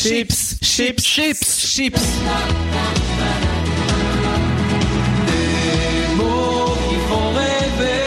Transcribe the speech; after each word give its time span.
Chips, 0.00 0.58
chips, 0.62 1.02
chips, 1.02 1.58
chips. 1.58 1.98
Des 5.26 6.14
mots 6.14 6.76
qui 6.88 6.94
font 7.08 7.30
rêver. 7.34 7.98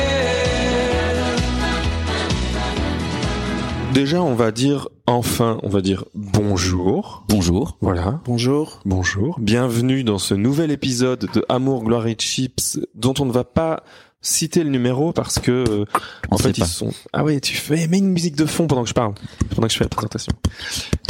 Déjà, 3.94 4.22
on 4.22 4.36
va 4.36 4.52
dire 4.54 4.88
enfin, 5.06 5.60
on 5.64 5.68
va 5.68 5.82
dire 5.82 6.06
bonjour. 6.16 7.26
Bonjour. 7.28 7.78
Voilà. 7.82 8.22
Bonjour. 8.24 8.80
Bonjour. 8.86 9.38
Bienvenue 9.42 10.06
dans 10.06 10.18
ce 10.18 10.34
nouvel 10.34 10.72
épisode 10.72 11.28
de 11.34 11.44
Amour, 11.50 11.84
Gloire 11.84 12.08
et 12.08 12.16
Chips, 12.18 12.80
dont 12.96 13.16
on 13.20 13.26
ne 13.26 13.34
va 13.34 13.44
pas 13.44 13.84
citer 14.22 14.64
le 14.64 14.70
numéro 14.70 15.14
parce 15.14 15.40
que 15.40 15.52
euh, 15.52 15.86
en 16.30 16.38
fait 16.38 16.50
pas. 16.58 16.66
ils 16.66 16.68
sont 16.68 16.92
ah 17.12 17.24
ouais 17.24 17.40
tu 17.40 17.56
fais 17.56 17.88
mets 17.88 17.98
une 17.98 18.10
musique 18.12 18.36
de 18.36 18.46
fond 18.46 18.68
pendant 18.68 18.84
que 18.84 18.90
je 18.90 18.94
parle 18.94 19.14
pendant 19.56 19.68
que 19.68 19.74
je 19.74 19.78
fais 19.80 19.86
la 19.86 19.90
présentation 19.90 20.32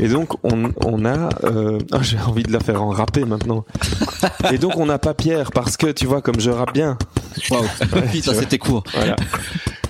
et 0.02 0.08
donc 0.08 0.34
on 0.44 0.72
on 0.86 1.04
a 1.04 1.30
euh, 1.44 1.78
ah, 1.92 2.00
j'ai 2.02 2.20
envie 2.20 2.44
de 2.44 2.54
la 2.54 2.62
faire 2.62 2.82
en 2.82 2.90
rappé 2.90 3.26
maintenant 3.26 3.66
et 4.52 4.58
donc 4.58 4.78
on 4.78 4.86
n'a 4.86 4.98
pas 4.98 5.14
Pierre 5.14 5.52
parce 5.52 5.76
que 5.76 5.88
tu 5.88 6.06
vois 6.06 6.22
comme 6.22 6.40
je 6.40 6.52
rappe 6.52 6.74
bien 6.74 6.98
Waouh. 7.50 7.64
Putain, 8.12 8.32
vois. 8.32 8.42
c'était 8.42 8.58
court. 8.58 8.84
voilà. 8.94 9.16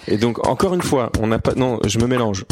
Et 0.07 0.17
donc 0.17 0.45
encore 0.47 0.73
une 0.73 0.81
fois, 0.81 1.11
on 1.19 1.27
n'a 1.27 1.39
pas 1.39 1.53
non, 1.55 1.79
je 1.85 1.99
me 1.99 2.07
mélange. 2.07 2.45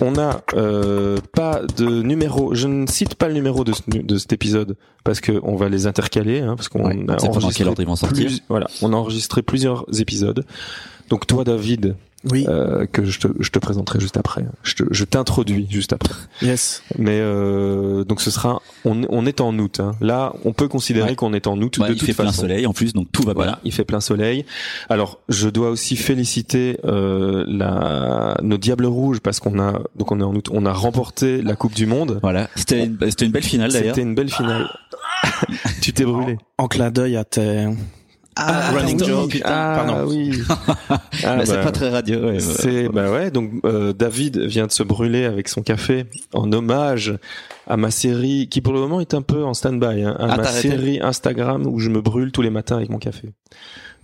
On 0.00 0.12
n'a 0.12 0.42
euh, 0.54 1.18
pas 1.32 1.60
de 1.76 2.02
numéro. 2.02 2.54
Je 2.54 2.66
ne 2.68 2.86
cite 2.86 3.14
pas 3.16 3.28
le 3.28 3.34
numéro 3.34 3.64
de, 3.64 3.72
ce- 3.72 3.82
de 3.88 4.18
cet 4.18 4.32
épisode 4.32 4.76
parce 5.04 5.20
que 5.20 5.38
on 5.42 5.56
va 5.56 5.68
les 5.68 5.86
intercaler, 5.86 6.40
hein, 6.40 6.54
parce 6.56 6.68
qu'on 6.68 6.84
Ouais, 6.86 6.94
a 7.08 7.16
enregistré 7.28 7.64
plus- 8.08 8.42
voilà, 8.48 8.66
on 8.82 8.92
a 8.92 8.96
enregistré 8.96 9.42
plusieurs 9.42 9.84
épisodes. 9.98 10.44
Donc 11.08 11.26
toi, 11.26 11.44
David, 11.44 11.96
Oui. 12.30 12.44
euh, 12.48 12.84
que 12.86 13.04
je 13.04 13.18
te, 13.18 13.28
je 13.40 13.50
te 13.50 13.58
présenterai 13.58 13.98
juste 14.00 14.16
après. 14.18 14.44
Je 14.62 14.74
te- 14.74 14.84
je 14.90 15.04
t'introduis 15.04 15.66
juste 15.70 15.92
après. 15.94 16.12
Yes. 16.42 16.82
Mais 16.98 17.18
euh, 17.20 18.04
donc 18.04 18.20
ce 18.20 18.30
sera, 18.30 18.60
on, 18.84 19.02
on 19.08 19.24
est 19.26 19.40
en 19.40 19.58
août. 19.58 19.80
hein. 19.80 19.92
Là, 20.02 20.34
on 20.44 20.52
peut 20.52 20.68
considérer 20.68 21.10
Ouais. 21.10 21.16
qu'on 21.16 21.32
est 21.32 21.46
en 21.46 21.60
août 21.62 21.78
Ouais, 21.78 21.88
de 21.88 21.92
il 21.94 21.98
toute 21.98 22.06
fait 22.06 22.12
plein 22.14 22.26
façon. 22.26 22.42
soleil 22.42 22.66
en 22.66 22.72
plus, 22.74 22.92
donc 22.92 23.08
tout 23.10 23.22
va 23.22 23.32
Voilà, 23.32 23.52
bien. 23.52 23.60
il 23.64 23.72
fait 23.72 23.84
plein 23.84 24.00
soleil. 24.00 24.44
Alors, 24.90 25.18
je 25.30 25.48
dois 25.48 25.70
aussi 25.70 25.96
féliciter 25.96 26.78
euh, 26.84 27.44
la 27.48 28.36
nos 28.42 28.58
Diables 28.58 28.86
Rouges 28.86 29.20
parce 29.20 29.40
qu'on 29.40 29.58
a 29.58 29.80
donc 29.96 30.12
on 30.12 30.20
est 30.20 30.24
en 30.24 30.34
août, 30.34 30.48
on 30.52 30.66
a 30.66 30.72
remporté 30.72 31.40
la 31.42 31.56
Coupe 31.56 31.74
du 31.74 31.86
Monde. 31.86 32.18
Voilà. 32.22 32.48
C'était 32.54 32.84
une, 32.84 32.98
c'était 33.08 33.24
une 33.26 33.32
belle 33.32 33.42
finale 33.44 33.72
d'ailleurs. 33.72 33.94
C'était 33.94 34.06
une 34.06 34.14
belle 34.14 34.30
finale. 34.30 34.68
tu 35.80 35.92
t'es 35.92 36.04
brûlé. 36.04 36.36
En 36.58 36.68
clin 36.68 36.90
d'œil 36.90 37.16
à 37.16 37.24
tes... 37.24 37.66
Ah, 38.46 38.70
running 38.72 39.00
oui, 39.00 39.06
joke. 39.06 39.40
Ah 39.44 39.82
Pardon. 39.84 40.08
oui. 40.10 40.42
Ah, 41.22 41.36
Bah, 41.36 41.46
c'est 41.46 41.60
pas 41.62 41.70
très 41.72 41.88
radio. 41.90 42.18
ouais, 42.20 42.30
ouais. 42.32 42.40
C'est 42.40 42.88
bah 42.88 43.10
ouais 43.10 43.30
donc 43.30 43.50
euh, 43.64 43.92
David 43.92 44.38
vient 44.38 44.66
de 44.66 44.72
se 44.72 44.82
brûler 44.82 45.24
avec 45.24 45.48
son 45.48 45.62
café 45.62 46.06
en 46.32 46.50
hommage 46.52 47.14
à 47.66 47.76
ma 47.76 47.90
série 47.90 48.48
qui 48.48 48.60
pour 48.60 48.72
le 48.72 48.80
moment 48.80 49.00
est 49.00 49.12
un 49.14 49.22
peu 49.22 49.44
en 49.44 49.52
stand-by 49.54 50.02
hein, 50.02 50.16
à 50.18 50.32
Ah, 50.32 50.36
ma 50.38 50.44
série 50.44 51.00
Instagram 51.02 51.66
où 51.66 51.78
je 51.78 51.90
me 51.90 52.00
brûle 52.00 52.32
tous 52.32 52.42
les 52.42 52.50
matins 52.50 52.76
avec 52.76 52.88
mon 52.88 52.98
café. 52.98 53.28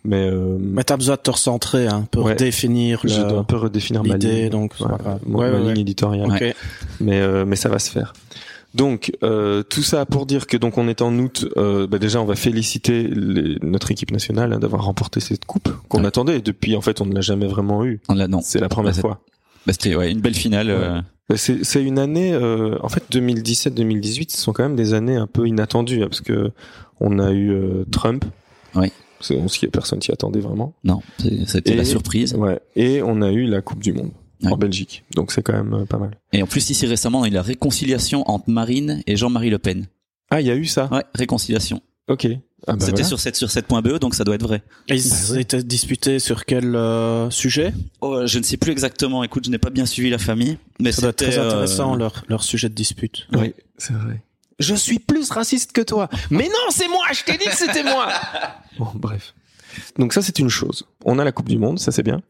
Mais 0.04 0.28
euh, 0.30 0.56
Mais 0.60 0.84
t'as 0.84 0.96
besoin 0.96 1.16
de 1.16 1.20
te 1.20 1.30
recentrer 1.30 1.88
hein, 1.88 2.06
pour 2.12 2.26
Ouais. 2.26 2.34
définir 2.36 3.00
je 3.04 3.20
dois 3.22 3.38
un 3.38 3.44
peu 3.44 3.56
redéfinir 3.56 4.04
ma 4.04 4.16
ligne, 4.16 4.50
donc 4.50 4.76
grave. 4.78 5.18
ma, 5.26 5.38
Ouais, 5.38 5.50
ma 5.50 5.52
ouais, 5.56 5.58
ligne 5.60 5.66
ouais. 5.74 5.80
éditoriale. 5.80 6.28
Ok. 6.30 6.54
mais 7.00 7.20
euh, 7.20 7.44
mais 7.46 7.56
ça 7.56 7.68
va 7.68 7.78
se 7.80 7.90
faire. 7.90 8.12
Donc 8.76 9.12
euh, 9.22 9.62
tout 9.62 9.82
ça 9.82 10.04
pour 10.06 10.26
dire 10.26 10.46
que 10.46 10.56
donc 10.56 10.76
on 10.78 10.86
est 10.88 11.00
en 11.00 11.16
août. 11.18 11.48
Euh, 11.56 11.86
bah 11.86 11.98
déjà 11.98 12.20
on 12.20 12.24
va 12.26 12.34
féliciter 12.36 13.04
les- 13.04 13.56
notre 13.62 13.90
équipe 13.90 14.10
nationale 14.10 14.52
hein, 14.52 14.58
d'avoir 14.58 14.84
remporté 14.84 15.20
cette 15.20 15.44
coupe 15.46 15.70
qu'on 15.88 16.00
Ouais. 16.00 16.06
attendait 16.06 16.40
depuis. 16.40 16.76
En 16.76 16.80
fait 16.82 17.00
on 17.00 17.06
ne 17.06 17.14
l'a 17.14 17.20
jamais 17.22 17.46
vraiment 17.46 17.84
eu. 17.84 18.00
On 18.08 18.14
l'a- 18.14 18.28
non. 18.28 18.40
C'est 18.42 18.60
la 18.60 18.68
première 18.68 18.94
Bah, 18.94 19.00
fois. 19.00 19.20
Bah, 19.66 19.72
c'était 19.72 19.94
ouais, 19.96 20.12
une 20.12 20.20
belle 20.20 20.34
finale. 20.34 20.70
euh, 20.70 21.00
Bah, 21.28 21.36
C'est 21.36 21.82
une 21.82 21.98
année. 21.98 22.32
euh, 22.34 22.76
en 22.82 22.88
fait 22.88 23.02
2017-2018 23.10 24.30
ce 24.32 24.38
sont 24.42 24.52
quand 24.52 24.62
même 24.62 24.76
des 24.76 24.92
années 24.94 25.16
un 25.16 25.26
peu 25.26 25.46
inattendues 25.48 26.02
hein, 26.02 26.08
parce 26.08 26.20
que 26.20 26.50
on 27.00 27.18
a 27.18 27.30
eu 27.32 27.50
euh, 27.52 27.84
Trump. 27.90 28.24
Oui. 28.74 28.92
C'est- 29.20 29.36
On 29.36 29.46
personne 29.70 30.02
s'y 30.02 30.12
attendait 30.12 30.40
vraiment. 30.40 30.74
Non, 30.84 31.00
c'était 31.46 31.74
la 31.74 31.84
surprise. 31.86 32.34
Ouais. 32.34 32.60
Et 32.76 33.00
on 33.02 33.22
a 33.22 33.32
eu 33.32 33.46
la 33.46 33.62
Coupe 33.62 33.82
du 33.82 33.94
Monde 33.94 34.10
Ouais. 34.42 34.52
en 34.52 34.56
Belgique. 34.56 35.04
Donc 35.14 35.32
c'est 35.32 35.42
quand 35.42 35.52
même 35.54 35.72
euh, 35.74 35.84
pas 35.84 35.98
mal. 35.98 36.18
Et 36.32 36.42
en 36.42 36.46
plus, 36.46 36.68
ici 36.70 36.86
récemment, 36.86 37.20
on 37.20 37.22
a 37.22 37.28
eu 37.28 37.32
la 37.32 37.42
réconciliation 37.42 38.28
entre 38.30 38.50
Marine 38.50 39.02
et 39.06 39.16
Jean-Marie 39.16 39.50
Le 39.50 39.58
Pen. 39.58 39.86
Ah 40.30 40.40
il 40.40 40.46
y 40.46 40.50
a 40.50 40.56
eu 40.56 40.66
ça. 40.66 40.88
Ouais, 40.92 41.04
réconciliation. 41.14 41.80
Ok. 42.08 42.26
Ah, 42.66 42.72
bah, 42.72 42.76
C'était 42.80 42.92
voilà. 42.92 43.04
sur 43.04 43.20
7 43.20 43.36
sur 43.36 43.48
7.be, 43.48 43.98
donc 43.98 44.14
ça 44.14 44.24
doit 44.24 44.34
être 44.34 44.42
vrai. 44.42 44.62
Et 44.88 44.94
ils 44.96 45.38
étaient 45.38 45.62
disputés 45.62 46.18
sur 46.18 46.44
quel 46.44 46.74
euh, 46.74 47.30
sujet? 47.30 47.72
Oh, 48.00 48.26
je 48.26 48.38
ne 48.38 48.42
sais 48.44 48.56
plus 48.56 48.72
exactement. 48.72 49.22
Écoute, 49.24 49.44
je 49.46 49.50
n'ai 49.50 49.58
pas 49.58 49.70
bien 49.70 49.86
suivi 49.86 50.10
la 50.10 50.18
famille, 50.18 50.58
mais 50.80 50.92
Ça 50.92 51.02
doit 51.02 51.10
être 51.10 51.16
très 51.16 51.38
euh, 51.38 51.46
intéressant 51.46 51.94
leur, 51.94 52.24
leur 52.28 52.42
sujet 52.42 52.68
de 52.68 52.74
dispute. 52.74 53.28
Oui, 53.34 53.54
c'est 53.78 53.92
vrai. 53.92 54.22
Je 54.58 54.74
suis 54.74 54.98
plus 54.98 55.30
raciste 55.30 55.72
que 55.72 55.82
toi. 55.82 56.08
Mais 56.30 56.44
non, 56.44 56.70
c'est 56.70 56.88
moi, 56.88 57.04
je 57.12 57.24
t'ai 57.24 57.36
dit 57.36 57.44
que 57.44 57.56
c'était 57.56 57.84
moi. 57.84 58.08
bon, 58.78 58.88
bref. 58.94 59.34
Donc 59.98 60.12
ça, 60.12 60.22
c'est 60.22 60.38
une 60.38 60.48
chose. 60.48 60.84
On 61.04 61.18
a 61.18 61.24
la 61.24 61.32
Coupe 61.32 61.48
du 61.48 61.58
Monde, 61.58 61.78
ça 61.78 61.92
c'est 61.92 62.02
bien. 62.02 62.22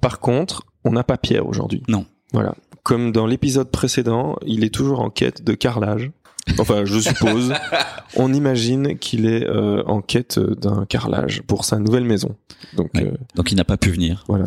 Par 0.00 0.20
contre, 0.20 0.62
on 0.84 0.92
n'a 0.92 1.04
pas 1.04 1.16
Pierre 1.16 1.46
aujourd'hui. 1.46 1.82
Non. 1.88 2.06
Voilà. 2.32 2.54
Comme 2.82 3.12
dans 3.12 3.26
l'épisode 3.26 3.70
précédent, 3.70 4.36
il 4.46 4.64
est 4.64 4.72
toujours 4.74 5.00
en 5.00 5.10
quête 5.10 5.44
de 5.44 5.52
carrelage. 5.54 6.10
Enfin, 6.58 6.84
je 6.84 6.98
suppose. 6.98 7.52
on 8.16 8.32
imagine 8.32 8.98
qu'il 8.98 9.26
est 9.26 9.44
euh, 9.46 9.82
en 9.84 10.00
quête 10.00 10.38
d'un 10.38 10.86
carrelage 10.86 11.42
pour 11.42 11.64
sa 11.64 11.78
nouvelle 11.78 12.04
maison. 12.04 12.34
Donc 12.76 12.90
Ouais. 12.94 13.04
euh, 13.04 13.16
Donc 13.34 13.52
il 13.52 13.56
n'a 13.56 13.64
pas 13.64 13.76
pu 13.76 13.90
venir. 13.90 14.24
voilà. 14.28 14.46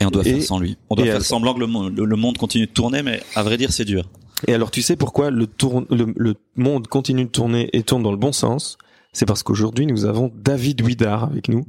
Et 0.00 0.06
on 0.06 0.10
doit 0.10 0.22
Et- 0.26 0.34
faire 0.34 0.42
sans 0.42 0.58
lui. 0.58 0.78
On 0.90 0.94
doit 0.94 1.04
faire 1.06 1.22
semblant 1.22 1.54
que 1.54 1.60
le, 1.60 1.66
monde- 1.66 1.98
le 1.98 2.16
monde 2.16 2.38
continue 2.38 2.66
de 2.66 2.72
tourner, 2.72 3.02
mais 3.02 3.20
à 3.34 3.42
vrai 3.42 3.56
dire, 3.56 3.72
c'est 3.72 3.84
dur. 3.84 4.08
Et 4.48 4.54
alors, 4.54 4.70
tu 4.70 4.80
sais 4.82 4.96
pourquoi 4.96 5.30
le, 5.30 5.46
tourne, 5.46 5.86
le, 5.90 6.12
le 6.16 6.34
monde 6.56 6.86
continue 6.88 7.24
de 7.24 7.30
tourner 7.30 7.68
et 7.72 7.82
tourne 7.82 8.02
dans 8.02 8.10
le 8.10 8.16
bon 8.16 8.32
sens? 8.32 8.78
C'est 9.12 9.26
parce 9.26 9.42
qu'aujourd'hui, 9.42 9.84
nous 9.86 10.06
avons 10.06 10.32
David 10.34 10.80
Huidard 10.86 11.24
avec 11.24 11.48
nous, 11.48 11.66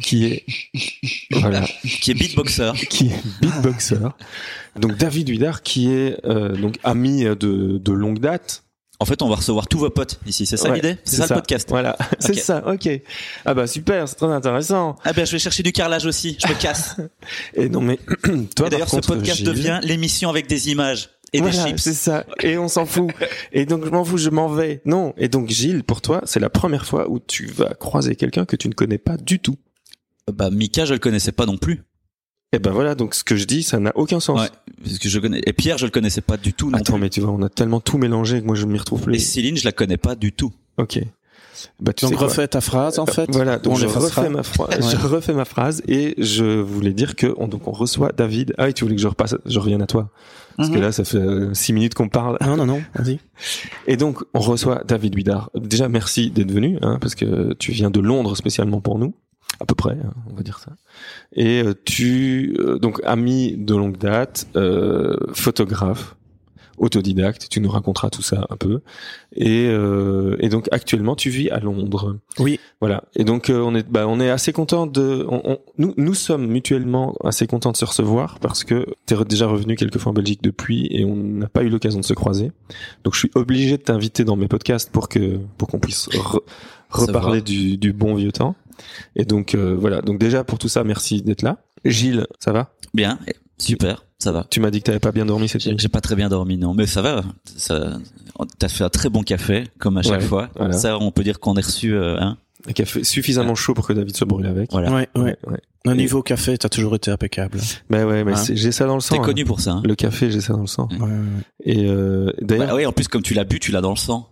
qui 0.00 0.24
est 0.26 0.44
voilà, 1.40 1.62
Qui 2.00 2.12
est 2.12 2.14
beatboxer. 2.14 2.72
qui 2.88 3.08
est 3.08 3.40
beatboxer. 3.40 3.98
Donc 4.80 4.96
David 4.96 5.28
Huidard, 5.28 5.62
qui 5.62 5.92
est 5.92 6.18
euh, 6.24 6.56
donc 6.56 6.76
ami 6.84 7.24
de, 7.24 7.78
de 7.78 7.92
longue 7.92 8.18
date. 8.18 8.62
En 8.98 9.04
fait, 9.04 9.20
on 9.20 9.28
va 9.28 9.34
recevoir 9.34 9.68
tous 9.68 9.78
vos 9.78 9.90
potes 9.90 10.18
ici. 10.26 10.46
C'est 10.46 10.56
ça 10.56 10.70
Ouais, 10.70 10.76
l'idée 10.76 10.96
C'est 11.04 11.16
ça, 11.16 11.26
le 11.28 11.34
podcast 11.34 11.68
Voilà, 11.68 11.98
c'est 12.18 12.32
ça. 12.32 12.66
Ok. 12.66 12.88
Ah 13.44 13.52
bah 13.52 13.66
super, 13.66 14.08
c'est 14.08 14.14
très 14.14 14.32
intéressant. 14.32 14.96
Ah 15.04 15.12
ben, 15.12 15.26
je 15.26 15.32
vais 15.32 15.38
chercher 15.38 15.62
du 15.62 15.70
carrelage 15.72 16.06
aussi. 16.06 16.38
Je 16.42 16.48
me 16.48 16.58
casse. 16.58 16.96
Et 17.54 17.68
non 17.68 17.82
mais 17.82 17.98
toi, 18.56 18.70
d'ailleurs, 18.70 18.88
ce 18.88 18.96
podcast 18.96 19.42
devient 19.42 19.80
l'émission 19.82 20.30
avec 20.30 20.46
des 20.46 20.70
images 20.70 21.10
et 21.32 21.40
voilà, 21.40 21.64
des 21.64 21.70
chips. 21.70 21.80
c'est 21.80 21.92
ça. 21.94 22.24
Et 22.42 22.56
on 22.56 22.68
s'en 22.68 22.86
fout. 22.86 23.10
Et 23.52 23.66
donc 23.66 23.84
je 23.84 23.90
m'en 23.90 24.04
fous, 24.04 24.16
je 24.18 24.30
m'en 24.30 24.48
vais. 24.48 24.80
Non. 24.84 25.12
Et 25.16 25.28
donc 25.28 25.48
Gilles, 25.50 25.82
pour 25.84 26.00
toi, 26.00 26.22
c'est 26.24 26.40
la 26.40 26.50
première 26.50 26.86
fois 26.86 27.10
où 27.10 27.18
tu 27.18 27.46
vas 27.46 27.74
croiser 27.74 28.14
quelqu'un 28.16 28.44
que 28.44 28.56
tu 28.56 28.68
ne 28.68 28.74
connais 28.74 28.98
pas 28.98 29.16
du 29.16 29.38
tout. 29.40 29.56
Bah, 30.32 30.50
Mika, 30.50 30.84
je 30.84 30.92
le 30.94 30.98
connaissais 30.98 31.32
pas 31.32 31.46
non 31.46 31.56
plus. 31.56 31.82
Et 32.52 32.58
ben 32.58 32.70
voilà, 32.70 32.94
donc 32.94 33.14
ce 33.14 33.24
que 33.24 33.36
je 33.36 33.44
dis, 33.44 33.62
ça 33.62 33.78
n'a 33.80 33.92
aucun 33.96 34.20
sens. 34.20 34.40
Ouais. 34.40 34.48
Parce 34.82 34.98
que 34.98 35.08
je 35.08 35.18
connais. 35.18 35.42
Et 35.46 35.52
Pierre, 35.52 35.78
je 35.78 35.84
le 35.84 35.90
connaissais 35.90 36.20
pas 36.20 36.36
du 36.36 36.52
tout 36.52 36.70
non 36.70 36.78
Attends, 36.78 36.94
plus. 36.94 37.02
mais 37.02 37.10
tu 37.10 37.20
vois, 37.20 37.30
on 37.32 37.42
a 37.42 37.48
tellement 37.48 37.80
tout 37.80 37.98
mélangé 37.98 38.40
que 38.40 38.46
moi 38.46 38.54
je 38.54 38.64
ne 38.66 38.72
m'y 38.72 38.78
retrouve 38.78 39.00
Et 39.02 39.04
plus. 39.04 39.18
Céline, 39.18 39.56
je 39.56 39.64
la 39.64 39.72
connais 39.72 39.96
pas 39.96 40.14
du 40.14 40.32
tout. 40.32 40.52
Ok. 40.78 41.00
Bah 41.80 41.92
tu 41.92 42.04
Donc 42.04 42.18
refais 42.18 42.46
ta 42.46 42.60
phrase 42.60 42.98
en 42.98 43.06
fait. 43.06 43.28
Voilà, 43.32 43.58
donc 43.58 43.74
On 43.74 43.76
je 43.76 43.86
refais 43.86 44.28
ma 44.28 44.42
phrase. 44.42 44.68
Ouais. 44.80 44.90
Je 44.90 44.96
refais 45.06 45.32
ma 45.32 45.44
phrase 45.44 45.82
et 45.88 46.14
je 46.18 46.44
voulais 46.44 46.92
dire 46.92 47.16
que 47.16 47.34
on, 47.38 47.48
donc 47.48 47.66
on 47.66 47.72
reçoit 47.72 48.12
David. 48.12 48.54
Ah, 48.58 48.68
et 48.68 48.72
tu 48.72 48.84
voulais 48.84 48.96
que 48.96 49.02
je 49.02 49.08
repasse, 49.08 49.34
je 49.44 49.58
revienne 49.58 49.82
à 49.82 49.86
toi 49.86 50.10
parce 50.56 50.68
que 50.70 50.74
Mhm. 50.76 50.80
là 50.82 50.92
ça 50.92 51.04
fait 51.04 51.18
euh, 51.18 51.54
six 51.54 51.72
minutes 51.72 51.94
qu'on 51.94 52.08
parle. 52.08 52.38
Non, 52.40 52.56
non, 52.56 52.66
non, 52.66 52.82
vas-y. 52.94 53.18
Et 53.86 53.96
donc 53.96 54.22
on 54.34 54.40
reçoit 54.40 54.82
David 54.86 55.14
Huidard. 55.14 55.50
Déjà 55.54 55.88
merci 55.88 56.30
d'être 56.30 56.50
venu, 56.52 56.78
hein, 56.82 56.98
parce 57.00 57.14
que 57.14 57.52
tu 57.54 57.72
viens 57.72 57.90
de 57.90 58.00
Londres 58.00 58.36
spécialement 58.36 58.80
pour 58.80 58.98
nous, 58.98 59.14
à 59.60 59.64
peu 59.66 59.74
près, 59.74 59.92
hein, 60.02 60.12
on 60.30 60.34
va 60.34 60.42
dire 60.42 60.58
ça. 60.58 60.72
Et 61.34 61.62
euh, 61.62 61.74
tu 61.84 62.56
euh, 62.58 62.78
donc 62.78 63.00
ami 63.04 63.54
de 63.56 63.74
longue 63.74 63.98
date, 63.98 64.46
euh, 64.56 65.16
photographe, 65.34 66.16
autodidacte. 66.78 67.48
Tu 67.50 67.60
nous 67.60 67.70
raconteras 67.70 68.10
tout 68.10 68.22
ça 68.22 68.46
un 68.50 68.56
peu. 68.56 68.80
Et, 69.34 69.66
euh, 69.68 70.36
et 70.40 70.48
donc 70.48 70.68
actuellement 70.72 71.14
tu 71.16 71.30
vis 71.30 71.50
à 71.50 71.60
Londres. 71.60 72.18
Oui. 72.38 72.58
Voilà. 72.80 73.04
Et 73.14 73.24
donc 73.24 73.50
euh, 73.50 73.60
on 73.60 73.74
est 73.74 73.88
bah, 73.88 74.06
on 74.08 74.20
est 74.20 74.30
assez 74.30 74.52
content 74.52 74.86
de 74.86 75.26
on, 75.28 75.40
on- 75.44 75.58
nous 75.78 75.94
nous 75.96 76.14
sommes 76.14 76.46
mutuellement 76.46 77.14
assez 77.24 77.46
contents 77.46 77.72
de 77.72 77.76
se 77.76 77.84
recevoir 77.84 78.38
parce 78.40 78.64
que 78.64 78.86
tu 79.06 79.14
es 79.14 79.24
déjà 79.24 79.46
revenu 79.46 79.76
quelques 79.76 79.98
fois 79.98 80.10
en 80.10 80.14
Belgique 80.14 80.42
depuis 80.42 80.86
et 80.90 81.04
on 81.04 81.16
n'a 81.16 81.48
pas 81.48 81.62
eu 81.62 81.68
l'occasion 81.68 82.00
de 82.00 82.04
se 82.04 82.14
croiser. 82.14 82.52
Donc 83.04 83.14
je 83.14 83.20
suis 83.20 83.30
obligé 83.34 83.76
de 83.76 83.82
t'inviter 83.82 84.24
dans 84.24 84.36
mes 84.36 84.48
podcasts 84.48 84.90
pour 84.90 85.08
que 85.08 85.38
pour 85.58 85.68
qu'on 85.68 85.78
puisse 85.78 86.08
re- 86.10 86.40
reparler 86.90 87.40
du, 87.42 87.76
du 87.76 87.92
bon 87.92 88.14
vieux 88.14 88.32
temps. 88.32 88.54
Et 89.16 89.24
donc 89.24 89.54
euh, 89.54 89.74
voilà. 89.78 90.02
Donc 90.02 90.18
déjà 90.18 90.44
pour 90.44 90.58
tout 90.58 90.68
ça, 90.68 90.84
merci 90.84 91.22
d'être 91.22 91.42
là. 91.42 91.58
Gilles, 91.84 92.26
ça 92.40 92.52
va? 92.52 92.72
Bien, 92.94 93.18
super, 93.58 94.05
ça 94.18 94.32
va. 94.32 94.46
Tu 94.50 94.60
m'as 94.60 94.70
dit 94.70 94.80
que 94.80 94.84
t'avais 94.86 94.98
pas 94.98 95.12
bien 95.12 95.26
dormi 95.26 95.48
cette 95.48 95.60
J'ai 95.62 95.70
nuit. 95.70 95.78
j'ai 95.78 95.88
pas 95.88 96.00
très 96.00 96.16
bien 96.16 96.28
dormi, 96.28 96.56
non, 96.56 96.74
mais 96.74 96.86
ça 96.86 97.02
va. 97.02 97.22
Ça, 97.44 97.98
t'as 98.58 98.68
fait 98.68 98.84
un 98.84 98.88
très 98.88 99.08
bon 99.10 99.22
café, 99.22 99.64
comme 99.78 99.96
à 99.98 100.02
chaque 100.02 100.20
Ouais, 100.20 100.26
fois. 100.26 100.48
voilà. 100.56 100.72
Ça, 100.72 100.98
on 100.98 101.10
peut 101.10 101.22
dire 101.24 101.38
qu'on 101.40 101.54
est 101.56 101.64
reçu, 101.64 101.94
euh, 101.94 102.18
hein. 102.20 102.36
Un 102.68 102.72
café 102.72 103.04
suffisamment 103.04 103.54
chaud 103.54 103.74
pour 103.74 103.86
que 103.86 103.92
David 103.92 104.16
se 104.16 104.24
brûle 104.24 104.46
avec. 104.46 104.72
Voilà. 104.72 104.90
Ouais, 104.92 105.08
ouais. 105.14 105.36
ouais. 105.46 105.60
Au 105.86 105.94
niveau 105.94 106.20
café, 106.22 106.58
t'as 106.58 106.68
toujours 106.68 106.96
été 106.96 107.12
impeccable. 107.12 107.60
Mais 107.90 108.02
ouais, 108.02 108.24
mais 108.24 108.32
Hein. 108.32 108.42
j'ai 108.54 108.72
ça 108.72 108.86
dans 108.86 108.96
le 108.96 109.00
sang. 109.00 109.14
T'es 109.14 109.20
hein. 109.20 109.24
connu 109.24 109.44
pour 109.44 109.60
ça. 109.60 109.72
Hein. 109.74 109.82
Le 109.84 109.94
café, 109.94 110.32
j'ai 110.32 110.40
ça 110.40 110.52
dans 110.54 110.62
le 110.62 110.66
sang. 110.66 110.88
Ouais, 110.90 110.98
ouais, 110.98 111.06
ouais. 111.08 111.42
Et 111.64 111.86
euh, 111.88 112.32
d'ailleurs, 112.40 112.66
Bah 112.68 112.74
oui, 112.74 112.84
en 112.86 112.90
plus 112.92 113.06
comme 113.06 113.22
tu 113.22 113.34
l'as 113.34 113.44
bu, 113.44 113.60
tu 113.60 113.70
l'as 113.70 113.82
dans 113.82 113.90
le 113.90 113.96
sang. 113.96 114.28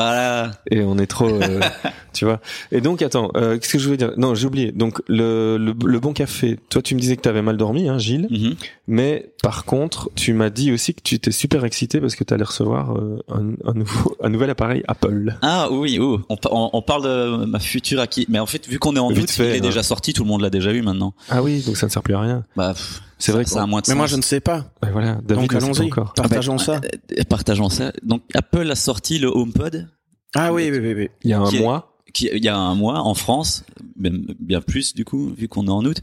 Voilà. 0.00 0.50
et 0.70 0.82
on 0.82 0.98
est 0.98 1.06
trop, 1.06 1.28
euh, 1.28 1.60
tu 2.12 2.24
vois. 2.24 2.40
Et 2.72 2.80
donc, 2.80 3.02
attends, 3.02 3.30
euh, 3.36 3.58
qu'est-ce 3.58 3.72
que 3.72 3.78
je 3.78 3.84
voulais 3.86 3.96
dire? 3.96 4.12
Non, 4.16 4.34
j'ai 4.34 4.46
oublié. 4.46 4.72
Donc, 4.72 5.00
le, 5.08 5.56
le, 5.58 5.74
le 5.84 6.00
bon 6.00 6.12
café. 6.12 6.58
Toi, 6.68 6.82
tu 6.82 6.94
me 6.94 7.00
disais 7.00 7.16
que 7.16 7.22
tu 7.22 7.28
avais 7.28 7.42
mal 7.42 7.56
dormi, 7.56 7.88
hein, 7.88 7.98
Gilles. 7.98 8.26
Mhm. 8.30 8.54
Mais 8.88 9.30
par 9.42 9.64
contre, 9.64 10.10
tu 10.14 10.32
m'as 10.32 10.50
dit 10.50 10.70
aussi 10.72 10.94
que 10.94 11.00
tu 11.02 11.14
étais 11.14 11.30
super 11.32 11.64
excité 11.64 12.00
parce 12.00 12.14
que 12.14 12.24
tu 12.24 12.34
allais 12.34 12.44
recevoir 12.44 12.96
euh, 12.96 13.18
un, 13.28 13.52
un 13.68 13.74
nouveau, 13.74 14.16
un 14.22 14.28
nouvel 14.28 14.50
appareil 14.50 14.82
Apple. 14.86 15.34
Ah 15.42 15.68
oui, 15.70 15.98
oh, 16.00 16.20
on, 16.28 16.36
pa- 16.36 16.50
on, 16.52 16.70
on 16.72 16.82
parle 16.82 17.02
de 17.04 17.44
ma 17.46 17.58
future 17.58 18.00
acquis. 18.00 18.26
Mais 18.28 18.38
en 18.38 18.46
fait, 18.46 18.66
vu 18.68 18.78
qu'on 18.78 18.94
est 18.96 19.00
en 19.00 19.08
Vite 19.10 19.30
fait, 19.30 19.48
il 19.48 19.54
est 19.54 19.58
hein. 19.58 19.60
déjà 19.62 19.82
sorti, 19.82 20.12
tout 20.12 20.22
le 20.24 20.28
monde 20.28 20.42
l'a 20.42 20.50
déjà 20.50 20.72
eu 20.72 20.82
maintenant. 20.82 21.14
Ah 21.30 21.42
oui, 21.42 21.62
donc 21.66 21.76
ça 21.76 21.86
ne 21.86 21.90
sert 21.90 22.02
plus 22.02 22.14
à 22.14 22.20
rien. 22.20 22.44
Bah, 22.56 22.74
pff, 22.74 23.00
C'est 23.18 23.32
vrai 23.32 23.44
que 23.44 23.50
ça 23.50 23.62
a 23.62 23.66
moins 23.66 23.80
de 23.80 23.86
Mais 23.88 23.94
moi, 23.94 24.06
je 24.06 24.16
ne 24.16 24.22
sais 24.22 24.40
pas. 24.40 24.72
Ouais, 24.82 24.90
voilà, 24.92 25.14
David 25.24 25.42
Donc 25.48 25.54
allons-y. 25.54 25.86
encore. 25.86 26.12
Partageons 26.14 26.58
ça. 26.58 26.80
Euh, 27.18 27.22
Partageons 27.28 27.70
ça. 27.70 27.92
Donc 28.02 28.22
Apple 28.34 28.70
a 28.70 28.74
sorti 28.74 29.18
le 29.18 29.28
HomePod 29.28 29.88
Ah 30.34 30.52
oui, 30.52 30.68
oui, 30.70 30.78
oui, 30.78 30.94
oui. 30.94 31.08
Il 31.24 31.30
y 31.30 31.32
a 31.32 31.40
un 31.40 31.48
Qui 31.48 31.56
est- 31.56 31.60
mois. 31.60 31.96
qui 32.12 32.28
il 32.32 32.44
y 32.44 32.48
a 32.48 32.56
un 32.56 32.74
mois 32.74 33.00
en 33.00 33.14
France, 33.14 33.64
même 33.98 34.26
bien 34.38 34.60
plus 34.60 34.94
du 34.94 35.04
coup 35.04 35.32
vu 35.36 35.48
qu'on 35.48 35.66
est 35.66 35.70
en 35.70 35.84
août, 35.84 35.98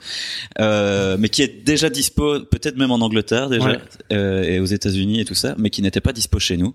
euh, 0.60 1.18
mais 1.20 1.30
qui 1.30 1.42
est 1.44 1.64
déjà 1.66 1.90
dispo, 1.90 2.40
peut-être 2.42 2.78
même 2.78 2.92
en 2.92 3.00
Angleterre 3.00 3.50
déjà 3.50 3.66
Ouais. 3.72 3.80
euh, 4.12 4.44
et 4.44 4.60
aux 4.60 4.66
États-Unis 4.66 5.20
et 5.22 5.26
tout 5.26 5.36
ça, 5.36 5.56
mais 5.58 5.70
qui 5.70 5.82
n'était 5.82 6.02
pas 6.02 6.14
dispo 6.14 6.40
chez 6.40 6.58
nous. 6.58 6.74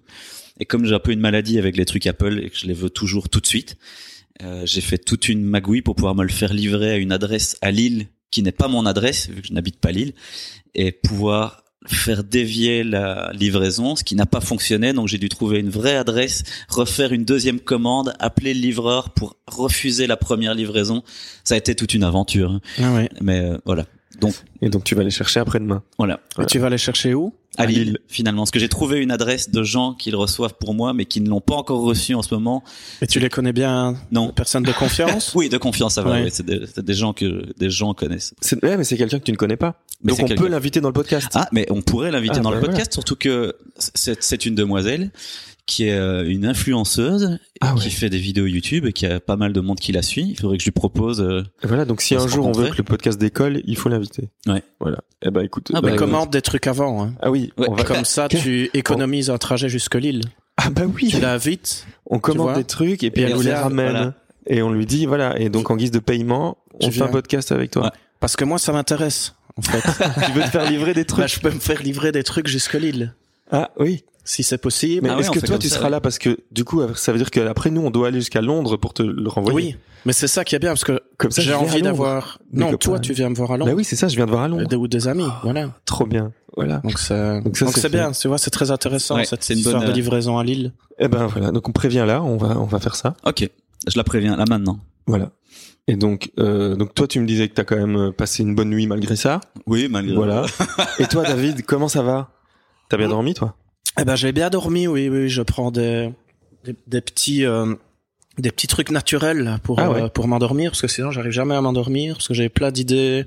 Et 0.61 0.64
comme 0.67 0.85
j'ai 0.87 0.94
un 0.94 0.99
peu 1.00 1.12
une 1.12 1.20
maladie 1.20 1.58
avec 1.58 1.76
les 1.76 1.85
trucs 1.85 2.06
Apple 2.06 2.40
et 2.44 2.50
que 2.50 2.56
je 2.56 2.67
les 2.67 2.75
veux 2.75 2.90
toujours 2.90 3.29
tout 3.29 3.40
de 3.40 3.46
suite, 3.46 3.76
euh, 4.43 4.62
j'ai 4.64 4.81
fait 4.81 4.99
toute 4.99 5.29
une 5.29 5.44
magouille 5.44 5.82
pour 5.82 5.94
pouvoir 5.96 6.14
me 6.14 6.23
le 6.25 6.31
faire 6.31 6.52
livrer 6.52 6.90
à 6.93 6.96
une 6.96 7.12
adresse 7.12 7.56
à 7.61 7.70
Lille 7.70 8.06
qui 8.30 8.42
n'est 8.42 8.52
pas 8.52 8.69
mon 8.69 8.86
adresse 8.86 9.28
vu 9.28 9.40
que 9.42 9.48
je 9.48 9.52
n'habite 9.52 9.80
pas 9.80 9.92
Lille 9.92 10.12
et 10.75 10.92
pouvoir 10.92 11.64
faire 11.86 12.25
dévier 12.25 12.84
la 12.84 13.30
livraison, 13.32 13.96
ce 13.96 14.04
qui 14.04 14.14
n'a 14.14 14.26
pas 14.26 14.40
fonctionné. 14.40 14.92
Donc 14.92 15.08
j'ai 15.08 15.16
dû 15.19 15.28
trouver 15.28 15.58
une 15.58 15.70
vraie 15.70 15.96
adresse, 15.96 16.42
refaire 16.69 17.12
une 17.12 17.25
deuxième 17.25 17.60
commande, 17.60 18.14
appeler 18.19 18.52
le 18.52 18.60
livreur 18.60 19.10
pour 19.10 19.36
refuser 19.46 20.06
la 20.06 20.16
première 20.16 20.54
livraison. 20.54 21.02
Ça 21.44 21.54
a 21.54 21.58
été 21.58 21.75
toute 21.75 21.94
une 21.94 22.04
aventure. 22.04 22.50
hein. 22.52 22.60
Ah 22.78 22.92
ouais. 22.94 23.08
Mais 23.22 23.40
euh, 23.40 23.58
voilà. 23.64 23.86
Donc 24.20 24.34
Et 24.62 24.68
donc 24.68 24.84
tu 24.84 24.94
vas 24.94 25.02
les 25.04 25.10
chercher 25.10 25.40
après-demain. 25.40 25.82
voilà. 25.98 26.20
Et 26.40 26.46
tu 26.46 26.58
vas 26.58 26.66
aller 26.66 26.78
chercher 26.78 27.14
où? 27.14 27.34
À 27.56 27.62
À 27.62 27.66
Lille, 27.66 27.84
Lille. 27.84 27.98
finalement. 28.08 28.42
Parce 28.42 28.50
que 28.52 28.58
j'ai 28.58 28.68
trouvé 28.68 28.98
une 29.00 29.10
adresse 29.10 29.50
de 29.50 29.62
gens 29.64 29.94
qui 29.94 30.10
le 30.10 30.16
reçoivent 30.16 30.54
pour 30.60 30.74
moi, 30.74 30.92
mais 30.92 31.06
qui 31.06 31.20
ne 31.20 31.28
l'ont 31.28 31.40
pas 31.40 31.54
encore 31.56 31.80
reçu 31.82 32.14
en 32.14 32.22
ce 32.22 32.32
moment. 32.34 32.62
Et 33.02 33.06
tu 33.06 33.18
les 33.20 33.28
connais 33.28 33.52
bien 33.52 33.96
Non. 34.12 34.32
Personne 34.32 34.62
de 34.62 34.72
confiance? 34.72 35.32
Oui, 35.34 35.48
de 35.48 35.58
confiance, 35.58 35.94
ça 35.94 36.02
va. 36.02 36.12
Ouais. 36.12 36.22
ouais, 36.24 36.30
c'est 36.30 36.44
des, 36.84 36.94
gens 36.94 37.12
que 37.12 37.44
des 37.58 37.70
gens 37.70 37.94
connaissent. 37.94 38.34
C'est, 38.40 38.62
ouais, 38.64 38.76
mais 38.76 38.84
c'est 38.84 38.96
quelqu'un 38.96 39.18
que 39.18 39.24
tu 39.24 39.32
ne 39.32 39.36
connais 39.36 39.56
pas. 39.56 39.74
Mais 40.02 40.14
donc 40.14 40.28
on 40.30 40.34
peut 40.34 40.48
l'inviter 40.48 40.80
dans 40.80 40.88
le 40.88 40.92
podcast. 40.94 41.28
Ah, 41.34 41.48
mais 41.52 41.66
on 41.70 41.82
pourrait 41.82 42.10
l'inviter 42.10 42.36
Ah, 42.38 42.42
dans 42.42 42.50
bah 42.50 42.56
le 42.56 42.62
podcast, 42.62 42.92
surtout 42.92 43.16
que 43.16 43.54
c'est 43.76 44.22
c'est 44.22 44.46
une 44.46 44.54
demoiselle 44.54 45.10
qui 45.68 45.84
est 45.86 45.92
euh, 45.92 46.28
une 46.28 46.46
influenceuse 46.46 47.38
Ah 47.60 47.74
ouais. 47.74 47.80
qui 47.80 47.90
fait 47.90 48.08
des 48.08 48.18
vidéos 48.18 48.46
YouTube 48.46 48.86
et 48.86 48.92
qui 48.92 49.06
a 49.06 49.20
pas 49.20 49.36
mal 49.36 49.52
de 49.52 49.60
monde 49.60 49.78
qui 49.78 49.92
la 49.92 50.02
suit. 50.02 50.26
Il 50.30 50.36
faudrait 50.40 50.56
que 50.56 50.62
je 50.62 50.66
lui 50.68 50.72
propose. 50.72 51.20
euh, 51.20 51.44
Voilà, 51.62 51.84
donc 51.84 52.00
si 52.00 52.14
un 52.16 52.26
jour 52.26 52.46
on 52.46 52.52
veut 52.52 52.70
que 52.70 52.76
le 52.78 52.82
podcast 52.82 53.18
décolle, 53.20 53.60
il 53.66 53.76
faut 53.76 53.88
l'inviter. 53.88 54.30
Ouais. 54.46 54.62
Voilà. 54.80 54.98
Eh 55.22 55.30
ben 55.30 55.42
écoute. 55.42 55.70
Ah, 55.74 55.80
bah, 55.80 55.90
bah, 55.90 55.96
Commande 55.96 56.30
des 56.30 56.40
trucs 56.42 56.66
avant. 56.66 57.04
Hein. 57.04 57.14
Ah 57.20 57.30
oui. 57.30 57.52
Ouais, 57.58 57.66
on 57.68 57.74
va... 57.74 57.84
Comme 57.84 58.04
ça, 58.06 58.28
tu 58.28 58.70
économises 58.74 59.28
un 59.30 59.36
trajet 59.38 59.68
jusque 59.68 59.94
Lille. 59.94 60.22
Ah 60.56 60.70
bah 60.70 60.82
oui. 60.92 61.08
Tu 61.08 61.20
l'invites. 61.20 61.86
On 62.06 62.18
commande 62.18 62.54
des 62.54 62.64
trucs 62.64 63.04
et 63.04 63.10
puis 63.10 63.22
Et 63.22 63.26
elle 63.26 63.34
nous 63.34 63.42
les 63.42 63.52
ramène. 63.54 63.90
voilà. 63.90 64.14
Et 64.46 64.62
on 64.62 64.72
lui 64.72 64.86
dit 64.86 65.04
voilà. 65.06 65.38
Et 65.38 65.50
donc 65.50 65.70
en 65.70 65.76
guise 65.76 65.90
de 65.90 65.98
paiement, 65.98 66.56
on 66.80 66.88
Tu 66.88 66.92
fait 66.92 67.02
un 67.02 67.08
podcast 67.08 67.52
avec 67.52 67.70
toi. 67.70 67.84
Ouais. 67.84 67.90
Parce 68.20 68.34
que 68.36 68.44
moi, 68.44 68.58
ça 68.58 68.72
m'intéresse, 68.72 69.34
en 69.56 69.62
fait. 69.62 69.82
tu 70.26 70.32
veux 70.32 70.42
te 70.42 70.48
faire 70.48 70.68
livrer 70.68 70.94
des 70.94 71.04
trucs 71.04 71.20
Bah, 71.20 71.26
je 71.28 71.38
peux 71.40 71.50
me 71.50 71.60
faire 71.60 71.82
livrer 71.82 72.10
des 72.10 72.22
trucs 72.24 72.48
jusque 72.48 72.74
Lille. 72.74 73.14
Ah 73.52 73.70
oui. 73.78 74.02
Si 74.28 74.42
c'est 74.42 74.58
possible. 74.58 75.06
Mais 75.06 75.14
Ah 75.14 75.19
est-ce 75.20 75.30
que 75.30 75.38
toi 75.40 75.56
tu 75.56 75.69
ça, 75.70 75.76
seras 75.76 75.86
ouais. 75.86 75.90
là 75.92 76.00
parce 76.02 76.19
que 76.19 76.36
du 76.52 76.62
coup 76.64 76.82
ça 76.94 77.12
veut 77.12 77.19
dire 77.19 77.30
qu'après 77.30 77.70
nous 77.70 77.80
on 77.80 77.90
doit 77.90 78.08
aller 78.08 78.19
jusqu'à 78.20 78.42
Londres 78.42 78.76
pour 78.76 78.92
te 78.92 79.02
le 79.02 79.26
renvoyer. 79.28 79.56
Oui. 79.70 79.76
Mais 80.04 80.12
c'est 80.12 80.28
ça 80.28 80.44
qui 80.44 80.54
est 80.54 80.58
bien, 80.58 80.70
parce 80.70 80.84
que 80.84 81.00
Comme 81.16 81.30
ça, 81.30 81.42
j'ai 81.42 81.54
envie 81.54 81.82
d'avoir... 81.82 82.38
Non, 82.52 82.76
toi, 82.76 83.00
tu 83.00 83.12
viens 83.14 83.30
me 83.30 83.34
voir 83.34 83.50
à 83.52 83.56
Londres. 83.56 83.70
Bah 83.72 83.76
oui 83.76 83.84
c'est 83.84 83.96
ça. 83.96 84.06
Je 84.06 84.16
viens 84.16 84.26
de 84.26 84.30
voir 84.30 84.42
à 84.44 84.48
Londres. 84.48 84.69
Des- 84.69 84.76
Ou 84.76 84.86
des 84.86 85.08
amis, 85.08 85.26
voilà. 85.42 85.70
Trop 85.86 86.06
bien. 86.06 86.32
Voilà. 86.56 86.78
Donc 86.84 86.98
ça, 86.98 87.40
donc 87.40 87.56
c'est 87.56 87.88
bien, 87.90 88.12
tu 88.12 88.28
vois, 88.28 88.36
c'est 88.38 88.50
très 88.50 88.70
intéressant 88.70 89.16
Ouais, 89.16 89.25
cette 89.25 89.42
c'est 89.42 89.54
une 89.54 89.60
histoire 89.60 89.78
bonne, 89.78 89.86
de 89.86 89.92
euh, 89.92 89.94
livraison 89.94 90.38
à 90.38 90.44
Lille. 90.44 90.72
Eh 90.98 91.08
ben 91.08 91.26
voilà. 91.26 91.50
Donc 91.50 91.69
on 91.69 91.72
prévient 91.72 92.04
là. 92.06 92.22
On 92.22 92.36
va 92.36 92.58
on 92.58 92.64
va 92.64 92.78
faire 92.80 92.96
ça. 92.96 93.14
Ok, 93.25 93.48
je 93.86 93.96
la 93.96 94.04
préviens 94.04 94.36
là 94.36 94.44
maintenant. 94.48 94.78
Voilà. 95.06 95.30
Et 95.86 95.96
donc 95.96 96.30
euh, 96.38 96.75
donc 96.76 96.94
toi 96.94 97.06
tu 97.06 97.19
me 97.20 97.26
disais 97.26 97.48
que 97.48 97.54
t'as 97.54 97.64
quand 97.64 97.76
même 97.76 97.96
euh, 97.96 98.10
passé 98.12 98.42
une 98.42 98.54
bonne 98.54 98.70
nuit 98.70 98.86
malgré 98.86 99.16
ça. 99.16 99.40
Oui, 99.66 99.88
malgré. 99.90 100.14
Voilà. 100.14 100.44
Et 100.98 101.06
toi 101.06 101.22
David 101.25 101.64
comment 101.64 101.88
ça 101.88 102.02
va? 102.02 102.28
T'as 102.88 102.96
bien 102.98 103.08
dormi 103.08 103.34
toi? 103.34 103.54
Eh 104.00 104.05
ben 104.05 104.17
j'ai 104.17 104.32
bien 104.32 104.50
dormi, 104.50 104.87
oui, 104.87 105.08
oui, 105.08 105.29
je 105.29 105.43
prends 105.43 105.70
des 105.70 106.11
des, 106.64 106.75
des 106.87 107.00
petits 107.00 107.44
euh, 107.44 107.75
des 108.38 108.50
petits 108.50 108.67
trucs 108.67 108.90
naturels 108.90 109.58
pour 109.62 109.81
Ah 109.81 109.90
ouais. 109.90 110.02
euh, 110.02 110.08
pour 110.08 110.29
m'endormir 110.29 110.70
parce 110.73 110.82
que 110.82 110.88
sinon 110.88 111.11
j'arrive 111.11 111.32
jamais 111.32 111.55
à 111.55 111.61
m'endormir 111.61 112.14
parce 112.17 112.29
que 112.29 112.35
j'ai 112.35 112.49
plein 112.49 112.70
d'idées 112.70 113.25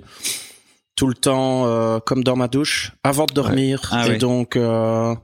tout 0.96 1.08
le 1.08 1.14
temps 1.14 1.66
euh, 1.66 2.00
comme 2.00 2.24
dans 2.24 2.36
ma 2.36 2.48
douche 2.48 2.92
avant 3.04 3.26
de 3.26 3.34
dormir 3.34 3.90
Ah 3.92 4.08
et 4.08 4.12
ouais. 4.12 4.18
donc 4.18 4.56
euh, 4.56 5.16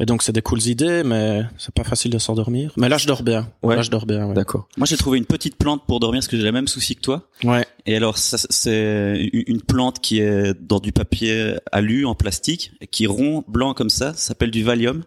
et 0.00 0.06
donc 0.06 0.22
c'est 0.22 0.32
des 0.32 0.42
cooles 0.42 0.66
idées 0.66 1.02
mais 1.04 1.42
c'est 1.56 1.72
pas 1.74 1.84
facile 1.84 2.10
de 2.10 2.18
s'endormir. 2.18 2.72
Mais 2.76 2.88
là 2.88 2.98
je 2.98 3.06
dors 3.06 3.22
bien. 3.22 3.48
Ouais. 3.62 3.76
Là 3.76 3.82
je 3.82 3.90
dors 3.90 4.06
bien. 4.06 4.26
Ouais. 4.26 4.34
D'accord. 4.34 4.68
Moi, 4.76 4.86
j'ai 4.86 4.96
trouvé 4.96 5.18
une 5.18 5.24
petite 5.26 5.56
plante 5.56 5.82
pour 5.86 6.00
dormir 6.00 6.18
parce 6.20 6.28
que 6.28 6.36
j'ai 6.36 6.42
les 6.42 6.52
mêmes 6.52 6.68
soucis 6.68 6.96
que 6.96 7.00
toi. 7.00 7.28
Ouais. 7.44 7.64
Et 7.86 7.96
alors, 7.96 8.16
ça, 8.18 8.38
c'est 8.50 9.30
une 9.32 9.60
plante 9.60 10.00
qui 10.00 10.18
est 10.20 10.54
dans 10.60 10.80
du 10.80 10.90
papier 10.92 11.54
alu 11.70 12.06
en 12.06 12.14
plastique, 12.14 12.72
et 12.80 12.86
qui 12.86 13.04
est 13.04 13.08
rond, 13.08 13.44
blanc 13.46 13.74
comme 13.74 13.90
ça, 13.90 14.12
ça 14.14 14.18
s'appelle 14.28 14.50
du 14.50 14.62
Valium. 14.64 15.04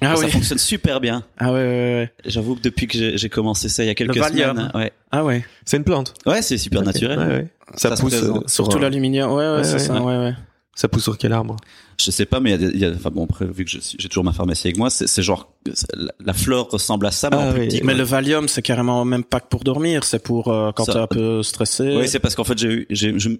Ah 0.00 0.12
Et 0.12 0.16
ça 0.16 0.24
oui. 0.26 0.30
fonctionne 0.32 0.58
super 0.58 1.00
bien. 1.00 1.22
Ah 1.38 1.52
ouais, 1.52 1.60
ouais, 1.60 1.68
ouais. 1.68 2.12
J'avoue 2.26 2.56
que 2.56 2.60
depuis 2.62 2.86
que 2.88 2.98
j'ai- 2.98 3.16
j'ai 3.16 3.28
commencé 3.28 3.68
ça 3.68 3.84
il 3.84 3.86
y 3.86 3.90
a 3.90 3.94
quelques 3.94 4.16
Le 4.16 4.20
Valium. 4.20 4.56
semaines, 4.56 4.70
ouais, 4.74 4.92
Ah 5.12 5.24
ouais. 5.24 5.44
C'est 5.64 5.76
une 5.76 5.84
plante. 5.84 6.14
ouais, 6.26 6.42
c'est 6.42 6.58
super 6.58 6.82
naturel. 6.82 7.18
Ouais, 7.18 7.26
ouais. 7.26 7.46
Ça, 7.76 7.90
Ça 7.90 7.96
se 7.96 8.02
pousse 8.02 8.14
euh, 8.14 8.40
Surtout 8.46 8.78
l'aluminium. 8.78 9.30
Ouais, 9.32 9.36
ouais, 9.48 9.56
Ouais, 9.58 9.64
c'est 9.64 9.72
ouais, 9.74 9.78
ça. 9.78 9.94
ouais. 9.94 10.00
Ouais, 10.00 10.16
ouais. 10.18 10.34
Ça 10.78 10.88
pousse 10.88 11.04
sur 11.04 11.16
quel 11.16 11.32
arbre 11.32 11.56
Je 11.98 12.10
sais 12.10 12.26
pas, 12.26 12.38
mais 12.38 12.50
il 12.50 12.52
y 12.52 12.54
a, 12.54 12.58
des- 12.70 12.74
il 12.76 12.80
y 12.80 12.84
a- 12.84 12.90
enfin 12.94 13.10
bon, 13.10 13.24
après, 13.24 13.46
vu 13.46 13.64
que 13.64 13.70
j'ai 13.70 14.08
toujours 14.10 14.24
ma 14.24 14.32
pharmacie 14.34 14.66
avec 14.68 14.76
moi, 14.76 14.90
c'est 14.90 15.06
c'est 15.06 15.22
genre, 15.22 15.50
la, 15.94 16.12
la 16.22 16.32
fleur 16.34 16.68
ressemble 16.70 17.06
à 17.06 17.10
ça, 17.10 17.30
mais 17.30 17.38
Ah 17.40 17.48
en 17.48 17.52
plus 17.52 17.60
oui. 17.62 17.68
petit. 17.68 17.80
Mais 17.82 17.94
le 17.94 18.02
Valium, 18.04 18.46
c'est 18.46 18.60
carrément 18.60 19.04
même 19.06 19.24
pas 19.24 19.40
que 19.40 19.48
pour 19.48 19.64
dormir, 19.64 20.04
c'est 20.04 20.22
pour 20.22 20.48
euh, 20.48 20.72
quand 20.76 20.84
t'es 20.84 20.96
un 20.96 21.06
peu 21.06 21.42
stressé. 21.42 21.96
Oui, 21.96 22.06
c'est 22.08 22.20
parce 22.20 22.34
qu'en 22.34 22.44
fait, 22.44 22.58
j'ai 22.58 22.68
eu, 22.68 22.86
j'ai, 22.90 23.18
je, 23.18 23.30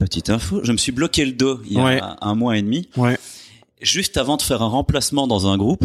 petite 0.00 0.30
info, 0.30 0.60
je 0.64 0.72
me 0.72 0.76
suis 0.78 0.90
bloqué 0.92 1.24
le 1.24 1.32
dos 1.32 1.60
il 1.64 1.74
y 1.74 1.80
a 1.80 1.84
Ouais. 1.84 2.00
un 2.20 2.34
mois 2.34 2.58
et 2.58 2.62
demi, 2.62 2.88
Ouais. 2.96 3.16
juste 3.80 4.16
avant 4.16 4.36
de 4.36 4.42
faire 4.42 4.60
un 4.60 4.68
remplacement 4.68 5.28
dans 5.28 5.46
un 5.46 5.56
groupe 5.56 5.84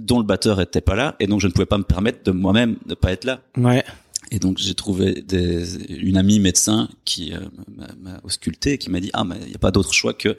dont 0.00 0.18
le 0.18 0.24
batteur 0.24 0.60
était 0.62 0.80
pas 0.80 0.94
là, 0.94 1.14
et 1.20 1.26
donc 1.26 1.40
je 1.40 1.46
ne 1.46 1.52
pouvais 1.52 1.66
pas 1.66 1.78
me 1.78 1.84
permettre 1.84 2.22
de 2.24 2.30
moi-même 2.30 2.76
ne 2.86 2.94
pas 2.94 3.12
être 3.12 3.24
là. 3.24 3.40
Ouais. 3.58 3.84
Et 4.30 4.38
donc 4.38 4.58
j'ai 4.58 4.74
trouvé 4.74 5.22
des, 5.22 5.84
une 5.94 6.16
amie 6.16 6.40
médecin 6.40 6.88
qui 7.04 7.32
euh, 7.32 7.40
m'a- 8.00 8.20
ausculté 8.24 8.72
et 8.72 8.78
qui 8.78 8.90
m'a 8.90 8.98
dit 9.00 9.10
ah 9.12 9.24
mais 9.24 9.36
il 9.42 9.48
n'y 9.48 9.54
a 9.54 9.58
pas 9.58 9.70
d'autre 9.70 9.92
choix 9.92 10.14
que 10.14 10.36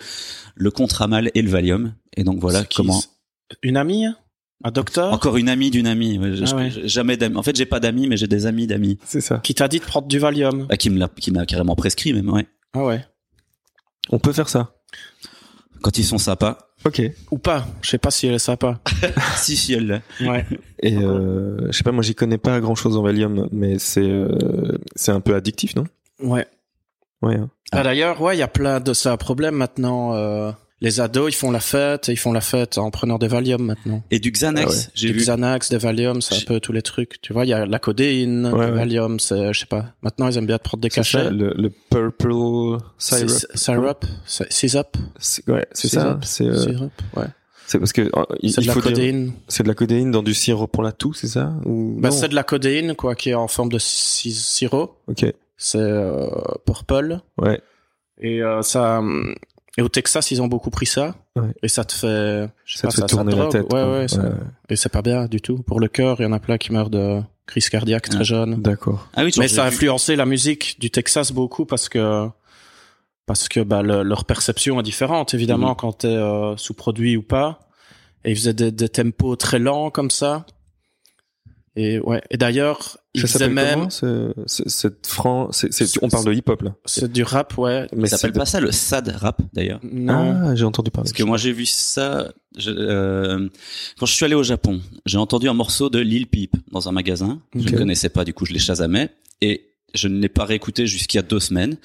le 0.56 0.72
contramal 0.72 1.32
et 1.36 1.42
le 1.42 1.50
Valium. 1.50 1.94
Et 2.16 2.24
donc 2.24 2.40
voilà 2.40 2.64
comment. 2.76 3.02
Une 3.64 3.78
amie 3.78 4.06
Un 4.64 4.72
docteur? 4.72 5.14
Encore 5.14 5.38
une 5.38 5.48
amie 5.48 5.72
d'une 5.72 5.88
amie. 5.88 6.20
Je- 6.36 6.44
Ah 6.52 6.56
ouais. 6.58 6.72
jamais 6.84 7.16
d'amis. 7.16 7.38
En 7.38 7.44
fait 7.44 7.56
j'ai 7.56 7.66
pas 7.66 7.80
d'amis 7.80 8.08
mais 8.08 8.18
j'ai 8.18 8.28
des 8.28 8.46
amis 8.46 8.68
d'amis. 8.68 8.98
C'est 9.06 9.22
ça. 9.22 9.38
Qui 9.40 9.54
t'a 9.56 9.68
dit 9.70 9.80
de 9.80 9.86
prendre 9.86 10.08
du 10.08 10.20
Valium 10.20 10.68
Ah, 10.70 10.76
qui 10.78 10.90
me 10.90 11.00
l'a 11.00 11.08
qui 11.08 11.32
m'a 11.32 11.46
carrément 11.46 11.76
prescrit 11.76 12.12
même 12.14 12.30
ouais. 12.30 12.46
Ah 12.74 12.84
ouais. 12.84 13.06
On 14.10 14.20
peut 14.20 14.34
faire 14.34 14.50
ça. 14.50 14.76
Quand 15.82 15.98
ils 15.98 16.04
sont 16.06 16.18
sympas. 16.18 16.67
Ok. 16.88 17.02
Ou 17.32 17.38
pas 17.38 17.68
Je 17.82 17.90
sais 17.90 17.98
pas 17.98 18.12
si 18.12 18.28
elle 18.28 18.36
est 18.36 18.40
sympa. 18.40 18.80
si 19.36 19.58
si 19.58 19.74
elle 19.74 19.88
l'est. 19.88 20.26
Ouais. 20.28 20.46
Et 20.82 20.96
euh, 20.96 21.68
je 21.70 21.78
sais 21.78 21.84
pas, 21.84 21.92
moi 21.92 22.02
j'y 22.04 22.16
connais 22.16 22.38
pas 22.38 22.60
grand 22.62 22.76
chose 22.76 22.96
en 22.96 23.02
Valium, 23.02 23.50
mais 23.52 23.78
c'est 23.78 24.02
euh, 24.10 24.78
c'est 24.96 25.12
un 25.12 25.20
peu 25.20 25.36
addictif, 25.36 25.76
non? 25.76 25.84
Ouais. 26.22 26.48
Ouais. 27.22 27.36
hein. 27.36 27.50
Ah, 27.72 27.84
D'ailleurs, 27.84 28.22
ouais, 28.22 28.36
il 28.36 28.40
y 28.40 28.44
a 28.44 28.48
plein 28.48 28.80
de 28.80 28.94
ça 28.94 29.18
problème 29.18 29.56
maintenant. 29.56 30.14
euh, 30.14 30.52
les 30.80 31.00
ados, 31.02 31.34
ils 31.34 31.36
font 31.36 31.50
la 31.52 31.60
fête, 31.60 32.08
ils 32.10 32.18
font 32.18 32.32
la 32.34 32.42
fête 32.42 32.78
en 32.78 32.92
prenant 32.92 33.18
des 33.18 33.28
Valium 33.28 33.62
maintenant. 33.64 34.04
Et 34.12 34.20
du 34.20 34.32
Xanax. 34.32 34.66
Ah 34.68 34.70
ouais. 34.76 34.84
J'ai 34.94 35.12
vu. 35.12 35.20
Xanax, 35.20 35.70
des 35.72 35.78
Valium, 35.78 36.22
c'est 36.22 36.36
un 36.36 36.46
peu 36.46 36.60
tous 36.60 36.72
les 36.72 36.82
trucs. 36.84 37.20
Tu 37.22 37.34
vois, 37.34 37.46
il 37.46 37.50
y 37.50 37.54
a 37.54 37.66
la 37.66 37.80
codéine, 37.80 38.46
Ouais. 38.54 38.70
Valium, 38.72 39.20
c'est, 39.20 39.54
je 39.54 39.60
sais 39.62 39.66
pas. 39.66 39.94
Maintenant, 40.04 40.28
ils 40.30 40.38
aiment 40.38 40.46
bien 40.46 40.58
te 40.60 40.64
prendre 40.64 40.82
des 40.84 40.90
C'est 40.90 41.04
ça, 41.04 41.20
cachets. 41.24 41.32
le, 41.32 41.54
le 41.58 41.70
purple 41.70 42.32
syrup. 42.98 43.30
Syrup, 43.56 44.06
c'est- 44.26 44.52
Syrup, 44.52 44.98
C'est- 45.18 45.50
Ouais, 45.50 45.66
c'est 45.72 45.88
ça. 45.88 46.20
C'est 46.22 46.46
euh, 46.46 46.58
syrup, 46.62 46.92
ouais. 47.16 47.26
c'est 47.66 47.80
parce 47.80 47.92
que 47.94 48.02
euh, 48.02 48.24
il, 48.42 48.52
C'est 48.52 48.62
de 48.62 48.66
il 48.66 48.68
la 48.68 48.74
faut 48.74 48.82
dire- 48.82 48.90
codéine. 48.92 49.34
c'est 49.48 49.64
de 49.64 49.68
la 49.68 49.74
codéine 49.74 50.12
dans 50.12 50.24
du 50.24 50.34
sirop 50.36 50.68
pour 50.68 50.84
la 50.84 50.92
toux, 50.92 51.14
c'est 51.14 51.28
ça? 51.28 51.54
Ou 51.66 51.96
Bah, 52.00 52.10
non? 52.10 52.16
c'est 52.16 52.30
de 52.30 52.36
la 52.36 52.44
codéine, 52.44 52.94
quoi, 52.96 53.16
qui 53.16 53.32
est 53.32 53.34
en 53.36 53.48
forme 53.48 53.70
de 53.72 53.80
si- 53.80 54.32
sirop. 54.32 54.96
Ok. 55.08 55.26
C'est 55.58 55.80
euh, 55.80 56.28
purple. 56.68 57.20
Ouais. 57.40 57.60
Et 58.22 58.44
euh, 58.44 58.62
ça, 58.62 59.00
hum, 59.00 59.34
et 59.78 59.82
au 59.82 59.90
Texas, 59.90 60.32
ils 60.32 60.42
ont 60.42 60.48
beaucoup 60.48 60.70
pris 60.72 60.86
ça. 60.88 61.16
Ouais. 61.36 61.50
Et 61.64 61.68
ça 61.68 61.84
te 61.86 61.94
fait, 61.94 62.50
je 62.66 62.78
sais 62.78 62.80
Ça 62.80 62.88
pas, 62.88 62.94
te 62.94 63.02
fait 63.02 63.08
tourner 63.08 63.32
la 63.32 63.38
drogue. 63.44 63.52
tête. 63.52 63.74
Ouais, 63.74 63.84
ouais, 63.84 64.08
ça- 64.08 64.32
Et 64.70 64.76
c'est 64.76 64.90
pas 64.90 65.02
bien 65.02 65.26
du 65.28 65.40
tout. 65.42 65.62
Pour 65.64 65.80
le 65.80 65.88
cœur, 65.88 66.18
il 66.20 66.24
y 66.24 66.26
en 66.26 66.32
a 66.34 66.40
plein 66.40 66.58
qui 66.58 66.72
meurent 66.74 66.90
de, 66.90 67.22
crise 67.46 67.70
cardiaque 67.70 68.10
très 68.10 68.20
Ah. 68.20 68.24
jeune. 68.24 68.62
D'accord. 68.62 69.08
Ah 69.16 69.24
oui, 69.24 69.32
Mais 69.38 69.48
ça 69.48 69.64
a 69.66 69.70
vu- 69.70 69.76
influencé 69.76 70.16
la 70.18 70.26
musique 70.26 70.80
du 70.82 70.90
Texas 70.92 71.32
beaucoup 71.32 71.66
parce 71.66 71.88
que 71.90 72.28
parce 73.26 73.48
que 73.50 73.60
bah, 73.60 73.82
le- 73.82 74.04
leur 74.04 74.24
perception 74.26 74.80
est 74.80 74.84
différente 74.84 75.34
évidemment 75.34 75.70
Mhm. 75.72 75.76
quand 75.76 75.94
t'es 76.00 76.08
euh, 76.08 76.56
sous-produit 76.58 77.16
ou 77.18 77.22
pas. 77.24 77.60
Et 78.26 78.32
ils 78.32 78.36
faisaient 78.36 78.54
des, 78.54 78.72
des 78.72 78.90
tempos 78.90 79.36
très 79.38 79.60
lents 79.60 79.90
comme 79.92 80.10
ça. 80.12 80.46
Et 81.76 82.00
ouais. 82.00 82.22
Et 82.32 82.38
d'ailleurs, 82.38 82.98
ils 83.18 83.28
Ça 83.28 83.40
s'appelle 83.40 83.54
même. 83.54 83.74
comment 83.76 83.90
ce- 83.90 84.34
ce- 84.46 84.68
cette 84.70 85.08
fran... 85.08 85.52
c'est- 85.52 85.72
c'est- 85.72 85.98
On 86.02 86.10
parle 86.10 86.26
de 86.26 86.34
hip-hop 86.34 86.62
là. 86.62 86.76
C'est 86.86 87.12
du 87.12 87.24
rap, 87.24 87.58
ouais. 87.58 87.88
Mais 87.96 88.08
Ça 88.08 88.18
s'appelle 88.18 88.34
pas 88.38 88.46
ça 88.46 88.60
le 88.60 88.72
sad 88.72 89.08
rap 89.10 89.42
d'ailleurs. 89.54 89.80
Non. 89.84 90.36
Ah, 90.48 90.56
j'ai 90.56 90.64
entendu 90.66 90.92
parler. 90.92 91.06
Parce 91.10 91.14
que 91.18 91.24
moi 91.24 91.38
j'ai 91.38 91.52
vu 91.52 91.66
ça 91.66 92.32
je- 92.58 92.72
euh, 92.72 93.48
quand 94.00 94.06
je 94.06 94.14
suis 94.14 94.26
allé 94.26 94.36
au 94.36 94.44
Japon. 94.44 94.82
J'ai 95.06 95.18
entendu 95.18 95.48
un 95.50 95.54
morceau 95.54 95.90
de 95.90 96.00
Lil 96.00 96.28
Peep 96.28 96.56
dans 96.72 96.88
un 96.90 96.92
magasin. 96.92 97.40
Je 97.56 97.68
ne 97.70 97.78
connaissais 97.78 98.10
pas, 98.10 98.24
du 98.26 98.34
coup 98.34 98.46
je 98.46 98.54
l'ai 98.54 98.60
chasamais 98.60 99.10
et 99.42 99.64
je 99.94 100.08
ne 100.08 100.20
l'ai 100.20 100.30
pas 100.30 100.44
réécouté 100.46 100.86
jusqu'il 100.88 101.18
y 101.18 101.20
a 101.20 101.24
deux 101.24 101.40
semaines. 101.40 101.78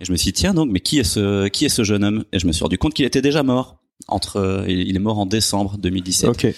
Et 0.00 0.04
je 0.04 0.12
me 0.12 0.16
suis 0.16 0.26
dit 0.32 0.32
tiens 0.40 0.54
donc 0.54 0.70
mais 0.70 0.80
qui 0.80 0.98
est 0.98 1.04
ce 1.04 1.48
qui 1.48 1.64
est 1.64 1.68
ce 1.70 1.82
jeune 1.84 2.04
homme? 2.04 2.24
Et 2.32 2.38
je 2.38 2.46
me 2.46 2.52
suis 2.52 2.62
rendu 2.62 2.78
compte 2.78 2.94
qu'il 2.94 3.04
était 3.04 3.22
déjà 3.22 3.42
mort. 3.42 3.76
Entre 4.06 4.36
euh, 4.36 4.64
il 4.68 4.94
est 4.96 5.00
mort 5.00 5.18
en 5.18 5.26
décembre 5.26 5.76
2017 5.76 6.30
Ok. 6.30 6.44
et 6.44 6.54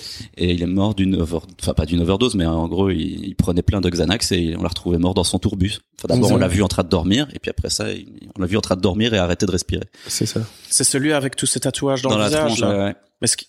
il 0.53 0.63
est 0.63 0.67
mort 0.67 0.95
d'une 0.95 1.17
over 1.17 1.39
enfin 1.61 1.73
pas 1.75 1.87
d'une 1.87 2.01
overdose 2.01 2.35
mais 2.37 2.45
en 2.47 2.69
gros 2.69 2.91
il, 2.91 3.25
il 3.27 3.35
prenait 3.35 3.63
plein 3.63 3.81
de 3.81 3.89
Xanax 3.89 4.31
et 4.33 4.55
on 4.59 4.63
l'a 4.63 4.69
retrouvé 4.69 4.99
mort 4.99 5.15
dans 5.15 5.25
son 5.25 5.39
tourbus. 5.39 5.81
Enfin, 5.99 6.15
d'abord 6.15 6.31
on 6.33 6.37
l'a 6.37 6.47
vu 6.49 6.63
en 6.63 6.69
train 6.69 6.85
de 6.85 6.89
dormir 6.89 7.29
et 7.33 7.39
puis 7.39 7.51
après 7.51 7.71
ça 7.71 7.87
on 8.37 8.41
l'a 8.41 8.47
vu 8.47 8.57
en 8.57 8.61
train 8.61 8.77
de 8.77 8.81
dormir 8.83 9.15
et 9.15 9.19
arrêter 9.19 9.47
de 9.47 9.51
respirer. 9.51 9.87
C'est 10.07 10.27
ça. 10.27 10.43
C'est 10.69 10.85
celui 10.85 11.13
avec 11.13 11.35
tous 11.35 11.47
ces 11.47 11.61
tatouages 11.61 12.03
dans, 12.03 12.11
dans 12.11 12.17
le 12.19 12.23
la 12.23 12.29
visage. 12.29 12.45
tronche. 12.47 12.61
là. 12.61 12.69
ouais. 12.87 12.95
Mais 13.21 13.25
est-ce 13.25 13.37
qu'il 13.37 13.49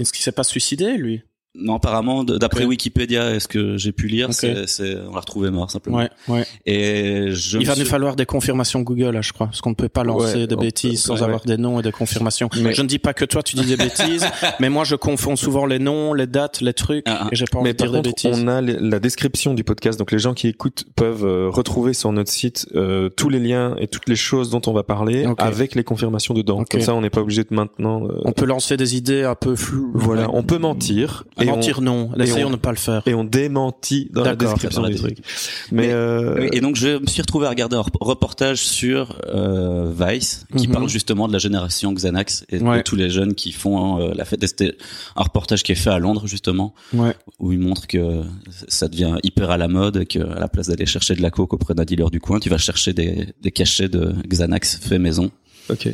est-ce 0.00 0.12
qu'il 0.12 0.22
s'est 0.22 0.32
pas 0.32 0.44
suicidé 0.44 0.96
lui 0.96 1.22
Non, 1.60 1.74
apparemment, 1.76 2.24
d'après. 2.24 2.64
Wikipédia, 2.64 3.34
est-ce 3.34 3.48
que 3.48 3.76
j'ai 3.76 3.92
pu 3.92 4.06
lire, 4.08 4.28
Ok. 4.28 4.34
c'est, 4.34 4.66
c'est, 4.68 4.96
on 5.08 5.14
l'a 5.14 5.20
retrouvé 5.20 5.50
mort 5.50 5.70
simplement. 5.70 5.98
Ouais, 5.98 6.10
ouais. 6.28 6.44
Et 6.66 7.30
je 7.30 7.58
Il 7.58 7.66
va 7.66 7.74
suis- 7.74 7.82
nous 7.82 7.88
falloir 7.88 8.14
des 8.16 8.26
confirmations 8.26 8.80
Google, 8.82 9.10
là, 9.10 9.22
je 9.22 9.32
crois, 9.32 9.46
parce 9.46 9.60
qu'on 9.60 9.70
ne 9.70 9.74
peut 9.74 9.88
pas 9.88 10.04
lancer 10.04 10.40
Ouais, 10.40 10.46
des 10.46 10.56
bêtises 10.56 11.02
peut- 11.02 11.06
sans 11.08 11.14
ouais, 11.16 11.22
avoir 11.22 11.40
des 11.44 11.56
noms 11.56 11.80
et 11.80 11.82
des 11.82 11.92
confirmations. 11.92 12.48
Mais- 12.60 12.74
Je 12.74 12.82
ne 12.82 12.86
dis 12.88 12.98
pas 12.98 13.14
que 13.14 13.24
toi 13.24 13.42
tu 13.42 13.56
dis 13.56 13.64
des 13.64 13.76
bêtises, 13.76 14.26
mais 14.60 14.68
moi 14.68 14.84
je 14.84 14.94
confonds 14.96 15.36
souvent 15.36 15.66
les 15.66 15.78
noms, 15.78 16.12
les 16.14 16.26
dates, 16.26 16.60
les 16.60 16.72
trucs, 16.74 17.04
Ah, 17.06 17.20
ah. 17.22 17.28
et 17.32 17.36
j'ai 17.36 17.46
pas 17.50 17.58
envie 17.58 17.68
Mais 17.68 17.72
de 17.72 17.78
dire 17.78 17.86
par 17.92 18.02
des 18.02 18.10
contre, 18.10 18.22
bêtises. 18.24 18.42
on 18.44 18.48
a 18.48 18.60
les- 18.60 18.76
la 18.78 19.00
description 19.00 19.54
du 19.54 19.64
podcast, 19.64 19.98
donc 19.98 20.12
les 20.12 20.18
gens 20.18 20.34
qui 20.34 20.48
écoutent 20.48 20.84
peuvent 20.96 21.24
euh, 21.24 21.48
retrouver 21.50 21.92
sur 21.94 22.12
notre 22.12 22.30
site 22.30 22.66
euh, 22.74 23.08
tous 23.08 23.28
les 23.30 23.40
liens 23.40 23.74
et 23.78 23.88
toutes 23.88 24.08
les 24.08 24.16
choses 24.16 24.50
dont 24.50 24.62
on 24.66 24.72
va 24.72 24.82
parler 24.82 25.26
avec 25.38 25.74
les 25.74 25.84
confirmations 25.84 26.34
dedans. 26.34 26.62
Comme 26.70 26.80
ça, 26.80 26.94
on 26.94 27.00
n'est 27.00 27.10
pas 27.10 27.20
obligé 27.22 27.42
de 27.42 27.54
maintenant. 27.54 28.04
euh, 28.06 28.20
On 28.24 28.32
peut 28.32 28.44
lancer 28.46 28.76
des 28.76 28.96
idées 28.96 29.24
un 29.24 29.34
peu 29.34 29.56
floues. 29.56 29.90
Voilà, 29.94 30.28
on 30.32 30.42
peut 30.42 30.58
mentir 30.58 31.24
et 31.40 31.47
mentir, 31.56 31.80
non. 31.80 32.10
et 32.18 32.22
Essayons 32.22 32.46
on- 32.46 32.50
de 32.50 32.56
ne 32.56 32.60
pas 32.60 32.70
le 32.70 32.76
faire. 32.76 33.02
on, 33.06 33.10
et 33.10 33.14
on 33.14 33.24
démentit 33.24 34.08
dans 34.12 34.22
la 34.24 34.34
D'accord, 34.36 34.54
description 34.54 34.82
dans 34.82 34.88
la 34.88 34.94
du 34.94 35.00
description. 35.00 35.22
truc. 35.24 35.72
Mais, 35.72 35.86
Mais- 35.88 35.92
euh, 35.92 36.48
Et 36.52 36.60
donc 36.60 36.76
je 36.76 36.98
me 36.98 37.06
suis 37.06 37.20
retrouvé 37.22 37.46
à 37.46 37.50
regarder 37.50 37.76
un 37.76 37.80
rep- 37.80 37.96
reportage 38.00 38.58
sur 38.64 39.16
euh, 39.32 39.92
Vice 39.98 40.46
qui 40.56 40.68
Mhm. 40.68 40.74
parle 40.74 40.88
justement 40.88 41.28
de 41.28 41.32
la 41.32 41.38
génération 41.38 41.92
Xanax 41.92 42.44
et 42.50 42.58
Ouais. 42.60 42.78
de 42.78 42.82
tous 42.82 42.96
les 42.96 43.10
jeunes 43.10 43.34
qui 43.34 43.52
font 43.52 44.00
euh, 44.00 44.12
la 44.14 44.24
fête. 44.24 44.42
Et 44.42 44.46
C'était 44.46 44.76
un 45.16 45.22
reportage 45.22 45.62
qui 45.62 45.72
est 45.72 45.76
fait 45.76 45.90
à 45.90 45.98
Londres 45.98 46.26
justement 46.26 46.74
Ouais. 46.92 47.14
où 47.38 47.52
il 47.52 47.58
montre 47.58 47.86
que 47.86 48.22
ça 48.68 48.88
devient 48.88 49.16
hyper 49.22 49.50
à 49.50 49.56
la 49.56 49.68
mode 49.68 49.96
et 49.98 50.06
que 50.06 50.18
à 50.20 50.38
la 50.38 50.48
place 50.48 50.68
d'aller 50.68 50.86
chercher 50.86 51.14
de 51.14 51.22
la 51.22 51.30
coke 51.30 51.52
auprès 51.54 51.74
d'un 51.74 51.84
dealer 51.84 52.10
du 52.10 52.20
coin, 52.20 52.38
tu 52.40 52.48
vas 52.48 52.58
chercher 52.58 52.92
des, 52.92 53.28
des 53.42 53.50
cachets 53.50 53.88
de 53.88 54.12
Xanax 54.26 54.78
fait 54.82 54.98
maison. 54.98 55.30
ok. 55.70 55.88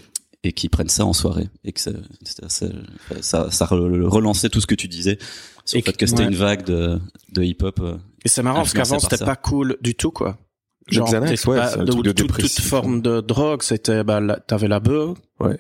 Et 0.45 0.53
qui 0.53 0.69
prennent 0.69 0.89
ça 0.89 1.05
en 1.07 1.13
soirée 1.13 1.49
et 1.65 1.73
que 1.73 1.81
ça 1.81 1.91
ça, 2.25 2.69
ça, 3.21 3.51
ça 3.51 3.65
re- 3.67 4.05
relançait 4.05 4.49
tout 4.51 4.61
ce 4.61 4.67
que 4.67 4.75
tu 4.75 4.87
disais 4.89 5.19
sur 5.65 5.79
Et 5.79 5.81
le 5.81 5.85
fait 5.87 5.93
que- 5.93 5.97
que 5.99 6.07
c'était 6.07 6.23
ouais. 6.23 6.29
une 6.29 6.35
vague 6.37 6.65
de, 6.65 7.01
de 7.33 7.43
hip-hop. 7.43 7.81
euh. 7.81 7.97
Et 8.25 8.29
c'est 8.29 8.43
marrant 8.43 8.59
parce 8.61 8.73
qu'avant 8.75 8.99
par 9.01 9.11
c'était 9.11 9.25
pas 9.25 9.37
cool 9.37 9.77
du 9.81 9.95
tout 9.95 10.11
quoi. 10.11 10.37
Le 10.93 11.01
Xanax, 11.03 11.47
ouais, 11.47 11.57
pas- 11.57 11.77
de- 11.79 11.85
de 12.03 12.13
toute, 12.13 12.37
toute 12.37 12.61
forme 12.61 13.01
de 13.01 13.21
drogue, 13.23 13.63
c'était 13.63 14.05
bah 14.05 14.21
la- 14.21 14.39
t'avais 14.39 14.69
la 14.69 14.81
bœuf. 14.81 15.17
Ouais. 15.41 15.59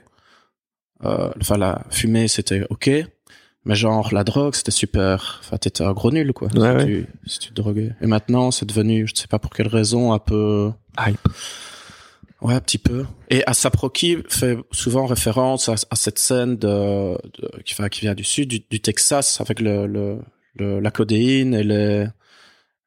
Euh, 1.04 1.30
enfin 1.40 1.56
la 1.58 1.84
fumée 1.90 2.28
c'était 2.28 2.66
ok, 2.70 2.90
mais 3.64 3.74
genre 3.74 4.12
la 4.12 4.22
drogue 4.24 4.54
c'était 4.54 4.70
super. 4.70 5.40
Enfin 5.42 5.56
t'étais 5.56 5.82
un 5.82 5.92
gros 5.92 6.10
nul 6.10 6.32
quoi. 6.34 6.48
Ouais, 6.48 6.54
si, 6.54 6.58
ouais. 6.60 6.84
Tu, 6.84 7.06
si 7.30 7.38
tu 7.38 7.48
te 7.50 7.54
droguais. 7.54 7.92
Et 8.02 8.06
maintenant 8.06 8.50
c'est 8.50 8.66
devenu, 8.66 9.06
je 9.06 9.12
ne 9.14 9.16
sais 9.16 9.26
pas 9.26 9.38
pour 9.38 9.50
quelle 9.50 9.68
raison, 9.68 10.12
un 10.12 10.18
peu. 10.18 10.70
Hype. 10.98 11.18
Ouais, 12.44 12.54
un 12.54 12.60
petit 12.60 12.78
peu. 12.78 13.06
Et 13.30 13.42
Asaproki 13.46 14.18
fait 14.28 14.56
souvent 14.70 15.06
référence 15.06 15.68
à, 15.68 15.74
à 15.90 15.96
cette 15.96 16.18
scène 16.18 16.56
de, 16.56 17.14
de 17.40 17.62
qui, 17.64 17.72
enfin, 17.74 17.88
qui 17.88 18.02
vient 18.02 18.14
du 18.14 18.22
sud, 18.22 18.48
du, 18.50 18.60
du 18.70 18.80
Texas, 18.80 19.40
avec 19.40 19.60
le, 19.60 19.86
le, 19.86 20.18
le- 20.54 20.78
la 20.78 20.90
codéine 20.90 21.54
et 21.54 21.64
les 21.64 22.06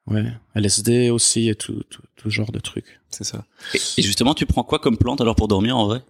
ouais, 0.06 0.26
LSD 0.56 1.10
aussi 1.10 1.50
et 1.50 1.56
tout, 1.56 1.82
tout, 1.90 2.04
tout 2.16 2.30
genre 2.30 2.52
de 2.52 2.60
trucs. 2.60 3.00
C'est 3.10 3.24
ça. 3.24 3.44
Et, 3.74 3.78
et 3.98 4.02
justement, 4.04 4.34
tu 4.36 4.46
prends 4.46 4.64
quoi 4.64 4.78
comme 4.80 4.98
plante 4.98 5.22
alors 5.22 5.36
pour 5.36 5.48
dormir 5.48 5.76
en 5.76 5.88
vrai? 5.88 6.02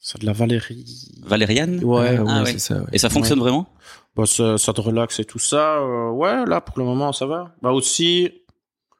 C'est 0.00 0.20
de 0.20 0.26
la 0.26 0.32
Valérie. 0.32 1.10
Valériane? 1.24 1.82
Ouais. 1.82 2.16
Ah, 2.18 2.22
ouais, 2.22 2.30
Ah, 2.30 2.42
ouais. 2.44 2.52
c'est 2.52 2.58
ça. 2.60 2.76
ouais. 2.76 2.86
Et 2.92 2.98
ça 2.98 3.10
fonctionne 3.10 3.40
vraiment? 3.40 3.66
Bah, 4.14 4.24
ça, 4.26 4.56
ça 4.56 4.72
te 4.72 4.80
relaxe 4.80 5.18
et 5.18 5.24
tout 5.24 5.40
ça. 5.40 5.78
euh, 5.78 6.10
ouais, 6.10 6.46
là 6.46 6.60
pour 6.60 6.78
le 6.78 6.84
moment 6.84 7.12
ça 7.12 7.26
va. 7.26 7.52
Bah 7.60 7.72
aussi, 7.72 8.30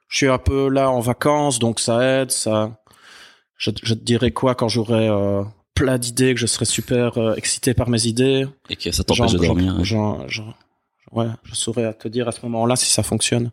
je 0.09 0.17
suis 0.17 0.27
un 0.29 0.39
peu 0.39 0.69
là 0.69 0.91
en 0.91 0.99
vacances, 1.01 1.59
donc 1.61 1.79
ça 1.79 2.23
aide. 2.23 2.33
Ça, 2.33 2.78
je, 3.59 3.71
je 3.83 3.93
te 3.95 4.03
dirais 4.03 4.31
quoi 4.31 4.55
quand 4.55 4.69
j'aurai 4.69 5.09
euh, 5.09 5.43
plein 5.75 5.99
d'idées, 5.99 6.33
que 6.35 6.41
je 6.41 6.47
serai 6.47 6.65
super 6.65 7.19
euh, 7.19 7.35
excité 7.35 7.75
par 7.75 7.91
mes 7.91 8.07
idées? 8.07 8.47
et 8.71 8.77
que 8.77 8.91
ça 8.91 9.05
t'empêche 9.05 9.33
de 9.33 9.39
Genre, 9.39 9.47
dormir. 9.55 9.75
hein. 9.79 9.85
genre, 9.85 10.29
genre, 10.29 10.55
ouais, 11.13 11.27
je 11.45 11.55
saurais 11.55 11.93
te 11.95 12.09
dire 12.09 12.27
à 12.29 12.33
ce 12.33 12.41
moment-là 12.47 12.77
si 12.77 12.87
ça 12.91 13.03
fonctionne. 13.03 13.51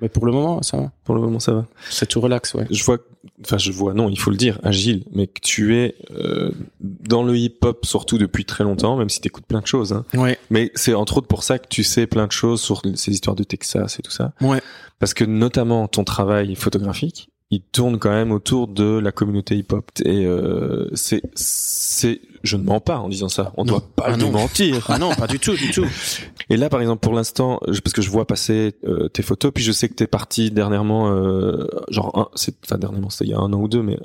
Mais 0.00 0.08
pour 0.08 0.26
le 0.26 0.30
moment, 0.32 0.62
ça 0.62 0.76
va. 0.76 0.92
Pour 1.02 1.16
le 1.16 1.20
moment, 1.20 1.40
ça 1.40 1.52
va. 1.52 1.66
C'est 1.90 2.06
tout 2.06 2.20
relax, 2.20 2.54
ouais. 2.54 2.66
Je 2.70 2.84
vois, 2.84 2.98
enfin, 3.44 3.58
je 3.58 3.72
vois, 3.72 3.94
non, 3.94 4.08
il 4.08 4.16
faut 4.16 4.30
le 4.30 4.36
dire, 4.36 4.60
Agile, 4.62 5.02
mais 5.10 5.26
que 5.26 5.40
tu 5.40 5.76
es 5.76 5.96
euh, 6.12 6.52
dans 6.80 7.24
le 7.24 7.36
hip-hop 7.36 7.84
surtout 7.84 8.16
depuis 8.16 8.44
très 8.44 8.62
longtemps, 8.62 8.96
même 8.96 9.08
si 9.08 9.20
t'écoutes 9.20 9.46
plein 9.46 9.58
de 9.60 9.66
choses. 9.66 9.92
Hein. 9.92 10.04
Ouais, 10.14 10.38
Mais 10.50 10.70
c'est 10.76 10.94
entre 10.94 11.16
autres 11.16 11.26
pour 11.26 11.42
ça 11.42 11.58
que 11.58 11.66
tu 11.68 11.82
sais 11.82 12.06
plein 12.06 12.28
de 12.28 12.32
choses 12.32 12.60
sur 12.60 12.80
ces 12.94 13.10
histoires 13.10 13.34
de 13.34 13.42
Texas 13.42 13.98
et 13.98 14.02
tout 14.02 14.12
ça. 14.12 14.34
ouais. 14.40 14.62
Parce 15.00 15.14
que 15.14 15.24
notamment 15.24 15.88
ton 15.88 16.04
travail 16.04 16.54
photographique, 16.54 17.28
il 17.50 17.62
tourne 17.62 17.98
quand 17.98 18.10
même 18.10 18.30
autour 18.32 18.68
de 18.68 18.98
la 18.98 19.10
communauté 19.12 19.56
hip-hop. 19.56 19.90
Et 20.04 20.26
euh, 20.26 20.88
c'est, 20.94 21.22
c'est, 21.34 22.20
je 22.42 22.56
ne 22.56 22.62
mens 22.64 22.80
pas 22.80 22.98
en 22.98 23.08
disant 23.08 23.28
ça. 23.30 23.52
On 23.56 23.64
Non. 23.64 23.72
doit 23.78 23.84
pas 23.96 24.04
Ah 24.08 24.16
non. 24.18 24.30
mentir. 24.30 24.84
Ah 24.88 24.98
non, 24.98 25.14
pas 25.14 25.26
du 25.26 25.38
tout, 25.38 25.54
du 25.54 25.70
tout. 25.70 25.86
Et 26.50 26.56
là, 26.56 26.68
par 26.68 26.80
exemple, 26.80 27.00
pour 27.00 27.14
l'instant, 27.14 27.58
parce 27.64 27.92
que 27.94 28.02
je 28.02 28.10
vois 28.10 28.26
passer 28.26 28.74
euh, 28.84 29.08
tes 29.08 29.22
photos, 29.22 29.50
puis 29.54 29.64
je 29.64 29.72
sais 29.72 29.88
que 29.88 29.94
t'es 29.94 30.06
parti 30.06 30.50
dernièrement, 30.50 31.10
euh, 31.10 31.66
genre, 31.90 32.10
un, 32.18 32.28
c'est, 32.34 32.54
enfin 32.64 32.76
dernièrement, 32.78 33.10
c'était 33.10 33.24
il 33.26 33.30
y 33.30 33.34
a 33.34 33.38
un 33.38 33.52
an 33.52 33.60
ou 33.62 33.68
deux, 33.68 33.82
mais 33.82 33.98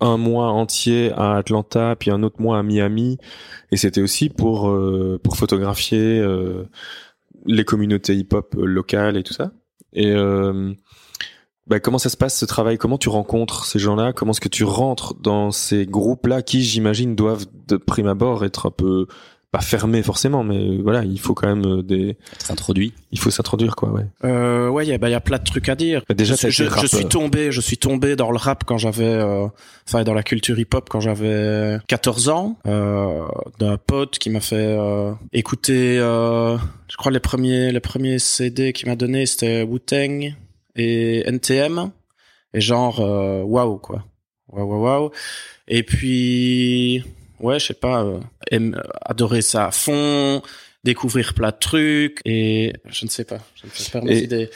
un 0.00 0.16
mois 0.16 0.48
entier 0.50 1.12
à 1.12 1.36
Atlanta, 1.36 1.94
puis 1.98 2.10
un 2.10 2.22
autre 2.22 2.40
mois 2.40 2.58
à 2.58 2.62
Miami, 2.62 3.18
et 3.70 3.76
c'était 3.76 4.00
aussi 4.00 4.30
pour 4.30 4.68
euh, 4.70 5.20
pour 5.22 5.36
photographier 5.36 6.18
euh, 6.18 6.64
les 7.46 7.64
communautés 7.64 8.14
hip-hop 8.16 8.54
euh, 8.56 8.64
locales 8.64 9.16
et 9.16 9.22
tout 9.22 9.34
ça. 9.34 9.52
Et 9.92 10.10
euh, 10.12 10.72
bah, 11.70 11.80
comment 11.80 11.98
ça 11.98 12.08
se 12.10 12.16
passe 12.16 12.36
ce 12.38 12.44
travail? 12.44 12.76
Comment 12.76 12.98
tu 12.98 13.08
rencontres 13.08 13.64
ces 13.64 13.78
gens-là? 13.78 14.12
Comment 14.12 14.32
est-ce 14.32 14.40
que 14.40 14.48
tu 14.48 14.64
rentres 14.64 15.14
dans 15.14 15.50
ces 15.52 15.86
groupes-là 15.86 16.42
qui, 16.42 16.62
j'imagine, 16.62 17.14
doivent 17.14 17.46
de 17.68 17.76
prime 17.76 18.08
abord 18.08 18.44
être 18.44 18.66
un 18.66 18.70
peu 18.72 19.06
pas 19.52 19.60
fermés 19.60 20.04
forcément, 20.04 20.44
mais 20.44 20.78
voilà, 20.78 21.02
il 21.02 21.18
faut 21.18 21.34
quand 21.34 21.48
même 21.48 21.66
euh, 21.66 21.82
des, 21.82 22.10
Être 22.34 22.52
introduit. 22.52 22.92
il 23.10 23.18
faut 23.18 23.30
s'introduire 23.32 23.74
quoi, 23.74 23.90
ouais. 23.90 24.06
Euh, 24.22 24.68
ouais, 24.68 24.86
il 24.86 24.90
y, 24.90 24.92
a- 24.92 24.98
bah, 24.98 25.10
y 25.10 25.14
a 25.14 25.20
plein 25.20 25.38
de 25.38 25.42
trucs 25.42 25.68
à 25.68 25.74
dire. 25.74 26.04
Bah, 26.08 26.14
déjà, 26.14 26.36
je, 26.36 26.50
je, 26.50 26.64
je 26.70 26.86
suis 26.86 27.06
tombé, 27.06 27.50
je 27.50 27.60
suis 27.60 27.76
tombé 27.76 28.14
dans 28.14 28.30
le 28.30 28.36
rap 28.36 28.62
quand 28.64 28.78
j'avais, 28.78 29.02
euh, 29.02 29.48
enfin, 29.88 30.04
dans 30.04 30.14
la 30.14 30.22
culture 30.22 30.56
hip-hop 30.56 30.88
quand 30.88 31.00
j'avais 31.00 31.78
14 31.88 32.28
ans, 32.28 32.58
euh, 32.68 33.24
d'un 33.58 33.76
pote 33.76 34.20
qui 34.20 34.30
m'a 34.30 34.38
fait 34.38 34.54
euh, 34.56 35.10
écouter, 35.32 35.98
euh, 35.98 36.56
je 36.88 36.96
crois 36.96 37.10
les 37.10 37.18
premiers, 37.18 37.72
les 37.72 37.80
premiers 37.80 38.20
CD 38.20 38.72
qu'il 38.72 38.88
m'a 38.88 38.94
donné, 38.94 39.26
c'était 39.26 39.64
Wu-Tang 39.64 40.32
et 40.76 41.22
NTM, 41.28 41.90
et 42.54 42.60
genre, 42.60 43.00
euh, 43.00 43.42
waouh 43.42 43.78
quoi, 43.78 44.04
waouh 44.48 44.66
waouh 44.68 44.82
waouh. 44.82 45.10
Et 45.68 45.82
puis, 45.82 47.04
ouais, 47.40 47.58
je 47.58 47.66
sais 47.66 47.74
pas, 47.74 48.02
euh, 48.04 48.18
aime- 48.50 48.80
adorer 49.02 49.42
ça 49.42 49.66
à 49.66 49.70
fond, 49.70 50.42
découvrir 50.84 51.34
plein 51.34 51.50
de 51.50 51.56
trucs, 51.60 52.20
et 52.24 52.72
je 52.86 53.04
ne 53.04 53.10
sais 53.10 53.24
pas, 53.24 53.38
je 53.54 53.66
ne 53.66 53.70
sais 53.72 53.90
pas 53.90 54.00
mes 54.00 54.18
idées. 54.22 54.50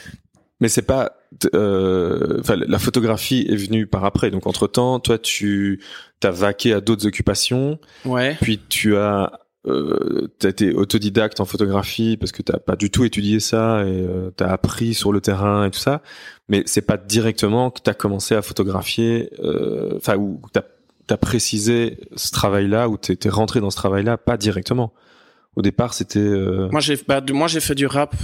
Mais 0.61 0.69
c'est 0.69 0.83
pas, 0.83 1.17
euh, 1.55 2.41
la 2.67 2.79
photographie 2.79 3.45
est 3.51 3.57
venue 3.57 3.87
par 3.87 4.05
après. 4.05 4.31
Donc 4.31 4.47
entre 4.47 4.67
temps, 4.69 5.01
toi, 5.01 5.19
tu 5.19 5.83
t'as 6.21 6.31
vaqué 6.31 6.73
à 6.73 6.81
d'autres 6.81 7.07
occupations, 7.07 7.79
Ouais. 8.05 8.37
puis 8.41 8.59
tu 8.69 8.97
as 8.97 9.33
euh, 9.67 10.29
t'as 10.39 10.51
été 10.51 10.73
autodidacte 10.75 11.41
en 11.41 11.45
photographie 11.45 12.17
parce 12.19 12.33
que 12.33 12.43
t'as 12.43 12.59
pas 12.59 12.77
du 12.77 12.91
tout 12.91 13.05
étudié 13.05 13.41
ça 13.41 13.83
et 13.87 13.91
euh, 14.07 14.31
t'as 14.37 14.49
appris 14.49 14.93
sur 14.95 15.13
le 15.13 15.21
terrain 15.21 15.65
et 15.67 15.71
tout 15.71 15.79
ça. 15.79 16.03
Mais 16.49 16.63
c'est 16.67 16.83
pas 16.83 16.97
directement 16.99 17.71
que 17.71 17.81
t'as 17.81 17.95
commencé 17.95 18.35
à 18.35 18.43
photographier, 18.43 19.31
euh, 19.43 19.95
enfin 19.97 20.17
ou 20.17 20.41
que 20.45 20.51
t'as 20.53 20.63
t'as 21.07 21.17
précisé 21.19 21.99
ce 22.17 22.31
travail-là 22.33 22.89
ou 22.89 22.97
t'es 22.97 23.29
rentré 23.29 23.61
dans 23.61 23.69
ce 23.71 23.77
travail-là, 23.77 24.17
pas 24.17 24.37
directement. 24.39 24.93
Au 25.57 25.61
départ, 25.63 25.93
c'était 25.95 26.19
euh, 26.19 26.69
Moi 26.71 26.81
j'ai 26.81 26.99
bah, 27.07 27.21
moi 27.33 27.47
j'ai 27.47 27.61
fait 27.61 27.75
du 27.75 27.87
rap 27.87 28.15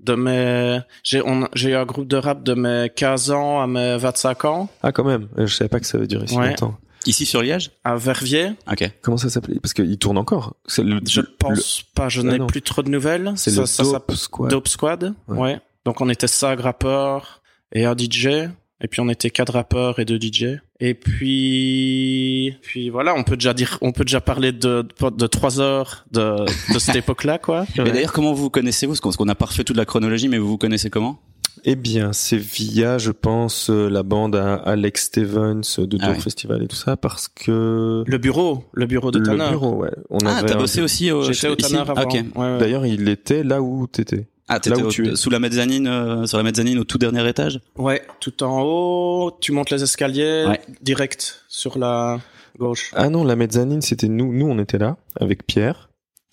de 0.00 0.14
mes, 0.14 0.80
j'ai, 1.02 1.20
on, 1.22 1.46
j'ai 1.54 1.70
eu 1.70 1.74
un 1.74 1.84
groupe 1.84 2.06
de 2.08 2.16
rap 2.16 2.42
de 2.42 2.54
mes 2.54 2.88
15 2.94 3.32
ans 3.32 3.60
à 3.60 3.66
mes 3.66 3.96
25 3.98 4.44
ans, 4.46 4.68
Ah, 4.82 4.92
quand 4.92 5.04
même. 5.04 5.28
Je 5.36 5.46
savais 5.46 5.68
pas 5.68 5.78
que 5.80 5.86
ça 5.86 5.98
avait 5.98 6.06
duré 6.06 6.26
si 6.26 6.36
Ouais. 6.36 6.48
longtemps. 6.50 6.74
Ici 7.06 7.24
sur 7.26 7.42
Liège 7.42 7.70
à 7.84 7.96
Verviers. 7.96 8.52
Ok. 8.70 8.90
Comment 9.00 9.16
ça 9.16 9.30
s'appelait 9.30 9.58
Parce 9.60 9.72
qu'il 9.72 9.96
tourne 9.98 10.18
encore. 10.18 10.56
C'est 10.66 10.82
le, 10.82 11.00
Je 11.08 11.20
le- 11.22 11.28
pense 11.38 11.82
pas, 11.94 12.08
je 12.08 12.20
Ah 12.20 12.24
n'ai 12.24 12.38
non. 12.38 12.46
plus 12.46 12.62
trop 12.62 12.82
de 12.82 12.90
nouvelles. 12.90 13.32
C'est 13.36 13.50
Ça- 13.50 13.60
le 13.62 13.66
ça 13.66 13.82
Dope 13.84 14.12
Squad. 14.14 14.50
Dope 14.50 14.68
Squad. 14.68 15.14
Ouais. 15.28 15.38
Ouais. 15.38 15.60
Donc 15.86 16.00
on 16.02 16.08
était 16.10 16.26
cinq 16.26 16.60
rappeurs 16.60 17.40
et 17.72 17.84
un 17.86 17.94
DJ. 17.96 18.48
Et 18.82 18.88
puis 18.88 19.00
on 19.00 19.08
était 19.10 19.28
quatre 19.30 19.52
rappeurs 19.52 19.98
et 19.98 20.04
deux 20.06 20.18
DJ. 20.18 20.58
Et 20.80 20.94
puis, 20.94 22.56
puis 22.62 22.88
voilà, 22.90 23.14
on 23.14 23.22
peut 23.24 23.36
déjà 23.36 23.52
dire, 23.52 23.76
on 23.82 23.92
peut 23.92 24.04
déjà 24.04 24.20
parler 24.22 24.52
de 24.52 24.86
de, 25.16 25.26
trois 25.26 25.60
heures 25.60 26.04
de 26.12 26.44
de 26.72 26.78
cette 26.78 26.96
époque-là, 27.04 27.38
quoi. 27.38 27.66
Mais 27.76 27.90
d'ailleurs, 27.92 28.12
comment 28.12 28.32
vous 28.32 28.44
vous 28.44 28.50
connaissez 28.50 28.86
vous 28.86 28.94
Parce 29.00 29.16
qu'on 29.16 29.24
n'a 29.26 29.34
pas 29.34 29.44
refait 29.46 29.64
toute 29.64 29.76
la 29.76 29.84
chronologie, 29.84 30.28
mais 30.28 30.38
vous 30.38 30.48
vous 30.48 30.58
connaissez 30.58 30.88
comment? 30.90 31.20
Eh 31.64 31.76
bien, 31.76 32.12
c'est 32.12 32.36
via, 32.38 32.98
je 32.98 33.10
pense, 33.10 33.68
euh, 33.70 33.88
la 33.88 34.02
bande 34.02 34.36
à 34.36 34.54
Alex 34.54 35.04
Stevens 35.06 35.60
de 35.78 35.98
Ah. 36.00 36.14
Festival 36.14 36.62
et 36.62 36.68
tout 36.68 36.76
ça, 36.76 36.96
parce 36.96 37.28
que 37.28 38.02
Le 38.06 38.18
bureau, 38.18 38.64
le 38.72 38.86
bureau 38.86 39.10
de 39.10 39.18
le 39.18 39.26
Tanner. 39.26 39.48
bureau, 39.50 39.74
ouais. 39.76 39.90
On 40.08 40.18
Ah, 40.26 40.42
t'as 40.46 40.54
un- 40.54 40.58
bossé 40.58 40.80
aussi 40.80 41.10
au, 41.12 41.22
J'étais 41.22 41.48
au 41.48 41.56
Tanner 41.56 41.78
avant. 41.78 41.94
Ah, 41.96 42.04
ok. 42.04 42.12
Ouais, 42.12 42.22
ouais. 42.36 42.58
D'ailleurs, 42.58 42.86
il 42.86 43.08
était 43.08 43.42
là 43.42 43.60
où 43.60 43.86
t'étais. 43.86 44.26
Ah, 44.48 44.58
t'étais 44.58 44.76
Là 44.76 44.82
où 44.84 44.88
au- 44.88 44.90
tu 44.90 45.08
es. 45.08 45.16
sous 45.16 45.30
la 45.30 45.38
mezzanine, 45.38 45.86
euh, 45.86 46.26
sur 46.26 46.36
la 46.38 46.42
mezzanine 46.44 46.78
au 46.78 46.84
tout 46.84 46.98
dernier 46.98 47.28
étage 47.28 47.60
Ouais, 47.76 48.02
tout 48.20 48.42
en 48.42 48.62
haut, 48.62 49.36
tu 49.40 49.52
montes 49.52 49.70
les 49.70 49.82
escaliers, 49.82 50.44
Ouais. 50.48 50.60
direct 50.82 51.44
sur 51.48 51.78
la 51.78 52.18
gauche. 52.58 52.90
Ah 52.94 53.10
non, 53.10 53.22
la 53.22 53.36
mezzanine, 53.36 53.80
c'était 53.82 54.08
nous. 54.08 54.32
Nous, 54.32 54.46
on 54.46 54.58
était 54.58 54.78
là 54.78 54.96
avec 55.20 55.46
Pierre. 55.46 55.88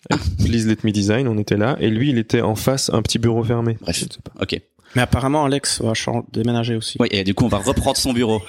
Avec 0.10 0.24
Please 0.38 0.68
Let 0.68 0.78
Me 0.84 0.92
Design, 0.92 1.28
on 1.28 1.38
était 1.38 1.58
là. 1.58 1.76
Et 1.80 1.90
lui, 1.90 2.10
il 2.12 2.18
était 2.18 2.42
en 2.42 2.56
face, 2.56 2.90
un 2.94 3.02
petit 3.02 3.20
bureau 3.20 3.44
fermé. 3.44 3.78
Bref. 3.82 3.96
Je 3.98 4.02
sais 4.02 4.20
pas. 4.24 4.32
Ok. 4.42 4.60
Mais 4.98 5.04
apparemment, 5.04 5.46
Alex 5.46 5.80
va 5.84 5.94
déménager 6.34 6.76
aussi. 6.76 6.98
Oui, 7.00 7.08
et 7.12 7.24
du 7.24 7.36
coup, 7.36 7.46
on 7.46 7.50
va 7.50 7.60
reprendre 7.60 7.98
son 7.98 8.14
bureau. 8.14 8.42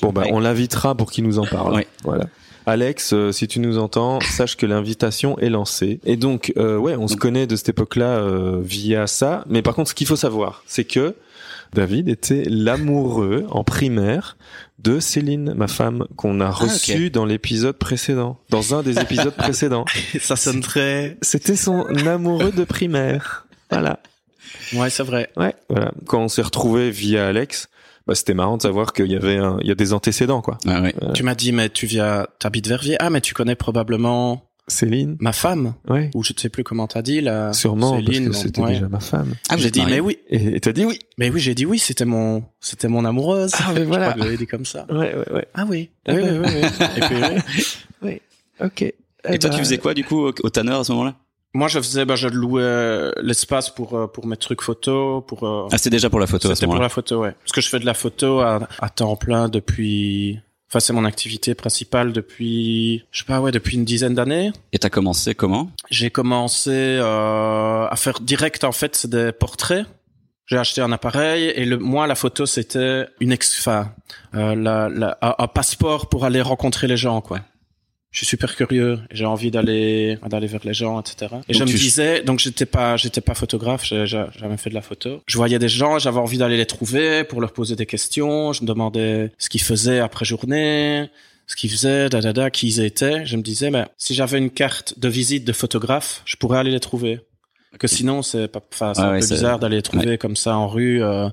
Bon, 0.00 0.12
bah, 0.12 0.22
Ouais. 0.22 0.30
on 0.32 0.38
l'invitera 0.38 0.94
pour 0.94 1.10
qu'il 1.10 1.24
nous 1.24 1.40
en 1.40 1.44
parle. 1.44 1.74
Ouais. 1.74 1.88
Voilà. 2.04 2.26
Alex, 2.66 3.12
euh, 3.12 3.32
si 3.32 3.48
tu 3.48 3.58
nous 3.58 3.78
entends, 3.78 4.20
sache 4.20 4.56
que 4.56 4.64
l'invitation 4.64 5.36
est 5.40 5.48
lancée. 5.48 5.98
Et 6.04 6.16
donc, 6.16 6.52
euh, 6.56 6.76
ouais, 6.76 6.94
on 6.94 7.08
se 7.08 7.16
connaît 7.16 7.48
de 7.48 7.56
cette 7.56 7.70
époque-là 7.70 8.18
euh, 8.18 8.60
via 8.62 9.08
ça. 9.08 9.44
Mais 9.48 9.60
par 9.60 9.74
contre, 9.74 9.90
ce 9.90 9.96
qu'il 9.96 10.06
faut 10.06 10.14
savoir, 10.14 10.62
c'est 10.68 10.84
que 10.84 11.16
David 11.72 12.08
était 12.08 12.44
l'amoureux 12.48 13.44
en 13.50 13.64
primaire 13.64 14.36
de 14.78 15.00
Céline, 15.00 15.52
ma 15.56 15.66
femme, 15.66 16.06
qu'on 16.14 16.38
a 16.40 16.50
reçue 16.52 17.10
dans 17.10 17.24
l'épisode 17.24 17.76
précédent, 17.76 18.38
dans 18.50 18.72
un 18.76 18.84
des 18.84 19.00
épisodes 19.00 19.34
précédents. 19.34 19.84
Ça 20.20 20.36
sonne 20.36 20.60
très... 20.60 21.16
C'était 21.22 21.56
son 21.56 21.84
amoureux 22.06 22.52
de 22.52 22.62
primaire. 22.62 23.46
Voilà. 23.68 23.98
Ouais, 24.74 24.90
c'est 24.90 25.02
vrai. 25.02 25.30
Ouais. 25.36 25.54
Voilà. 25.68 25.92
Quand 26.06 26.20
on 26.22 26.28
s'est 26.28 26.42
retrouvés 26.42 26.90
via 26.90 27.26
Alex, 27.26 27.68
bah, 28.06 28.14
c'était 28.14 28.34
marrant 28.34 28.56
de 28.56 28.62
savoir 28.62 28.92
qu'il 28.92 29.06
y 29.10 29.16
avait 29.16 29.36
un, 29.36 29.58
il 29.60 29.66
y 29.66 29.70
a 29.70 29.74
des 29.74 29.92
antécédents, 29.92 30.42
quoi. 30.42 30.58
Ah, 30.66 30.80
ouais. 30.82 30.94
Tu 31.14 31.22
m'as 31.22 31.34
dit, 31.34 31.52
mais 31.52 31.68
tu 31.68 31.86
viens, 31.86 32.26
t'habites 32.38 32.66
Verviers. 32.68 32.96
Ah, 33.00 33.10
mais 33.10 33.20
tu 33.20 33.34
connais 33.34 33.54
probablement 33.54 34.48
Céline. 34.68 35.16
ma 35.20 35.32
femme. 35.32 35.74
Ouais. 35.88 36.10
Ou 36.14 36.22
je 36.22 36.32
ne 36.32 36.38
sais 36.38 36.48
plus 36.48 36.64
comment 36.64 36.86
t'as 36.86 37.02
dit, 37.02 37.20
là. 37.20 37.52
Sûrement, 37.52 37.96
Céline, 37.96 38.26
parce 38.26 38.38
que 38.38 38.42
c'était 38.44 38.60
ouais. 38.60 38.72
déjà 38.74 38.88
ma 38.88 39.00
femme. 39.00 39.34
Ah, 39.48 39.56
J'ai 39.56 39.70
dit, 39.70 39.82
mais 39.86 40.00
oui. 40.00 40.18
Et 40.30 40.60
t'as 40.60 40.72
dit 40.72 40.84
oui. 40.84 40.98
Mais 41.18 41.30
oui, 41.30 41.40
j'ai 41.40 41.54
dit 41.54 41.66
oui, 41.66 41.78
c'était 41.78 42.04
mon, 42.04 42.44
c'était 42.60 42.88
mon 42.88 43.04
amoureuse. 43.04 43.52
Ah, 43.58 43.70
mais 43.74 43.80
Je 43.80 43.84
voilà. 43.84 44.14
j'avais 44.16 44.36
dit 44.36 44.46
comme 44.46 44.64
ça. 44.64 44.86
Ouais, 44.88 45.14
ouais, 45.14 45.32
ouais. 45.32 45.46
Ah 45.54 45.64
oui. 45.68 45.90
Ah 46.06 46.12
Oui, 46.14 46.22
oui, 46.22 46.38
oui, 46.38 46.50
oui. 46.62 46.86
Et 46.96 47.00
puis, 47.00 47.16
oui. 48.02 48.20
Ok. 48.60 48.82
Et 48.82 48.94
Eh 49.34 49.38
toi, 49.38 49.50
tu 49.50 49.58
faisais 49.58 49.78
quoi, 49.78 49.94
du 49.94 50.04
coup, 50.04 50.26
au, 50.26 50.32
au 50.42 50.50
Tanner 50.50 50.72
à 50.72 50.84
ce 50.84 50.92
moment-là? 50.92 51.14
Moi, 51.54 51.68
je 51.68 51.78
faisais, 51.80 52.04
bah, 52.06 52.16
je 52.16 52.28
louais 52.28 52.62
euh, 52.62 53.12
l'espace 53.20 53.68
pour, 53.68 53.94
euh, 53.94 54.06
pour 54.06 54.26
mes 54.26 54.38
trucs 54.38 54.62
photos, 54.62 55.22
pour, 55.26 55.44
euh, 55.46 55.68
Ah, 55.70 55.76
c'était 55.76 55.90
déjà 55.90 56.08
pour 56.08 56.18
la 56.18 56.26
photo 56.26 56.48
C'était 56.54 56.64
pour 56.66 56.76
la 56.76 56.88
photo, 56.88 57.20
ouais. 57.20 57.32
Parce 57.40 57.52
que 57.52 57.60
je 57.60 57.68
fais 57.68 57.78
de 57.78 57.84
la 57.84 57.92
photo 57.94 58.40
à, 58.40 58.60
à 58.80 58.88
temps 58.88 59.16
plein 59.16 59.48
depuis. 59.48 60.40
Enfin, 60.70 60.80
c'est 60.80 60.94
mon 60.94 61.04
activité 61.04 61.54
principale 61.54 62.14
depuis, 62.14 63.04
je 63.10 63.18
sais 63.18 63.24
pas, 63.26 63.40
ouais, 63.42 63.52
depuis 63.52 63.76
une 63.76 63.84
dizaine 63.84 64.14
d'années. 64.14 64.52
Et 64.72 64.78
t'as 64.78 64.88
commencé 64.88 65.34
comment? 65.34 65.70
J'ai 65.90 66.08
commencé 66.10 66.70
euh, 66.72 67.86
à 67.86 67.94
faire 67.96 68.20
direct, 68.20 68.64
en 68.64 68.72
fait, 68.72 68.96
c'est 68.96 69.10
des 69.10 69.32
portraits. 69.32 69.84
J'ai 70.46 70.56
acheté 70.56 70.80
un 70.80 70.90
appareil 70.90 71.44
et 71.44 71.66
le, 71.66 71.76
moi, 71.78 72.06
la 72.06 72.14
photo, 72.14 72.46
c'était 72.46 73.06
une 73.20 73.32
ex, 73.32 73.58
enfin, 73.60 73.92
euh, 74.34 74.54
la, 74.54 74.88
la, 74.88 75.18
un, 75.20 75.34
un 75.38 75.46
passeport 75.46 76.08
pour 76.08 76.24
aller 76.24 76.40
rencontrer 76.40 76.86
les 76.86 76.96
gens, 76.96 77.20
quoi. 77.20 77.40
Je 78.12 78.18
suis 78.18 78.26
super 78.26 78.54
curieux, 78.54 79.00
j'ai 79.10 79.24
envie 79.24 79.50
d'aller 79.50 80.18
d'aller 80.28 80.46
vers 80.46 80.60
les 80.64 80.74
gens, 80.74 81.00
etc. 81.00 81.16
Et 81.48 81.54
Donc 81.54 81.66
je 81.68 81.72
me 81.72 81.78
disais, 81.78 82.22
donc 82.22 82.38
j'étais 82.40 82.66
pas 82.66 82.96
j'étais 82.98 83.22
pas 83.22 83.32
photographe, 83.34 83.84
j'ai 83.86 84.04
jamais 84.06 84.58
fait 84.58 84.68
de 84.68 84.74
la 84.74 84.82
photo. 84.82 85.22
Je 85.26 85.36
voyais 85.38 85.58
des 85.58 85.68
gens, 85.70 85.98
j'avais 85.98 86.18
envie 86.18 86.36
d'aller 86.36 86.58
les 86.58 86.66
trouver 86.66 87.24
pour 87.24 87.40
leur 87.40 87.52
poser 87.54 87.74
des 87.74 87.86
questions. 87.86 88.52
Je 88.52 88.62
me 88.62 88.66
demandais 88.68 89.32
ce 89.38 89.48
qu'ils 89.48 89.62
faisaient 89.62 89.98
après 89.98 90.26
journée, 90.26 91.08
ce 91.46 91.56
qu'ils 91.56 91.70
faisaient, 91.70 92.10
da 92.10 92.20
da 92.20 92.34
da, 92.34 92.50
qui 92.50 92.66
ils 92.68 92.80
étaient. 92.80 93.24
Je 93.24 93.36
me 93.38 93.42
disais, 93.42 93.70
ben 93.70 93.88
si 93.96 94.14
j'avais 94.14 94.36
une 94.36 94.50
carte 94.50 94.98
de 94.98 95.08
visite 95.08 95.46
de 95.46 95.52
photographe, 95.54 96.20
je 96.26 96.36
pourrais 96.36 96.58
aller 96.58 96.70
les 96.70 96.80
trouver. 96.80 97.20
Que 97.78 97.86
sinon 97.88 98.20
c'est 98.20 98.46
pas, 98.48 98.60
enfin 98.74 98.92
c'est 98.94 99.00
Ah 99.00 99.06
un 99.08 99.12
ouais, 99.12 99.20
peu 99.20 99.26
bizarre 99.28 99.58
d'aller 99.58 99.76
les 99.76 99.82
trouver 99.82 100.18
comme 100.18 100.36
ça 100.36 100.54
en 100.58 100.68
rue. 100.68 101.02
euh, 101.02 101.30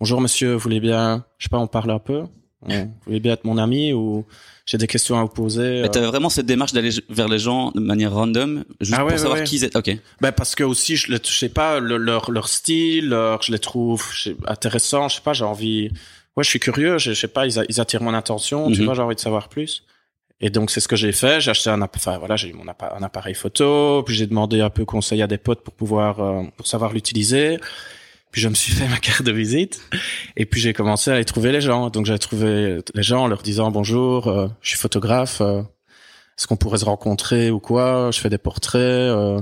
Bonjour 0.00 0.22
monsieur, 0.22 0.54
vous 0.54 0.58
voulez 0.60 0.80
bien, 0.80 1.26
je 1.36 1.44
sais 1.44 1.48
pas, 1.50 1.58
on 1.58 1.66
parle 1.66 1.90
un 1.90 1.98
peu. 1.98 2.22
Vous 2.66 2.74
voulez 3.04 3.20
bien 3.20 3.34
être 3.34 3.44
mon 3.44 3.58
ami 3.58 3.92
ou 3.92 4.24
j'ai 4.66 4.78
des 4.78 4.86
questions 4.86 5.18
à 5.18 5.22
vous 5.22 5.28
poser. 5.28 5.80
Mais 5.82 5.84
euh. 5.84 5.88
t'avais 5.88 6.06
vraiment 6.06 6.28
cette 6.28 6.46
démarche 6.46 6.72
d'aller 6.72 6.90
vers 7.08 7.28
les 7.28 7.38
gens 7.38 7.70
de 7.72 7.80
manière 7.80 8.12
random, 8.12 8.64
juste 8.80 8.94
Ah 8.96 9.04
ouais, 9.04 9.12
pour 9.12 9.18
savoir 9.20 9.38
ouais. 9.38 9.44
qui 9.44 9.56
ils 9.56 9.64
étaient? 9.64 9.76
Ok. 9.78 9.96
Ben 10.20 10.32
parce 10.32 10.54
que 10.54 10.62
aussi 10.64 10.96
je, 10.96 11.10
les- 11.12 11.18
je 11.24 11.32
sais 11.32 11.48
pas 11.48 11.80
le- 11.80 11.96
leur 11.96 12.30
leur 12.30 12.48
style, 12.48 13.08
leur, 13.08 13.42
je 13.42 13.52
les 13.52 13.58
trouve 13.58 14.04
intéressants. 14.46 15.08
Je 15.08 15.16
sais 15.16 15.22
pas, 15.22 15.32
j'ai 15.32 15.44
envie. 15.44 15.90
Ouais, 16.36 16.44
je 16.44 16.48
suis 16.48 16.60
curieux. 16.60 16.98
Je, 16.98 17.12
je 17.12 17.20
sais 17.20 17.28
pas, 17.28 17.46
ils, 17.46 17.62
ils 17.68 17.80
attirent 17.80 18.02
mon 18.02 18.14
attention. 18.14 18.70
Tu 18.70 18.78
Mhm. 18.80 18.84
vois, 18.86 18.94
j'ai 18.94 19.02
envie 19.02 19.14
de 19.16 19.20
savoir 19.20 19.48
plus. 19.48 19.84
Et 20.40 20.50
donc 20.50 20.70
c'est 20.70 20.80
ce 20.80 20.88
que 20.88 20.96
j'ai 20.96 21.12
fait. 21.12 21.40
J'ai 21.40 21.50
acheté 21.52 21.70
un 21.70 21.82
enfin 21.82 22.18
voilà, 22.18 22.34
j'ai 22.36 22.48
eu 22.48 22.52
mon 22.52 22.64
un 22.68 23.02
appareil 23.02 23.34
photo. 23.34 24.02
Puis 24.04 24.14
j'ai 24.14 24.26
demandé 24.26 24.60
un 24.60 24.70
peu 24.70 24.84
conseil 24.84 25.22
à 25.22 25.26
des 25.26 25.38
potes 25.38 25.62
pour 25.62 25.74
pouvoir 25.74 26.20
euh, 26.20 26.42
pour 26.56 26.66
savoir 26.66 26.92
l'utiliser. 26.92 27.58
Puis 28.32 28.40
je 28.40 28.48
me 28.48 28.54
suis 28.54 28.72
fait 28.72 28.88
ma 28.88 28.96
carte 28.98 29.22
de 29.22 29.30
visite. 29.32 29.80
Et 30.36 30.46
puis 30.46 30.60
j'ai 30.60 30.72
commencé 30.72 31.10
à 31.10 31.14
aller 31.14 31.24
trouver 31.24 31.52
les 31.52 31.60
gens. 31.60 31.90
Donc 31.90 32.06
j'ai 32.06 32.18
trouvé 32.18 32.78
les 32.94 33.02
gens 33.02 33.22
en 33.24 33.28
leur 33.28 33.42
disant 33.42 33.70
bonjour, 33.70 34.26
euh, 34.28 34.48
je 34.62 34.70
suis 34.70 34.78
photographe. 34.78 35.40
euh, 35.40 35.60
est-ce 36.38 36.46
qu'on 36.46 36.56
pourrait 36.56 36.78
se 36.78 36.84
rencontrer 36.86 37.50
ou 37.50 37.60
quoi? 37.60 38.10
Je 38.10 38.18
fais 38.18 38.30
des 38.30 38.38
portraits. 38.38 38.80
euh, 38.80 39.40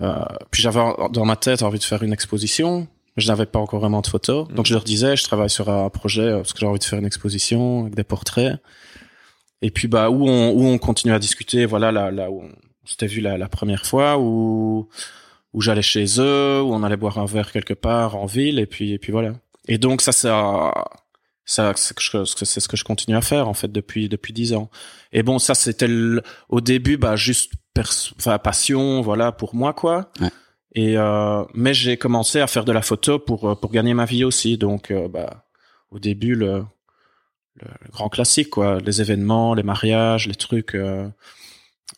euh, 0.00 0.24
puis 0.50 0.62
j'avais 0.62 0.80
dans 1.12 1.24
ma 1.24 1.36
tête 1.36 1.62
envie 1.62 1.78
de 1.78 1.84
faire 1.84 2.02
une 2.02 2.12
exposition. 2.12 2.88
mais 3.16 3.22
Je 3.22 3.28
n'avais 3.28 3.46
pas 3.46 3.58
encore 3.60 3.80
vraiment 3.80 4.00
de 4.00 4.06
photos. 4.08 4.48
Donc 4.48 4.64
je 4.66 4.72
leur 4.72 4.82
disais, 4.82 5.14
je 5.16 5.22
travaille 5.24 5.50
sur 5.50 5.68
un 5.68 5.88
projet 5.90 6.22
euh, 6.22 6.36
parce 6.38 6.52
que 6.54 6.60
j'ai 6.60 6.66
envie 6.66 6.78
de 6.80 6.84
faire 6.84 6.98
une 6.98 7.06
exposition 7.06 7.82
avec 7.82 7.94
des 7.94 8.02
portraits. 8.04 8.56
Et 9.62 9.70
puis 9.70 9.86
bah 9.88 10.08
où 10.10 10.26
on 10.28 10.50
où 10.52 10.64
on 10.66 10.78
continue 10.78 11.12
à 11.14 11.18
discuter, 11.18 11.64
voilà 11.66 11.92
là 11.92 12.10
là 12.10 12.30
où 12.30 12.42
on 12.42 12.86
s'était 12.86 13.06
vu 13.06 13.20
la, 13.20 13.38
la 13.38 13.48
première 13.48 13.86
fois 13.86 14.18
où 14.18 14.88
où 15.54 15.60
j'allais 15.62 15.82
chez 15.82 16.04
eux, 16.18 16.60
où 16.62 16.74
on 16.74 16.82
allait 16.82 16.96
boire 16.98 17.18
un 17.18 17.24
verre 17.26 17.50
quelque 17.52 17.74
part 17.74 18.16
en 18.16 18.26
ville 18.26 18.58
et 18.58 18.66
puis 18.66 18.92
et 18.92 18.98
puis 18.98 19.12
voilà. 19.12 19.32
Et 19.68 19.78
donc 19.78 20.02
ça 20.02 20.12
ça 20.12 20.72
ça 21.46 21.72
c'est 21.76 22.00
ce 22.60 22.68
que 22.68 22.76
je- 22.76 22.84
continue 22.84 23.16
à 23.16 23.20
faire 23.22 23.48
en 23.48 23.54
fait 23.54 23.70
depuis 23.72 24.08
depuis 24.10 24.32
dix 24.34 24.52
ans. 24.52 24.68
Et 25.12 25.22
bon 25.22 25.38
ça 25.38 25.54
c'était 25.54 25.88
au 26.48 26.60
début 26.60 26.96
bah 26.98 27.16
juste 27.16 27.52
enfin 28.18 28.38
passion 28.38 29.00
voilà 29.00 29.32
pour 29.32 29.54
moi 29.54 29.72
quoi. 29.72 30.10
Ouais. 30.20 30.28
Et 30.74 30.98
euh, 30.98 31.44
mais 31.54 31.72
j'ai 31.72 31.96
commencé 31.96 32.40
à 32.40 32.46
faire 32.48 32.64
de 32.64 32.72
la 32.72 32.82
photo 32.82 33.18
pour 33.18 33.48
euh, 33.48 33.54
pour 33.54 33.70
gagner 33.70 33.94
ma 33.94 34.04
vie 34.06 34.24
aussi 34.24 34.58
donc 34.58 34.90
euh, 34.90 35.06
bah 35.08 35.44
au 35.90 35.98
début 36.00 36.34
le 36.34 36.64
le, 37.60 37.68
le 37.84 37.90
grand 37.92 38.08
classique 38.08 38.50
quoi 38.50 38.78
les 38.80 39.00
événements 39.00 39.54
les 39.54 39.62
mariages 39.62 40.26
les 40.26 40.34
trucs 40.34 40.74
euh, 40.74 41.08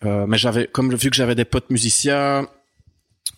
euh, 0.05 0.27
mais 0.27 0.37
j'avais 0.37 0.67
comme 0.67 0.95
vu 0.95 1.09
que 1.09 1.17
j'avais 1.17 1.35
des 1.35 1.47
potes 1.47 1.71
musiciens 1.71 2.49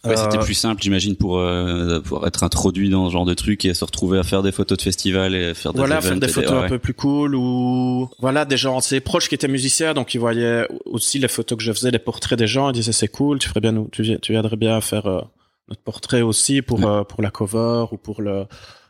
Ouais, 0.05 0.17
c'était 0.17 0.39
euh, 0.39 0.43
plus 0.43 0.55
simple, 0.55 0.81
j'imagine, 0.81 1.17
pour, 1.17 1.39
euh, 1.39 1.99
pour 2.01 2.25
être 2.27 2.45
introduit 2.45 2.89
dans 2.89 3.09
ce 3.09 3.13
genre 3.13 3.25
de 3.25 3.35
truc 3.35 3.65
et 3.65 3.75
se 3.75 3.85
retrouver 3.85 4.19
à 4.19 4.23
faire 4.23 4.43
des 4.45 4.53
photos 4.53 4.79
de 4.79 4.83
festival 4.83 5.35
et 5.35 5.55
faire 5.55 5.73
des 5.73 5.79
voilà 5.79 6.01
faire 6.01 6.17
des 6.17 6.29
photos 6.29 6.53
ouais, 6.53 6.59
un 6.67 6.69
peu 6.69 6.79
plus 6.79 6.95
cool 6.95 7.35
ou 7.35 8.09
voilà 8.21 8.45
des 8.45 8.57
gens 8.57 8.79
assez 8.79 9.01
proches 9.01 9.29
qui 9.29 9.35
étaient 9.35 9.49
musiciens 9.49 9.95
donc 9.95 10.15
ils 10.15 10.19
voyaient 10.19 10.69
aussi 10.85 11.19
les 11.19 11.27
photos 11.27 11.59
que 11.59 11.65
je 11.65 11.73
faisais 11.73 11.91
les 11.91 11.99
portraits 11.99 12.39
des 12.39 12.47
gens 12.47 12.71
ils 12.71 12.75
disaient 12.75 12.93
c'est 12.93 13.09
cool 13.09 13.41
tu 13.41 13.49
ferais 13.49 13.61
bien 13.61 13.73
nous 13.73 13.89
tu, 13.91 14.19
tu 14.21 14.33
viendrais 14.33 14.57
bien 14.57 14.81
faire 14.81 15.07
euh, 15.07 15.21
notre 15.69 15.83
portrait 15.83 16.23
aussi 16.23 16.63
pour 16.63 16.79
Ouais. 16.79 16.87
euh, 16.87 17.03
pour 17.05 17.21
la 17.21 17.31
cover 17.33 17.87
ou 17.91 17.97
pour 17.97 18.23
le 18.23 18.47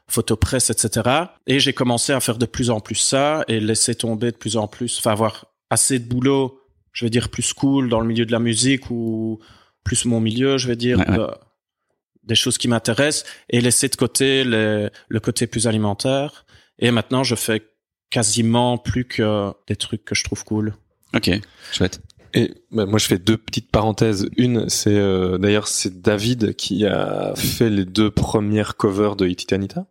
photo 0.09 0.37
presse 0.37 0.69
etc 0.69 1.09
et 1.47 1.59
j'ai 1.59 1.73
commencé 1.73 2.13
à 2.13 2.21
faire 2.21 2.37
de 2.37 2.47
plus 2.47 2.69
en 2.69 2.81
plus 2.81 2.97
ça 2.97 3.45
et 3.49 3.61
laisser 3.61 3.95
tomber 3.95 4.31
de 4.31 4.37
plus 4.37 4.59
en 4.59 4.69
plus 4.69 4.99
enfin 4.99 5.13
avoir 5.13 5.47
assez 5.71 5.99
de 5.99 6.07
boulot 6.07 6.61
je 6.93 7.07
vais 7.07 7.11
dire 7.11 7.31
plus 7.31 7.55
cool 7.55 7.89
dans 7.89 8.01
le 8.01 8.07
milieu 8.07 8.27
de 8.27 8.33
la 8.33 8.41
musique 8.41 8.91
ou 8.91 9.39
plus 9.89 10.05
mon 10.05 10.21
milieu 10.21 10.59
je 10.59 10.69
vais 10.69 10.77
dire 10.77 10.99
Ouais, 10.99 11.09
ouais. 11.11 11.17
de- 11.19 11.31
des 12.25 12.35
choses 12.35 12.59
qui 12.59 12.69
m'intéressent 12.69 13.25
et 13.49 13.61
laisser 13.63 13.89
de 13.89 13.97
côté 13.97 14.45
les- 14.45 14.89
le 15.09 15.21
côté 15.21 15.47
plus 15.47 15.67
alimentaire. 15.67 16.45
Et 16.79 16.91
maintenant, 16.91 17.25
je 17.25 17.35
fais 17.35 17.63
quasiment 18.11 18.77
plus 18.77 19.05
que 19.07 19.51
des 19.67 19.77
trucs 19.77 20.05
que 20.05 20.15
je 20.15 20.25
trouve 20.25 20.45
cool. 20.45 20.75
Ok, 21.17 21.31
chouette. 21.73 22.01
Et 22.35 22.53
bah, 22.71 22.85
moi, 22.85 22.99
je 22.99 23.07
fais 23.07 23.19
deux 23.19 23.39
petites 23.39 23.71
parenthèses. 23.71 24.29
Une, 24.37 24.69
c'est 24.69 24.95
euh, 24.95 25.39
d'ailleurs 25.39 25.69
c'est 25.69 26.03
David 26.03 26.55
qui 26.55 26.85
a 26.85 27.33
fait 27.37 27.71
les 27.71 27.87
deux 27.87 28.11
premières 28.11 28.77
covers 28.77 29.17
de 29.17 29.27
Ititanita. 29.27 29.87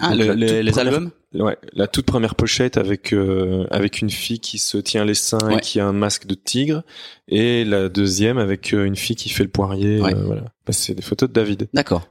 Ah, 0.00 0.14
Le- 0.16 0.26
le- 0.26 0.32
les, 0.34 0.46
toute 0.48 0.56
les 0.64 0.70
première- 0.72 0.94
albums? 0.94 1.10
Ouais, 1.34 1.56
la 1.72 1.86
toute 1.86 2.04
première 2.04 2.34
pochette 2.34 2.76
avec 2.76 3.14
euh, 3.14 3.66
avec 3.70 4.00
une 4.02 4.10
fille 4.10 4.38
qui 4.38 4.58
se 4.58 4.76
tient 4.76 5.04
les 5.06 5.14
seins 5.14 5.48
et 5.50 5.60
qui 5.60 5.80
a 5.80 5.86
un 5.86 5.92
masque 5.92 6.26
de 6.26 6.34
tigre, 6.34 6.82
et 7.28 7.64
la 7.64 7.88
deuxième 7.88 8.36
avec 8.36 8.74
euh, 8.74 8.84
une 8.84 8.96
fille 8.96 9.16
qui 9.16 9.30
fait 9.30 9.44
le 9.44 9.48
poirier. 9.48 10.00
Ouais. 10.00 10.14
euh, 10.14 10.22
voilà, 10.24 10.42
Bah, 10.66 10.72
c'est 10.72 10.94
des 10.94 11.00
photos 11.02 11.28
de 11.30 11.34
David. 11.34 11.68
D'accord. 11.72 12.06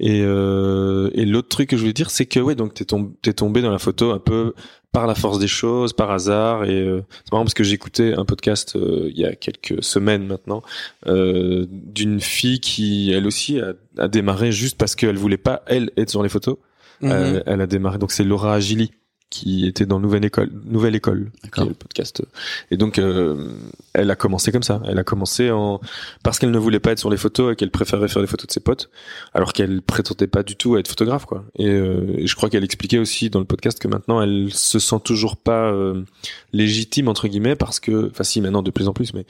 Et, 0.00 0.20
euh, 0.22 1.10
et 1.14 1.24
l'autre 1.24 1.48
truc 1.48 1.70
que 1.70 1.76
je 1.76 1.80
voulais 1.80 1.92
dire, 1.94 2.10
c'est 2.10 2.26
que 2.26 2.38
ouais, 2.38 2.54
donc 2.54 2.74
t'es 2.74 2.84
tombé, 2.84 3.14
t'es 3.22 3.32
tombé 3.32 3.62
dans 3.62 3.70
la 3.72 3.78
photo 3.78 4.10
un 4.12 4.18
peu 4.18 4.52
par 4.92 5.06
la 5.06 5.14
force 5.14 5.38
des 5.38 5.48
choses, 5.48 5.92
par 5.92 6.10
hasard. 6.10 6.64
Et 6.64 6.80
euh, 6.80 7.00
c'est 7.24 7.32
marrant 7.32 7.44
parce 7.44 7.54
que 7.54 7.64
j'écoutais 7.64 8.12
un 8.14 8.24
podcast 8.26 8.76
euh, 8.76 9.08
il 9.10 9.18
y 9.18 9.24
a 9.24 9.34
quelques 9.34 9.82
semaines 9.82 10.26
maintenant 10.26 10.62
euh, 11.06 11.66
d'une 11.70 12.20
fille 12.20 12.60
qui, 12.60 13.10
elle 13.12 13.26
aussi, 13.26 13.58
a, 13.60 13.72
a 13.96 14.08
démarré 14.08 14.52
juste 14.52 14.76
parce 14.78 14.94
qu'elle 14.94 15.16
voulait 15.16 15.36
pas 15.38 15.62
elle 15.66 15.90
être 15.96 16.10
sur 16.10 16.22
les 16.22 16.28
photos. 16.28 16.58
Mhm. 17.00 17.10
Euh, 17.10 17.42
elle 17.46 17.60
a 17.60 17.66
démarré. 17.66 17.98
Donc 17.98 18.12
c'est 18.12 18.24
Laura 18.24 18.54
Agili 18.54 18.90
qui 19.30 19.66
était 19.66 19.84
dans 19.84 20.00
Nouvelle 20.00 20.24
École, 20.24 20.50
Nouvelle 20.64 20.96
École, 20.96 21.30
qui 21.52 21.60
est 21.60 21.64
le 21.64 21.74
podcast. 21.74 22.22
Et 22.70 22.76
donc 22.78 22.98
euh, 22.98 23.52
elle 23.92 24.10
a 24.10 24.16
commencé 24.16 24.52
comme 24.52 24.62
ça. 24.62 24.80
Elle 24.86 24.98
a 24.98 25.04
commencé 25.04 25.50
en 25.50 25.80
parce 26.22 26.38
qu'elle 26.38 26.50
ne 26.50 26.58
voulait 26.58 26.80
pas 26.80 26.92
être 26.92 26.98
sur 26.98 27.10
les 27.10 27.18
photos 27.18 27.52
et 27.52 27.56
qu'elle 27.56 27.70
préférait 27.70 28.08
faire 28.08 28.22
les 28.22 28.28
photos 28.28 28.46
de 28.46 28.52
ses 28.52 28.60
potes, 28.60 28.90
alors 29.34 29.52
qu'elle 29.52 29.82
prétendait 29.82 30.28
pas 30.28 30.42
du 30.42 30.56
tout 30.56 30.76
à 30.76 30.80
être 30.80 30.88
photographe 30.88 31.26
quoi. 31.26 31.44
Et, 31.58 31.68
euh, 31.68 32.14
et 32.16 32.26
je 32.26 32.34
crois 32.36 32.48
qu'elle 32.48 32.64
expliquait 32.64 32.98
aussi 32.98 33.28
dans 33.28 33.40
le 33.40 33.44
podcast 33.44 33.78
que 33.78 33.88
maintenant 33.88 34.22
elle 34.22 34.48
se 34.52 34.78
sent 34.78 35.00
toujours 35.04 35.36
pas 35.36 35.70
euh, 35.72 36.04
légitime 36.52 37.08
entre 37.08 37.28
guillemets 37.28 37.56
parce 37.56 37.80
que, 37.80 38.08
enfin 38.10 38.24
si 38.24 38.40
maintenant 38.40 38.62
de 38.62 38.70
plus 38.70 38.88
en 38.88 38.94
plus, 38.94 39.12
mais 39.12 39.26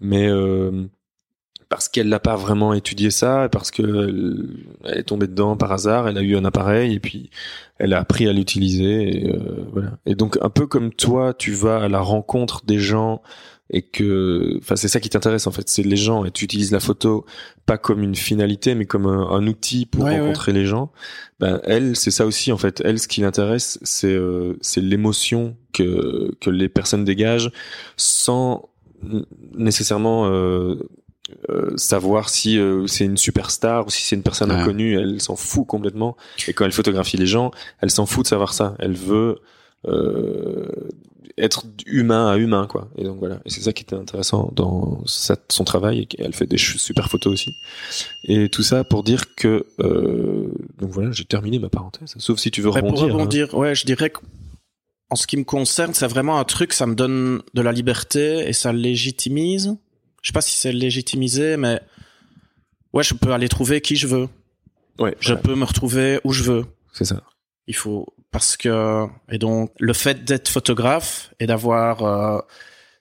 mais 0.00 0.28
euh, 0.28 0.84
parce 1.72 1.88
qu'elle 1.88 2.10
n'a 2.10 2.20
pas 2.20 2.36
vraiment 2.36 2.74
étudié 2.74 3.10
ça, 3.10 3.48
parce 3.50 3.70
que 3.70 3.80
elle, 3.80 4.46
elle 4.84 4.98
est 4.98 5.04
tombée 5.04 5.26
dedans 5.26 5.56
par 5.56 5.72
hasard, 5.72 6.06
elle 6.06 6.18
a 6.18 6.20
eu 6.20 6.36
un 6.36 6.44
appareil 6.44 6.92
et 6.92 7.00
puis 7.00 7.30
elle 7.78 7.94
a 7.94 7.98
appris 7.98 8.28
à 8.28 8.34
l'utiliser. 8.34 9.24
Et, 9.24 9.30
euh, 9.32 9.64
voilà. 9.72 9.92
Et 10.04 10.14
donc 10.14 10.36
un 10.42 10.50
peu 10.50 10.66
comme 10.66 10.92
toi, 10.92 11.32
tu 11.32 11.52
vas 11.52 11.84
à 11.84 11.88
la 11.88 12.00
rencontre 12.00 12.66
des 12.66 12.78
gens 12.78 13.22
et 13.70 13.80
que, 13.80 14.58
enfin 14.58 14.76
c'est 14.76 14.88
ça 14.88 15.00
qui 15.00 15.08
t'intéresse 15.08 15.46
en 15.46 15.50
fait, 15.50 15.66
c'est 15.70 15.82
les 15.82 15.96
gens 15.96 16.26
et 16.26 16.30
tu 16.30 16.44
utilises 16.44 16.72
la 16.72 16.80
photo 16.80 17.24
pas 17.64 17.78
comme 17.78 18.02
une 18.02 18.16
finalité 18.16 18.74
mais 18.74 18.84
comme 18.84 19.06
un, 19.06 19.30
un 19.30 19.46
outil 19.46 19.86
pour 19.86 20.04
Ouais, 20.04 20.20
rencontrer 20.20 20.52
les 20.52 20.66
gens. 20.66 20.92
Ben 21.40 21.58
elle, 21.64 21.96
c'est 21.96 22.10
ça 22.10 22.26
aussi 22.26 22.52
en 22.52 22.58
fait. 22.58 22.82
Elle, 22.84 22.98
ce 22.98 23.08
qui 23.08 23.22
l'intéresse, 23.22 23.78
c'est 23.80 24.12
euh, 24.12 24.58
c'est 24.60 24.82
l'émotion 24.82 25.56
que 25.72 26.34
que 26.38 26.50
les 26.50 26.68
personnes 26.68 27.06
dégagent 27.06 27.50
sans 27.96 28.68
nécessairement 29.54 30.26
euh, 30.26 30.76
euh, 31.50 31.76
savoir 31.76 32.28
si 32.28 32.58
euh, 32.58 32.86
c'est 32.86 33.04
une 33.04 33.16
superstar 33.16 33.86
ou 33.86 33.90
si 33.90 34.02
c'est 34.02 34.16
une 34.16 34.22
personne 34.22 34.50
Ouais. 34.50 34.58
inconnue. 34.58 34.98
Elle 34.98 35.20
s'en 35.20 35.36
fout 35.36 35.66
complètement. 35.66 36.16
Et 36.48 36.52
quand 36.52 36.64
elle 36.64 36.72
photographie 36.72 37.16
les 37.16 37.26
gens, 37.26 37.50
elle 37.80 37.90
s'en 37.90 38.06
fout 38.06 38.24
de 38.24 38.28
savoir 38.28 38.52
ça. 38.54 38.74
Elle 38.78 38.94
veut 38.94 39.38
euh, 39.86 40.66
être 41.38 41.64
humain 41.86 42.30
à 42.30 42.36
humain, 42.36 42.66
quoi. 42.68 42.88
Et 42.96 43.04
donc 43.04 43.18
voilà. 43.18 43.40
Et 43.44 43.50
c'est 43.50 43.62
ça 43.62 43.72
qui 43.72 43.82
était 43.82 43.96
intéressant 43.96 44.52
dans 44.54 45.02
sa- 45.06 45.36
son 45.50 45.64
travail. 45.64 46.00
Et 46.00 46.06
qu'elle 46.06 46.34
fait 46.34 46.46
des 46.46 46.58
super 46.58 47.08
photos 47.08 47.32
aussi. 47.32 47.50
Et 48.24 48.48
tout 48.48 48.62
ça 48.62 48.84
pour 48.84 49.02
dire 49.02 49.34
que 49.34 49.66
euh, 49.80 50.48
donc 50.78 50.90
voilà, 50.90 51.10
j'ai 51.12 51.24
terminé 51.24 51.58
ma 51.58 51.68
parenthèse. 51.68 52.14
Sauf 52.18 52.38
si 52.38 52.50
tu 52.50 52.60
veux 52.60 52.68
Ouais, 52.70 52.80
rebondir. 52.80 53.00
pour 53.00 53.10
hein. 53.10 53.12
rebondir, 53.14 53.54
ouais, 53.54 53.74
je 53.74 53.84
dirais 53.86 54.10
que 54.10 54.20
en 55.10 55.14
ce 55.16 55.26
qui 55.26 55.36
me 55.36 55.44
concerne, 55.44 55.92
c'est 55.92 56.06
vraiment 56.06 56.38
un 56.38 56.44
truc, 56.44 56.72
ça 56.72 56.86
me 56.86 56.94
donne 56.94 57.42
de 57.52 57.60
la 57.60 57.70
liberté 57.72 58.48
et 58.48 58.52
ça 58.54 58.72
légitimise. 58.72 59.76
Je 60.22 60.28
sais 60.28 60.32
pas 60.32 60.40
si 60.40 60.56
c'est 60.56 60.72
légitimisé, 60.72 61.56
mais 61.56 61.80
ouais, 62.92 63.02
je 63.02 63.14
peux 63.14 63.32
aller 63.32 63.48
trouver 63.48 63.80
qui 63.80 63.96
je 63.96 64.06
veux. 64.06 64.28
Ouais, 64.98 65.16
Je 65.20 65.28
voilà, 65.28 65.42
peux 65.42 65.54
me 65.54 65.64
retrouver 65.64 66.20
où 66.24 66.32
je 66.32 66.42
veux. 66.44 66.64
c'est 66.92 67.04
ça. 67.04 67.22
Il 67.66 67.74
faut 67.76 68.06
parce 68.30 68.56
que 68.56 69.06
et 69.30 69.38
donc 69.38 69.72
le 69.78 69.92
fait 69.92 70.24
d'être 70.24 70.48
photographe 70.48 71.32
et 71.38 71.46
d'avoir 71.46 72.02
euh, 72.02 72.40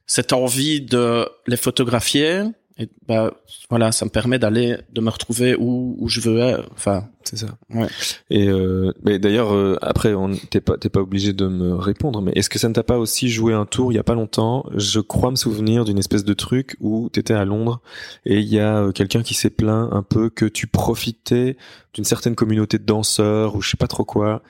cette 0.05 0.33
envie 0.33 0.81
de 0.81 1.27
les 1.47 1.57
photographier, 1.57 2.43
et 2.77 2.89
bah 3.07 3.33
voilà, 3.69 3.91
ça 3.91 4.05
me 4.05 4.09
permet 4.09 4.39
d'aller 4.39 4.77
de 4.91 5.01
me 5.01 5.09
retrouver 5.09 5.55
où 5.55 5.95
où 5.99 6.07
je 6.09 6.19
veux. 6.21 6.63
Enfin, 6.73 7.09
C'est 7.23 7.37
ça. 7.37 7.57
Ouais. 7.73 7.87
Et 8.29 8.47
euh, 8.47 8.91
mais 9.03 9.19
d'ailleurs 9.19 9.53
euh, 9.53 9.77
après 9.81 10.13
on 10.13 10.31
t'es 10.49 10.61
pas 10.61 10.77
t'es 10.77 10.89
pas 10.89 11.01
obligé 11.01 11.33
de 11.33 11.47
me 11.47 11.75
répondre 11.75 12.21
mais 12.21 12.31
est-ce 12.35 12.49
que 12.49 12.59
ça 12.59 12.67
ne 12.67 12.73
t'a 12.73 12.83
pas 12.83 12.97
aussi 12.97 13.29
joué 13.29 13.53
un 13.53 13.65
tour 13.65 13.91
il 13.91 13.95
y 13.95 13.99
a 13.99 14.03
pas 14.03 14.15
longtemps 14.15 14.65
je 14.75 14.99
crois 14.99 15.31
me 15.31 15.35
souvenir 15.35 15.85
d'une 15.85 15.97
espèce 15.97 16.23
de 16.23 16.33
truc 16.33 16.75
où 16.79 17.09
t'étais 17.09 17.33
à 17.33 17.45
Londres 17.45 17.81
et 18.25 18.39
il 18.39 18.47
y 18.47 18.59
a 18.59 18.77
euh, 18.77 18.91
quelqu'un 18.91 19.23
qui 19.23 19.33
s'est 19.33 19.49
plaint 19.49 19.89
un 19.91 20.03
peu 20.03 20.29
que 20.29 20.45
tu 20.45 20.67
profitais 20.67 21.57
d'une 21.93 22.05
certaine 22.05 22.35
communauté 22.35 22.77
de 22.77 22.85
danseurs 22.85 23.55
ou 23.55 23.61
je 23.61 23.69
sais 23.69 23.77
pas 23.77 23.87
trop 23.87 24.05
quoi 24.05 24.41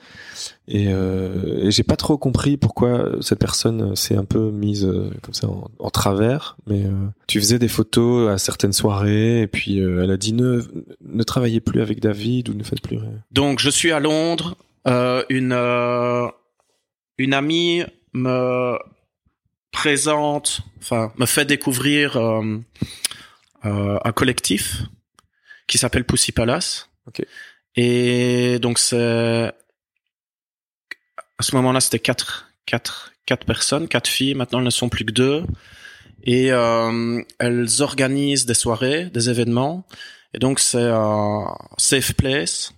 et, 0.68 0.86
euh, 0.88 1.64
et 1.66 1.70
j'ai 1.72 1.82
pas 1.82 1.96
trop 1.96 2.16
compris 2.16 2.56
pourquoi 2.56 3.10
cette 3.20 3.40
personne 3.40 3.96
s'est 3.96 4.16
un 4.16 4.24
peu 4.24 4.50
mise 4.50 4.88
comme 5.22 5.34
ça 5.34 5.48
en, 5.48 5.68
en 5.78 5.90
travers 5.90 6.56
mais 6.68 6.84
tu 7.26 7.40
faisais 7.40 7.58
des 7.58 7.68
photos 7.68 8.30
à 8.30 8.38
certaines 8.38 8.72
soirées 8.72 9.42
et 9.42 9.46
puis 9.48 9.78
elle 9.78 10.10
a 10.10 10.16
dit 10.16 10.32
ne 10.32 10.62
ne 11.04 11.22
travaillez 11.24 11.60
plus 11.60 11.80
avec 11.80 12.00
David 12.00 12.48
ou 12.48 12.54
ne 12.54 12.61
faites 12.62 12.82
plus 12.82 12.96
rien 12.96 13.22
Donc 13.30 13.60
je 13.60 13.70
suis 13.70 13.92
à 13.92 14.00
Londres. 14.00 14.56
Euh, 14.86 15.24
une 15.28 15.52
euh, 15.52 16.26
une 17.18 17.34
amie 17.34 17.84
me 18.12 18.76
présente, 19.70 20.62
enfin 20.80 21.12
me 21.18 21.26
fait 21.26 21.44
découvrir 21.44 22.16
euh, 22.16 22.58
un 23.62 24.12
collectif 24.12 24.82
qui 25.66 25.78
s'appelle 25.78 26.04
Pussy 26.04 26.32
Palace. 26.32 26.88
Et 27.76 28.58
donc 28.60 28.78
c'est 28.78 29.52
à 31.38 31.42
ce 31.42 31.54
moment-là 31.56 31.80
c'était 31.80 32.00
quatre 32.00 32.50
quatre 32.66 33.12
quatre 33.24 33.46
personnes, 33.46 33.88
quatre 33.88 34.08
filles. 34.08 34.34
Maintenant 34.34 34.58
elles 34.58 34.64
ne 34.64 34.70
sont 34.70 34.88
plus 34.88 35.04
que 35.04 35.12
deux. 35.12 35.44
Et 36.24 36.48
elles 36.48 37.68
organisent 37.80 38.46
des 38.46 38.54
soirées, 38.54 39.06
des 39.06 39.30
événements. 39.30 39.84
Et 40.34 40.38
donc 40.38 40.60
c'est 40.60 40.88
un 40.90 41.54
safe 41.78 42.14
place 42.14 42.72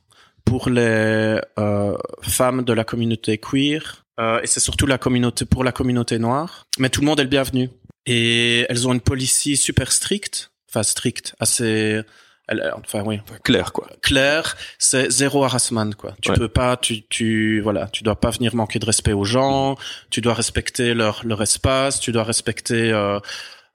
pour 0.44 0.68
les 0.68 1.38
euh, 1.58 1.96
femmes 2.22 2.62
de 2.64 2.72
la 2.72 2.84
communauté 2.84 3.38
queer 3.38 4.04
euh, 4.20 4.40
et 4.42 4.46
c'est 4.46 4.60
surtout 4.60 4.86
la 4.86 4.98
communauté 4.98 5.44
pour 5.44 5.64
la 5.64 5.72
communauté 5.72 6.18
noire. 6.18 6.66
Mais 6.78 6.88
tout 6.88 7.00
le 7.00 7.06
monde 7.06 7.18
est 7.20 7.24
le 7.24 7.28
bienvenu. 7.28 7.70
Et 8.06 8.66
elles 8.68 8.86
ont 8.86 8.92
une 8.92 9.00
policy 9.00 9.56
super 9.56 9.90
stricte, 9.90 10.50
enfin 10.70 10.82
stricte, 10.82 11.34
assez, 11.40 12.02
elle- 12.46 12.72
enfin 12.76 13.02
oui, 13.04 13.18
Enfin, 13.24 13.38
clair 13.42 13.72
quoi 13.72 13.88
clair. 14.02 14.56
C'est 14.78 15.10
zéro 15.10 15.42
harassment 15.44 15.94
quoi. 15.96 16.14
Tu 16.20 16.30
Ouais. 16.30 16.36
peux 16.36 16.48
pas, 16.48 16.76
tu 16.76 17.02
tu 17.08 17.60
voilà, 17.62 17.86
tu 17.88 18.04
dois 18.04 18.20
pas 18.20 18.30
venir 18.30 18.54
manquer 18.54 18.78
de 18.78 18.84
respect 18.86 19.12
aux 19.14 19.24
gens. 19.24 19.76
Tu 20.10 20.20
dois 20.20 20.34
respecter 20.34 20.92
leur 20.94 21.24
leur 21.24 21.42
espace. 21.42 21.98
Tu 21.98 22.12
dois 22.12 22.24
respecter 22.24 22.92
euh, 22.92 23.18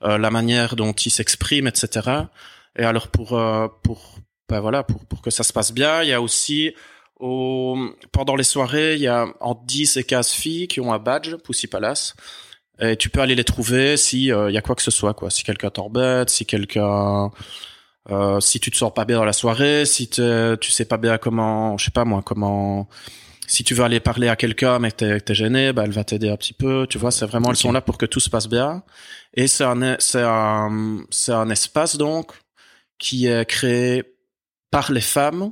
euh, 0.04 0.18
la 0.18 0.30
manière 0.30 0.76
dont 0.76 0.94
ils 0.94 1.10
s'expriment, 1.12 1.68
etc. 1.68 2.08
Et 2.78 2.84
alors 2.84 3.10
pour 3.10 3.38
euh, 3.38 3.68
pour 3.84 4.20
ben 4.48 4.60
voilà 4.60 4.84
pour 4.84 5.06
pour 5.06 5.22
que 5.22 5.30
ça 5.30 5.44
se 5.44 5.54
passe 5.54 5.74
bien, 5.74 6.04
il 6.04 6.10
y 6.10 6.14
a 6.14 6.22
aussi 6.22 6.74
au, 7.20 7.78
pendant 8.12 8.36
les 8.36 8.44
soirées, 8.44 8.96
il 8.96 9.02
y 9.02 9.08
a 9.08 9.28
entre 9.42 9.66
10 9.66 9.98
et 9.98 10.04
15 10.04 10.30
filles 10.32 10.68
qui 10.68 10.80
ont 10.80 10.94
un 10.94 11.00
badge 11.00 11.36
Pussy 11.38 11.68
Palace. 11.68 12.16
Et 12.82 12.96
tu 12.96 13.10
peux 13.10 13.20
aller 13.20 13.36
les 13.36 13.44
trouver 13.44 13.98
si 13.98 14.32
euh, 14.32 14.50
il 14.50 14.54
y 14.54 14.58
a 14.58 14.62
quoi 14.62 14.74
que 14.76 14.82
ce 14.82 14.92
soit 14.92 15.14
quoi, 15.14 15.30
si 15.30 15.44
quelqu'un 15.44 15.70
t'embête, 15.70 16.30
si 16.30 16.46
quelqu'un 16.46 17.30
euh, 18.10 18.40
si 18.40 18.60
tu 18.60 18.72
te 18.72 18.78
sens 18.78 18.94
pas 18.94 19.06
bien 19.06 19.18
dans 19.18 19.26
la 19.26 19.34
soirée, 19.34 19.86
si 19.86 20.10
tu 20.10 20.22
sais 20.62 20.86
pas 20.86 20.98
bien 20.98 21.18
comment, 21.18 21.78
je 21.78 21.86
sais 21.86 21.92
pas 21.92 22.06
moi, 22.06 22.22
comment 22.26 22.88
si 23.48 23.64
tu 23.64 23.74
veux 23.74 23.84
aller 23.84 24.00
parler 24.00 24.30
à 24.30 24.36
quelqu'un 24.36 24.80
mais 24.80 24.92
que 24.92 24.98
t'es, 24.98 25.20
que 25.20 25.24
t'es 25.26 25.36
gêné, 25.36 25.74
bah 25.74 25.84
elle 25.86 25.92
va 25.92 26.04
t'aider 26.04 26.30
un 26.30 26.38
petit 26.38 26.54
peu. 26.54 26.88
Tu 26.90 26.98
vois, 26.98 27.12
c'est 27.12 27.26
vraiment 27.26 27.50
elles 27.50 27.58
sont 27.58 27.72
là 27.72 27.82
pour 27.82 27.98
que 27.98 28.06
tout 28.06 28.20
se 28.20 28.30
passe 28.30 28.48
bien. 28.48 28.84
Et 29.34 29.48
c'est 29.48 29.64
un 29.64 29.98
c'est 30.00 30.22
un 30.24 31.00
c'est 31.10 31.34
un 31.34 31.50
espace 31.50 31.98
donc 31.98 32.32
qui 33.00 33.26
est 33.28 33.46
créé 33.46 34.04
par 34.72 34.92
les 34.92 35.02
femmes 35.02 35.52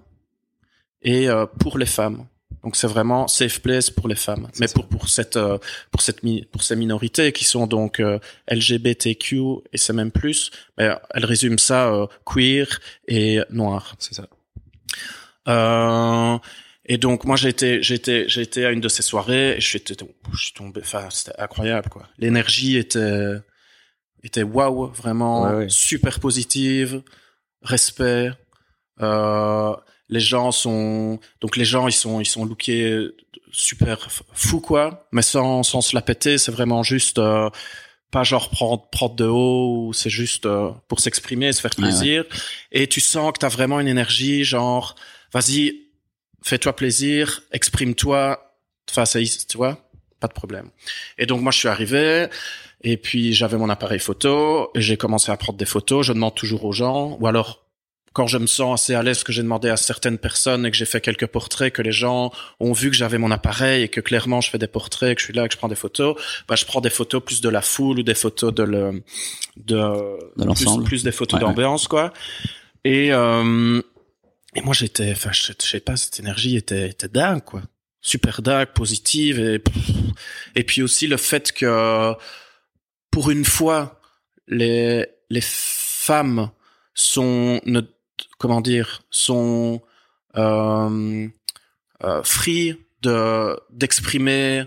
et 1.02 1.28
euh, 1.30 1.46
pour 1.60 1.78
les 1.78 1.86
femmes. 1.88 2.28
Donc 2.64 2.76
c'est 2.76 2.88
vraiment 2.88 3.28
safe 3.28 3.62
place 3.62 3.90
pour 3.90 4.08
les 4.10 4.16
femmes. 4.16 4.48
Mais 4.60 4.68
ça. 4.68 4.74
pour 4.74 4.88
pour 4.88 5.08
cette 5.10 5.38
euh, 5.38 5.58
pour 5.92 6.02
cette 6.02 6.20
pour 6.52 6.64
ces 6.64 6.76
minorités 6.76 7.32
qui 7.32 7.46
sont 7.46 7.66
donc 7.68 8.00
euh, 8.00 8.20
LGBTQ 8.50 9.38
et 9.72 9.78
c'est 9.78 9.94
même 9.94 10.12
plus, 10.12 10.52
mais 10.78 10.90
elle 11.12 11.26
résume 11.26 11.58
ça 11.60 11.88
euh, 11.94 12.08
queer 12.26 12.68
et 13.08 13.40
noir. 13.50 13.96
c'est 14.00 14.14
ça 14.16 14.28
Euh, 15.48 16.38
et 16.86 16.98
donc 16.98 17.24
moi 17.26 17.36
j'ai 17.38 17.50
été 17.50 17.82
j'ai 17.82 17.96
été 17.96 18.28
j'ai 18.28 18.42
été 18.42 18.66
à 18.66 18.72
une 18.72 18.82
de 18.82 18.90
ces 18.90 19.02
soirées 19.02 19.58
et 19.58 19.62
je 19.62 19.68
suis, 19.68 19.78
été- 19.78 19.96
je 20.34 20.38
suis 20.44 20.54
tombé 20.54 20.82
enfin 20.84 21.10
c'était 21.10 21.40
incroyable 21.40 21.90
quoi. 21.90 22.04
L'énergie 22.18 22.76
était 22.78 23.36
était 24.24 24.44
waouh 24.44 24.88
vraiment 24.88 25.44
Ouais, 25.44 25.56
ouais. 25.56 25.70
super 25.70 26.20
positive, 26.20 27.02
respect. 27.68 28.32
Euh, 29.02 29.76
les 30.10 30.20
gens 30.20 30.52
sont 30.52 31.20
donc 31.42 31.58
les 31.58 31.66
gens 31.66 31.88
ils 31.88 31.94
sont 31.94 32.20
ils 32.22 32.26
sont 32.26 32.46
lookés 32.46 33.10
super 33.52 34.08
fous 34.34 34.62
quoi, 34.62 35.08
mais 35.12 35.22
sans 35.22 35.64
sans 35.64 35.82
se 35.82 35.96
la 35.96 36.02
péter, 36.02 36.38
c'est 36.38 36.52
vraiment 36.52 36.84
juste 36.84 37.20
euh, 37.20 37.50
pas 38.12 38.24
genre 38.24 38.50
prendre 38.50 38.90
prendre 38.90 39.16
de 39.16 39.26
haut 39.26 39.92
c'est 39.94 40.10
juste 40.10 40.46
euh, 40.46 40.72
pour 40.88 41.00
s'exprimer, 41.00 41.52
se 41.52 41.62
faire 41.62 41.72
ouais. 41.78 41.84
plaisir. 41.84 42.24
Et 42.72 42.88
tu 42.88 43.02
sens 43.02 43.34
que 43.34 43.40
t'as 43.40 43.50
vraiment 43.50 43.80
une 43.80 43.88
énergie 43.88 44.44
genre 44.44 44.96
vas-y, 45.34 45.88
fais-toi 46.44 46.76
plaisir, 46.76 47.44
exprime-toi 47.52 48.56
face 48.90 49.16
à 49.16 49.20
tu 49.22 49.58
vois, 49.58 49.78
pas 50.20 50.28
de 50.28 50.34
problème. 50.34 50.70
Et 51.18 51.26
donc 51.26 51.42
moi 51.42 51.52
je 51.52 51.60
suis 51.60 51.68
arrivé 51.68 52.28
et 52.82 52.98
puis 52.98 53.34
j'avais 53.34 53.58
mon 53.58 53.70
appareil 53.70 54.00
photo 54.00 54.70
et 54.76 54.82
j'ai 54.82 54.98
commencé 54.98 55.32
à 55.32 55.38
prendre 55.38 55.58
des 55.58 55.66
photos. 55.66 56.06
Je 56.06 56.14
demande 56.14 56.36
toujours 56.36 56.66
aux 56.66 56.72
gens 56.74 57.18
ou 57.20 57.28
alors 57.28 57.64
quand 58.14 58.26
je 58.26 58.40
me 58.40 58.48
sens 58.48 58.82
assez 58.82 58.96
à 58.96 59.04
l'aise, 59.04 59.24
que 59.24 59.32
j'ai 59.32 59.44
demandé 59.44 59.70
à 59.70 59.78
certaines 59.78 60.18
personnes 60.18 60.66
et 60.66 60.72
que 60.72 60.78
j'ai 60.78 60.86
fait 60.88 61.02
quelques 61.02 61.28
portraits, 61.28 61.72
que 61.72 61.84
les 61.84 61.92
gens 61.92 62.32
ont 62.60 62.74
vu 62.74 62.90
que 62.90 62.96
j'avais 62.96 63.20
mon 63.20 63.30
appareil 63.30 63.84
et 63.84 63.90
que 63.90 64.02
clairement 64.02 64.42
je 64.42 64.50
fais 64.50 64.58
des 64.58 64.66
portraits, 64.68 65.14
que 65.16 65.20
je 65.22 65.26
suis 65.26 65.34
là, 65.36 65.48
que 65.48 65.54
je 65.54 65.58
prends 65.60 65.68
des 65.68 65.76
photos, 65.76 66.16
bah 66.48 66.56
je 66.56 66.66
prends 66.66 66.82
des 66.82 66.90
photos 66.90 67.22
plus 67.24 67.42
de 67.42 67.50
la 67.50 67.62
foule 67.62 68.00
ou 68.00 68.04
des 68.04 68.16
photos 68.16 68.52
de 68.54 68.64
le 68.64 69.04
de, 69.58 69.76
De 69.76 70.46
l'ensemble. 70.46 70.84
plus, 70.84 70.90
plus 70.90 71.04
des 71.04 71.12
photos 71.12 71.40
Ouais, 71.40 71.46
ouais. 71.46 71.52
d'ambiance 71.54 71.88
quoi. 71.88 72.12
Et 72.84 73.14
euh, 73.14 73.82
et 74.56 74.62
moi 74.62 74.74
j'étais, 74.74 75.12
enfin 75.12 75.30
je, 75.32 75.52
je 75.62 75.68
sais 75.68 75.80
pas, 75.80 75.96
cette 75.96 76.20
énergie 76.20 76.56
était 76.58 76.90
était 76.90 77.10
dingue 77.10 77.44
quoi, 77.44 77.62
super 78.02 78.42
dingue, 78.42 78.70
positive 78.74 79.40
et 79.40 79.62
et 80.56 80.64
puis 80.64 80.82
aussi 80.82 81.06
le 81.06 81.18
fait 81.18 81.52
que 81.52 82.14
pour 83.12 83.30
une 83.32 83.46
fois 83.46 84.00
les 84.48 85.06
les 85.30 85.42
femmes 85.44 86.52
sont 86.94 87.60
ne, 87.66 87.82
comment 88.38 88.62
dire 88.62 89.02
sont 89.10 89.82
euh, 90.38 91.28
euh, 92.04 92.24
free 92.24 92.76
de 93.02 93.60
d'exprimer 93.72 94.66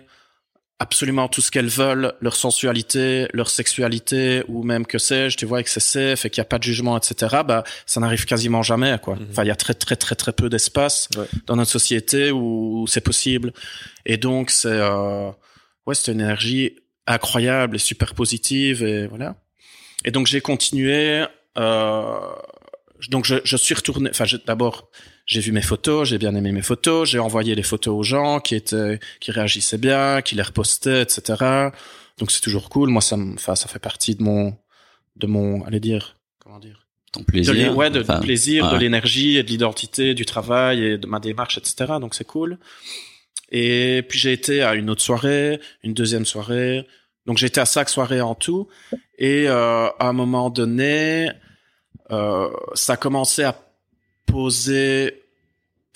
absolument 0.83 1.29
tout 1.29 1.42
ce 1.42 1.50
qu'elles 1.50 1.68
veulent, 1.68 2.14
leur 2.22 2.35
sensualité, 2.35 3.29
leur 3.35 3.50
sexualité 3.50 4.42
ou 4.48 4.62
même 4.62 4.87
que 4.87 4.96
sais-je, 4.96 5.37
tu 5.37 5.44
vois, 5.44 5.61
excessif 5.61 6.24
et 6.24 6.31
qu'il 6.31 6.40
n'y 6.40 6.46
a 6.46 6.48
pas 6.48 6.59
de 6.59 6.62
jugement, 6.62 6.96
etc. 6.96 7.42
Bah, 7.46 7.64
ça 7.85 8.00
n'arrive 8.00 8.24
quasiment 8.24 8.62
jamais, 8.62 8.96
quoi. 9.03 9.16
Mhm. 9.16 9.26
Enfin, 9.31 9.44
il 9.44 9.48
y 9.48 9.50
a 9.50 9.57
très 9.57 9.74
très 9.74 9.96
très 9.96 10.14
très 10.14 10.33
peu 10.33 10.48
d'espace 10.48 11.09
Ouais. 11.18 11.26
dans 11.46 11.57
notre 11.57 11.70
société 11.70 12.33
où 12.33 12.87
c'est 12.88 13.03
possible. 13.03 13.53
Et 14.07 14.16
donc 14.16 14.50
c'est 14.50 14.68
euh, 14.68 15.31
ouais, 15.87 15.94
c'est 15.94 16.12
une 16.12 16.20
énergie 16.20 16.76
incroyable 17.07 17.77
et 17.77 17.79
super 17.79 18.15
positive 18.15 18.83
et 18.83 19.07
voilà. 19.07 19.37
Et 20.05 20.11
donc 20.11 20.27
j'ai 20.27 20.41
continué. 20.41 21.25
Euh, 21.59 22.19
donc 23.09 23.25
je, 23.25 23.37
je 23.45 23.57
suis 23.57 23.75
retourné. 23.75 24.11
Enfin, 24.11 24.25
d'abord 24.47 24.91
j'ai 25.27 25.41
vu 25.41 25.53
mes 25.53 25.63
photos, 25.63 26.09
j'ai 26.09 26.19
bien 26.19 26.35
aimé 26.35 26.51
mes 26.53 26.63
photos, 26.63 27.09
j'ai 27.09 27.19
envoyé 27.21 27.55
les 27.55 27.63
photos 27.63 27.95
aux 27.97 28.03
gens 28.03 28.41
qui 28.41 28.55
étaient, 28.57 28.99
qui 29.21 29.31
réagissaient 29.31 29.79
bien, 29.79 30.23
qui 30.23 30.35
les 30.35 30.43
repostaient, 30.43 31.03
etc. 31.03 31.71
Donc 32.19 32.31
c'est 32.33 32.41
toujours 32.41 32.69
cool. 32.69 32.91
Moi, 32.91 33.01
ça 33.01 33.17
enfin, 33.17 33.55
ça 33.55 33.69
fait 33.69 33.79
partie 33.79 34.17
de 34.17 34.23
mon, 34.23 34.57
de 35.17 35.27
mon, 35.29 35.63
allez 35.65 35.79
dire, 35.81 36.17
comment 36.41 36.59
dire, 36.59 36.87
Ton 37.13 37.21
de 37.21 37.27
plaisir. 37.27 37.55
l'é- 37.55 37.69
ouais, 37.69 37.91
de, 37.91 38.01
Enfin, 38.01 38.19
du 38.19 38.27
plaisir, 38.27 38.65
de 38.73 38.77
l'énergie 38.77 39.37
et 39.37 39.43
de 39.45 39.49
l'identité, 39.49 40.15
du 40.15 40.25
travail 40.27 40.85
et 40.85 40.99
de 40.99 41.07
ma 41.07 41.21
démarche, 41.21 41.59
etc. 41.59 41.93
Donc 42.01 42.15
c'est 42.15 42.27
cool. 42.27 42.59
Et 43.51 44.05
puis 44.09 44.19
j'ai 44.19 44.33
été 44.33 44.63
à 44.63 44.75
une 44.75 44.91
autre 44.91 45.03
soirée, 45.03 45.61
une 45.83 45.95
deuxième 45.95 46.25
soirée. 46.25 46.87
Donc 47.27 47.43
été 47.43 47.61
à 47.61 47.67
cinq 47.67 47.89
soirées 47.89 48.21
en 48.21 48.35
tout. 48.35 48.69
Et 49.19 49.49
euh, 49.49 49.87
à 49.87 50.09
un 50.09 50.13
moment 50.13 50.51
donné, 50.51 51.31
euh, 52.11 52.49
ça 52.75 52.97
commençait 52.97 53.45
à 53.45 53.57
poser. 54.27 55.23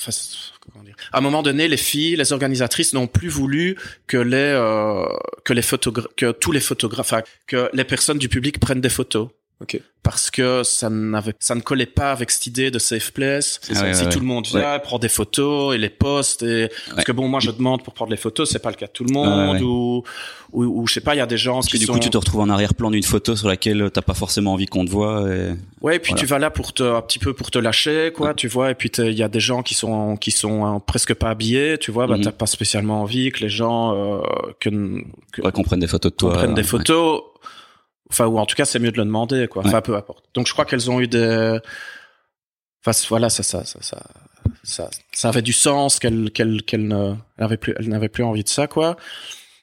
Enfin, 0.01 0.13
comment 0.61 0.85
dire 0.85 0.97
À 1.13 1.19
un 1.19 1.21
moment 1.21 1.43
donné, 1.43 1.69
les 1.69 1.77
filles, 1.77 2.17
les 2.17 2.33
organisatrices 2.33 2.93
n'ont 2.93 3.07
plus 3.07 3.29
voulu 3.29 3.77
que 4.07 4.17
les 4.17 4.37
euh, 4.37 5.07
que 5.45 5.53
les 5.53 5.63
photographes, 5.63 6.15
que 6.17 6.33
tous 6.33 6.53
les 6.53 6.61
photographes, 6.61 7.15
que 7.47 7.71
les 7.73 7.85
personnes 7.85 8.19
du 8.19 8.29
public 8.29 8.61
prennent 8.61 8.81
des 8.81 8.89
photos. 8.89 9.29
Ok. 9.61 9.81
Parce 10.03 10.31
que 10.31 10.63
ça 10.65 10.91
n'avait, 10.91 11.33
ça 11.39 11.55
ne 11.55 11.61
collait 11.63 11.87
pas 11.87 12.11
avec 12.13 12.31
cette 12.31 12.47
idée 12.47 12.71
de 12.71 12.79
safe 12.79 13.13
place. 13.13 13.59
Ah 13.75 13.83
ouais, 13.85 13.95
si 13.95 14.03
ouais, 14.03 14.09
tout 14.11 14.17
ouais. 14.17 14.21
le 14.21 14.27
monde 14.27 14.47
vient, 14.47 14.79
prend 14.81 14.99
des 14.99 15.09
photos 15.09 15.75
et 15.75 15.79
les 15.79 15.89
poste 15.89 16.43
et 16.43 16.69
parce 16.91 17.05
que 17.05 17.13
bon, 17.13 17.27
moi 17.29 17.41
je 17.41 17.51
demande 17.51 17.83
pour 17.83 17.95
prendre 17.95 18.11
les 18.11 18.19
photos, 18.19 18.51
c'est 18.51 18.59
pas 18.59 18.69
le 18.69 18.77
cas 18.77 18.87
de 18.87 18.91
tout 18.93 19.05
le 19.05 19.13
monde 19.15 19.53
Ouais, 19.55 19.59
ouais. 19.61 19.63
ou, 19.63 20.03
ou 20.53 20.65
ou 20.83 20.87
je 20.87 20.93
sais 20.93 21.01
pas, 21.01 21.15
il 21.15 21.19
y 21.19 21.23
a 21.23 21.27
des 21.27 21.39
gens 21.39 21.55
Parce 21.55 21.67
qui 21.69 21.73
que 21.75 21.79
du 21.79 21.87
sont 21.87 21.95
coup, 21.95 21.99
tu 22.01 22.11
te 22.11 22.19
retrouves 22.19 22.43
en 22.43 22.51
arrière-plan 22.51 22.91
d'une 22.91 23.03
photo 23.03 23.35
sur 23.35 23.49
laquelle 23.49 23.91
t'as 23.95 24.03
pas 24.03 24.13
forcément 24.13 24.53
envie 24.53 24.67
qu'on 24.67 24.85
te 24.85 24.91
voit. 24.91 25.23
Et... 25.33 25.53
Ouais, 25.81 25.97
et 25.97 25.99
puis 25.99 26.11
Voilà. 26.13 26.21
tu 26.21 26.27
vas 26.27 26.39
là 26.39 26.51
pour 26.51 26.75
te 26.75 26.83
un 26.83 27.01
petit 27.01 27.19
peu 27.19 27.33
pour 27.33 27.51
te 27.51 27.59
lâcher, 27.59 28.13
quoi, 28.15 28.35
tu 28.35 28.49
vois. 28.49 28.73
Et 28.73 28.75
puis 28.75 28.91
t'es- 28.91 29.11
il 29.11 29.17
y 29.19 29.23
a 29.23 29.29
des 29.29 29.41
gens 29.41 29.63
qui 29.63 29.73
sont 29.75 30.17
qui 30.19 30.33
sont 30.33 30.67
hein, 30.67 30.81
presque 30.85 31.15
pas 31.15 31.31
habillés, 31.31 31.79
tu 31.79 31.91
vois. 31.93 32.07
Bah 32.07 32.17
Mhm. 32.19 32.25
t'as 32.25 32.33
pas 32.33 32.47
spécialement 32.47 33.01
envie 33.01 33.31
que 33.31 33.41
les 33.41 33.49
gens 33.49 33.95
euh, 33.95 34.21
que, 34.61 34.69
que 35.33 35.41
Ouais, 35.43 35.51
qu'on 35.53 35.63
prenne 35.63 35.81
des 35.81 35.87
photos 35.87 36.13
de 36.13 36.17
qu'on 36.17 36.27
toi. 36.29 36.37
prenne 36.37 36.53
des 36.55 36.61
ouais. 36.61 36.67
photos. 36.69 37.23
Enfin, 38.11 38.27
ou 38.27 38.39
en 38.39 38.47
tout 38.47 38.55
cas, 38.55 38.65
c'est 38.65 38.79
mieux 38.79 38.93
de 38.93 38.99
le 38.99 39.05
demander, 39.05 39.49
quoi. 39.49 39.63
Enfin, 39.65 39.81
peu 39.81 39.97
importe. 39.97 40.25
Donc, 40.35 40.47
je 40.47 40.53
crois 40.53 40.65
qu'elles 40.65 40.91
ont 40.91 41.01
eu 41.01 41.09
des. 41.09 41.59
Enfin, 42.85 42.99
voilà, 43.09 43.31
ça, 43.31 43.43
ça, 43.43 43.65
ça, 43.65 43.81
ça, 43.81 44.03
ça, 44.63 44.91
ça 45.13 45.29
avait 45.29 45.43
du 45.43 45.55
sens 45.55 45.99
qu'elles, 45.99 46.31
qu'elles, 46.31 46.63
qu'elles 46.63 46.87
n'avaient 47.39 47.57
plus, 47.57 47.75
elles 47.79 47.89
n'avaient 47.89 48.11
plus 48.11 48.25
envie 48.25 48.45
de 48.45 48.49
ça, 48.49 48.67
quoi. 48.67 48.97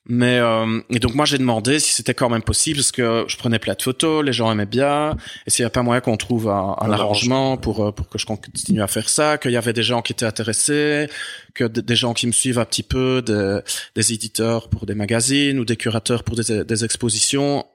Mais 0.08 0.40
euh, 0.40 0.82
et 0.90 0.98
donc 0.98 1.14
moi 1.14 1.26
j'ai 1.26 1.38
demandé 1.38 1.80
si 1.80 1.94
c'était 1.94 2.16
quand 2.16 2.28
même 2.28 2.42
possible 2.42 2.78
parce 2.78 2.92
que 2.92 3.24
je 3.28 3.38
prenais 3.38 3.60
plein 3.60 3.76
de 3.76 3.82
photos, 3.84 4.26
les 4.26 4.34
gens 4.34 4.52
aimaient 4.52 4.66
bien, 4.66 5.16
et 5.46 5.52
s'il 5.52 5.64
n'y 5.64 5.68
a 5.68 5.70
pas 5.70 5.84
moyen 5.84 6.02
qu'on 6.02 6.18
trouve 6.18 6.50
un, 6.50 6.76
un 6.80 6.90
Un 6.90 6.92
arrangement 6.92 7.56
pour 7.56 7.86
euh, 7.86 7.92
pour 7.92 8.10
que 8.10 8.18
je 8.18 8.26
continue 8.26 8.82
à 8.82 8.88
faire 8.88 9.08
ça, 9.10 9.38
qu'il 9.38 9.52
y 9.52 9.58
avait 9.58 9.74
des 9.74 9.84
gens 9.84 10.02
qui 10.02 10.14
étaient 10.14 10.26
intéressés, 10.26 11.08
que 11.54 11.66
des 11.66 11.96
gens 11.96 12.16
qui 12.16 12.26
me 12.26 12.32
suivent 12.32 12.58
un 12.58 12.66
petit 12.66 12.82
peu, 12.82 13.22
des, 13.22 13.60
des 13.96 14.12
éditeurs 14.12 14.70
pour 14.70 14.88
des 14.88 14.96
magazines 14.96 15.60
ou 15.60 15.66
des 15.66 15.78
curateurs 15.78 16.24
pour 16.24 16.36
des, 16.36 16.64
des 16.66 16.84
expositions 16.84 17.68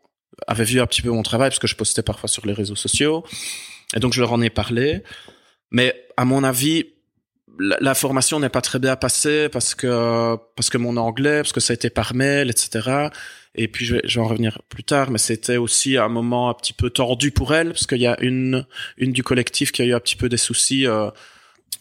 avaient 0.46 0.64
vu 0.64 0.80
un 0.80 0.86
petit 0.86 1.02
peu 1.02 1.10
mon 1.10 1.22
travail 1.22 1.50
parce 1.50 1.58
que 1.58 1.66
je 1.66 1.76
postais 1.76 2.02
parfois 2.02 2.28
sur 2.28 2.46
les 2.46 2.52
réseaux 2.52 2.76
sociaux, 2.76 3.24
et 3.94 4.00
donc 4.00 4.12
je 4.12 4.20
leur 4.20 4.32
en 4.32 4.40
ai 4.42 4.50
parlé. 4.50 5.02
Mais 5.70 5.94
à 6.16 6.24
mon 6.24 6.44
avis, 6.44 6.86
la, 7.58 7.76
la 7.80 7.94
formation 7.94 8.38
n'est 8.38 8.48
pas 8.50 8.60
très 8.60 8.78
bien 8.78 8.96
passée 8.96 9.48
parce 9.48 9.74
que 9.74 10.36
parce 10.54 10.70
que 10.70 10.78
mon 10.78 10.96
anglais, 10.96 11.38
parce 11.38 11.52
que 11.52 11.60
ça 11.60 11.72
a 11.72 11.74
été 11.74 11.90
par 11.90 12.14
mail, 12.14 12.50
etc. 12.50 13.08
Et 13.54 13.68
puis 13.68 13.86
je 13.86 13.94
vais, 13.96 14.02
je 14.04 14.20
vais 14.20 14.24
en 14.24 14.28
revenir 14.28 14.60
plus 14.68 14.84
tard, 14.84 15.10
mais 15.10 15.18
c'était 15.18 15.56
aussi 15.56 15.96
un 15.96 16.08
moment 16.08 16.50
un 16.50 16.54
petit 16.54 16.74
peu 16.74 16.90
tordu 16.90 17.30
pour 17.30 17.54
elle 17.54 17.68
parce 17.68 17.86
qu'il 17.86 18.00
y 18.00 18.06
a 18.06 18.16
une 18.20 18.66
une 18.98 19.12
du 19.12 19.22
collectif 19.22 19.72
qui 19.72 19.82
a 19.82 19.86
eu 19.86 19.94
un 19.94 20.00
petit 20.00 20.16
peu 20.16 20.28
des 20.28 20.36
soucis. 20.36 20.86
euh, 20.86 21.10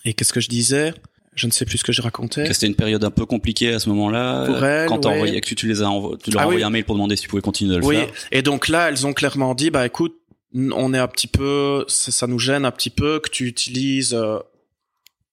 et 0.06 0.14
qu'est-ce 0.14 0.34
que 0.34 0.40
je 0.40 0.50
disais? 0.50 0.94
Je 1.36 1.48
ne 1.48 1.52
sais 1.52 1.66
plus 1.66 1.78
ce 1.78 1.84
que 1.84 1.92
je 1.92 2.02
racontais. 2.02 2.48
Que 2.48 2.54
c'était 2.54 2.68
une 2.68 2.76
période 2.76 3.04
un 3.04 3.12
peu 3.12 3.26
compliquée 3.26 3.74
à 3.74 3.80
ce 3.80 3.90
moment-là. 3.90 4.46
Pour 4.46 4.56
euh, 4.56 4.84
elle, 4.84 4.88
quand 4.88 5.00
t'as 5.00 5.10
ouais. 5.10 5.16
envoyé, 5.16 5.42
que 5.42 5.46
tu, 5.48 5.56
tu 5.56 5.68
les 5.68 5.82
as 5.82 5.86
envo- 5.86 6.18
tu 6.18 6.32
leur 6.32 6.40
Ah 6.40 6.44
as 6.44 6.46
envoyé 6.48 6.60
oui. 6.64 6.64
un 6.64 6.70
mail 6.70 6.86
pour 6.86 6.96
demander 6.96 7.16
si 7.18 7.24
tu 7.24 7.28
pouvais 7.28 7.42
continuer 7.42 7.76
de 7.76 7.80
le 7.80 7.86
Oui. 7.86 7.96
faire. 7.98 8.10
Et 8.32 8.42
donc 8.42 8.68
là, 8.70 8.88
elles 8.90 9.06
ont 9.06 9.14
clairement 9.14 9.54
dit, 9.54 9.70
bah 9.70 9.86
écoute, 9.86 10.16
on 10.56 10.94
est 10.94 10.98
un 10.98 11.08
petit 11.10 11.28
peu, 11.28 11.84
ça, 11.90 12.12
ça 12.14 12.28
nous 12.28 12.40
gêne 12.40 12.64
un 12.64 12.72
petit 12.72 12.90
peu 12.90 13.20
que 13.20 13.30
tu 13.30 13.46
utilises 13.48 14.14
euh, 14.14 14.40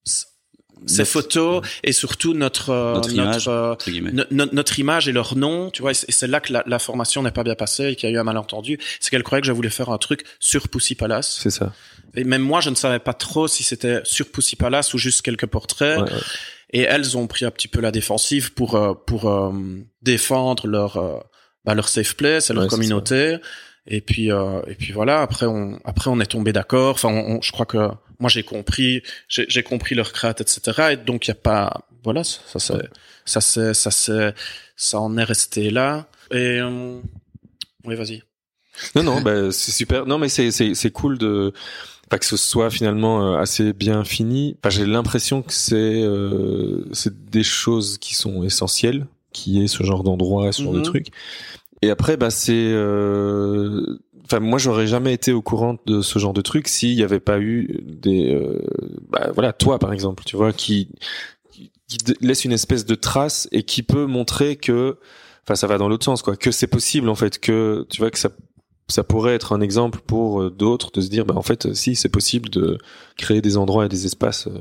ces 0.04 0.98
Notre- 1.02 1.10
photos 1.12 1.66
et 1.84 1.92
surtout 1.92 2.34
notre 2.34 2.70
euh, 2.70 2.94
Notre 2.94 3.12
image. 3.12 3.44
euh, 3.46 3.74
no- 4.32 4.46
notre 4.50 4.80
image 4.80 5.06
et 5.08 5.12
leur 5.12 5.36
nom, 5.36 5.70
tu 5.70 5.80
vois, 5.82 5.92
et 5.92 5.94
c'est 5.94 6.08
et 6.08 6.12
c'est 6.12 6.26
là 6.26 6.40
que 6.40 6.52
la, 6.52 6.64
la 6.66 6.80
formation 6.80 7.22
n'est 7.22 7.30
pas 7.30 7.44
bien 7.44 7.54
passée 7.54 7.90
et 7.90 7.94
qu'il 7.94 8.10
y 8.10 8.12
a 8.12 8.16
eu 8.16 8.18
un 8.18 8.24
malentendu. 8.24 8.80
C'est 8.98 9.10
qu'elle 9.10 9.22
croyait 9.22 9.42
que 9.42 9.46
je 9.46 9.52
voulais 9.52 9.70
faire 9.70 9.90
un 9.90 9.98
truc 9.98 10.24
sur 10.40 10.68
Pussy 10.68 10.96
Palace. 10.96 11.38
C'est 11.40 11.50
ça. 11.50 11.72
Et 12.14 12.24
même 12.24 12.42
moi, 12.42 12.60
je 12.60 12.70
ne 12.70 12.74
savais 12.74 12.98
pas 12.98 13.14
trop 13.14 13.48
si 13.48 13.62
c'était 13.62 14.00
sur 14.04 14.30
Pussy 14.30 14.56
Palace 14.56 14.92
ou 14.94 14.98
juste 14.98 15.22
quelques 15.22 15.46
portraits. 15.46 15.98
Ouais, 15.98 16.12
ouais. 16.12 16.20
Et 16.74 16.80
elles 16.82 17.16
ont 17.16 17.26
pris 17.26 17.44
un 17.44 17.50
petit 17.50 17.68
peu 17.68 17.80
la 17.80 17.90
défensive 17.90 18.52
pour 18.54 18.74
euh, 18.76 18.94
pour 18.94 19.30
euh, 19.30 19.52
défendre 20.02 20.66
leur 20.66 20.96
euh, 20.96 21.18
bah, 21.64 21.74
leur 21.74 21.88
safe 21.88 22.14
place 22.16 22.50
leur 22.50 22.64
Ouais, 22.64 22.68
communauté. 22.68 23.36
Et 23.86 24.00
puis 24.00 24.30
euh, 24.30 24.62
et 24.66 24.74
puis 24.74 24.92
voilà. 24.92 25.20
Après 25.22 25.46
on 25.46 25.78
après 25.84 26.08
on 26.10 26.18
est 26.20 26.26
tombé 26.26 26.52
d'accord. 26.52 26.94
Enfin, 26.94 27.08
on- 27.10 27.36
on- 27.36 27.42
je 27.42 27.52
crois 27.52 27.66
que 27.66 27.88
moi 28.20 28.30
j'ai 28.30 28.42
compris 28.42 29.02
j'ai 29.28 29.62
compris 29.62 29.94
leur 29.94 30.12
crête, 30.12 30.40
etc. 30.40 30.92
Et 30.92 30.96
donc 30.96 31.26
il 31.26 31.30
y 31.30 31.32
a 31.32 31.34
pas 31.34 31.86
voilà 32.04 32.24
ça 32.24 32.58
ça 32.58 32.78
ça 33.26 33.40
c'est 33.40 33.74
ça 33.74 33.90
c'est 33.90 34.34
ça 34.76 34.98
en 35.00 35.16
est 35.18 35.24
resté 35.24 35.70
là. 35.70 36.06
Et 36.30 36.58
euh, 36.60 36.98
oui 37.84 37.96
vas-y. 37.96 38.22
Non, 38.94 39.02
non, 39.02 39.20
bah, 39.20 39.52
c'est 39.52 39.70
super. 39.70 40.06
Non, 40.06 40.16
mais 40.16 40.30
c'est 40.30 40.50
c'est 40.50 40.74
c'est 40.74 40.90
cool 40.90 41.18
de 41.18 41.52
pas 42.12 42.18
que 42.18 42.26
ce 42.26 42.36
soit 42.36 42.68
finalement 42.70 43.22
euh, 43.34 43.38
assez 43.38 43.72
bien 43.72 44.04
fini. 44.04 44.54
Enfin, 44.60 44.68
j'ai 44.70 44.84
l'impression 44.86 45.40
que 45.40 45.52
c'est 45.52 46.02
euh, 46.02 46.84
c'est 46.92 47.30
des 47.30 47.42
choses 47.42 47.96
qui 47.98 48.14
sont 48.14 48.42
essentielles, 48.44 49.06
qui 49.32 49.62
est 49.64 49.66
ce 49.66 49.82
genre 49.82 50.02
d'endroit, 50.04 50.52
ce 50.52 50.62
genre 50.62 50.74
de 50.74 50.78
Mhm. 50.78 50.84
truc. 50.84 51.06
Et 51.80 51.90
après, 51.90 52.16
bah 52.18 52.30
c'est. 52.30 52.52
euh, 52.54 53.98
Enfin, 54.24 54.40
moi, 54.40 54.58
j'aurais 54.58 54.86
jamais 54.86 55.12
été 55.12 55.32
au 55.32 55.42
courant 55.42 55.76
de 55.84 56.00
ce 56.00 56.18
genre 56.18 56.32
de 56.32 56.40
truc 56.42 56.68
s'il 56.68 56.94
n'y 56.96 57.02
avait 57.02 57.20
pas 57.20 57.38
eu 57.40 57.80
des. 57.82 58.32
euh, 58.32 58.60
bah, 59.10 59.30
voilà, 59.34 59.52
toi, 59.52 59.78
par 59.78 59.92
exemple, 59.92 60.22
tu 60.24 60.36
vois, 60.36 60.52
qui 60.52 60.88
qui 61.88 61.98
laisse 62.20 62.44
une 62.44 62.52
espèce 62.52 62.86
de 62.86 62.94
trace 62.94 63.48
et 63.52 63.62
qui 63.62 63.82
peut 63.82 64.06
montrer 64.06 64.56
que. 64.56 64.96
Enfin, 65.44 65.54
ça 65.56 65.66
va 65.66 65.76
dans 65.76 65.88
l'autre 65.88 66.04
sens, 66.04 66.22
quoi. 66.22 66.36
Que 66.36 66.50
c'est 66.52 66.66
possible, 66.68 67.08
en 67.08 67.14
fait, 67.14 67.38
que 67.40 67.84
tu 67.90 68.00
vois 68.00 68.10
que 68.10 68.18
ça 68.18 68.30
ça 68.88 69.04
pourrait 69.04 69.34
être 69.34 69.52
un 69.52 69.60
exemple 69.60 70.00
pour 70.06 70.42
euh, 70.42 70.50
d'autres 70.50 70.90
de 70.92 71.00
se 71.00 71.08
dire 71.08 71.24
bah 71.24 71.34
en 71.36 71.42
fait 71.42 71.72
si 71.74 71.94
c'est 71.96 72.08
possible 72.08 72.50
de 72.50 72.78
créer 73.16 73.40
des 73.40 73.56
endroits 73.56 73.86
et 73.86 73.88
des 73.88 74.06
espaces 74.06 74.46
euh, 74.46 74.60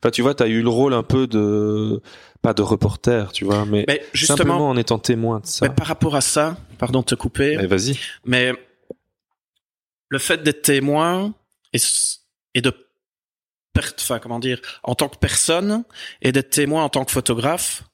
Enfin, 0.00 0.10
tu 0.10 0.22
vois, 0.22 0.34
t'as 0.34 0.46
eu 0.48 0.62
le 0.62 0.68
rôle 0.68 0.92
un 0.92 1.02
peu 1.02 1.26
de 1.26 2.00
pas 2.42 2.54
de 2.54 2.62
reporter, 2.62 3.32
tu 3.32 3.44
vois, 3.44 3.64
mais, 3.64 3.84
Mais 3.88 4.04
justement, 4.12 4.36
simplement 4.36 4.68
en 4.68 4.76
étant 4.76 4.98
témoin 4.98 5.40
de 5.40 5.46
ça. 5.46 5.66
mais 5.66 5.74
par 5.74 5.86
rapport 5.86 6.14
à 6.14 6.20
ça, 6.20 6.56
pardon 6.78 7.00
de 7.00 7.06
te 7.06 7.14
couper, 7.14 7.56
Mais 7.56 7.66
vas-y. 7.66 7.98
mais 8.24 8.52
le 10.08 10.18
fait 10.18 10.42
d'être 10.42 10.62
témoin 10.62 11.34
et, 11.72 11.78
et 12.54 12.60
de 12.60 12.72
enfin 14.00 14.18
comment 14.18 14.38
dire, 14.40 14.60
en 14.82 14.94
tant 14.94 15.08
que 15.08 15.18
personne 15.18 15.84
et 16.22 16.32
d'être 16.32 16.50
témoin 16.50 16.84
en 16.84 16.88
tant 16.88 17.04
que 17.04 17.12
photographe, 17.12 17.84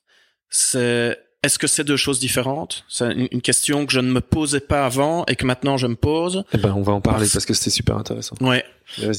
c'est 0.48 1.18
est-ce 1.44 1.58
que 1.58 1.66
c'est 1.66 1.84
deux 1.84 1.96
choses 1.96 2.18
différentes? 2.20 2.84
C'est 2.88 3.12
une, 3.12 3.40
question 3.42 3.86
que 3.86 3.92
je 3.92 4.00
ne 4.00 4.10
me 4.10 4.20
posais 4.20 4.60
pas 4.60 4.84
avant 4.86 5.24
et 5.26 5.36
que 5.36 5.44
maintenant 5.46 5.76
je 5.76 5.86
me 5.86 5.96
pose. 5.96 6.44
Eh 6.52 6.58
ben, 6.58 6.72
on 6.76 6.82
va 6.82 6.92
en 6.92 7.00
parler 7.00 7.20
Parce- 7.20 7.32
parce 7.32 7.46
que 7.46 7.54
c'était 7.54 7.70
super 7.70 7.96
intéressant. 7.96 8.36
Ouais, 8.40 8.64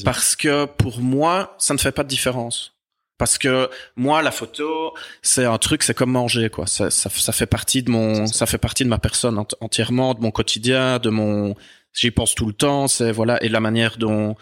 parce 0.03 0.35
que 0.35 0.65
pour 0.65 0.99
moi, 0.99 1.55
ça 1.57 1.73
ne 1.73 1.79
fait 1.79 1.91
pas 1.91 2.03
de 2.03 2.09
différence. 2.09 2.73
Parce 3.17 3.37
que 3.37 3.69
moi, 3.95 4.21
la 4.21 4.31
photo, 4.31 4.93
c'est 5.21 5.45
un 5.45 5.57
truc, 5.57 5.83
c'est 5.83 5.93
comme 5.93 6.11
manger, 6.11 6.49
quoi. 6.49 6.67
Ça, 6.67 6.91
ça, 6.91 7.09
ça 7.09 7.31
fait 7.31 7.45
partie 7.45 7.81
de 7.81 7.89
mon, 7.89 8.27
ça 8.27 8.45
fait 8.45 8.57
partie 8.57 8.83
de 8.83 8.89
ma 8.89 8.97
personne 8.97 9.37
ent- 9.37 9.47
entièrement, 9.61 10.13
de 10.13 10.19
mon 10.19 10.31
quotidien, 10.31 10.99
de 10.99 11.09
mon, 11.09 11.55
j'y 11.93 12.11
pense 12.11 12.35
tout 12.35 12.45
le 12.45 12.51
temps. 12.51 12.89
C'est 12.89 13.13
voilà, 13.13 13.41
et 13.41 13.47
la 13.47 13.61
manière 13.61 13.97
dont 13.97 14.35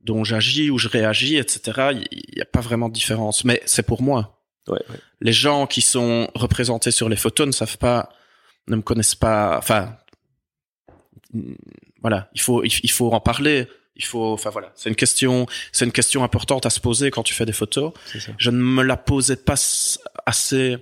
dont 0.00 0.22
j'agis 0.24 0.70
ou 0.70 0.78
je 0.78 0.88
réagis, 0.88 1.36
etc. 1.36 1.90
Il 2.10 2.22
n'y 2.36 2.40
a 2.40 2.44
pas 2.46 2.60
vraiment 2.60 2.88
de 2.88 2.94
différence. 2.94 3.44
Mais 3.44 3.60
c'est 3.66 3.82
pour 3.84 4.00
moi. 4.02 4.35
Ouais, 4.68 4.80
ouais. 4.90 4.96
Les 5.20 5.32
gens 5.32 5.66
qui 5.66 5.80
sont 5.80 6.28
représentés 6.34 6.90
sur 6.90 7.08
les 7.08 7.16
photos 7.16 7.46
ne 7.46 7.52
savent 7.52 7.78
pas, 7.78 8.10
ne 8.68 8.76
me 8.76 8.82
connaissent 8.82 9.14
pas. 9.14 9.56
Enfin, 9.58 9.96
mm, 11.32 11.54
voilà, 12.00 12.28
il 12.34 12.40
faut 12.40 12.62
il, 12.64 12.90
faut 12.90 13.12
en 13.12 13.20
parler. 13.20 13.68
Il 13.96 14.04
faut, 14.04 14.32
enfin 14.32 14.50
voilà, 14.50 14.72
c'est 14.74 14.90
une 14.90 14.96
question, 14.96 15.46
c'est 15.72 15.86
une 15.86 15.92
question 15.92 16.22
importante 16.22 16.66
à 16.66 16.70
se 16.70 16.80
poser 16.80 17.10
quand 17.10 17.22
tu 17.22 17.32
fais 17.32 17.46
des 17.46 17.52
photos. 17.52 17.92
Je 18.36 18.50
ne 18.50 18.58
me 18.58 18.82
la 18.82 18.96
posais 18.96 19.36
pas 19.36 19.54
assez 20.26 20.76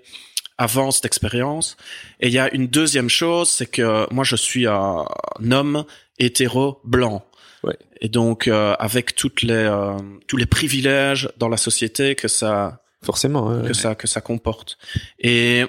avant 0.59 0.91
cette 0.91 1.05
expérience. 1.05 1.77
Et 2.21 2.29
il 2.29 2.33
y 2.33 2.39
a 2.39 2.53
une 2.53 2.67
deuxième 2.67 3.09
chose, 3.09 3.51
c'est 3.51 3.67
que 3.67 4.13
moi 4.13 4.25
je 4.25 4.37
suis 4.37 4.67
un 4.67 5.05
homme 5.51 5.85
hétéro 6.19 6.81
blanc. 6.85 7.25
Ouais. 7.63 7.79
Et 8.01 8.09
donc 8.09 8.49
euh, 8.49 8.75
avec 8.79 9.15
toutes 9.15 9.43
les 9.43 9.53
euh, 9.55 9.97
tous 10.27 10.37
les 10.37 10.47
privilèges 10.47 11.31
dans 11.39 11.49
la 11.49 11.57
société 11.57 12.15
que 12.15 12.29
ça 12.29 12.84
Forcément. 13.05 13.47
ouais, 13.49 13.63
que 13.63 13.69
ouais. 13.69 13.75
ça 13.75 13.95
que 13.95 14.07
ça 14.07 14.21
comporte. 14.21 14.79
Et 15.19 15.65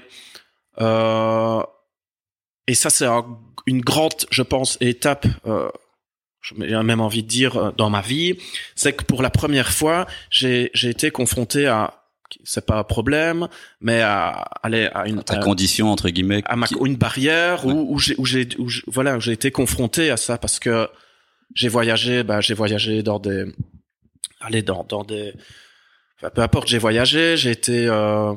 euh, 0.82 1.62
et 2.68 2.74
ça 2.76 2.90
c'est 2.90 3.06
un- 3.06 3.26
une 3.68 3.82
grande, 3.82 4.26
je 4.32 4.42
pense, 4.44 4.78
étape. 4.82 5.26
Euh, 5.46 5.70
j'ai 6.42 6.56
même 6.84 7.02
envie 7.02 7.24
de 7.24 7.28
dire 7.28 7.58
euh, 7.58 7.72
dans 7.76 7.90
ma 7.90 8.02
vie, 8.02 8.38
c'est 8.76 8.94
que 8.94 9.04
pour 9.04 9.22
la 9.24 9.30
première 9.30 9.72
fois, 9.72 10.06
j'ai 10.30 10.70
j'ai 10.74 10.90
été 10.90 11.10
confronté 11.12 11.66
à 11.68 12.02
c'est 12.44 12.66
pas 12.66 12.78
un 12.80 12.84
problème, 12.84 13.48
mais 13.82 14.02
à 14.02 14.30
aller 14.64 14.90
à 14.94 15.08
une 15.08 15.24
Ta 15.24 15.36
à- 15.36 15.40
condition 15.44 15.92
entre 15.92 16.10
guillemets. 16.10 16.42
à 16.46 16.56
ma, 16.56 16.68
qui- 16.68 16.76
une 16.84 16.96
barrière 16.98 17.66
Ouais. 17.66 17.74
où, 17.74 17.94
où 17.94 18.00
j'ai 18.00 18.16
où 18.18 18.26
j'ai 18.26 18.48
où 18.60 18.68
je- 18.68 18.82
voilà 18.88 19.20
j'ai 19.20 19.32
été 19.32 19.52
confronté 19.52 20.10
à 20.12 20.18
ça 20.18 20.38
parce 20.38 20.60
que 20.60 20.90
j'ai 21.54 21.68
voyagé 21.70 22.24
bah 22.24 22.42
j'ai 22.42 22.56
voyagé 22.56 23.04
dans 23.04 23.20
des 23.20 23.46
allez 24.42 24.64
dans 24.64 24.84
dans 24.84 25.04
des 25.04 25.34
enfin, 26.18 26.30
peu 26.30 26.42
importe 26.42 26.68
j'ai 26.68 26.78
voyagé 26.78 27.38
j'ai 27.38 27.52
été 27.52 27.88
euh, 27.88 28.34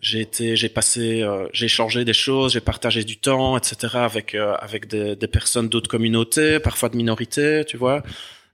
j'ai 0.00 0.20
été 0.20 0.56
j'ai 0.56 0.68
passé 0.68 1.22
euh, 1.22 1.46
j'ai 1.52 1.68
changé 1.68 2.04
des 2.04 2.12
choses 2.12 2.52
j'ai 2.54 2.60
partagé 2.60 3.04
du 3.04 3.18
temps 3.18 3.56
etc 3.56 3.96
avec 3.96 4.34
euh, 4.34 4.54
avec 4.56 4.86
des, 4.88 5.16
des 5.16 5.28
personnes 5.28 5.68
d'autres 5.68 5.88
communautés 5.90 6.58
parfois 6.60 6.88
de 6.88 6.96
minorités 6.96 7.64
tu 7.64 7.76
vois. 7.76 8.02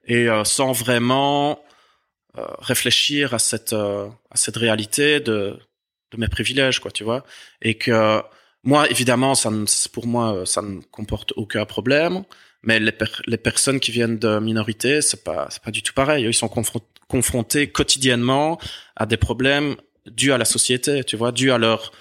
Et 0.06 0.28
euh, 0.28 0.44
sans 0.44 0.72
vraiment 0.72 1.62
euh, 2.38 2.44
réfléchir 2.60 3.34
à 3.34 3.38
cette 3.38 3.72
euh, 3.72 4.06
à 4.30 4.36
cette 4.36 4.56
réalité 4.56 5.20
de 5.20 5.58
de 6.12 6.16
mes 6.18 6.28
privilèges 6.28 6.80
quoi 6.80 6.90
tu 6.90 7.04
vois. 7.04 7.24
Et 7.62 7.74
que 7.74 8.22
moi 8.64 8.88
évidemment 8.90 9.34
ça 9.34 9.50
ne, 9.50 9.64
pour 9.92 10.06
moi 10.06 10.44
ça 10.46 10.62
ne 10.62 10.80
comporte 10.90 11.32
aucun 11.36 11.64
problème 11.66 12.24
mais 12.62 12.80
les, 12.80 12.92
les 13.26 13.36
personnes 13.38 13.80
qui 13.80 13.90
viennent 13.92 14.18
de 14.18 14.38
minorités 14.38 15.00
c'est 15.02 15.22
pas 15.24 15.46
c'est 15.50 15.62
pas 15.62 15.70
du 15.70 15.82
tout 15.82 15.92
pareil. 15.94 16.24
Ils 16.24 16.34
sont 16.34 16.48
confron- 16.48 16.82
confrontés 17.08 17.70
quotidiennement 17.70 18.58
à 18.96 19.06
des 19.06 19.16
problèmes 19.16 19.76
dus 20.06 20.32
à 20.32 20.38
la 20.38 20.44
société 20.44 21.04
tu 21.04 21.16
vois 21.16 21.32
dus 21.32 21.50
à 21.50 21.58
leur 21.58 21.92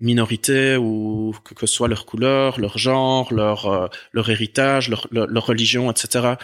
minorité 0.00 0.76
ou 0.76 1.34
que, 1.44 1.54
que 1.54 1.66
soit 1.66 1.88
leur 1.88 2.06
couleur 2.06 2.60
leur 2.60 2.78
genre 2.78 3.32
leur 3.32 3.66
euh, 3.66 3.88
leur 4.12 4.28
héritage 4.30 4.88
leur, 4.88 5.06
leur 5.10 5.26
leur 5.26 5.46
religion 5.46 5.90
etc 5.90 6.34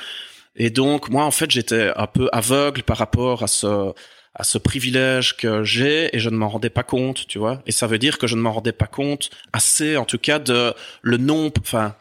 et 0.56 0.70
donc 0.70 1.10
moi 1.10 1.24
en 1.24 1.30
fait 1.30 1.50
j'étais 1.50 1.92
un 1.96 2.06
peu 2.06 2.28
aveugle 2.32 2.82
par 2.82 2.96
rapport 2.96 3.42
à 3.42 3.46
ce 3.46 3.92
à 4.34 4.44
ce 4.44 4.58
privilège 4.58 5.36
que 5.36 5.62
j'ai 5.62 6.14
et 6.16 6.18
je 6.18 6.30
ne 6.30 6.36
m'en 6.36 6.48
rendais 6.48 6.70
pas 6.70 6.82
compte, 6.82 7.26
tu 7.26 7.38
vois. 7.38 7.62
Et 7.66 7.72
ça 7.72 7.86
veut 7.86 7.98
dire 7.98 8.18
que 8.18 8.26
je 8.26 8.34
ne 8.34 8.40
m'en 8.40 8.52
rendais 8.52 8.72
pas 8.72 8.86
compte 8.86 9.30
assez, 9.52 9.96
en 9.96 10.04
tout 10.04 10.18
cas, 10.18 10.38
de 10.38 10.72
le 11.02 11.16
nombre, 11.18 11.60
enfin, 11.60 11.94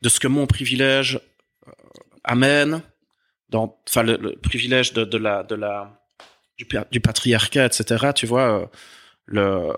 de 0.00 0.08
ce 0.08 0.20
que 0.20 0.28
mon 0.28 0.46
privilège 0.46 1.20
euh, 1.66 1.72
amène 2.24 2.82
dans, 3.52 3.78
enfin, 3.88 4.02
le, 4.02 4.16
le 4.16 4.32
privilège 4.36 4.92
de, 4.94 5.04
de 5.04 5.18
la, 5.18 5.44
de 5.44 5.54
la, 5.54 6.00
du, 6.58 6.64
pa- 6.64 6.86
du 6.90 7.00
patriarcat, 7.00 7.66
etc. 7.66 8.10
Tu 8.14 8.26
vois, 8.26 8.62
euh, 8.62 8.66
le, 9.26 9.68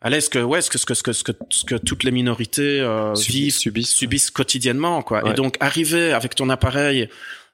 allez, 0.00 0.20
ce 0.20 0.30
que, 0.30 0.38
ouais, 0.38 0.60
ce 0.62 0.70
que, 0.70 0.78
ce 0.78 0.86
que, 0.86 0.94
ce 0.94 1.02
que, 1.02 1.12
ce 1.12 1.24
que, 1.24 1.32
ce 1.50 1.64
que 1.64 1.74
toutes 1.76 2.04
les 2.04 2.10
minorités 2.10 2.80
euh, 2.80 3.14
Subissent, 3.14 3.34
vivent, 3.34 3.54
subissent. 3.54 3.94
subissent 3.94 4.30
quotidiennement, 4.30 5.02
quoi. 5.02 5.24
Ouais. 5.24 5.30
Et 5.30 5.34
donc, 5.34 5.56
arriver 5.60 6.12
avec 6.12 6.34
ton 6.34 6.48
appareil 6.50 7.08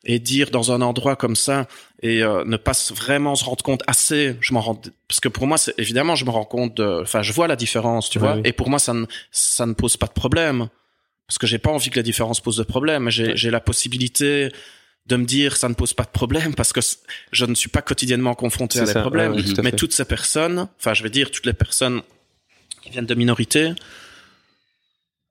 et 0.04 0.20
dire 0.20 0.50
dans 0.50 0.70
un 0.70 0.80
endroit 0.80 1.16
comme 1.16 1.34
ça 1.34 1.66
et 2.02 2.22
euh, 2.22 2.44
ne 2.44 2.56
pas 2.56 2.72
vraiment 2.94 3.34
se 3.34 3.44
rendre 3.44 3.64
compte 3.64 3.82
assez 3.88 4.36
je 4.40 4.54
m'en 4.54 4.60
rends 4.60 4.80
parce 5.08 5.18
que 5.18 5.28
pour 5.28 5.48
moi 5.48 5.58
c'est 5.58 5.74
évidemment 5.76 6.14
je 6.14 6.24
me 6.24 6.30
rends 6.30 6.44
compte 6.44 6.78
enfin 6.78 7.22
je 7.22 7.32
vois 7.32 7.48
la 7.48 7.56
différence 7.56 8.08
tu 8.08 8.18
Ouais, 8.20 8.24
vois 8.28 8.36
oui. 8.36 8.42
et 8.44 8.52
pour 8.52 8.70
moi 8.70 8.78
ça 8.78 8.94
ne 8.94 9.06
ça 9.32 9.66
ne 9.66 9.72
pose 9.72 9.96
pas 9.96 10.06
de 10.06 10.12
problème 10.12 10.68
parce 11.26 11.36
que 11.38 11.48
j'ai 11.48 11.58
pas 11.58 11.70
envie 11.70 11.90
que 11.90 11.96
la 11.96 12.04
différence 12.04 12.40
pose 12.40 12.56
de 12.56 12.62
problème 12.62 13.10
j'ai 13.10 13.36
j'ai 13.36 13.50
la 13.50 13.58
possibilité 13.58 14.52
de 15.08 15.16
me 15.16 15.24
dire 15.24 15.56
ça 15.56 15.68
ne 15.68 15.74
pose 15.74 15.94
pas 15.94 16.04
de 16.04 16.10
problème 16.10 16.54
parce 16.54 16.72
que 16.72 16.80
je 17.32 17.44
ne 17.44 17.54
suis 17.54 17.68
pas 17.70 17.82
quotidiennement 17.82 18.34
confronté 18.34 18.78
à 18.80 18.84
des 18.84 18.92
ça, 18.92 19.00
problèmes 19.00 19.32
ouais, 19.32 19.38
ouais, 19.38 19.54
tout 19.54 19.60
à 19.60 19.62
mais 19.62 19.72
toutes 19.72 19.92
ces 19.92 20.04
personnes 20.04 20.68
enfin 20.78 20.94
je 20.94 21.02
vais 21.02 21.10
dire 21.10 21.30
toutes 21.30 21.46
les 21.46 21.52
personnes 21.54 22.02
qui 22.82 22.90
viennent 22.90 23.06
de 23.06 23.14
minorités 23.14 23.72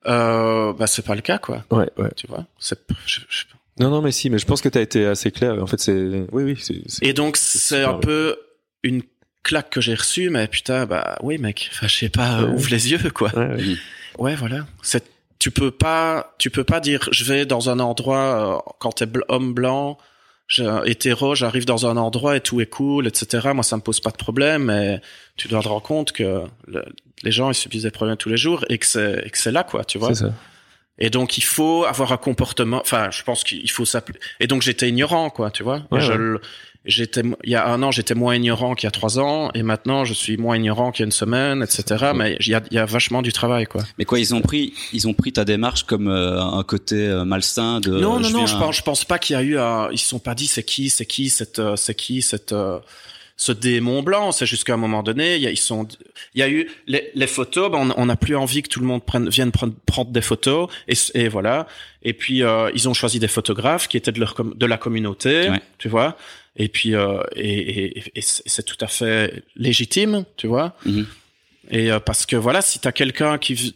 euh, 0.08 0.74
bah 0.74 0.88
c'est 0.88 1.06
pas 1.06 1.16
le 1.16 1.22
cas 1.22 1.38
quoi 1.38 1.66
Ouais, 1.72 1.90
ouais. 1.98 2.10
tu 2.16 2.28
vois 2.28 2.46
c'est 2.60 2.80
je- 3.06 3.22
je- 3.30 3.46
Non, 3.80 3.90
non, 3.92 4.02
mais 4.02 4.12
si, 4.12 4.30
mais 4.32 4.40
je 4.40 4.46
pense 4.46 4.62
que 4.62 4.70
t'as 4.70 4.82
été 4.82 5.06
assez 5.06 5.30
clair. 5.32 5.62
En 5.62 5.68
fait, 5.68 5.80
c'est, 5.80 6.26
oui, 6.32 6.44
oui, 6.44 6.64
Et 7.04 7.14
donc 7.14 7.38
c'est 7.38 7.84
un 7.84 7.94
peu 8.00 8.36
une 8.84 9.04
claque 9.44 9.70
que 9.70 9.82
j'ai 9.82 9.94
reçue, 9.94 10.30
mais 10.32 10.48
putain, 10.48 10.86
bah 10.88 11.18
oui 11.22 11.38
mec, 11.38 11.70
enfin 11.72 11.88
je 11.88 11.96
sais 11.96 12.10
pas, 12.10 12.42
Ouais. 12.44 12.50
ouvre 12.54 12.70
les 12.72 12.90
yeux 12.92 13.10
quoi. 13.12 13.30
Ouais, 13.38 13.48
ouais. 13.56 13.76
Ouais 14.18 14.36
voilà, 14.36 14.66
c'est 14.82 15.04
tu 15.40 15.52
peux 15.52 15.72
pas, 15.72 16.34
tu 16.40 16.50
peux 16.50 16.64
pas 16.64 16.80
dire 16.80 17.08
je 17.12 17.24
vais 17.24 17.46
dans 17.46 17.70
un 17.70 17.80
endroit 17.80 18.18
euh, 18.68 18.72
quand 18.80 18.92
t'es 18.94 19.06
bl- 19.06 19.22
homme 19.30 19.54
blanc, 19.54 19.98
hétéro, 20.86 21.36
j'arrive 21.36 21.66
dans 21.66 21.86
un 21.86 21.98
endroit 21.98 22.36
et 22.38 22.42
tout 22.42 22.62
est 22.62 22.66
cool, 22.68 23.08
etc. 23.08 23.50
Moi 23.54 23.64
ça 23.64 23.76
me 23.76 23.82
pose 23.82 24.00
pas 24.00 24.12
de 24.12 24.18
problème, 24.18 24.66
mais 24.66 25.02
tu 25.36 25.48
dois 25.48 25.62
te 25.62 25.68
rendre 25.68 25.82
compte 25.84 26.12
que 26.12 26.44
le- 26.68 26.86
les 27.24 27.32
gens 27.32 27.50
ils 27.52 27.56
subissent 27.56 27.84
des 27.84 27.92
problèmes 27.92 28.18
tous 28.18 28.30
les 28.30 28.38
jours 28.38 28.64
et 28.70 28.78
que 28.78 28.86
c'est 28.86 29.30
que 29.32 29.38
c'est 29.38 29.52
là 29.52 29.64
quoi, 29.64 29.84
tu 29.84 29.98
vois. 29.98 30.10
ça. 30.16 30.26
Et 31.00 31.10
donc 31.12 31.38
il 31.38 31.44
faut 31.44 31.86
avoir 31.86 32.12
un 32.12 32.18
comportement. 32.18 32.80
Enfin, 32.82 33.10
je 33.12 33.22
pense 33.24 33.44
qu'il 33.44 33.70
faut 33.70 33.86
s'appeler. 33.86 34.18
Et 34.40 34.48
donc 34.48 34.62
j'étais 34.64 34.90
ignorant, 34.90 35.30
quoi, 35.30 35.52
tu 35.52 35.62
vois. 35.64 35.82
Ouais, 35.92 36.00
Et 36.16 36.40
J'étais, 36.88 37.22
il 37.44 37.50
y 37.52 37.56
a 37.56 37.68
un 37.68 37.84
an, 37.84 37.92
j'étais 37.92 38.16
moins 38.16 38.36
ignorant 38.36 38.74
qu'il 38.74 38.88
y 38.88 38.90
a 38.90 38.92
trois 38.92 39.20
ans, 39.20 39.52
et 39.54 39.62
maintenant 39.62 40.06
je 40.06 40.14
suis 40.14 40.38
moins 40.38 40.56
ignorant 40.56 40.92
qu'il 40.92 41.02
y 41.02 41.04
a 41.04 41.08
une 41.08 41.12
semaine, 41.12 41.62
etc. 41.62 42.12
Mais 42.16 42.38
il 42.40 42.48
y 42.48 42.56
a, 42.56 42.62
il 42.72 42.76
y 42.76 42.80
a 42.80 42.86
vachement 42.86 43.22
du 43.22 43.34
travail, 43.34 43.66
quoi. 43.66 43.84
Mais 43.98 44.06
quoi, 44.06 44.20
ils 44.20 44.34
ont 44.34 44.42
pris, 44.42 44.74
ils 44.94 45.08
ont 45.08 45.14
pris 45.14 45.34
ta 45.34 45.46
démarche 45.46 45.84
comme 45.84 46.08
euh, 46.08 46.42
un 46.42 46.64
côté 46.64 46.96
euh, 47.08 47.26
malsain 47.26 47.80
de. 47.82 47.92
non, 47.92 48.20
non, 48.20 48.30
non, 48.30 48.38
viens- 48.40 48.46
je 48.46 48.56
pense, 48.58 48.78
je 48.78 48.82
pense 48.84 49.06
pas 49.06 49.20
qu'il 49.20 49.36
y 49.36 49.38
a 49.40 49.44
eu 49.44 49.58
un. 49.58 49.90
Ils 49.92 49.98
se 50.00 50.08
sont 50.08 50.20
pas 50.20 50.34
dit 50.36 50.48
c'est 50.48 50.64
qui, 50.64 50.90
c'est 50.90 51.06
qui 51.06 51.30
cette, 51.30 51.60
euh, 51.60 51.76
c'est 51.76 51.96
qui 51.96 52.22
cette. 52.22 52.54
euh, 52.54 52.80
ce 53.40 53.52
démon 53.52 54.02
blanc, 54.02 54.32
c'est 54.32 54.48
juste 54.48 54.64
qu'à 54.64 54.74
un 54.74 54.78
moment 54.78 55.04
donné, 55.04 55.36
il 55.36 55.44
y 55.44 55.46
a, 55.46 55.52
ils 55.52 55.58
sont, 55.58 55.88
il 56.34 56.40
y 56.40 56.42
a 56.42 56.50
eu 56.50 56.72
les, 56.88 57.12
les 57.14 57.28
photos, 57.28 57.70
ben 57.72 57.94
on 57.96 58.06
n'a 58.08 58.16
plus 58.16 58.36
envie 58.36 58.64
que 58.64 58.68
tout 58.68 58.80
le 58.80 58.88
monde 58.88 59.04
prenne, 59.06 59.30
vienne 59.30 59.52
prendre, 59.52 59.74
prendre 59.86 60.10
des 60.10 60.22
photos, 60.24 60.70
et, 61.14 61.28
voilà. 61.28 61.68
Et 62.02 62.14
puis 62.14 62.42
euh, 62.42 62.72
ils 62.74 62.90
ont 62.90 62.96
choisi 62.96 63.20
des 63.20 63.28
photographes 63.28 63.88
qui 63.90 63.96
étaient 63.96 64.12
de 64.12 64.20
leur 64.20 64.34
de 64.44 64.66
la 64.66 64.78
communauté, 64.78 65.50
Ouais. 65.52 65.62
tu 65.78 65.88
vois. 65.88 66.18
Et 66.58 66.68
puis 66.70 66.96
euh, 66.96 67.22
et, 67.36 67.98
et, 68.00 68.04
et 68.16 68.22
c'est 68.22 68.64
tout 68.64 68.78
à 68.82 68.88
fait 68.88 69.44
légitime, 69.56 70.26
tu 70.38 70.48
vois. 70.48 70.76
Mhm. 70.86 71.06
Et 71.70 71.92
euh, 71.92 72.00
parce 72.00 72.26
que 72.26 72.36
voilà, 72.36 72.62
si 72.62 72.80
t'as 72.80 72.92
quelqu'un 72.92 73.38
qui 73.38 73.76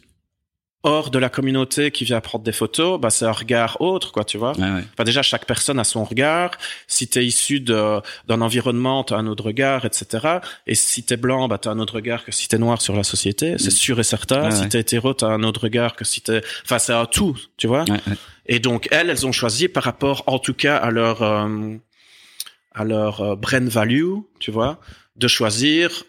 hors 0.84 1.10
de 1.10 1.18
la 1.20 1.28
communauté 1.28 1.92
qui 1.92 2.04
vient 2.04 2.20
prendre 2.20 2.42
des 2.44 2.50
photos, 2.50 2.98
bah 3.00 3.10
c'est 3.10 3.24
un 3.24 3.30
regard 3.30 3.80
autre, 3.80 4.10
quoi, 4.10 4.24
tu 4.24 4.36
vois. 4.36 4.50
Ouais. 4.58 4.82
Enfin, 4.92 5.04
déjà, 5.04 5.22
chaque 5.22 5.46
personne 5.46 5.78
a 5.78 5.84
son 5.84 6.02
regard. 6.02 6.50
Si 6.88 7.06
t'es 7.06 7.24
issu 7.24 7.60
d'un 7.60 8.02
environnement, 8.28 9.04
t'as 9.04 9.16
un 9.16 9.28
autre 9.28 9.44
regard, 9.44 9.84
etc. 9.84 10.38
Et 10.66 10.74
si 10.74 11.04
t'es 11.04 11.16
blanc, 11.16 11.46
bah, 11.46 11.58
t'as 11.58 11.70
un 11.70 11.78
autre 11.78 11.94
regard 11.94 12.24
que 12.24 12.32
si 12.32 12.48
t'es 12.48 12.58
noir 12.58 12.82
sur 12.82 12.96
la 12.96 13.04
société. 13.04 13.54
C'est 13.58 13.68
Mm. 13.68 13.70
sûr 13.70 14.00
et 14.00 14.02
certain. 14.02 14.42
Ouais, 14.46 14.50
si 14.50 14.62
ouais. 14.62 14.68
t'es 14.70 14.80
hétéro, 14.80 15.14
t'as 15.14 15.28
un 15.28 15.44
autre 15.44 15.60
regard 15.60 15.94
que 15.94 16.04
si 16.04 16.20
t'es, 16.20 16.40
enfin, 16.64 16.80
c'est 16.80 16.92
un 16.94 17.06
tout, 17.06 17.38
tu 17.58 17.68
vois. 17.68 17.84
Ouais. 17.88 18.00
Et 18.46 18.58
donc, 18.58 18.88
elles, 18.90 19.08
elles 19.08 19.24
ont 19.24 19.30
choisi 19.30 19.68
par 19.68 19.84
rapport, 19.84 20.24
en 20.26 20.40
tout 20.40 20.54
cas, 20.54 20.78
à 20.78 20.90
leur, 20.90 21.22
euh, 21.22 21.76
à 22.74 22.84
leur 22.84 23.20
euh, 23.20 23.36
brand 23.36 23.68
value, 23.68 24.14
tu 24.38 24.50
vois, 24.50 24.80
de 25.16 25.28
choisir 25.28 26.04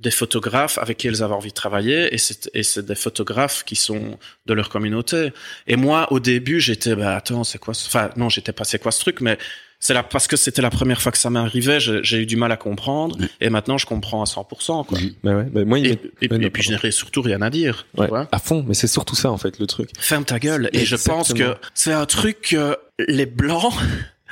des 0.00 0.10
photographes 0.10 0.78
avec 0.78 0.98
qui 0.98 1.08
elles 1.08 1.22
avaient 1.22 1.34
envie 1.34 1.50
de 1.50 1.54
travailler 1.54 2.12
et 2.12 2.18
c'est 2.18 2.50
et 2.52 2.62
c'est 2.62 2.84
des 2.84 2.94
photographes 2.94 3.64
qui 3.64 3.76
sont 3.76 4.18
de 4.46 4.54
leur 4.54 4.68
communauté. 4.68 5.32
Et 5.66 5.76
moi 5.76 6.12
au 6.12 6.20
début, 6.20 6.60
j'étais 6.60 6.94
bah 6.94 7.16
attends, 7.16 7.44
c'est 7.44 7.58
quoi 7.58 7.74
ce... 7.74 7.86
enfin 7.86 8.10
non, 8.16 8.28
j'étais 8.28 8.52
pas 8.52 8.64
c'est 8.64 8.80
quoi 8.80 8.92
ce 8.92 9.00
truc 9.00 9.20
mais 9.20 9.38
c'est 9.80 9.94
là 9.94 10.02
parce 10.02 10.26
que 10.26 10.36
c'était 10.36 10.62
la 10.62 10.70
première 10.70 11.02
fois 11.02 11.12
que 11.12 11.18
ça 11.18 11.30
m'arrivait, 11.30 11.78
j'ai 11.78 12.00
j'ai 12.02 12.18
eu 12.18 12.26
du 12.26 12.36
mal 12.36 12.50
à 12.52 12.56
comprendre 12.56 13.18
et 13.40 13.50
maintenant 13.50 13.76
je 13.76 13.86
comprends 13.86 14.22
à 14.22 14.24
100% 14.24 14.86
quoi. 14.86 14.98
Bah 15.22 15.36
ouais, 15.36 15.44
bah 15.44 15.64
moi, 15.64 15.78
il 15.78 15.86
Et, 15.86 15.90
et, 16.22 16.30
ouais, 16.30 16.38
non, 16.38 16.46
et 16.46 16.50
puis 16.50 16.62
je 16.62 16.72
n'ai 16.72 16.90
surtout 16.90 17.20
rien 17.20 17.42
à 17.42 17.50
dire, 17.50 17.86
tu 17.96 18.06
vois. 18.06 18.28
à 18.32 18.38
fond, 18.38 18.64
mais 18.66 18.74
c'est 18.74 18.86
surtout 18.86 19.14
ça 19.14 19.30
en 19.30 19.36
fait 19.36 19.58
le 19.58 19.66
truc. 19.66 19.90
Ferme 19.98 20.24
ta 20.24 20.38
gueule. 20.38 20.70
Et 20.72 20.84
je 20.86 20.96
pense 20.96 21.34
que 21.34 21.54
c'est 21.74 21.92
un 21.92 22.06
truc 22.06 22.40
que 22.50 22.76
les 22.98 23.26
blancs, 23.26 23.74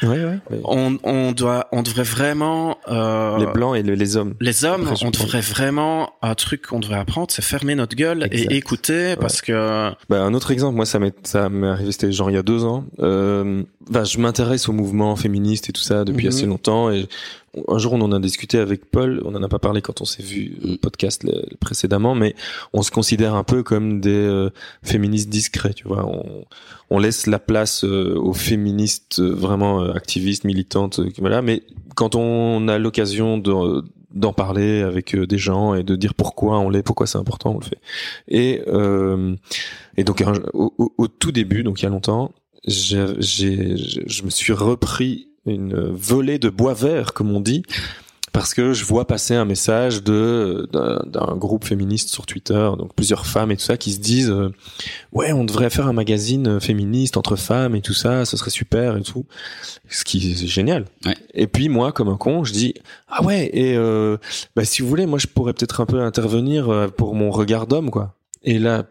Ouais, 0.02 0.08
ouais. 0.24 0.38
ouais. 0.50 0.60
on, 0.64 0.98
on 1.04 1.32
doit, 1.32 1.68
on 1.72 1.82
devrait 1.82 2.02
vraiment, 2.02 2.78
euh, 2.88 3.38
Les 3.38 3.46
blancs 3.46 3.76
et 3.76 3.82
le- 3.82 3.94
les 3.94 4.16
hommes. 4.16 4.34
les 4.40 4.64
hommes, 4.64 4.88
Après, 4.88 5.04
on 5.06 5.10
devrait 5.10 5.40
vraiment 5.40 6.12
un 6.22 6.34
truc 6.34 6.66
qu'on 6.66 6.80
devrait 6.80 6.98
apprendre, 6.98 7.28
c'est 7.30 7.42
fermer 7.42 7.74
notre 7.74 7.96
gueule 7.96 8.24
Exact. 8.30 8.52
et 8.52 8.56
écouter 8.56 9.16
parce 9.16 9.40
que 9.40 9.90
Bah, 10.08 10.22
un 10.22 10.34
autre 10.34 10.50
exemple, 10.50 10.76
moi, 10.76 10.86
ça 10.86 10.98
m'est, 10.98 11.14
ça 11.26 11.48
m'est 11.48 11.68
arrivé, 11.68 11.92
c'était 11.92 12.12
genre 12.12 12.30
il 12.30 12.34
y 12.34 12.38
a 12.38 12.42
deux 12.42 12.64
ans. 12.64 12.84
Euh, 13.00 13.62
bah, 13.90 14.04
je 14.04 14.18
m'intéresse 14.18 14.68
au 14.68 14.72
mouvement 14.72 15.14
féministe 15.16 15.68
et 15.68 15.72
tout 15.72 15.82
ça 15.82 16.04
depuis 16.04 16.26
Mhm. 16.26 16.32
assez 16.32 16.46
longtemps. 16.46 16.90
Et 16.90 17.06
un 17.68 17.78
jour, 17.78 17.92
on 17.92 18.00
en 18.00 18.12
a 18.12 18.18
discuté 18.18 18.58
avec 18.58 18.90
Paul. 18.90 19.20
On 19.24 19.34
en 19.34 19.42
a 19.42 19.48
pas 19.48 19.58
parlé 19.58 19.82
quand 19.82 20.00
on 20.00 20.04
s'est 20.04 20.22
vu 20.22 20.56
au 20.64 20.68
Mhm. 20.68 20.78
podcast 20.78 21.24
le- 21.24 21.44
précédemment, 21.60 22.14
mais 22.14 22.34
on 22.72 22.82
se 22.82 22.90
considère 22.90 23.34
un 23.34 23.44
peu 23.44 23.62
comme 23.62 24.00
des 24.00 24.10
euh, 24.10 24.50
féministes 24.82 25.28
discrets. 25.28 25.74
Tu 25.74 25.86
vois, 25.88 26.06
on, 26.06 26.44
on 26.90 26.98
laisse 26.98 27.26
la 27.26 27.38
place 27.38 27.84
euh, 27.84 28.14
aux 28.16 28.32
féministes 28.34 29.18
euh, 29.20 29.30
vraiment 29.34 29.80
activistes, 29.90 30.44
militantes. 30.44 31.00
voilà. 31.18 31.42
Mais 31.42 31.62
quand 31.94 32.14
on 32.14 32.68
a 32.68 32.78
l'occasion 32.78 33.38
de 33.38 33.82
d'en 34.14 34.34
parler 34.34 34.82
avec 34.82 35.16
des 35.16 35.38
gens 35.38 35.74
et 35.74 35.82
de 35.84 35.96
dire 35.96 36.12
pourquoi 36.12 36.58
on 36.58 36.68
l'est, 36.68 36.82
pourquoi 36.82 37.06
c'est 37.06 37.16
important, 37.16 37.52
on 37.54 37.58
le 37.60 37.64
fait. 37.64 37.78
Et 38.28 38.62
euh, 38.66 39.34
et 39.96 40.04
donc 40.04 40.22
au- 40.52 40.92
au 40.98 41.08
tout 41.08 41.32
début, 41.32 41.62
donc 41.62 41.80
il 41.80 41.84
y 41.84 41.86
a 41.86 41.88
longtemps, 41.88 42.30
je 42.66 43.16
je 43.20 44.22
me 44.22 44.30
suis 44.30 44.52
repris 44.52 45.28
une 45.46 45.74
volée 45.74 46.38
de 46.38 46.48
bois 46.48 46.74
vert, 46.74 47.12
comme 47.12 47.32
on 47.32 47.40
dit, 47.40 47.62
parce 48.32 48.54
que 48.54 48.72
je 48.72 48.84
vois 48.84 49.06
passer 49.06 49.34
un 49.34 49.44
message 49.44 50.02
de 50.02 50.68
d'un, 50.72 51.36
groupe 51.36 51.64
féministe 51.64 52.08
sur 52.08 52.24
Twitter, 52.24 52.70
donc 52.78 52.94
plusieurs 52.94 53.26
femmes 53.26 53.50
et 53.50 53.56
tout 53.56 53.64
ça, 53.64 53.76
qui 53.76 53.92
se 53.92 53.98
disent 53.98 54.30
euh, 54.30 54.54
ouais, 55.12 55.32
on 55.32 55.44
devrait 55.44 55.70
faire 55.70 55.86
un 55.86 55.92
magazine 55.92 56.60
féministe 56.60 57.16
entre 57.16 57.36
femmes 57.36 57.74
et 57.74 57.82
tout 57.82 57.94
ça, 57.94 58.24
ce 58.24 58.36
serait 58.36 58.50
super 58.50 58.96
et 58.96 59.02
tout, 59.02 59.26
ce 59.88 60.04
qui 60.04 60.32
est 60.32 60.46
génial. 60.46 60.86
Ouais. 61.04 61.16
Et 61.34 61.46
puis 61.46 61.68
moi, 61.68 61.92
comme 61.92 62.08
un 62.08 62.16
con, 62.16 62.44
je 62.44 62.52
dis 62.52 62.74
ah 63.08 63.22
ouais, 63.22 63.50
et 63.52 63.76
euh, 63.76 64.16
bah 64.56 64.64
si 64.64 64.82
vous 64.82 64.88
voulez, 64.88 65.06
moi 65.06 65.18
je 65.18 65.26
pourrais 65.26 65.52
peut-être 65.52 65.80
un 65.80 65.86
peu 65.86 66.00
intervenir 66.00 66.70
euh, 66.70 66.88
pour 66.88 67.14
mon 67.14 67.30
regard 67.30 67.66
d'homme, 67.66 67.90
quoi. 67.90 68.14
Et 68.44 68.58
là, 68.58 68.84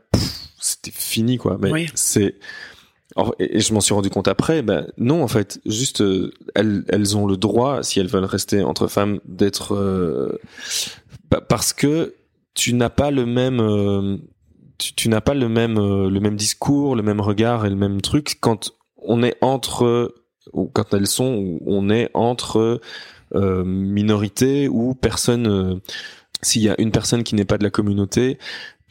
c'était 0.62 0.92
fini, 0.92 1.38
quoi. 1.38 1.58
Mais 1.60 1.72
Oui. 1.72 1.90
c'est 1.96 2.36
et 3.40 3.60
je 3.60 3.74
m'en 3.74 3.82
suis 3.82 3.94
rendu 3.94 4.10
compte 4.10 4.28
après, 4.28 4.62
ben 4.62 4.88
non 4.98 5.22
en 5.24 5.28
fait, 5.28 5.60
juste 5.66 6.02
euh, 6.02 6.32
elles, 6.56 6.84
elles 6.88 7.18
ont 7.18 7.26
le 7.28 7.38
droit, 7.38 7.84
si 7.84 8.00
elles 8.00 8.08
veulent 8.08 8.24
rester 8.26 8.64
entre 8.64 8.88
femmes, 8.88 9.20
d'être 9.26 9.76
euh, 9.76 10.40
pa- 11.30 11.42
parce 11.42 11.74
que 11.74 12.16
tu 12.54 12.74
n'as 12.74 12.90
pas 12.90 13.12
le 13.12 13.26
même 13.26 13.60
euh, 13.60 14.18
tu, 14.78 15.10
n'as 15.10 15.22
pas 15.22 15.34
le 15.34 15.48
même 15.50 15.76
le 15.78 16.20
même 16.20 16.36
discours, 16.36 16.96
le 16.96 17.04
même 17.04 17.22
regard 17.22 17.66
et 17.66 17.70
le 17.70 17.76
même 17.76 18.02
truc 18.02 18.38
quand 18.40 18.72
on 18.98 19.22
est 19.24 19.36
entre 19.42 20.16
ou 20.54 20.68
quand 20.68 20.94
elles 20.94 21.08
sont 21.08 21.60
on 21.66 21.90
est 21.90 22.10
entre 22.14 22.82
minorités 23.34 24.68
ou 24.68 24.96
personnes 24.96 25.80
s'il 26.42 26.64
y 26.64 26.70
a 26.70 26.76
une 26.82 26.92
personne 26.92 27.24
qui 27.24 27.36
n'est 27.36 27.46
pas 27.46 27.58
de 27.58 27.64
la 27.64 27.70
communauté 27.70 28.38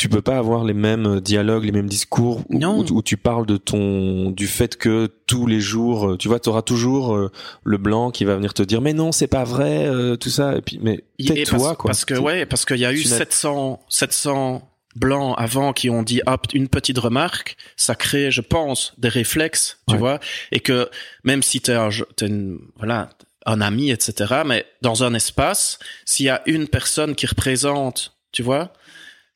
tu 0.00 0.08
peux 0.08 0.22
pas 0.22 0.38
avoir 0.38 0.64
les 0.64 0.72
mêmes 0.72 1.20
dialogues, 1.20 1.64
les 1.64 1.72
mêmes 1.72 1.88
discours 1.88 2.42
où, 2.48 2.58
Non. 2.58 2.78
où- 2.80 2.92
où 2.96 3.02
tu 3.02 3.18
parles 3.18 3.44
de 3.44 3.58
ton 3.58 4.30
du 4.30 4.46
fait 4.46 4.76
que 4.78 5.08
tous 5.26 5.46
les 5.46 5.60
jours, 5.60 6.12
euh, 6.12 6.16
tu 6.16 6.26
vois, 6.28 6.40
tu 6.40 6.48
auras 6.48 6.62
toujours 6.62 7.14
euh, 7.14 7.30
le 7.64 7.76
blanc 7.76 8.10
qui 8.10 8.24
va 8.24 8.34
venir 8.34 8.54
te 8.54 8.62
dire 8.62 8.80
mais 8.80 8.94
non, 8.94 9.12
c'est 9.12 9.26
pas 9.26 9.44
vrai, 9.44 9.86
euh, 9.86 10.16
tout 10.16 10.30
ça 10.30 10.56
et 10.56 10.62
puis 10.62 10.78
mais 10.82 11.04
tais-toi 11.18 11.58
parce, 11.58 11.76
quoi. 11.76 11.88
parce 11.90 12.04
que 12.06 12.14
ouais, 12.14 12.46
parce 12.46 12.64
qu'il 12.64 12.78
y 12.78 12.86
a 12.86 12.92
eu 12.94 13.02
Tu 13.02 13.08
n'as- 13.08 13.16
700, 13.18 13.80
700 13.90 14.66
blancs 14.96 15.34
avant 15.38 15.72
qui 15.74 15.90
ont 15.90 16.02
dit 16.02 16.22
hop 16.26 16.46
une 16.54 16.68
petite 16.68 16.98
remarque, 16.98 17.56
ça 17.76 17.94
crée, 17.94 18.30
je 18.30 18.40
pense, 18.40 18.94
des 18.98 19.08
réflexes, 19.10 19.78
tu 19.86 19.92
Ouais. 19.94 19.98
vois, 20.00 20.18
et 20.50 20.60
que 20.60 20.88
même 21.24 21.42
si 21.42 21.60
t'es 21.60 21.74
un, 21.74 21.90
je- 21.90 22.04
t'es 22.16 22.26
une, 22.26 22.58
voilà, 22.78 23.10
un 23.46 23.60
ami, 23.60 23.90
etc., 23.90 24.42
mais 24.46 24.64
dans 24.82 25.04
un 25.04 25.12
espace, 25.14 25.78
s'il 26.06 26.26
y 26.26 26.30
a 26.30 26.42
une 26.46 26.68
personne 26.68 27.14
qui 27.14 27.26
représente, 27.26 28.14
tu 28.32 28.42
vois, 28.42 28.72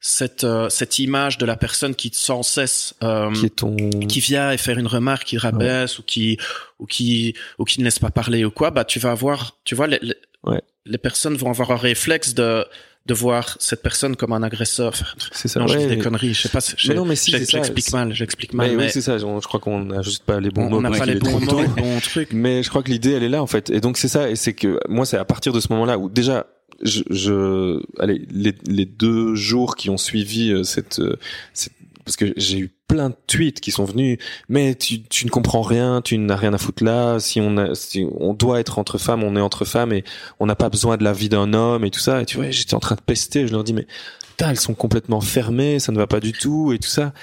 cette 0.06 0.44
euh, 0.44 0.68
cette 0.68 0.98
image 0.98 1.38
de 1.38 1.46
la 1.46 1.56
personne 1.56 1.94
qui 1.94 2.10
sans 2.12 2.42
cesse 2.42 2.94
euh, 3.02 3.32
qui 3.32 3.46
est 3.46 3.56
ton 3.56 3.74
qui 4.06 4.20
vient 4.20 4.50
et 4.52 4.58
faire 4.58 4.78
une 4.78 4.86
remarque 4.86 5.24
qui 5.24 5.38
rabaisse 5.38 5.98
ou 5.98 6.02
qui 6.02 6.36
ou 6.78 6.84
qui 6.84 7.34
ou 7.58 7.64
qui 7.64 7.80
ne 7.80 7.84
laisse 7.84 7.98
pas 8.00 8.10
parler 8.10 8.44
ou 8.44 8.50
quoi 8.50 8.70
bah 8.70 8.84
tu 8.84 8.98
vas 8.98 9.12
avoir 9.12 9.56
tu 9.64 9.74
vois 9.74 9.86
les 9.86 9.98
les, 10.02 10.14
Ouais. 10.44 10.60
les 10.84 10.98
personnes 10.98 11.36
vont 11.36 11.48
avoir 11.48 11.70
un 11.70 11.76
réflexe 11.76 12.34
de 12.34 12.66
de 13.06 13.14
voir 13.14 13.56
cette 13.60 13.82
personne 13.82 14.14
comme 14.14 14.34
un 14.34 14.42
agresseur 14.42 14.92
c'est 15.32 15.48
ça. 15.48 15.58
non 15.60 15.66
je 15.68 15.72
ouais, 15.78 15.84
dis 15.84 15.88
des 15.88 15.96
mais- 15.96 16.02
conneries 16.02 16.34
je 16.34 16.42
sais 16.42 16.48
pas 16.50 16.60
si- 16.60 16.74
je 16.76 16.88
mais 16.88 16.94
non 16.96 17.06
mais 17.06 17.16
si 17.16 17.30
j'explique 17.30 17.90
mal 17.92 18.12
j'explique 18.12 18.52
mal 18.52 18.68
Mais, 18.68 18.76
mais, 18.76 18.84
oui, 18.84 18.90
c'est 18.92 19.00
ça. 19.00 19.16
Je 19.16 19.24
je 19.24 19.46
crois 19.46 19.60
qu'on 19.60 19.80
n'a 19.86 20.02
juste 20.02 20.24
pas 20.24 20.38
les 20.38 20.50
bons 20.50 20.64
on 20.66 20.68
mots. 20.68 20.76
on 20.76 20.80
n'a 20.82 20.90
pas 20.90 21.06
les 21.06 21.14
bons 21.14 21.40
mots 21.40 21.60
les 21.62 21.66
bons 21.68 22.00
trucs 22.00 22.34
Mais 22.34 22.62
je 22.62 22.68
crois 22.68 22.82
que 22.82 22.90
l'idée, 22.90 23.12
elle 23.12 23.22
est 23.22 23.28
là, 23.30 23.42
en 23.42 23.46
fait. 23.46 23.70
Et 23.70 23.80
donc, 23.80 23.96
c'est 23.96 24.08
ça. 24.08 24.28
Et 24.30 24.36
c'est 24.36 24.52
que 24.54 24.78
moi, 24.88 25.04
c'est 25.06 25.16
à 25.16 25.24
partir 25.24 25.52
de 25.54 25.60
ce 25.60 25.68
moment-là 25.72 25.96
où 25.98 26.08
déjà, 26.10 26.46
je, 26.82 27.02
je 27.10 27.80
allez, 27.98 28.26
les, 28.30 28.54
les 28.66 28.86
deux 28.86 29.34
jours 29.34 29.76
qui 29.76 29.90
ont 29.90 29.96
suivi 29.96 30.52
euh, 30.52 30.62
cette, 30.62 30.98
euh, 31.00 31.16
cette 31.52 31.72
parce 32.04 32.16
que 32.16 32.32
j'ai 32.36 32.58
eu 32.58 32.70
plein 32.86 33.10
de 33.10 33.16
tweets 33.26 33.60
qui 33.60 33.70
sont 33.70 33.84
venus, 33.84 34.18
mais 34.48 34.74
tu, 34.74 35.02
tu 35.02 35.24
ne 35.24 35.30
comprends 35.30 35.62
rien, 35.62 36.02
tu 36.02 36.18
n'as 36.18 36.36
rien 36.36 36.52
à 36.52 36.58
foutre 36.58 36.84
là. 36.84 37.18
Si 37.18 37.40
on 37.40 37.56
a, 37.56 37.74
si 37.74 38.06
on 38.18 38.34
doit 38.34 38.60
être 38.60 38.78
entre 38.78 38.98
femmes, 38.98 39.22
on 39.22 39.36
est 39.36 39.40
entre 39.40 39.64
femmes 39.64 39.92
et 39.92 40.04
on 40.38 40.46
n'a 40.46 40.54
pas 40.54 40.68
besoin 40.68 40.96
de 40.96 41.04
la 41.04 41.12
vie 41.12 41.28
d'un 41.28 41.54
homme 41.54 41.84
et 41.84 41.90
tout 41.90 42.00
ça. 42.00 42.20
Et 42.20 42.26
tu 42.26 42.36
vois, 42.36 42.50
j'étais 42.50 42.74
en 42.74 42.80
train 42.80 42.94
de 42.94 43.00
pester. 43.00 43.46
Je 43.46 43.52
leur 43.52 43.64
dis, 43.64 43.72
mais 43.72 43.86
putain, 44.30 44.50
elles 44.50 44.60
sont 44.60 44.74
complètement 44.74 45.20
fermées, 45.20 45.78
ça 45.78 45.92
ne 45.92 45.96
va 45.96 46.06
pas 46.06 46.20
du 46.20 46.32
tout 46.32 46.72
et 46.72 46.78
tout 46.78 46.88
ça. 46.88 47.14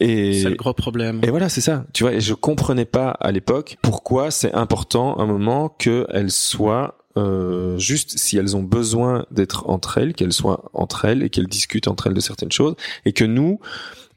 Et 0.00 0.42
c'est 0.42 0.50
le 0.50 0.56
gros 0.56 0.74
problème 0.74 1.20
et 1.22 1.30
voilà, 1.30 1.48
c'est 1.48 1.60
ça. 1.60 1.84
Tu 1.92 2.04
vois, 2.04 2.12
et 2.12 2.20
je 2.20 2.34
comprenais 2.34 2.84
pas 2.84 3.10
à 3.10 3.32
l'époque 3.32 3.78
pourquoi 3.82 4.30
c'est 4.30 4.52
important 4.52 5.16
à 5.16 5.22
un 5.22 5.26
moment 5.26 5.68
qu'elles 5.68 6.30
soient 6.30 6.99
euh, 7.16 7.78
juste 7.78 8.18
si 8.18 8.36
elles 8.36 8.56
ont 8.56 8.62
besoin 8.62 9.26
d'être 9.30 9.68
entre 9.68 9.98
elles, 9.98 10.14
qu'elles 10.14 10.32
soient 10.32 10.70
entre 10.74 11.04
elles 11.04 11.22
et 11.22 11.30
qu'elles 11.30 11.48
discutent 11.48 11.88
entre 11.88 12.06
elles 12.06 12.14
de 12.14 12.20
certaines 12.20 12.52
choses, 12.52 12.74
et 13.04 13.12
que 13.12 13.24
nous, 13.24 13.58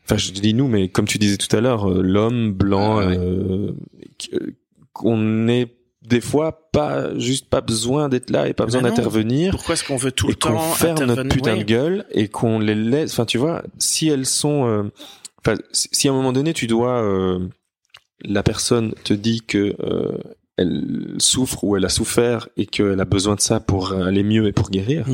enfin 0.06 0.18
je 0.18 0.32
dis 0.32 0.54
nous, 0.54 0.68
mais 0.68 0.90
comme 0.90 1.06
tu 1.06 1.18
disais 1.18 1.38
tout 1.38 1.54
à 1.56 1.62
l'heure, 1.62 1.90
euh, 1.90 2.02
l'homme 2.02 2.52
blanc, 2.54 3.00
Ah 3.00 3.08
ouais. 3.08 3.18
euh, 3.18 3.72
qu- 4.18 4.56
qu'on 4.94 5.48
ait 5.48 5.76
des 6.08 6.22
fois 6.22 6.70
pas 6.72 7.18
juste 7.18 7.48
pas 7.50 7.62
besoin 7.62 8.10
d'être 8.10 8.30
là 8.30 8.48
et 8.50 8.54
pas 8.54 8.66
besoin 8.66 8.82
d'intervenir. 8.90 9.52
Pourquoi 9.52 9.74
est-ce 9.74 9.86
qu'on 9.86 9.96
veut 9.98 10.12
tout 10.12 10.28
le 10.28 10.36
temps 10.36 10.52
qu'on 10.52 10.60
ferme 10.60 11.04
notre 11.06 11.24
putain 11.30 11.56
de 11.58 11.64
gueule 11.64 12.06
et 12.12 12.28
qu'on 12.28 12.60
les 12.60 12.76
laisse 12.76 13.14
enfin 13.14 13.24
tu 13.26 13.38
vois 13.38 13.64
si 13.80 14.10
elles 14.10 14.26
sont 14.26 14.68
euh, 14.68 14.84
enfin 15.40 15.56
si 15.72 15.88
si 15.94 16.08
à 16.10 16.12
un 16.12 16.14
moment 16.14 16.34
donné 16.34 16.54
tu 16.54 16.68
dois 16.68 17.02
euh, 17.02 17.40
la 18.26 18.44
personne 18.44 18.94
te 19.06 19.14
dit 19.14 19.42
que 19.48 19.76
euh, 19.82 20.18
elle 20.58 21.16
souffre 21.18 21.64
ou 21.64 21.76
elle 21.76 21.86
a 21.86 21.90
souffert 21.90 22.48
et 22.58 22.66
qu'elle 22.66 23.00
a 23.00 23.06
besoin 23.06 23.36
de 23.36 23.42
ça 23.42 23.60
pour 23.60 23.92
aller 23.94 24.24
mieux 24.24 24.48
et 24.48 24.52
pour 24.52 24.70
guérir 24.70 25.06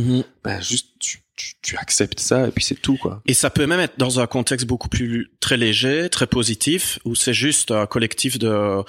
ben 0.43 0.61
juste 0.61 0.87
tu, 0.99 1.23
tu, 1.39 1.53
tu 1.61 1.77
acceptes 1.77 2.19
ça 2.19 2.47
et 2.47 2.51
puis 2.51 2.63
c'est 2.63 2.75
tout 2.75 2.97
quoi 2.97 3.21
Et 3.25 3.33
ça 3.33 3.49
peut 3.49 3.65
même 3.65 3.79
être 3.79 3.97
dans 3.97 4.19
un 4.19 4.27
contexte 4.27 4.67
beaucoup 4.67 4.89
plus 4.89 5.31
très 5.39 5.55
léger, 5.55 6.09
très 6.09 6.27
positif, 6.27 6.99
où 7.05 7.15
c'est 7.15 7.33
juste 7.33 7.71
un 7.71 7.85
collectif 7.85 8.37
de 8.37 8.83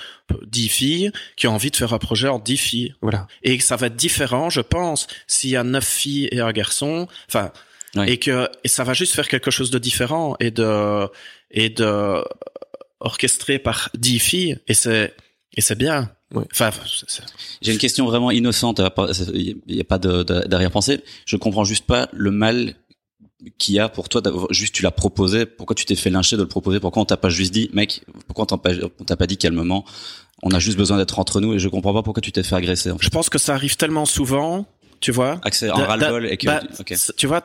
dix 0.47 0.69
filles 0.69 1.13
qui 1.37 1.47
ont 1.47 1.55
envie 1.55 1.71
de 1.71 1.77
faire 1.77 1.93
un 1.93 1.99
projet 1.99 2.27
en 2.27 2.41
dix 2.41 2.57
filles. 2.57 2.95
voilà 3.01 3.29
Et 3.45 3.61
ça 3.61 3.77
va 3.77 3.87
être 3.87 3.97
différent, 3.97 4.51
je 4.51 4.61
pense, 4.61 5.07
s'il 5.29 5.51
y 5.51 5.57
a 5.57 5.63
neuf 5.63 5.87
filles 5.87 6.29
et 6.33 6.41
un 6.41 6.51
garçon. 6.51 7.07
Enfin, 7.29 7.53
et 8.07 8.19
que 8.19 8.49
et 8.65 8.69
ça 8.69 8.83
va 8.83 8.95
juste 8.95 9.15
faire 9.15 9.29
quelque 9.29 9.51
chose 9.51 9.71
de 9.71 9.79
différent 9.79 10.37
et 10.41 10.51
de 10.51 11.09
et 11.53 11.71
de 11.71 12.25
orchestré 12.99 13.59
par 13.61 13.91
dix 13.95 14.19
filles. 14.19 14.59
Et 14.67 14.75
c'est 14.75 15.15
et 15.57 15.61
c'est 15.61 15.79
bien. 15.79 16.11
Ouais. 16.35 16.45
Enfin, 16.53 16.71
J'ai 17.61 17.73
une 17.73 17.79
question 17.79 18.07
vraiment 18.07 18.31
innocente. 18.31 18.81
Il 19.35 19.57
n'y 19.69 19.81
a 19.81 19.85
pas 19.85 19.99
de- 19.99 20.23
de- 20.23 20.47
d'arrière-pensée. 20.47 21.03
Je 21.27 21.37
comprends 21.37 21.65
juste 21.65 21.87
pas 21.87 22.09
le 22.13 22.31
mal 22.31 22.75
qu'il 23.59 23.75
y 23.75 23.79
a 23.81 23.89
pour 23.89 24.09
toi. 24.09 24.21
d'avoir- 24.21 24.47
Juste, 24.53 24.75
tu 24.75 24.83
l'as 24.83 24.91
proposé. 24.91 25.47
Pourquoi 25.47 25.75
tu 25.75 25.85
t'es 25.85 25.97
fait 25.97 26.11
lyncher 26.11 26.37
de 26.37 26.43
le 26.43 26.49
proposer? 26.49 26.79
Pourquoi 26.79 27.03
on 27.03 27.07
t'a 27.07 27.17
pas 27.17 27.31
juste 27.31 27.53
dit, 27.53 27.69
mec 27.73 28.03
Pourquoi 28.27 28.45
on 28.45 28.47
t'a 28.47 28.59
pas, 28.59 28.71
on 29.01 29.05
t'a 29.05 29.17
pas 29.17 29.27
dit 29.27 29.39
calmement 29.39 29.85
On 30.43 30.51
a 30.53 30.59
juste 30.59 30.79
besoin 30.79 30.97
d'être 30.99 31.19
entre 31.19 31.41
nous. 31.41 31.55
Et 31.55 31.59
je 31.59 31.69
comprends 31.69 31.93
pas 31.93 32.03
pourquoi 32.03 32.21
tu 32.23 32.33
t'es 32.33 32.43
fait 32.43 32.55
agresser. 32.55 32.91
En 32.91 32.99
fait. 32.99 33.05
je 33.05 33.11
pense 33.11 33.29
que 33.29 33.39
ça 33.39 33.55
arrive 33.55 33.77
tellement 33.77 34.07
souvent, 34.07 34.67
tu 35.01 35.11
vois. 35.13 35.41
Accès 35.45 35.69
en 35.71 35.75
ras-le-bol 35.77 36.27
et 36.27 36.37
que. 36.37 36.47
bah, 36.47 36.63
Tu 37.17 37.27
vois, 37.27 37.43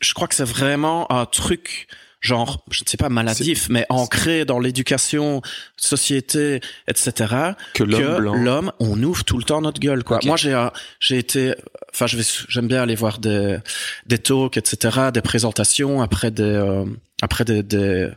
je 0.00 0.14
crois 0.14 0.28
que 0.28 0.34
c'est 0.34 0.44
vraiment 0.44 1.10
un 1.12 1.26
truc, 1.26 1.88
genre, 2.24 2.64
je 2.70 2.82
ne 2.82 2.88
sais 2.88 2.96
pas 2.96 3.10
maladif, 3.10 3.68
mais 3.68 3.84
ancré 3.90 4.46
dans 4.46 4.58
l'éducation, 4.58 5.42
société, 5.76 6.60
etc. 6.88 7.52
Que 7.74 7.84
l'homme 7.84 8.72
on 8.80 9.00
ouvre 9.02 9.24
tout 9.24 9.36
le 9.36 9.44
temps 9.44 9.60
notre 9.60 9.78
gueule, 9.78 10.02
quoi. 10.02 10.20
Moi, 10.24 10.38
j'ai, 10.38 10.54
euh, 10.54 10.68
j'ai 11.00 11.18
été, 11.18 11.54
enfin, 11.92 12.06
je 12.06 12.16
vais, 12.16 12.24
j'aime 12.48 12.66
bien 12.66 12.82
aller 12.82 12.94
voir 12.94 13.18
des, 13.18 13.58
des 14.06 14.18
talks, 14.18 14.56
etc., 14.56 15.10
des 15.12 15.20
présentations 15.20 16.00
après 16.00 16.30
des, 16.30 16.42
euh, 16.42 16.86
après 17.20 17.44
des, 17.44 17.62
des, 17.62 18.08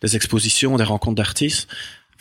des 0.00 0.16
expositions, 0.16 0.76
des 0.76 0.84
rencontres 0.84 1.16
d'artistes. 1.16 1.68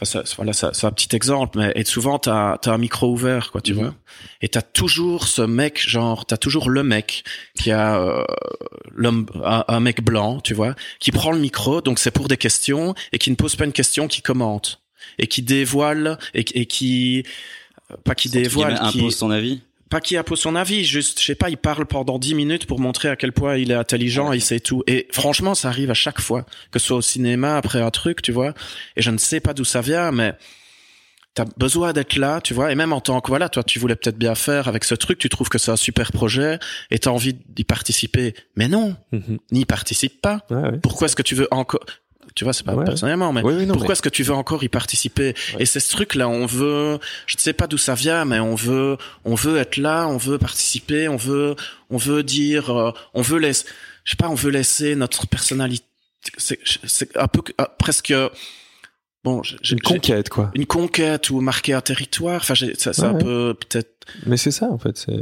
Enfin, 0.01 0.23
ça, 0.23 0.23
voilà, 0.35 0.53
ça, 0.53 0.71
c'est 0.73 0.87
un 0.87 0.91
petit 0.91 1.15
exemple, 1.15 1.59
mais 1.59 1.71
et 1.75 1.85
souvent 1.85 2.17
t'as, 2.17 2.57
t'as 2.57 2.73
un 2.73 2.77
micro 2.77 3.11
ouvert, 3.11 3.51
quoi, 3.51 3.61
tu 3.61 3.73
Mhm. 3.73 3.79
vois. 3.79 3.95
Et 4.41 4.49
t'as 4.49 4.61
toujours 4.61 5.27
ce 5.27 5.41
mec, 5.43 5.79
genre, 5.87 6.25
t'as 6.25 6.37
toujours 6.37 6.69
le 6.69 6.81
mec 6.83 7.23
qui 7.55 7.71
a 7.71 7.99
euh, 8.01 8.23
l'homme, 8.89 9.27
un, 9.45 9.63
un 9.67 9.79
mec 9.79 10.03
blanc, 10.03 10.39
tu 10.39 10.53
vois, 10.53 10.75
qui 10.99 11.11
prend 11.11 11.31
le 11.31 11.39
micro, 11.39 11.81
donc 11.81 11.99
c'est 11.99 12.11
pour 12.11 12.27
des 12.27 12.37
questions 12.37 12.95
et 13.11 13.17
qui 13.19 13.29
ne 13.29 13.35
pose 13.35 13.55
pas 13.55 13.65
une 13.65 13.73
question, 13.73 14.07
qui 14.07 14.21
commente 14.21 14.81
et 15.19 15.27
qui 15.27 15.41
dévoile 15.41 16.17
et, 16.33 16.45
et 16.59 16.65
qui 16.65 17.23
pas 18.03 18.15
qui 18.15 18.29
dévoile, 18.29 18.79
qui 18.91 18.99
impose 18.99 19.17
son 19.17 19.29
avis. 19.31 19.61
Pas 19.91 20.01
qui 20.01 20.17
impose 20.17 20.39
son 20.39 20.55
avis, 20.55 20.83
juste 20.85 21.19
je 21.19 21.25
sais 21.25 21.35
pas, 21.35 21.49
il 21.51 21.57
parle 21.57 21.85
pendant 21.85 22.17
10 22.17 22.33
minutes 22.33 22.65
pour 22.65 22.79
montrer 22.79 23.09
à 23.09 23.15
quel 23.15 23.31
point 23.33 23.57
il 23.57 23.69
est 23.69 23.75
intelligent, 23.75 24.31
il 24.31 24.41
sait 24.41 24.59
tout. 24.59 24.81
Et 24.87 25.07
franchement, 25.11 25.53
ça 25.53 25.67
arrive 25.67 25.91
à 25.91 25.93
chaque 25.93 26.19
fois, 26.19 26.45
que 26.71 26.79
ce 26.79 26.87
soit 26.87 26.97
au 26.97 27.01
cinéma 27.01 27.57
après 27.57 27.81
un 27.81 27.91
truc, 27.91 28.23
tu 28.23 28.31
vois. 28.31 28.53
Et 28.95 29.03
je 29.03 29.11
ne 29.11 29.17
sais 29.19 29.39
pas 29.39 29.53
d'où 29.53 29.63
ça 29.65 29.81
vient, 29.81 30.11
mais 30.11 30.33
t'as 31.33 31.45
besoin 31.57 31.93
d'être 31.93 32.15
là, 32.15 32.41
tu 32.41 32.53
vois. 32.53 32.71
Et 32.71 32.75
même 32.75 32.93
en 32.93 33.01
tant 33.01 33.21
que 33.21 33.27
voilà, 33.29 33.47
toi, 33.49 33.63
tu 33.63 33.79
voulais 33.79 33.95
peut-être 33.95 34.17
bien 34.17 34.33
faire 34.35 34.67
avec 34.67 34.83
ce 34.83 34.95
truc, 34.95 35.19
tu 35.19 35.29
trouves 35.29 35.49
que 35.49 35.57
c'est 35.57 35.71
un 35.71 35.75
super 35.77 36.11
projet 36.11 36.57
et 36.89 36.97
t'as 36.99 37.11
envie 37.11 37.35
d'y 37.49 37.63
participer. 37.63 38.33
Mais 38.55 38.67
non, 38.67 38.95
Mhm. 39.11 39.37
n'y 39.51 39.65
participe 39.65 40.21
pas. 40.21 40.45
Ouais, 40.49 40.57
ouais. 40.57 40.79
Pourquoi 40.81 41.05
est-ce 41.05 41.15
que 41.15 41.21
tu 41.21 41.35
veux 41.35 41.47
encore 41.51 41.85
tu 42.35 42.43
vois, 42.43 42.53
c'est 42.53 42.63
pas 42.65 42.75
Ouais. 42.75 42.85
personnellement, 42.85 43.33
mais 43.33 43.41
Oui, 43.43 43.53
oui, 43.55 43.65
non, 43.65 43.73
pourquoi 43.73 43.89
mais- 43.89 43.93
est-ce 43.93 44.01
que 44.01 44.09
tu 44.09 44.23
veux 44.23 44.33
encore 44.33 44.63
y 44.63 44.69
participer 44.69 45.33
Et 45.59 45.65
c'est 45.65 45.79
ce 45.79 45.89
truc-là, 45.91 46.29
on 46.29 46.45
veut, 46.45 46.99
je 47.27 47.35
ne 47.35 47.39
sais 47.39 47.53
pas 47.53 47.67
d'où 47.67 47.77
ça 47.77 47.93
vient, 47.93 48.25
mais 48.25 48.39
on 48.39 48.55
veut, 48.55 48.97
on 49.25 49.35
veut 49.35 49.57
être 49.57 49.77
là, 49.77 50.07
on 50.07 50.17
veut 50.17 50.37
participer, 50.37 51.07
on 51.09 51.17
veut, 51.17 51.55
on 51.89 51.97
veut 51.97 52.23
dire, 52.23 52.69
euh, 52.77 52.91
on 53.13 53.21
veut 53.21 53.39
laisser, 53.39 53.65
je 54.05 54.11
sais 54.11 54.17
pas, 54.17 54.29
on 54.29 54.35
veut 54.35 54.51
laisser 54.51 54.95
notre 54.95 55.27
personnalité. 55.27 55.85
C'est, 56.37 56.59
un 57.17 57.27
peu 57.27 57.41
euh, 57.59 57.65
presque, 57.79 58.13
bon, 59.23 59.41
Une 59.71 59.81
conquête, 59.81 60.29
quoi. 60.29 60.51
une 60.53 60.65
conquête 60.67 61.29
ou 61.31 61.41
marquer 61.41 61.73
un 61.73 61.81
territoire. 61.81 62.37
Enfin, 62.37 62.53
ça, 62.55 62.93
c'est 62.93 63.01
Ouais, 63.01 63.07
un 63.07 63.13
peu 63.15 63.55
peut-être, 63.59 64.05
Mais 64.25 64.37
c'est 64.37 64.51
ça, 64.51 64.67
en 64.67 64.77
fait. 64.77 64.97
C'est... 64.97 65.19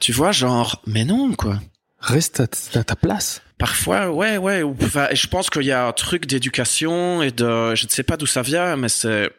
tu 0.00 0.12
vois, 0.12 0.30
genre, 0.32 0.80
mais 0.86 1.04
non, 1.04 1.32
quoi. 1.34 1.58
Reste 2.00 2.40
à, 2.74 2.84
ta 2.84 2.96
place. 2.96 3.42
Parfois, 3.58 4.10
ouais, 4.10 4.36
ouais. 4.36 4.62
ou- 4.62 4.76
Enfin, 4.82 5.08
et 5.10 5.16
je 5.16 5.26
pense 5.26 5.50
qu'il 5.50 5.62
y 5.64 5.72
a 5.72 5.86
un 5.88 5.92
truc 5.92 6.26
d'éducation 6.26 7.22
et 7.22 7.32
de, 7.32 7.74
je 7.74 7.84
ne 7.86 7.90
sais 7.90 8.04
pas 8.04 8.16
d'où 8.16 8.26
ça 8.26 8.42
vient, 8.42 8.76
mais 8.76 8.88
c'est, 8.88 9.30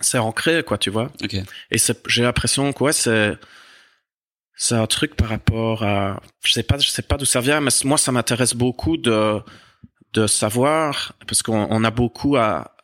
c'est 0.00 0.18
ancré, 0.18 0.62
quoi, 0.62 0.78
tu 0.78 0.90
vois. 0.90 1.10
Ok. 1.22 1.34
Et 1.34 1.76
j'ai 2.06 2.22
l'impression 2.22 2.72
que 2.72 2.84
ouais, 2.84 2.92
c'est, 2.92 3.36
c'est 4.54 4.76
un 4.76 4.86
truc 4.86 5.16
par 5.16 5.28
rapport 5.28 5.82
à, 5.82 6.20
je 6.44 6.52
sais 6.52 6.62
pas, 6.62 6.78
je 6.78 6.88
sais 6.88 7.02
pas 7.02 7.16
d'où 7.16 7.24
ça 7.24 7.40
vient, 7.40 7.60
mais 7.60 7.70
moi, 7.84 7.98
ça 7.98 8.12
m'intéresse 8.12 8.54
beaucoup 8.54 8.96
de, 8.96 9.40
de 10.12 10.26
savoir, 10.28 11.14
parce 11.26 11.42
qu'on 11.42 11.66
on 11.68 11.82
a 11.82 11.90
beaucoup 11.90 12.36
à, 12.36 12.76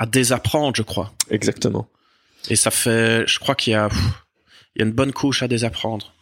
à 0.00 0.06
désapprendre, 0.06 0.74
je 0.76 0.82
crois. 0.82 1.12
Exactement. 1.30 1.86
Et 2.48 2.56
ça 2.56 2.72
fait, 2.72 3.24
je 3.28 3.38
crois 3.38 3.54
qu'il 3.54 3.74
y 3.74 3.76
a, 3.76 3.88
pff, 3.88 3.98
il 4.74 4.80
y 4.80 4.82
a 4.82 4.86
une 4.86 4.92
bonne 4.94 5.12
couche 5.12 5.42
à 5.44 5.48
désapprendre. 5.48 6.14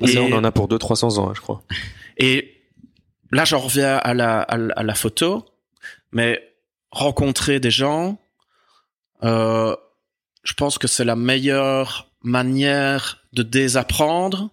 Et 0.00 0.06
ça, 0.08 0.20
Et- 0.20 0.32
on 0.32 0.32
en 0.36 0.44
a 0.44 0.52
pour 0.52 0.68
200-300 0.68 1.18
ans, 1.18 1.30
hein, 1.30 1.32
je 1.34 1.40
crois. 1.40 1.62
Et 2.18 2.62
là, 3.30 3.44
j'en 3.44 3.58
reviens 3.60 3.96
à 3.96 4.14
la, 4.14 4.40
à, 4.40 4.56
la- 4.56 4.74
à 4.74 4.82
la 4.82 4.94
photo, 4.94 5.44
mais 6.12 6.42
rencontrer 6.90 7.60
des 7.60 7.70
gens, 7.70 8.18
euh, 9.22 9.76
je 10.44 10.52
pense 10.54 10.78
que 10.78 10.88
c'est 10.88 11.04
la 11.04 11.16
meilleure 11.16 12.10
manière 12.22 13.22
de 13.32 13.42
désapprendre 13.42 14.50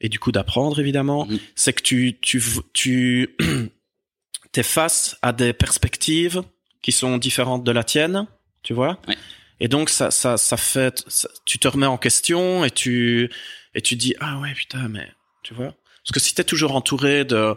et 0.00 0.08
du 0.08 0.18
coup 0.18 0.32
d'apprendre 0.32 0.78
évidemment. 0.80 1.26
Mhm. 1.26 1.38
C'est 1.54 1.72
que 1.72 1.82
tu 1.82 2.18
tu 2.20 2.42
tu 2.72 3.36
t'es 4.52 4.62
face 4.62 5.16
à 5.22 5.32
des 5.32 5.52
perspectives 5.52 6.42
qui 6.82 6.92
sont 6.92 7.18
différentes 7.18 7.64
de 7.64 7.70
la 7.72 7.84
tienne, 7.84 8.26
tu 8.62 8.74
vois. 8.74 8.98
Ouais. 9.08 9.16
Et 9.60 9.68
donc 9.68 9.90
ça 9.90 10.10
ça 10.10 10.36
ça 10.36 10.56
fait 10.56 11.04
tu 11.44 11.58
te 11.58 11.66
remets 11.68 11.86
en 11.86 11.98
question 11.98 12.64
et 12.64 12.70
tu 12.70 13.30
et 13.74 13.80
tu 13.80 13.96
dis 13.96 14.14
ah 14.20 14.38
ouais 14.40 14.52
putain 14.54 14.88
mais 14.88 15.08
tu 15.42 15.54
vois. 15.54 15.74
Parce 16.04 16.12
que 16.12 16.20
si 16.20 16.34
t'es 16.34 16.44
toujours 16.44 16.74
entouré 16.74 17.24
de 17.24 17.54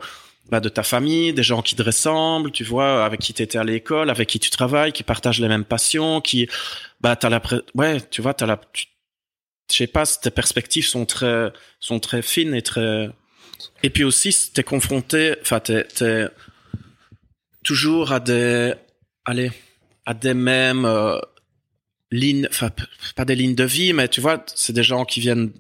bah, 0.49 0.59
de 0.59 0.67
ta 0.69 0.83
famille, 0.83 1.31
des 1.31 1.43
gens 1.43 1.61
qui 1.61 1.75
te 1.75 1.83
ressemblent, 1.83 2.51
tu 2.51 2.63
vois, 2.65 3.05
avec 3.05 3.21
qui 3.21 3.33
t'étais 3.33 3.57
à 3.57 3.63
l'école, 3.63 4.09
avec 4.09 4.27
qui 4.27 4.39
tu 4.39 4.49
travailles, 4.49 4.91
qui 4.91 5.03
partagent 5.03 5.39
les 5.39 5.47
mêmes 5.47 5.63
passions, 5.63 6.19
qui 6.19 6.49
bah 6.99 7.15
t'as 7.15 7.29
la 7.29 7.41
ouais 7.75 8.01
tu 8.09 8.21
vois 8.21 8.33
t'as 8.33 8.47
la 8.47 8.59
tu- 8.73 8.87
je 9.71 9.77
sais 9.77 9.87
pas 9.87 10.05
tes 10.05 10.31
perspectives 10.31 10.85
sont 10.87 11.05
très 11.05 11.53
sont 11.79 11.99
très 11.99 12.21
fines 12.21 12.53
et 12.55 12.61
très 12.61 13.09
et 13.83 13.89
puis 13.89 14.03
aussi 14.03 14.35
t'es 14.53 14.63
confronté 14.63 15.35
enfin 15.41 15.59
t'es 15.61 15.85
t'es 15.85 16.27
toujours 17.63 18.11
à 18.11 18.19
des 18.19 18.73
allez 19.25 19.51
à 20.05 20.13
des 20.13 20.33
mêmes 20.33 20.85
euh, 20.85 21.19
lignes 22.11 22.47
enfin 22.49 22.69
pas 23.15 23.25
des 23.25 23.35
lignes 23.35 23.55
de 23.55 23.63
vie 23.63 23.93
mais 23.93 24.07
tu 24.07 24.19
vois 24.21 24.43
c'est 24.55 24.73
des 24.73 24.83
gens 24.83 25.05
qui 25.05 25.19
viennent 25.21 25.51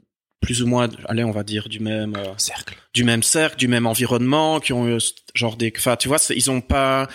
plus 0.41 0.61
ou 0.61 0.67
moins 0.67 0.89
allez 1.05 1.23
on 1.23 1.31
va 1.31 1.43
dire 1.43 1.69
du 1.69 1.79
même 1.79 2.15
euh, 2.17 2.33
Cercle. 2.37 2.75
du 2.93 3.03
même 3.03 3.23
cercle, 3.23 3.57
du 3.57 3.67
même 3.67 3.85
environnement, 3.87 4.59
qui 4.59 4.73
ont 4.73 4.87
eu 4.87 4.99
ce- 4.99 5.13
genre 5.35 5.55
des, 5.55 5.71
enfin, 5.77 5.95
tu 5.95 6.07
vois, 6.07 6.17
ils 6.35 6.49
ont 6.49 6.61
pas, 6.61 7.07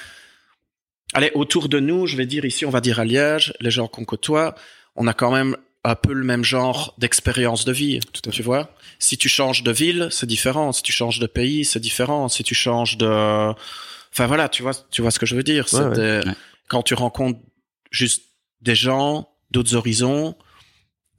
allez, 1.13 1.31
autour 1.35 1.69
de 1.69 1.81
nous, 1.81 2.07
je 2.07 2.17
vais 2.17 2.27
dire 2.27 2.45
ici, 2.45 2.65
on 2.65 2.71
va 2.71 2.81
dire 2.81 3.01
à 3.01 3.05
Liège, 3.05 3.53
les 3.61 3.71
gens 3.71 3.89
qu'on 3.89 4.05
côtoie, 4.05 4.55
on 4.95 5.07
a 5.07 5.13
quand 5.13 5.33
même 5.33 5.57
un 5.85 5.95
peu 5.97 6.13
le 6.13 6.25
même 6.25 6.45
genre 6.45 6.95
d'expérience 6.99 7.65
de 7.65 7.73
vie, 7.73 8.01
Tout 8.13 8.23
à 8.29 8.31
fait. 8.31 8.37
tu 8.37 8.43
vois. 8.43 8.71
Si 8.99 9.17
tu 9.19 9.29
changes 9.29 9.63
de 9.63 9.71
ville, 9.71 10.09
c'est 10.11 10.27
différent. 10.27 10.73
Si 10.73 10.83
tu 10.83 10.93
changes 10.93 11.19
de 11.19 11.27
pays, 11.27 11.65
c'est 11.65 11.81
différent. 11.81 12.29
Si 12.29 12.43
tu 12.43 12.55
changes 12.55 12.97
de, 12.97 13.07
enfin 14.13 14.27
voilà, 14.27 14.49
tu 14.49 14.63
vois, 14.63 14.73
tu 14.91 15.03
vois 15.03 15.11
ce 15.11 15.19
que 15.19 15.27
je 15.27 15.37
veux 15.37 15.43
dire. 15.45 15.69
C'est 15.69 15.79
Ouais, 15.79 15.85
ouais. 15.89 16.21
des- 16.23 16.29
Ouais. 16.29 16.35
quand 16.69 16.83
tu 16.83 16.95
rencontres 16.95 17.41
juste 17.91 18.23
des 18.67 18.75
gens 18.75 19.29
d'autres 19.51 19.75
horizons, 19.77 20.37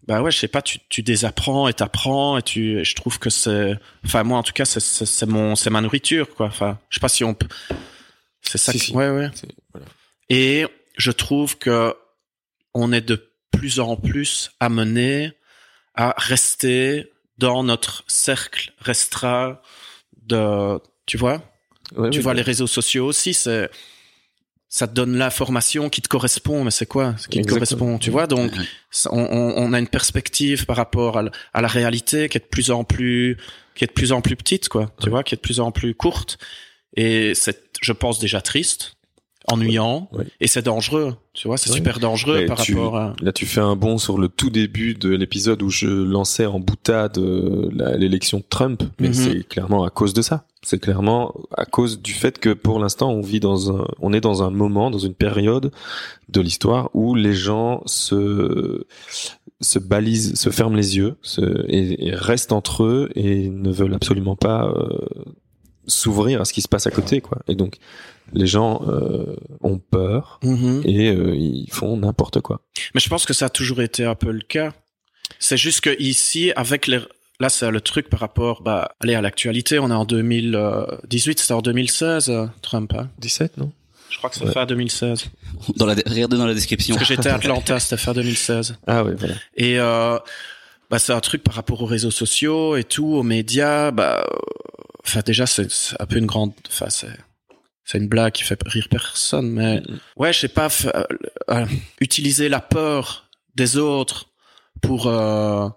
bah 0.08 0.22
ouais, 0.22 0.32
je 0.32 0.38
sais 0.38 0.48
pas, 0.48 0.62
tu, 0.62 0.80
tu 0.90 1.02
désapprends 1.02 1.68
et 1.68 1.74
t'apprends 1.74 2.38
et 2.38 2.42
tu, 2.44 2.86
je 2.86 2.96
trouve 2.96 3.18
que 3.20 3.30
c'est, 3.30 3.76
enfin 4.06 4.24
moi 4.24 4.38
en 4.38 4.44
tout 4.44 4.54
cas 4.54 4.66
c'est, 4.66 5.26
mon, 5.26 5.56
c'est 5.56 5.70
ma 5.72 5.82
nourriture 5.82 6.34
quoi. 6.36 6.46
Enfin, 6.46 6.78
je 6.90 6.96
sais 6.96 7.02
pas 7.02 7.10
si 7.10 7.24
on 7.24 7.34
peut, 7.34 7.48
c'est 8.42 8.58
ça. 8.58 8.72
Si, 8.72 8.78
que- 8.80 8.86
si. 8.86 8.94
Ouais 8.94 9.10
ouais. 9.10 9.30
Voilà. 9.74 9.88
Et 10.30 10.66
je 10.98 11.12
trouve 11.12 11.58
que 11.58 11.96
on 12.74 12.92
est 12.94 13.02
de 13.02 13.32
plus 13.52 13.80
en 13.80 13.96
plus 13.96 14.52
amené 14.60 15.32
à 15.96 16.14
rester 16.18 17.12
dans 17.38 17.64
notre 17.64 18.04
cercle 18.08 18.72
restreint 18.80 19.60
de, 20.22 20.80
tu 21.06 21.18
vois, 21.18 21.42
Ouais, 21.96 22.10
tu 22.10 22.18
oui, 22.20 22.24
vois 22.24 22.34
les 22.34 22.42
réseaux 22.42 22.68
sociaux 22.68 23.06
aussi, 23.08 23.34
c'est 23.34 23.70
ça 24.70 24.88
te 24.88 24.94
donne 24.94 25.16
l'information 25.18 25.90
qui 25.90 26.02
te 26.02 26.10
correspond, 26.10 26.64
mais 26.64 26.72
c'est 26.72 26.86
quoi 26.86 27.16
ce 27.18 27.28
qui 27.28 27.42
te 27.42 27.48
correspond, 27.48 27.98
tu 28.00 28.10
vois? 28.12 28.28
Donc 28.28 28.52
ça- 28.92 29.10
on, 29.14 29.20
on- 29.58 29.74
a 29.74 29.80
une 29.80 29.88
perspective 29.88 30.66
par 30.66 30.76
rapport 30.76 31.18
à, 31.18 31.22
la- 31.24 31.32
à 31.54 31.62
la 31.62 31.68
réalité 31.70 32.28
qui 32.30 32.38
est 32.38 32.42
de 32.42 32.46
plus 32.46 32.70
en 32.72 32.84
plus 32.84 33.38
qui 33.76 33.84
est 33.84 33.88
de 33.88 33.94
plus 33.94 34.12
en 34.12 34.22
plus 34.22 34.36
petite, 34.36 34.70
quoi. 34.70 34.92
Tu 35.00 35.06
Ouais. 35.06 35.12
vois, 35.12 35.24
qui 35.24 35.36
est 35.36 35.38
de 35.38 35.42
plus 35.42 35.60
en 35.60 35.72
plus 35.72 35.94
courte, 35.96 36.38
et 36.96 37.34
c'est, 37.36 37.70
je 37.82 37.92
pense 37.94 38.18
déjà 38.20 38.42
triste, 38.42 38.97
ennuyant, 39.50 40.10
Ouais. 40.12 40.26
et 40.42 40.48
c'est 40.48 40.62
dangereux. 40.62 41.16
Tu 41.34 41.48
vois, 41.48 41.58
c'est 41.58 41.72
super 41.72 42.00
dangereux 42.00 42.40
Mais 42.40 42.46
par 42.48 42.62
tu- 42.62 42.76
rapport 42.76 42.98
à. 42.98 43.16
Là, 43.22 43.32
tu 43.32 43.46
fais 43.46 43.62
un 43.62 43.76
bond 43.76 43.98
sur 43.98 44.18
le 44.18 44.28
tout 44.28 44.50
début 44.50 44.94
de 44.94 45.10
l'épisode 45.10 45.62
où 45.62 45.70
je 45.70 45.88
lançais 45.88 46.46
en 46.46 46.60
boutade 46.60 47.18
euh, 47.18 47.70
l'élection 47.98 48.40
de 48.40 48.44
Trump, 48.50 48.84
mais 49.00 49.08
Mhm. 49.10 49.14
c'est 49.14 49.48
clairement 49.48 49.84
à 49.84 49.90
cause 49.90 50.14
de 50.14 50.22
ça. 50.22 50.46
C'est 50.64 50.80
clairement 50.80 51.34
à 51.56 51.66
cause 51.66 52.02
du 52.02 52.12
fait 52.14 52.40
que 52.40 52.50
pour 52.52 52.80
l'instant, 52.80 53.12
on 53.12 53.22
vit 53.22 53.40
dans 53.40 53.72
un, 53.76 53.86
on 54.02 54.12
est 54.14 54.20
dans 54.22 54.44
un 54.44 54.50
moment, 54.50 54.92
dans 54.92 54.98
une 54.98 55.14
période 55.14 55.72
de 56.30 56.42
l'histoire 56.42 56.90
où 56.94 57.16
les 57.16 57.34
gens 57.34 57.82
se 57.86 58.86
se 59.62 59.80
balisent, 59.80 60.36
se 60.36 60.50
ferment 60.52 60.76
les 60.76 60.98
yeux, 60.98 61.16
se, 61.24 61.42
et, 61.68 62.08
et 62.10 62.14
restent 62.14 62.52
entre 62.52 62.84
eux 62.84 63.10
et 63.16 63.50
ne 63.50 63.72
veulent 63.72 63.96
absolument 63.96 64.36
pas 64.36 64.68
euh, 64.68 65.00
s'ouvrir 65.88 66.42
à 66.42 66.46
ce 66.46 66.54
qui 66.54 66.62
se 66.62 66.68
passe 66.68 66.86
à 66.88 66.92
côté, 66.92 67.22
quoi. 67.22 67.40
Et 67.48 67.56
donc, 67.56 67.78
les 68.34 68.46
gens 68.48 68.82
euh, 68.88 69.36
ont 69.62 69.78
peur 69.80 70.40
Mhm. 70.44 70.82
et 70.86 71.10
euh, 71.10 71.36
ils 71.36 71.70
font 71.72 71.98
n'importe 71.98 72.42
quoi. 72.42 72.62
Mais 72.94 73.00
je 73.02 73.10
pense 73.10 73.26
que 73.26 73.34
ça 73.34 73.46
a 73.46 73.50
toujours 73.50 73.82
été 73.82 74.04
un 74.06 74.16
peu 74.16 74.32
le 74.32 74.42
cas. 74.42 74.74
C'est 75.40 75.58
juste 75.58 75.82
que 75.82 75.96
ici, 76.02 76.52
avec 76.56 76.88
les, 76.88 77.00
là, 77.40 77.50
c'est 77.50 77.70
le 77.72 77.82
truc 77.82 78.10
par 78.10 78.20
rapport, 78.20 78.62
bah, 78.62 78.96
allez, 79.00 79.16
à 79.16 79.22
l'actualité, 79.22 79.80
on 79.80 79.90
est 79.90 79.94
en 79.94 80.06
2018, 80.06 81.40
c'était 81.40 81.54
en 81.54 81.62
2016, 81.62 82.30
euh, 82.30 82.46
Trump, 82.62 82.94
hein. 82.98 83.10
17, 83.20 83.58
non? 83.58 83.72
Je 84.10 84.18
crois 84.18 84.30
que 84.30 84.38
c'est 84.38 84.46
Ouais. 84.46 84.52
fin 84.54 84.66
2016. 84.66 85.26
Dans 85.76 85.86
la, 85.86 85.94
regardez 85.94 86.38
dans 86.38 86.46
la 86.48 86.54
description. 86.54 86.96
Parce 86.96 87.08
que 87.08 87.16
j'étais 87.16 87.30
à 87.30 87.36
Atlanta, 87.36 87.80
c'était 87.80 87.98
fin 88.02 88.14
2016. 88.14 88.78
Ah 88.88 89.04
oui, 89.04 89.12
voilà. 89.18 89.34
Et, 89.58 89.78
euh, 89.80 90.18
bah, 90.90 90.98
c'est 91.00 91.12
un 91.14 91.20
truc 91.20 91.44
par 91.44 91.56
rapport 91.56 91.82
aux 91.82 91.86
réseaux 91.86 92.12
sociaux 92.12 92.78
et 92.78 92.86
tout, 92.86 93.06
aux 93.08 93.24
médias, 93.24 93.92
bah, 93.92 94.26
euh, 94.26 94.38
enfin, 95.08 95.22
déjà, 95.26 95.46
c'est 95.48 95.68
un 96.00 96.06
peu 96.06 96.18
une 96.18 96.26
grande, 96.26 96.54
enfin, 96.68 96.90
c'est, 96.90 97.08
c'est 97.84 97.98
une 97.98 98.08
blague 98.08 98.34
qui 98.34 98.44
fait 98.44 98.60
rire 98.66 98.88
personne, 98.90 99.50
mais 99.50 99.82
ouais, 100.18 100.34
je 100.34 100.40
sais 100.40 100.48
pas, 100.48 100.68
euh, 100.86 101.04
euh, 101.50 101.66
utiliser 102.02 102.50
la 102.50 102.60
peur 102.60 103.30
des 103.56 103.78
autres 103.78 104.30
pour 104.82 105.08
euh, 105.08 105.68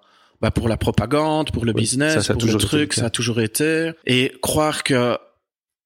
bah 0.41 0.51
pour 0.51 0.69
la 0.69 0.77
propagande, 0.77 1.51
pour 1.53 1.65
le 1.65 1.73
Oui, 1.73 1.83
business, 1.83 2.15
ça, 2.15 2.23
ça 2.23 2.33
pour 2.35 2.45
le 2.45 2.55
truc, 2.55 2.93
ça 2.95 3.07
a 3.07 3.11
toujours 3.11 3.41
été. 3.41 3.93
Et 4.07 4.33
croire 4.43 4.83
que 4.83 5.17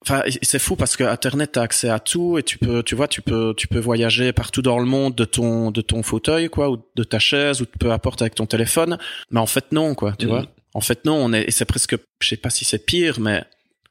Enfin, 0.07 0.23
c'est 0.43 0.59
fou 0.59 0.77
parce 0.77 0.99
que 0.99 1.05
Internet 1.05 1.53
t'as 1.53 1.63
accès 1.63 1.89
à 1.89 1.99
tout 1.99 2.37
et 2.37 2.43
tu 2.43 2.59
peux, 2.59 2.83
tu 2.83 2.95
vois, 2.95 3.09
tu 3.09 3.23
peux, 3.23 3.55
tu 3.57 3.69
peux 3.69 3.79
voyager 3.79 4.35
partout 4.35 4.61
dans 4.61 4.79
le 4.79 4.85
monde 4.85 5.15
de 5.15 5.25
ton, 5.25 5.71
de 5.71 5.81
ton 5.81 6.03
fauteuil, 6.03 6.51
quoi, 6.51 6.69
ou 6.71 6.77
de 6.95 7.05
ta 7.05 7.19
chaise, 7.19 7.63
ou 7.63 7.65
peu 7.81 7.91
importe 7.91 8.21
avec 8.21 8.35
ton 8.35 8.45
téléphone. 8.45 8.99
Mais 9.31 9.41
en 9.41 9.47
fait, 9.47 9.73
non, 9.73 9.95
quoi, 9.95 10.13
tu 10.19 10.27
Mhm. 10.27 10.31
vois. 10.33 10.45
En 10.75 10.81
fait, 10.81 11.05
non, 11.05 11.15
on 11.15 11.33
est, 11.33 11.45
et 11.45 11.51
c'est 11.51 11.65
presque, 11.65 11.97
je 12.21 12.29
sais 12.29 12.37
pas 12.37 12.51
si 12.51 12.65
c'est 12.65 12.85
pire, 12.85 13.21
mais 13.21 13.45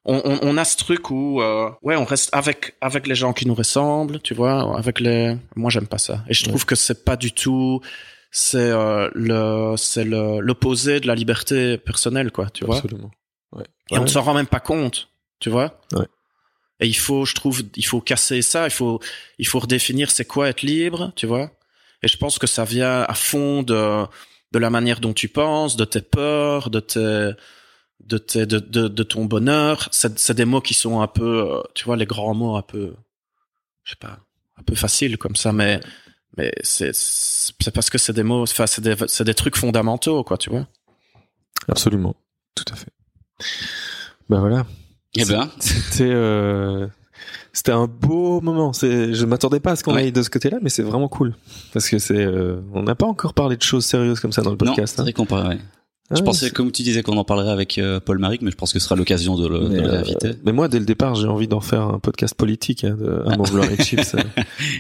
on, 0.06 0.22
on, 0.26 0.40
on 0.42 0.58
a 0.58 0.66
ce 0.66 0.78
truc 0.78 1.10
où, 1.10 1.42
euh, 1.42 1.72
ouais, 1.82 1.96
on 1.96 2.04
reste 2.04 2.30
avec, 2.34 2.76
avec 2.82 3.08
les 3.08 3.16
gens 3.16 3.34
qui 3.34 3.48
nous 3.48 3.56
ressemblent, 3.56 4.20
tu 4.20 4.34
vois, 4.34 4.78
avec 4.78 5.00
les, 5.00 5.38
moi, 5.56 5.72
j'aime 5.72 5.88
pas 5.88 5.98
ça. 5.98 6.24
Et 6.28 6.34
je 6.34 6.44
trouve 6.44 6.66
que 6.66 6.76
c'est 6.76 7.06
pas 7.06 7.16
du 7.16 7.32
tout, 7.32 7.80
c'est, 8.32 8.58
euh, 8.58 9.10
le, 9.16 9.76
c'est 9.78 10.04
le, 10.04 10.42
l'opposé 10.42 11.00
de 11.00 11.08
la 11.08 11.16
liberté 11.16 11.78
personnelle, 11.78 12.32
quoi, 12.32 12.50
tu 12.50 12.66
vois. 12.66 12.76
Absolument. 12.76 13.12
Ouais. 13.54 13.66
Et 13.92 13.98
on 13.98 14.04
ne 14.04 14.08
s'en 14.08 14.22
rend 14.22 14.34
même 14.34 14.48
pas 14.48 14.60
compte, 14.60 15.10
tu 15.40 15.50
vois. 15.50 15.80
Ouais. 15.94 16.06
Et 16.80 16.88
il 16.88 16.98
faut, 16.98 17.24
je 17.24 17.34
trouve, 17.34 17.62
il 17.76 17.86
faut 17.86 18.02
casser 18.02 18.42
ça. 18.42 18.66
Il 18.66 18.72
faut, 18.72 19.00
il 19.38 19.48
faut 19.48 19.60
redéfinir 19.60 20.12
c'est 20.12 20.26
quoi 20.26 20.50
être 20.50 20.64
libre, 20.64 21.14
tu 21.16 21.28
vois. 21.28 21.52
Et 22.02 22.10
je 22.10 22.18
pense 22.18 22.38
que 22.38 22.48
ça 22.48 22.66
vient 22.66 23.04
à 23.04 23.14
fond 23.14 23.64
de, 23.64 24.04
de 24.54 24.60
la 24.60 24.70
manière 24.70 25.00
dont 25.00 25.14
tu 25.14 25.28
penses, 25.28 25.76
de 25.76 25.84
tes 25.84 26.02
peurs, 26.02 26.70
de 26.70 26.80
tes, 26.80 27.32
de 28.06 28.18
tes, 28.18 28.46
de, 28.46 28.60
de, 28.60 28.88
de 28.88 29.04
ton 29.04 29.26
bonheur. 29.26 29.90
C'est, 29.92 30.18
c'est 30.20 30.36
des 30.36 30.46
mots 30.46 30.62
qui 30.62 30.76
sont 30.76 31.02
un 31.02 31.08
peu, 31.08 31.52
euh, 31.52 31.62
tu 31.74 31.86
vois, 31.86 31.98
les 31.98 32.06
grands 32.06 32.36
mots 32.36 32.56
un 32.56 32.62
peu, 32.62 32.94
je 33.84 33.92
sais 33.92 33.98
pas, 34.00 34.20
un 34.58 34.64
peu 34.64 34.76
faciles 34.76 35.18
comme 35.18 35.36
ça, 35.36 35.52
mais, 35.52 35.80
mais 36.38 36.54
c'est, 36.62 36.92
c'est 36.94 37.74
parce 37.74 37.90
que 37.90 37.98
c'est 37.98 38.14
des 38.14 38.24
mots, 38.24 38.44
enfin, 38.44 38.68
c'est 38.68 38.82
des, 38.82 38.96
c'est 39.08 39.24
des 39.24 39.34
trucs 39.34 39.58
fondamentaux, 39.58 40.24
quoi, 40.24 40.38
tu 40.38 40.52
vois. 40.52 40.68
Absolument. 41.68 42.16
Tout 42.56 42.66
à 42.72 42.76
fait. 42.76 42.92
Ben 44.30 44.40
voilà. 44.40 44.66
Eh 45.16 45.26
ben, 45.26 45.50
C'était 45.60 46.12
euh, 46.12 46.88
c'était 47.54 47.72
un 47.72 47.88
beau 47.88 48.42
moment. 48.42 48.74
C'est 48.74 49.14
je 49.14 49.26
m'attendais 49.26 49.60
pas 49.62 49.72
à 49.72 49.76
ce 49.76 49.84
qu'on 49.84 49.94
Ouais. 49.94 50.02
aille 50.04 50.12
de 50.12 50.22
ce 50.24 50.30
côté-là, 50.30 50.58
mais 50.62 50.70
c'est 50.70 50.84
vraiment 50.84 51.08
cool 51.08 51.34
parce 51.72 51.88
que 51.90 52.00
c'est 52.00 52.18
euh, 52.18 52.60
on 52.74 52.84
n'a 52.84 52.96
pas 52.96 53.06
encore 53.06 53.34
parlé 53.34 53.56
de 53.56 53.62
choses 53.62 53.86
sérieuses 53.86 54.20
comme 54.20 54.32
ça 54.34 54.42
dans 54.42 54.50
le 54.52 54.58
non, 54.60 54.66
podcast. 54.66 54.96
c'est 54.96 55.02
hein. 55.02 55.04
vrai 55.04 55.14
qu'on 55.14 55.26
parle, 55.26 55.48
ouais. 55.50 55.58
Ah 56.10 56.16
je 56.16 56.22
pensais, 56.22 56.48
c'est- 56.48 56.52
comme 56.54 56.72
tu 56.72 56.84
disais, 56.84 57.02
qu'on 57.02 57.16
en 57.18 57.24
parlerait 57.24 57.52
avec 57.52 57.78
euh, 57.78 58.00
Paul 58.02 58.20
Maric, 58.20 58.42
mais 58.42 58.52
je 58.52 58.58
pense 58.58 58.74
que 58.74 58.80
ce 58.80 58.86
sera 58.86 58.96
l'occasion 58.96 59.36
de 59.38 59.48
le, 59.48 59.60
de 59.60 59.68
mais, 59.70 59.78
le 59.80 59.90
euh, 59.94 60.34
mais 60.46 60.52
moi, 60.52 60.68
dès 60.68 60.78
le 60.80 60.86
départ, 60.86 61.16
j'ai 61.16 61.28
envie 61.28 61.48
d'en 61.48 61.62
faire 61.62 61.82
un 61.84 61.98
podcast 62.00 62.36
politique, 62.36 62.84
hein, 62.84 62.98
de 63.00 63.24
Amour, 63.32 63.48
Gloire 63.48 63.72
et 63.72 63.78
Chips. 63.84 64.14
euh. 64.16 64.20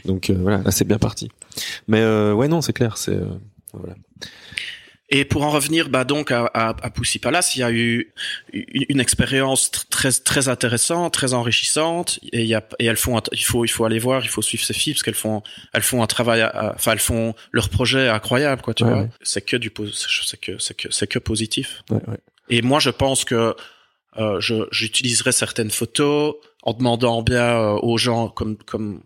Donc 0.05 0.29
euh, 0.29 0.35
voilà, 0.39 0.57
là 0.59 0.71
c'est 0.71 0.85
bien 0.85 0.99
parti. 0.99 1.29
Mais 1.87 2.01
euh, 2.01 2.33
ouais, 2.33 2.49
non, 2.49 2.61
c'est 2.61 2.73
clair, 2.73 2.97
c'est 2.97 3.15
euh, 3.15 3.25
voilà. 3.73 3.95
Et 5.15 5.25
pour 5.25 5.43
en 5.43 5.51
revenir, 5.51 5.89
bah 5.89 6.05
donc 6.05 6.31
à, 6.31 6.45
à, 6.55 6.69
à 6.69 6.89
Poussy 6.89 7.19
Palace, 7.19 7.55
il 7.55 7.59
y 7.59 7.63
a 7.63 7.71
eu 7.71 8.11
une, 8.51 8.85
une 8.89 8.99
expérience 8.99 9.69
tr- 9.71 9.87
très 9.89 10.11
très 10.11 10.47
intéressante, 10.49 11.13
très 11.13 11.33
enrichissante. 11.35 12.19
Et 12.31 12.41
il 12.41 12.47
y 12.47 12.55
a 12.55 12.63
et 12.79 12.85
elles 12.85 12.97
font, 12.97 13.21
il 13.31 13.43
faut 13.45 13.63
il 13.63 13.67
faut 13.69 13.85
aller 13.85 13.99
voir, 13.99 14.23
il 14.25 14.27
faut 14.29 14.41
suivre 14.41 14.63
ces 14.63 14.73
filles 14.73 14.93
parce 14.93 15.03
qu'elles 15.03 15.13
font 15.13 15.43
elles 15.73 15.83
font 15.83 16.01
un 16.01 16.07
travail, 16.07 16.43
enfin 16.75 16.93
elles 16.93 16.99
font 16.99 17.35
leur 17.51 17.69
projet 17.69 18.09
incroyable 18.09 18.63
quoi, 18.63 18.73
tu 18.73 18.83
Ouais, 18.83 18.89
vois. 18.89 19.01
ouais. 19.03 19.09
C'est 19.21 19.45
que 19.45 19.55
du 19.55 19.71
c'est 19.93 20.39
que 20.41 20.57
c'est 20.57 20.75
que 20.75 20.87
c'est 20.91 21.07
que 21.07 21.19
positif. 21.19 21.83
Ouais. 21.91 21.99
Et 22.49 22.61
moi 22.63 22.79
je 22.79 22.89
pense 22.89 23.23
que 23.23 23.55
euh, 24.17 24.39
je 24.41 24.55
j'utiliserai 24.71 25.31
certaines 25.31 25.71
photos 25.71 26.35
en 26.63 26.73
demandant 26.73 27.21
bien 27.21 27.49
euh, 27.59 27.79
aux 27.83 27.97
gens 27.99 28.29
comme 28.29 28.57
comme 28.57 29.03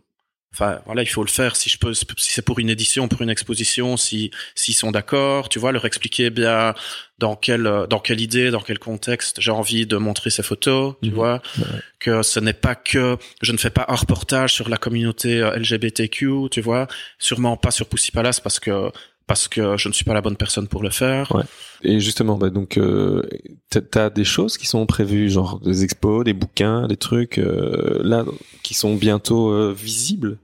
Enfin, 0.60 0.80
voilà, 0.88 1.04
il 1.04 1.08
faut 1.08 1.22
le 1.24 1.30
faire 1.30 1.56
si 1.56 1.70
je 1.70 1.78
peux, 1.78 1.94
si 1.94 2.06
c'est 2.18 2.42
pour 2.42 2.58
une 2.58 2.70
édition, 2.72 3.08
pour 3.08 3.22
une 3.22 3.30
exposition, 3.30 3.96
si 3.96 4.32
s'ils 4.56 4.74
sont 4.74 4.90
d'accord, 4.90 5.50
tu 5.50 5.60
vois, 5.60 5.72
leur 5.72 5.86
expliquer 5.86 6.32
bien 6.32 6.74
dans 7.20 7.36
quelle 7.36 7.70
dans 7.92 8.00
quelle 8.00 8.22
idée, 8.22 8.50
dans 8.50 8.62
quel 8.62 8.80
contexte 8.80 9.40
j'ai 9.40 9.52
envie 9.52 9.86
de 9.86 9.98
montrer 9.98 10.32
ces 10.32 10.42
photos, 10.42 10.96
tu 11.04 11.10
Mhm. 11.10 11.16
vois, 11.16 11.42
Ouais. 11.60 11.66
que 12.00 12.24
ce 12.24 12.40
n'est 12.40 12.54
pas 12.54 12.74
que 12.74 13.18
je 13.44 13.52
ne 13.52 13.58
fais 13.58 13.70
pas 13.70 13.86
un 13.88 13.96
reportage 13.96 14.54
sur 14.56 14.68
la 14.68 14.78
communauté 14.78 15.42
euh, 15.42 15.52
LGBTQ, 15.58 16.50
tu 16.50 16.62
vois, 16.62 16.88
sûrement 17.20 17.56
pas 17.56 17.70
sur 17.72 17.86
Pussy 17.88 18.12
Palace 18.12 18.40
parce 18.40 18.60
que 18.60 18.90
parce 19.28 19.50
que 19.50 19.76
je 19.76 19.90
ne 19.90 19.94
suis 19.94 20.06
pas 20.06 20.14
la 20.14 20.22
bonne 20.22 20.38
personne 20.38 20.70
pour 20.70 20.82
le 20.82 20.90
faire. 20.90 21.30
Ouais. 21.36 21.44
Et 21.84 22.00
justement, 22.00 22.38
bah, 22.38 22.50
donc, 22.50 22.78
euh, 22.78 23.22
t'as- 23.70 23.82
t'as 23.82 24.10
des 24.10 24.24
choses 24.24 24.58
qui 24.58 24.66
sont 24.66 24.86
prévues, 24.86 25.30
genre 25.30 25.60
des 25.60 25.84
expos, 25.84 26.24
des 26.24 26.32
bouquins, 26.34 26.88
des 26.88 26.96
trucs 26.96 27.38
euh, 27.38 28.00
là 28.04 28.24
qui 28.64 28.74
sont 28.74 28.96
bientôt 28.96 29.52
euh, 29.52 29.74
visibles? 29.78 30.38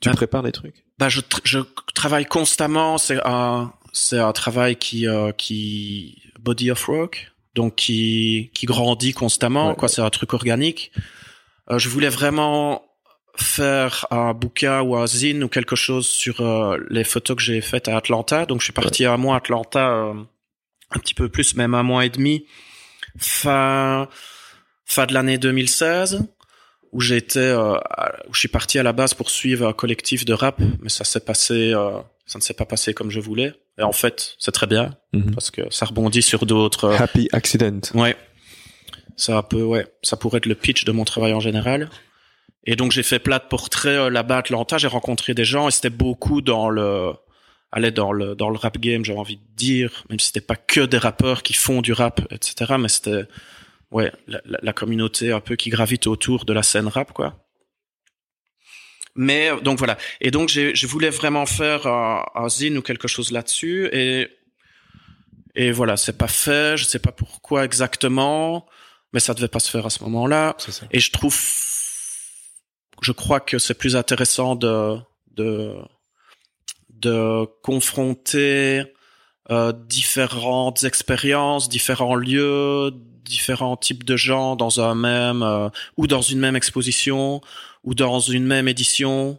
Tu 0.00 0.08
Bah, 0.08 0.14
prépares 0.14 0.42
des 0.42 0.52
trucs? 0.52 0.84
Bah, 0.98 1.08
je, 1.08 1.20
je 1.44 1.58
travaille 1.94 2.26
constamment. 2.26 2.98
C'est 2.98 3.20
un, 3.24 3.72
c'est 3.92 4.18
un 4.18 4.32
travail 4.32 4.76
qui, 4.76 5.06
euh, 5.06 5.32
qui, 5.32 6.22
body 6.40 6.70
of 6.70 6.88
work, 6.88 7.32
donc 7.54 7.76
qui, 7.76 8.50
qui 8.54 8.66
grandit 8.66 9.12
constamment. 9.12 9.70
Ouais. 9.70 9.76
quoi, 9.76 9.88
c'est 9.88 10.02
un 10.02 10.10
truc 10.10 10.32
organique. 10.32 10.92
Euh, 11.70 11.78
je 11.78 11.88
voulais 11.88 12.08
vraiment 12.08 12.82
faire 13.36 14.06
un 14.10 14.34
bouquin 14.34 14.80
ou 14.82 14.96
un 14.96 15.06
zine 15.06 15.44
ou 15.44 15.48
quelque 15.48 15.76
chose 15.76 16.06
sur 16.06 16.40
euh, 16.40 16.78
les 16.90 17.04
photos 17.04 17.36
que 17.36 17.42
j'ai 17.42 17.60
faites 17.60 17.88
à 17.88 17.96
Atlanta. 17.96 18.46
Donc, 18.46 18.60
je 18.60 18.64
suis 18.64 18.72
parti 18.72 19.04
un 19.04 19.16
mois 19.16 19.34
à 19.34 19.38
Atlanta, 19.38 19.90
euh, 19.90 20.14
un 20.90 20.98
petit 20.98 21.14
peu 21.14 21.28
plus, 21.28 21.54
même 21.56 21.74
un 21.74 21.82
mois 21.82 22.04
et 22.04 22.10
demi, 22.10 22.46
fin, 23.18 24.08
fin 24.84 25.06
de 25.06 25.14
l'année 25.14 25.38
2016 25.38 26.24
où 26.92 27.00
j'étais, 27.00 27.38
euh, 27.40 27.74
où 28.28 28.34
je 28.34 28.38
suis 28.40 28.48
parti 28.48 28.78
à 28.78 28.82
la 28.82 28.92
base 28.92 29.14
pour 29.14 29.30
suivre 29.30 29.66
un 29.68 29.72
collectif 29.72 30.24
de 30.24 30.32
rap, 30.32 30.60
mais 30.80 30.88
ça 30.88 31.04
s'est 31.04 31.20
passé, 31.20 31.72
euh, 31.72 31.98
ça 32.26 32.38
ne 32.38 32.42
s'est 32.42 32.54
pas 32.54 32.64
passé 32.66 32.94
comme 32.94 33.10
je 33.10 33.20
voulais. 33.20 33.52
Et 33.78 33.82
en 33.82 33.92
fait, 33.92 34.34
c'est 34.38 34.52
très 34.52 34.66
bien 34.66 34.94
Mhm. 35.12 35.32
parce 35.34 35.50
que 35.50 35.62
ça 35.70 35.86
rebondit 35.86 36.22
sur 36.22 36.46
d'autres. 36.46 36.84
euh, 36.84 36.96
Happy 36.98 37.28
accident. 37.32 37.80
Ouais. 37.94 38.16
Ça 39.16 39.42
peut, 39.42 39.62
ouais, 39.62 39.86
ça 40.02 40.16
pourrait 40.16 40.38
être 40.38 40.46
le 40.46 40.54
pitch 40.54 40.84
de 40.84 40.92
mon 40.92 41.04
travail 41.04 41.32
en 41.32 41.40
général. 41.40 41.90
Et 42.64 42.76
donc 42.76 42.92
j'ai 42.92 43.02
fait 43.02 43.18
plein 43.18 43.38
de 43.38 43.42
portraits 43.48 43.98
euh, 43.98 44.10
là-bas 44.10 44.36
à 44.36 44.38
Atlanta. 44.40 44.76
J'ai 44.78 44.86
rencontré 44.88 45.34
des 45.34 45.44
gens 45.44 45.68
et 45.68 45.70
c'était 45.70 45.90
beaucoup 45.90 46.40
dans 46.42 46.68
le, 46.70 47.12
dans 47.94 48.12
le 48.12 48.34
dans 48.34 48.50
le 48.50 48.56
rap 48.58 48.78
game. 48.78 49.04
J'ai 49.04 49.14
envie 49.14 49.36
de 49.36 49.42
dire, 49.56 50.04
même 50.10 50.18
si 50.18 50.26
c'était 50.28 50.40
pas 50.40 50.56
que 50.56 50.80
des 50.80 50.98
rappeurs 50.98 51.42
qui 51.42 51.52
font 51.54 51.82
du 51.82 51.92
rap, 51.92 52.20
etc. 52.30 52.74
Mais 52.78 52.88
c'était, 52.88 53.24
ouais, 53.90 54.12
la, 54.26 54.40
la- 54.44 54.58
la 54.62 54.72
communauté 54.72 55.32
un 55.32 55.40
peu 55.40 55.56
qui 55.56 55.70
gravite 55.70 56.06
autour 56.06 56.44
de 56.44 56.52
la 56.52 56.62
scène 56.62 56.88
rap, 56.88 57.12
quoi. 57.12 57.46
Mais 59.16 59.50
euh, 59.50 59.60
donc 59.60 59.78
voilà. 59.78 59.98
Et 60.20 60.30
donc 60.30 60.48
je 60.48 60.86
voulais 60.86 61.10
vraiment 61.10 61.46
faire 61.46 61.86
un, 61.86 62.24
un 62.34 62.48
zine 62.48 62.78
ou 62.78 62.82
quelque 62.82 63.08
chose 63.08 63.32
là-dessus 63.32 63.88
et 63.92 64.28
et 65.56 65.72
voilà, 65.72 65.96
c'est 65.96 66.16
pas 66.16 66.28
fait. 66.28 66.76
Je 66.76 66.84
sais 66.84 67.00
pas 67.00 67.10
pourquoi 67.10 67.64
exactement, 67.64 68.66
mais 69.12 69.18
ça 69.20 69.34
devait 69.34 69.48
pas 69.48 69.58
se 69.58 69.68
faire 69.70 69.84
à 69.84 69.90
ce 69.90 70.02
moment-là. 70.04 70.56
Et 70.92 71.00
je 71.00 71.10
trouve, 71.10 71.36
je 73.02 73.10
crois 73.12 73.40
que 73.40 73.58
c'est 73.58 73.74
plus 73.74 73.96
intéressant 73.96 74.54
de 74.54 74.96
de 75.32 75.74
de 76.90 77.46
confronter 77.62 78.84
euh, 79.50 79.72
différentes 79.72 80.84
expériences, 80.84 81.68
différents 81.68 82.14
lieux, 82.14 82.92
différents 83.24 83.76
types 83.76 84.04
de 84.04 84.16
gens 84.16 84.56
dans 84.56 84.80
un 84.80 84.94
même 84.94 85.42
euh, 85.42 85.68
ou 85.96 86.06
dans 86.06 86.22
une 86.22 86.38
même 86.38 86.56
exposition 86.56 87.40
ou 87.84 87.94
dans 87.94 88.20
une 88.20 88.44
même 88.44 88.68
édition. 88.68 89.38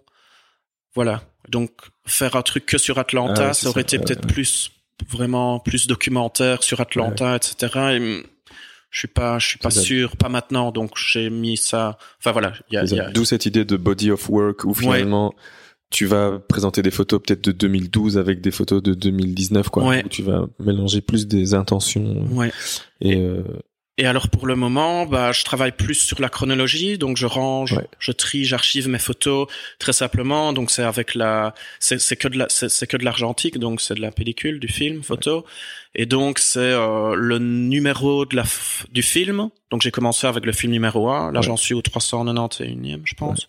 Voilà. 0.96 1.24
Donc 1.50 1.72
faire 2.06 2.36
un 2.36 2.42
truc 2.42 2.66
que 2.66 2.78
sur 2.78 2.98
Atlanta, 2.98 3.50
Ah 3.50 3.54
ça 3.54 3.70
aurait 3.70 3.82
ça, 3.88 3.96
été 3.96 4.00
peut-être 4.00 4.28
plus 4.28 4.72
vraiment 5.10 5.60
plus 5.60 5.88
documentaire 5.88 6.64
sur 6.64 6.80
Atlanta, 6.80 7.36
etc. 7.36 7.56
Et, 7.74 7.98
hum, 7.98 8.24
je 8.90 9.00
suis 9.00 9.08
pas, 9.08 9.40
je 9.40 9.48
suis 9.48 9.58
pas 9.58 9.72
ça. 9.72 9.82
sûr, 9.82 10.18
pas 10.18 10.30
maintenant. 10.30 10.72
Donc 10.72 10.98
j'ai 10.98 11.30
mis 11.30 11.58
ça. 11.58 11.98
Enfin 12.20 12.32
voilà, 12.32 12.54
D'où 13.14 13.26
cette 13.26 13.46
idée 13.46 13.66
de 13.66 13.78
body 13.78 14.12
of 14.12 14.30
work 14.30 14.66
où 14.66 14.74
finalement 14.74 15.34
tu 15.92 16.06
vas 16.08 16.40
présenter 16.40 16.82
des 16.82 16.90
photos 16.92 17.22
peut-être 17.22 17.44
de 17.44 17.52
2012 17.52 18.18
avec 18.18 18.42
des 18.42 18.50
photos 18.52 18.82
de 18.82 18.94
2019 18.96 19.70
quoi. 19.70 19.84
Ouais. 19.88 20.04
Où 20.04 20.10
tu 20.10 20.24
vas 20.24 20.48
mélanger 20.60 21.02
plus 21.02 21.28
des 21.28 21.54
intentions 21.54 22.26
ouais. 22.32 22.52
et 23.02 23.18
euh, 23.18 23.44
Et 23.98 24.08
alors 24.08 24.30
pour 24.30 24.48
le 24.48 24.56
moment, 24.56 25.06
bah, 25.06 25.32
je 25.34 25.44
travaille 25.44 25.74
plus 25.74 25.96
sur 25.96 26.20
la 26.22 26.30
chronologie, 26.30 26.98
donc 26.98 27.18
je 27.18 27.28
range, 27.28 27.74
Ouais. 27.74 27.88
je 28.00 28.12
trie, 28.14 28.46
j'archive 28.46 28.88
mes 28.88 28.98
photos 29.00 29.48
très 29.80 29.94
simplement. 29.94 30.54
Donc 30.54 30.72
c'est 30.72 30.82
avec 30.84 31.14
la, 31.14 31.54
c'est 31.80 32.16
que 32.16 32.28
de 32.30 32.38
la, 32.40 32.48
c'est 32.50 32.88
que 32.88 32.98
de 32.98 33.04
l'argentique, 33.04 33.60
donc 33.60 33.82
c'est 33.82 33.94
de 33.96 34.02
la 34.02 34.12
pellicule 34.12 34.60
du 34.60 34.70
film 34.70 35.04
photo. 35.04 35.46
Et 35.94 36.06
donc 36.06 36.40
c'est 36.40 36.60
euh, 36.60 37.14
le 37.16 37.38
numéro 37.38 38.26
de 38.26 38.36
la 38.38 38.44
f- 38.44 38.86
du 38.94 39.04
film. 39.04 39.50
Donc 39.72 39.82
j'ai 39.82 39.92
commencé 39.92 40.26
avec 40.26 40.46
le 40.46 40.54
film 40.54 40.72
numéro 40.72 41.10
1, 41.10 41.32
là 41.34 41.42
j'en 41.42 41.58
suis 41.58 41.74
au 41.74 41.82
391e, 41.82 43.02
je 43.04 43.14
pense. 43.16 43.48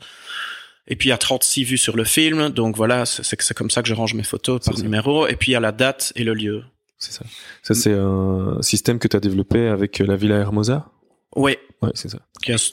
Et 0.88 0.96
puis 0.96 1.08
il 1.08 1.10
y 1.10 1.14
a 1.14 1.18
36 1.18 1.64
vues 1.64 1.78
sur 1.78 1.96
le 1.96 2.04
film, 2.04 2.48
donc 2.50 2.76
voilà, 2.76 3.06
c'est 3.06 3.54
comme 3.54 3.70
ça 3.70 3.82
que 3.82 3.88
je 3.88 3.94
range 3.94 4.14
mes 4.14 4.24
photos 4.24 4.64
par 4.64 4.76
ça. 4.76 4.82
numéro. 4.82 5.26
Et 5.28 5.36
puis 5.36 5.52
il 5.52 5.54
y 5.54 5.56
a 5.56 5.60
la 5.60 5.72
date 5.72 6.12
et 6.16 6.24
le 6.24 6.34
lieu. 6.34 6.64
c'est 6.98 7.12
ça. 7.12 7.24
Ça 7.62 7.74
c'est 7.74 7.92
un 7.94 8.58
système 8.62 8.98
que 8.98 9.06
tu 9.08 9.16
as 9.16 9.20
développé 9.20 9.68
avec 9.68 10.00
euh, 10.00 10.06
la 10.06 10.16
Villa 10.16 10.36
Hermosa? 10.36 10.90
Ouais, 11.36 11.58
Ouais, 11.80 11.90
c'est 11.94 12.08
ça. 12.10 12.18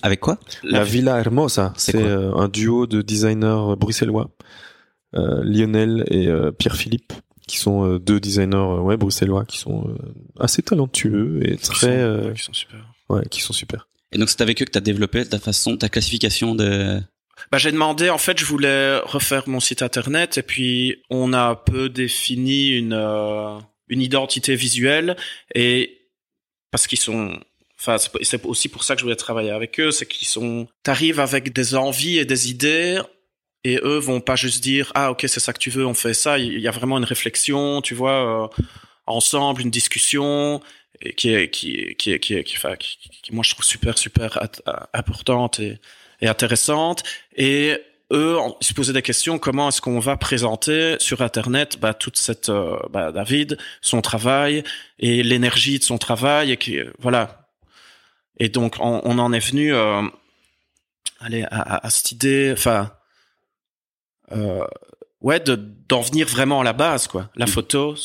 Avec 0.03 0.20
quoi? 0.20 0.38
La, 0.64 0.84
Villa 0.84 1.18
Hermosa, 1.20 1.74
C'est 1.78 1.95
euh, 1.95 2.34
un 2.36 2.47
duo 2.47 2.86
de 2.88 3.01
designers 3.01 3.76
bruxellois, 3.78 4.30
euh, 5.16 5.41
Lionel 5.43 6.03
et 6.12 6.28
euh, 6.28 6.51
Pierre-Philippe, 6.51 7.14
qui 7.47 7.57
sont 7.57 7.86
euh, 7.86 7.99
deux 7.99 8.20
designers 8.20 8.55
euh, 8.57 8.80
ouais, 8.82 8.97
bruxellois, 8.97 9.45
qui 9.45 9.57
sont 9.57 9.88
euh, 9.88 9.97
assez 10.39 10.62
talentueux 10.62 11.39
et 11.43 11.57
qui 11.57 11.66
sont- 11.66 11.74
très, 11.74 11.97
euh, 12.01 12.34
qui 12.34 12.43
sont 12.43 12.53
super. 12.53 12.80
ouais, 13.10 13.24
qui 13.32 13.41
sont 13.41 13.53
super. 13.53 13.88
Et 14.12 14.18
donc 14.20 14.30
c'est 14.30 14.41
avec 14.41 14.62
eux 14.62 14.66
que 14.66 14.72
t'as 14.72 14.80
développé 14.80 15.26
ta 15.26 15.39
façon, 15.39 15.76
ta 15.78 15.89
classification 15.89 16.53
de. 16.55 16.99
Bah, 17.52 17.58
j'ai 17.58 17.72
demandé, 17.72 18.10
en 18.10 18.18
fait, 18.18 18.38
je 18.40 18.46
voulais 18.46 18.98
refaire 19.00 19.48
mon 19.48 19.60
site 19.60 19.82
internet 19.82 20.38
et 20.38 20.44
puis 20.44 21.02
on 21.10 21.34
a 21.34 21.42
un 21.42 21.56
peu 21.56 21.90
défini 21.90 22.70
une 22.70 22.94
euh, 22.94 23.58
une 23.88 24.02
identité 24.02 24.56
visuelle 24.56 25.16
et 25.56 26.02
parce 26.72 26.86
qu'ils 26.86 27.00
sont, 27.00 27.40
enfin, 27.80 27.98
c'est 28.22 28.46
aussi 28.46 28.70
pour 28.70 28.84
ça 28.84 28.94
que 28.96 29.00
je 29.00 29.06
voulais 29.06 29.16
travailler 29.16 29.50
avec 29.52 29.80
eux, 29.80 29.90
c'est 29.92 30.06
qu'ils 30.06 30.28
sont, 30.28 30.68
t'arrives 30.84 31.20
avec 31.20 31.52
des 31.54 31.74
envies 31.76 32.20
et 32.20 32.26
des 32.26 32.52
idées 32.52 33.02
et 33.64 33.80
eux 33.84 33.98
vont 33.98 34.22
pas 34.22 34.36
juste 34.36 34.62
dire 34.64 34.92
ah 34.96 35.10
ok 35.12 35.22
c'est 35.28 35.40
ça 35.40 35.52
que 35.54 35.60
tu 35.60 35.70
veux, 35.72 35.86
on 35.88 35.94
fait 35.96 36.14
ça. 36.14 36.38
Il 36.38 36.60
y 36.60 36.68
a 36.68 36.72
vraiment 36.72 36.98
une 37.00 37.04
réflexion, 37.04 37.82
tu 37.82 37.96
vois, 37.96 38.46
euh, 38.46 38.64
ensemble, 39.08 39.62
une 39.62 39.72
discussion 39.72 40.62
et 41.02 41.14
qui 41.14 41.34
est 41.34 41.50
qui 41.50 41.76
est- 41.76 41.96
qui 41.96 42.12
est- 42.14 42.20
qui 42.20 42.44
qui, 42.44 42.58
enfin, 42.58 42.76
qui- 42.76 42.98
qui, 43.24 43.34
moi 43.34 43.44
je 43.44 43.52
trouve 43.52 43.66
super 43.66 43.98
super 43.98 44.38
importante 44.94 45.60
et 45.60 45.80
et 46.22 46.28
intéressante. 46.28 47.04
Et 47.36 47.78
eux, 48.12 48.38
ils 48.62 48.66
se 48.66 48.74
posaient 48.74 48.94
des 48.94 49.02
questions. 49.02 49.40
Comment 49.40 49.70
est-ce 49.70 49.82
qu'on 49.82 50.00
va 50.00 50.18
présenter 50.18 50.96
sur 51.00 51.22
Internet 51.22 51.80
bah, 51.80 51.94
toute 51.94 52.18
cette 52.18 52.50
euh, 52.50 52.78
bah, 52.90 53.12
David, 53.12 53.58
son 53.82 54.02
travail 54.02 54.64
et 54.98 55.24
l'énergie 55.24 55.80
de 55.80 55.84
son 55.84 55.98
travail 55.98 56.52
et 56.52 56.58
qui 56.58 56.80
voilà. 57.00 57.50
Et 58.38 58.50
donc 58.50 58.78
on, 58.80 59.02
on 59.04 59.20
en 59.20 59.34
est 59.34 59.40
venu, 59.40 59.74
euh, 59.74 60.02
allez, 61.20 61.44
à, 61.44 61.60
à, 61.60 61.86
à 61.86 61.90
cette 61.90 62.12
idée, 62.12 62.52
enfin, 62.54 62.92
euh, 64.32 64.66
ouais, 65.22 65.40
de 65.40 65.56
d'en 65.56 66.02
venir 66.02 66.28
vraiment 66.28 66.62
à 66.62 66.64
la 66.64 66.74
base, 66.74 67.08
quoi. 67.08 67.30
La 67.36 67.48
photo, 67.48 67.96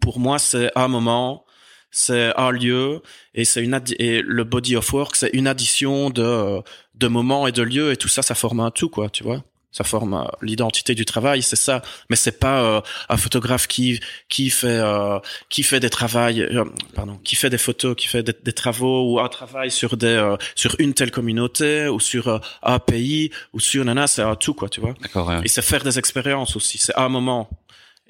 pour 0.00 0.18
moi, 0.18 0.38
c'est 0.38 0.70
un 0.74 0.88
moment, 0.88 1.44
c'est 1.90 2.32
un 2.36 2.50
lieu 2.50 3.02
et 3.34 3.44
c'est 3.44 3.62
une 3.62 3.80
et 3.98 4.22
le 4.22 4.44
body 4.44 4.76
of 4.76 4.92
work, 4.92 5.16
c'est 5.16 5.30
une 5.32 5.46
addition 5.46 6.10
de 6.10 6.60
de 6.94 7.08
moments 7.08 7.46
et 7.46 7.52
de 7.52 7.62
lieux 7.62 7.92
et 7.92 7.96
tout 7.96 8.08
ça, 8.08 8.22
ça 8.22 8.34
forme 8.34 8.60
un 8.60 8.70
tout, 8.70 8.88
quoi, 8.88 9.08
tu 9.08 9.22
vois. 9.24 9.42
Ça 9.72 9.84
forme 9.84 10.14
euh, 10.14 10.24
l'identité 10.42 10.96
du 10.96 11.04
travail, 11.04 11.42
c'est 11.42 11.54
ça. 11.54 11.80
Mais 12.08 12.16
c'est 12.16 12.40
pas 12.40 12.60
euh, 12.62 12.80
un 13.08 13.16
photographe 13.16 13.68
qui 13.68 14.00
qui 14.28 14.50
fait 14.50 14.66
euh, 14.66 15.20
qui 15.48 15.62
fait 15.62 15.78
des 15.78 15.90
travails, 15.90 16.42
euh, 16.42 16.64
pardon, 16.96 17.18
qui 17.22 17.36
fait 17.36 17.50
des 17.50 17.58
photos, 17.58 17.94
qui 17.94 18.08
fait 18.08 18.24
des, 18.24 18.34
des 18.42 18.52
travaux 18.52 19.12
ou 19.12 19.20
un 19.20 19.28
travail 19.28 19.70
sur 19.70 19.96
des 19.96 20.08
euh, 20.08 20.36
sur 20.56 20.74
une 20.80 20.92
telle 20.92 21.12
communauté 21.12 21.86
ou 21.86 22.00
sur 22.00 22.40
un 22.64 22.78
pays 22.80 23.30
ou 23.52 23.60
sur 23.60 23.84
nana, 23.84 24.08
c'est 24.08 24.22
un 24.22 24.34
tout, 24.34 24.54
quoi, 24.54 24.68
tu 24.68 24.80
vois. 24.80 24.94
D'accord. 25.02 25.28
ouais. 25.28 25.40
Et 25.44 25.48
c'est 25.48 25.62
faire 25.62 25.84
des 25.84 26.00
expériences 26.00 26.56
aussi. 26.56 26.78
C'est 26.78 26.96
un 26.96 27.08
moment. 27.08 27.48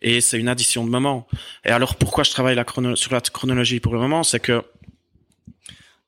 Et 0.02 0.20
c'est 0.20 0.38
une 0.38 0.48
addition 0.48 0.84
de 0.84 0.90
moments. 0.90 1.26
Et 1.64 1.70
alors, 1.70 1.96
pourquoi 1.96 2.24
je 2.24 2.30
travaille 2.30 2.56
la 2.56 2.64
chrono- 2.64 2.96
sur 2.96 3.12
la 3.12 3.20
chronologie 3.20 3.80
pour 3.80 3.92
le 3.92 4.00
moment, 4.00 4.22
c'est 4.24 4.40
que, 4.40 4.62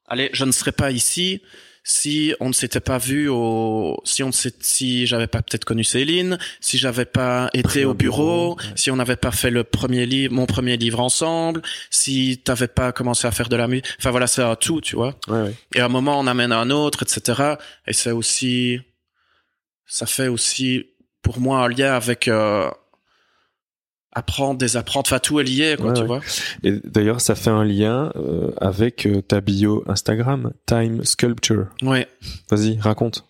allez, 0.07 0.31
je 0.33 0.45
ne 0.45 0.53
serais 0.53 0.73
pas 0.73 0.91
ici 0.91 1.43
si 1.85 2.33
on 2.39 2.47
ne 2.49 2.53
s'était 2.53 2.79
pas 2.81 2.99
vu 2.99 3.29
au, 3.29 4.01
si 4.05 4.23
on 4.23 4.29
ne 4.29 4.33
si 4.33 5.05
j'avais 5.09 5.27
pas 5.27 5.43
peut-être 5.43 5.65
connu 5.65 5.83
Céline, 5.83 6.39
si 6.61 6.79
j'avais 6.79 7.05
pas 7.07 7.51
été 7.55 7.85
au 7.85 7.91
au 7.91 7.95
bureau, 7.95 8.55
bureau, 8.55 8.57
ouais. 8.57 8.73
si 8.77 8.93
on 8.93 8.97
n'avait 8.97 9.17
pas 9.17 9.33
fait 9.33 9.51
le 9.51 9.65
premier 9.65 10.07
livre, 10.07 10.33
mon 10.33 10.47
premier 10.47 10.77
livre 10.77 11.01
ensemble, 11.01 11.61
si 11.91 12.41
t'avais 12.45 12.69
pas 12.69 12.93
commencé 12.93 13.27
à 13.27 13.33
faire 13.33 13.49
de 13.49 13.57
la 13.57 13.67
musique. 13.67 13.87
Enfin 13.99 14.13
voilà, 14.13 14.29
c'est 14.29 14.43
un 14.43 14.55
tout, 14.55 14.81
tu 14.81 14.95
vois. 14.95 15.17
Ouais, 15.27 15.43
ouais. 15.43 15.55
Et 15.75 15.81
à 15.81 15.87
un 15.87 15.89
moment, 15.89 16.21
on 16.21 16.29
amène 16.29 16.53
un 16.53 16.71
autre, 16.71 17.03
etc. 17.03 17.57
Et 17.89 17.93
c'est 17.93 18.13
aussi, 18.13 18.79
ça 19.85 20.07
fait 20.07 20.29
aussi, 20.29 20.87
pour 21.21 21.41
moi, 21.41 21.65
un 21.65 21.69
lien 21.69 21.95
avec 21.95 22.29
euh, 22.29 22.71
apprendre, 24.13 24.59
désapprendre. 24.59 25.07
Enfin, 25.07 25.19
tout 25.19 25.41
est 25.41 25.45
lié, 25.45 25.77
quoi, 25.79 25.89
Ouais, 25.89 25.95
tu 25.95 26.01
ouais. 26.03 26.07
vois. 26.07 26.21
Et 26.63 26.73
d'ailleurs, 26.85 27.21
ça 27.21 27.35
fait 27.35 27.51
un 27.51 27.65
lien 27.65 28.13
euh, 28.17 28.51
avec 28.61 29.07
euh, 29.07 29.23
ta 29.23 29.41
bio 29.41 29.83
Instagram, 29.87 30.53
Time 30.67 31.05
Sculpture. 31.05 31.67
Ouais. 31.83 32.07
Vas-y, 32.51 32.79
raconte. 32.79 33.25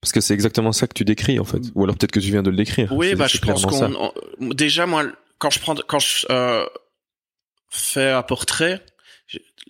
Parce 0.00 0.12
que 0.12 0.20
c'est 0.22 0.32
exactement 0.32 0.72
ça 0.72 0.86
que 0.86 0.94
tu 0.94 1.04
décris 1.04 1.38
en 1.38 1.44
fait. 1.44 1.60
Ou 1.74 1.84
alors 1.84 1.94
peut-être 1.96 2.12
que 2.12 2.20
tu 2.20 2.30
viens 2.30 2.42
de 2.42 2.48
le 2.50 2.56
décrire. 2.56 2.90
Oui, 2.92 3.14
bah, 3.14 3.26
je 3.26 3.36
pense 3.38 3.66
qu'on, 3.66 3.92
on- 4.40 4.48
déjà, 4.54 4.86
moi, 4.86 5.04
quand 5.38 5.50
je 5.50 5.58
prends, 5.60 5.74
quand 5.74 5.98
je 5.98 6.26
euh, 6.30 6.64
fais 7.68 8.10
un 8.10 8.22
portrait, 8.22 8.80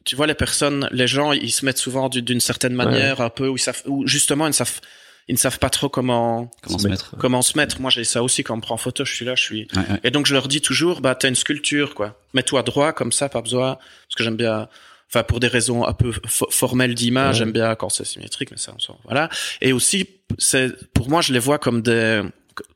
tu 0.04 0.16
vois, 0.16 0.26
les 0.26 0.34
personnes, 0.34 0.88
les 0.92 1.06
gens, 1.06 1.32
ils 1.32 1.50
se 1.50 1.64
mettent 1.66 1.78
souvent 1.78 2.08
du- 2.08 2.22
d'une 2.22 2.40
certaine 2.40 2.74
manière, 2.74 3.20
un 3.20 3.28
peu, 3.28 3.48
où 3.48 3.56
ils 3.56 3.60
savent, 3.60 3.82
où 3.86 4.06
justement, 4.06 4.46
ils 4.46 4.50
ne 4.50 4.54
savent, 4.54 4.80
ils 5.28 5.34
ne 5.34 5.38
savent 5.38 5.58
pas 5.58 5.70
trop 5.70 5.88
comment, 5.88 6.50
Comment 6.62 6.78
se 6.78 6.88
mettre. 6.88 7.04
mettre 7.12 7.16
comment 7.18 7.42
se 7.42 7.56
mettre. 7.56 7.80
Moi, 7.80 7.90
j'ai 7.90 8.04
ça 8.04 8.22
aussi 8.22 8.42
quand 8.42 8.54
on 8.54 8.56
me 8.58 8.62
prend 8.62 8.74
en 8.74 8.78
photo, 8.78 9.04
je 9.04 9.14
suis 9.14 9.24
là, 9.24 9.34
je 9.36 9.42
suis, 9.42 9.68
Ouais, 9.76 9.78
ouais. 9.90 10.00
Et 10.04 10.10
donc 10.10 10.26
je 10.26 10.34
leur 10.34 10.48
dis 10.48 10.60
toujours, 10.60 11.00
bah 11.00 11.14
t'as 11.14 11.28
une 11.28 11.34
sculpture 11.36 11.94
quoi. 11.94 12.20
Mets-toi 12.34 12.62
droit 12.62 12.92
comme 12.92 13.12
ça, 13.12 13.28
pas 13.28 13.42
besoin, 13.42 13.74
parce 13.76 14.14
que 14.16 14.24
j'aime 14.24 14.36
bien. 14.36 14.68
Enfin 15.08 15.24
pour 15.24 15.40
des 15.40 15.48
raisons 15.48 15.84
un 15.84 15.92
peu 15.92 16.10
fo- 16.12 16.50
formelles 16.52 16.94
d'image, 16.94 17.34
Ouais. 17.34 17.38
j'aime 17.40 17.52
bien 17.52 17.74
quand 17.74 17.88
c'est 17.88 18.04
symétrique, 18.04 18.50
mais 18.52 18.56
ça 18.56 18.72
on 18.76 18.78
s'en 18.78 18.98
voilà. 19.04 19.28
Et 19.60 19.72
aussi 19.72 20.08
c'est 20.38 20.72
pour 20.92 21.08
moi 21.08 21.20
je 21.20 21.32
les 21.32 21.40
vois 21.40 21.58
comme 21.58 21.82
des 21.82 22.22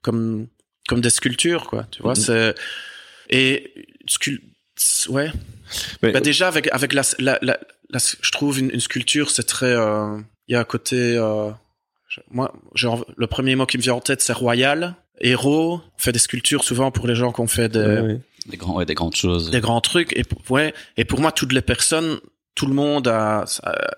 comme 0.03 0.49
comme 0.89 1.01
des 1.01 1.11
sculptures 1.11 1.67
quoi. 1.69 1.87
Tu 1.93 2.03
vois 2.03 2.15
Mhm. 2.15 2.17
c'est 2.21 2.55
et 3.31 3.73
scul 4.07 4.43
ouais. 5.09 5.31
Mais- 6.03 6.11
Bah 6.13 6.21
déjà 6.21 6.49
avec 6.49 6.69
avec 6.73 6.93
la 6.93 7.03
la, 7.21 7.39
la, 7.41 7.59
la- 7.91 7.99
je 8.21 8.31
trouve 8.33 8.59
une, 8.59 8.71
une 8.73 8.81
sculpture 8.81 9.31
c'est 9.31 9.45
très 9.45 9.67
euh, 9.73 10.19
il 10.49 10.55
y 10.55 10.57
a 10.57 10.61
un 10.61 10.65
côté 10.65 11.17
euh, 11.17 11.51
moi 12.31 12.53
genre 12.75 13.05
le 13.17 13.27
premier 13.27 13.57
mot 13.57 13.67
qui 13.67 13.79
me 13.79 13.83
vient 13.83 13.95
en 13.95 14.01
tête 14.01 14.21
c'est 14.21 14.33
royal 14.33 14.95
héros 15.21 15.81
on 15.85 15.99
fait 16.01 16.13
des 16.13 16.19
sculptures 16.19 16.65
souvent 16.65 16.91
pour 16.91 17.07
les 17.07 17.15
gens 17.15 17.33
qui 17.33 17.41
ont 17.41 17.47
fait 17.47 17.69
des, 17.69 17.79
Ouais, 17.81 18.01
ouais. 18.01 18.21
Des 18.47 18.57
grands, 18.59 18.75
ouais, 18.77 18.85
des 18.85 18.95
grandes 18.95 19.17
choses. 19.17 19.51
des 19.51 19.61
grands 19.61 19.81
trucs 19.81 20.17
et 20.19 20.23
pour- 20.25 20.43
ouais 20.51 20.75
et 20.97 21.05
pour 21.05 21.21
moi 21.21 21.33
toutes 21.33 21.53
les 21.53 21.63
personnes 21.63 22.19
tout 22.55 22.67
le 22.67 22.75
monde 22.75 23.09
a, 23.09 23.45
a- 23.63 23.91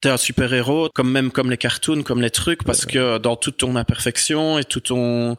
t'es 0.00 0.10
un 0.10 0.16
super 0.18 0.52
héros 0.52 0.88
comme 0.94 1.10
même 1.10 1.30
comme 1.30 1.50
les 1.50 1.56
cartoons 1.56 2.02
comme 2.02 2.20
les 2.20 2.30
trucs 2.30 2.64
parce 2.64 2.84
que 2.86 3.18
dans 3.18 3.36
toute 3.36 3.56
ton 3.56 3.76
imperfection 3.76 4.58
et 4.58 4.64
tout 4.64 4.80
ton 4.80 5.36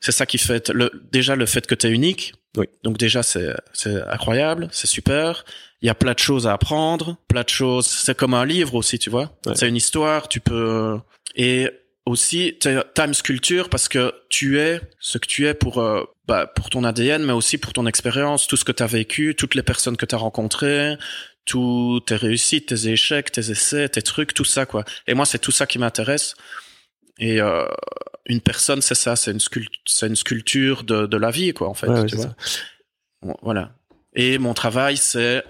c'est 0.00 0.12
ça 0.12 0.26
qui 0.26 0.38
fait 0.38 0.68
le 0.70 0.90
déjà 1.12 1.36
le 1.36 1.46
fait 1.46 1.66
que 1.66 1.74
t'es 1.74 1.90
unique 1.90 2.34
Oui. 2.56 2.66
donc 2.82 2.98
déjà 2.98 3.22
c'est 3.22 3.54
c'est 3.72 4.02
incroyable 4.02 4.68
c'est 4.72 4.86
super 4.88 5.44
il 5.84 5.86
y 5.86 5.90
a 5.90 5.94
plein 5.94 6.14
de 6.14 6.18
choses 6.18 6.46
à 6.46 6.54
apprendre 6.54 7.18
plein 7.28 7.42
de 7.42 7.48
choses. 7.50 7.86
C'est 7.86 8.16
comme 8.16 8.32
un 8.32 8.46
livre 8.46 8.74
aussi 8.74 8.98
tu 8.98 9.10
vois. 9.10 9.36
Ouais. 9.46 9.54
c'est 9.54 9.68
une 9.68 9.76
histoire 9.76 10.28
tu 10.28 10.40
peux 10.40 10.98
et 11.36 11.70
aussi 12.06 12.56
t'es 12.58 12.82
time 12.94 13.12
sculpture 13.12 13.68
parce 13.68 13.88
que 13.88 14.14
tu 14.30 14.58
es 14.58 14.80
ce 14.98 15.18
que 15.18 15.26
tu 15.26 15.46
es 15.46 15.52
pour 15.52 15.82
euh, 15.82 16.02
bah, 16.26 16.46
pour 16.46 16.70
ton 16.70 16.84
ADN 16.84 17.22
mais 17.22 17.34
aussi 17.34 17.58
pour 17.58 17.74
ton 17.74 17.86
expérience 17.86 18.46
tout 18.46 18.56
ce 18.56 18.64
que 18.64 18.72
tu 18.72 18.82
as 18.82 18.86
vécu 18.86 19.34
toutes 19.36 19.54
les 19.54 19.62
personnes 19.62 19.98
que 19.98 20.06
tu 20.06 20.14
as 20.14 20.18
rencontrées 20.18 20.96
tous 21.44 22.00
tes 22.06 22.16
réussites 22.16 22.66
tes 22.68 22.88
échecs 22.88 23.30
tes 23.30 23.50
essais 23.50 23.90
tes 23.90 24.00
trucs 24.00 24.32
tout 24.32 24.46
ça 24.46 24.64
quoi. 24.64 24.84
Et 25.06 25.12
moi 25.12 25.26
c'est 25.26 25.38
tout 25.38 25.52
ça 25.52 25.66
qui 25.66 25.78
m'intéresse. 25.78 26.34
Et 27.18 27.42
euh, 27.42 27.66
une 28.24 28.40
personne 28.40 28.80
c'est 28.80 28.94
ça 28.94 29.16
c'est 29.16 29.32
une 29.32 29.40
sculpture 29.40 29.82
c'est 29.84 30.06
une 30.06 30.16
sculpture 30.16 30.82
de, 30.82 31.04
de 31.04 31.16
la 31.18 31.30
vie 31.30 31.52
quoi 31.52 31.68
en 31.68 31.74
fait 31.74 31.88
Ouais, 31.88 32.00
ouais, 32.00 32.06
tu 32.06 32.16
vois. 32.16 32.34
Bon, 33.20 33.36
voilà. 33.42 33.72
Et 34.14 34.38
mon 34.38 34.54
travail 34.54 34.96
c'est 34.96 35.44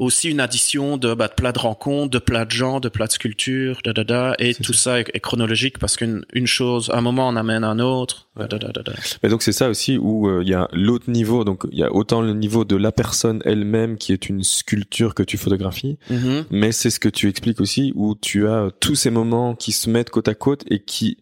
aussi 0.00 0.30
une 0.30 0.40
addition 0.40 0.96
de, 0.96 1.14
bah, 1.14 1.28
de 1.28 1.34
plats 1.34 1.52
de 1.52 1.58
rencontres, 1.58 2.10
de 2.10 2.18
plats 2.18 2.44
de 2.46 2.50
gens, 2.50 2.80
de 2.80 2.88
plats 2.88 3.06
de 3.06 3.12
sculptures, 3.12 3.80
da, 3.84 3.92
da, 3.92 4.02
da, 4.04 4.34
et 4.38 4.54
tout 4.54 4.72
ça, 4.72 4.98
est, 5.00 5.10
est 5.14 5.20
chronologique 5.20 5.78
parce 5.78 5.96
qu'une 5.96 6.24
une 6.32 6.46
chose, 6.46 6.90
à 6.90 6.98
un 6.98 7.00
moment, 7.02 7.28
on 7.28 7.36
amène 7.36 7.62
un 7.64 7.78
autre. 7.78 8.28
da, 8.36 8.46
da, 8.48 8.58
da. 8.72 8.92
Mais 9.22 9.28
donc 9.28 9.42
c'est 9.42 9.52
ça 9.52 9.68
aussi 9.68 9.98
où 9.98 10.26
euh, 10.28 10.40
il 10.42 10.48
y 10.48 10.54
a 10.54 10.68
l'autre 10.72 11.10
niveau. 11.10 11.44
Donc 11.44 11.64
il 11.70 11.78
y 11.78 11.82
a 11.84 11.92
autant 11.94 12.22
le 12.22 12.32
niveau 12.32 12.64
de 12.64 12.76
la 12.76 12.92
personne 12.92 13.40
elle-même 13.44 13.98
qui 13.98 14.12
est 14.14 14.28
une 14.30 14.42
sculpture 14.42 15.14
que 15.14 15.22
tu 15.22 15.36
photographies, 15.36 15.98
Mhm. 16.08 16.44
mais 16.50 16.72
c'est 16.72 16.90
ce 16.90 16.98
que 16.98 17.10
tu 17.10 17.28
expliques 17.28 17.60
aussi 17.60 17.92
où 17.94 18.14
tu 18.14 18.46
as 18.48 18.64
euh, 18.64 18.70
tous 18.80 18.94
ces 18.94 19.10
moments 19.10 19.54
qui 19.54 19.72
se 19.72 19.90
mettent 19.90 20.10
côte 20.10 20.28
à 20.28 20.34
côte 20.34 20.64
et 20.70 20.80
qui 20.82 21.18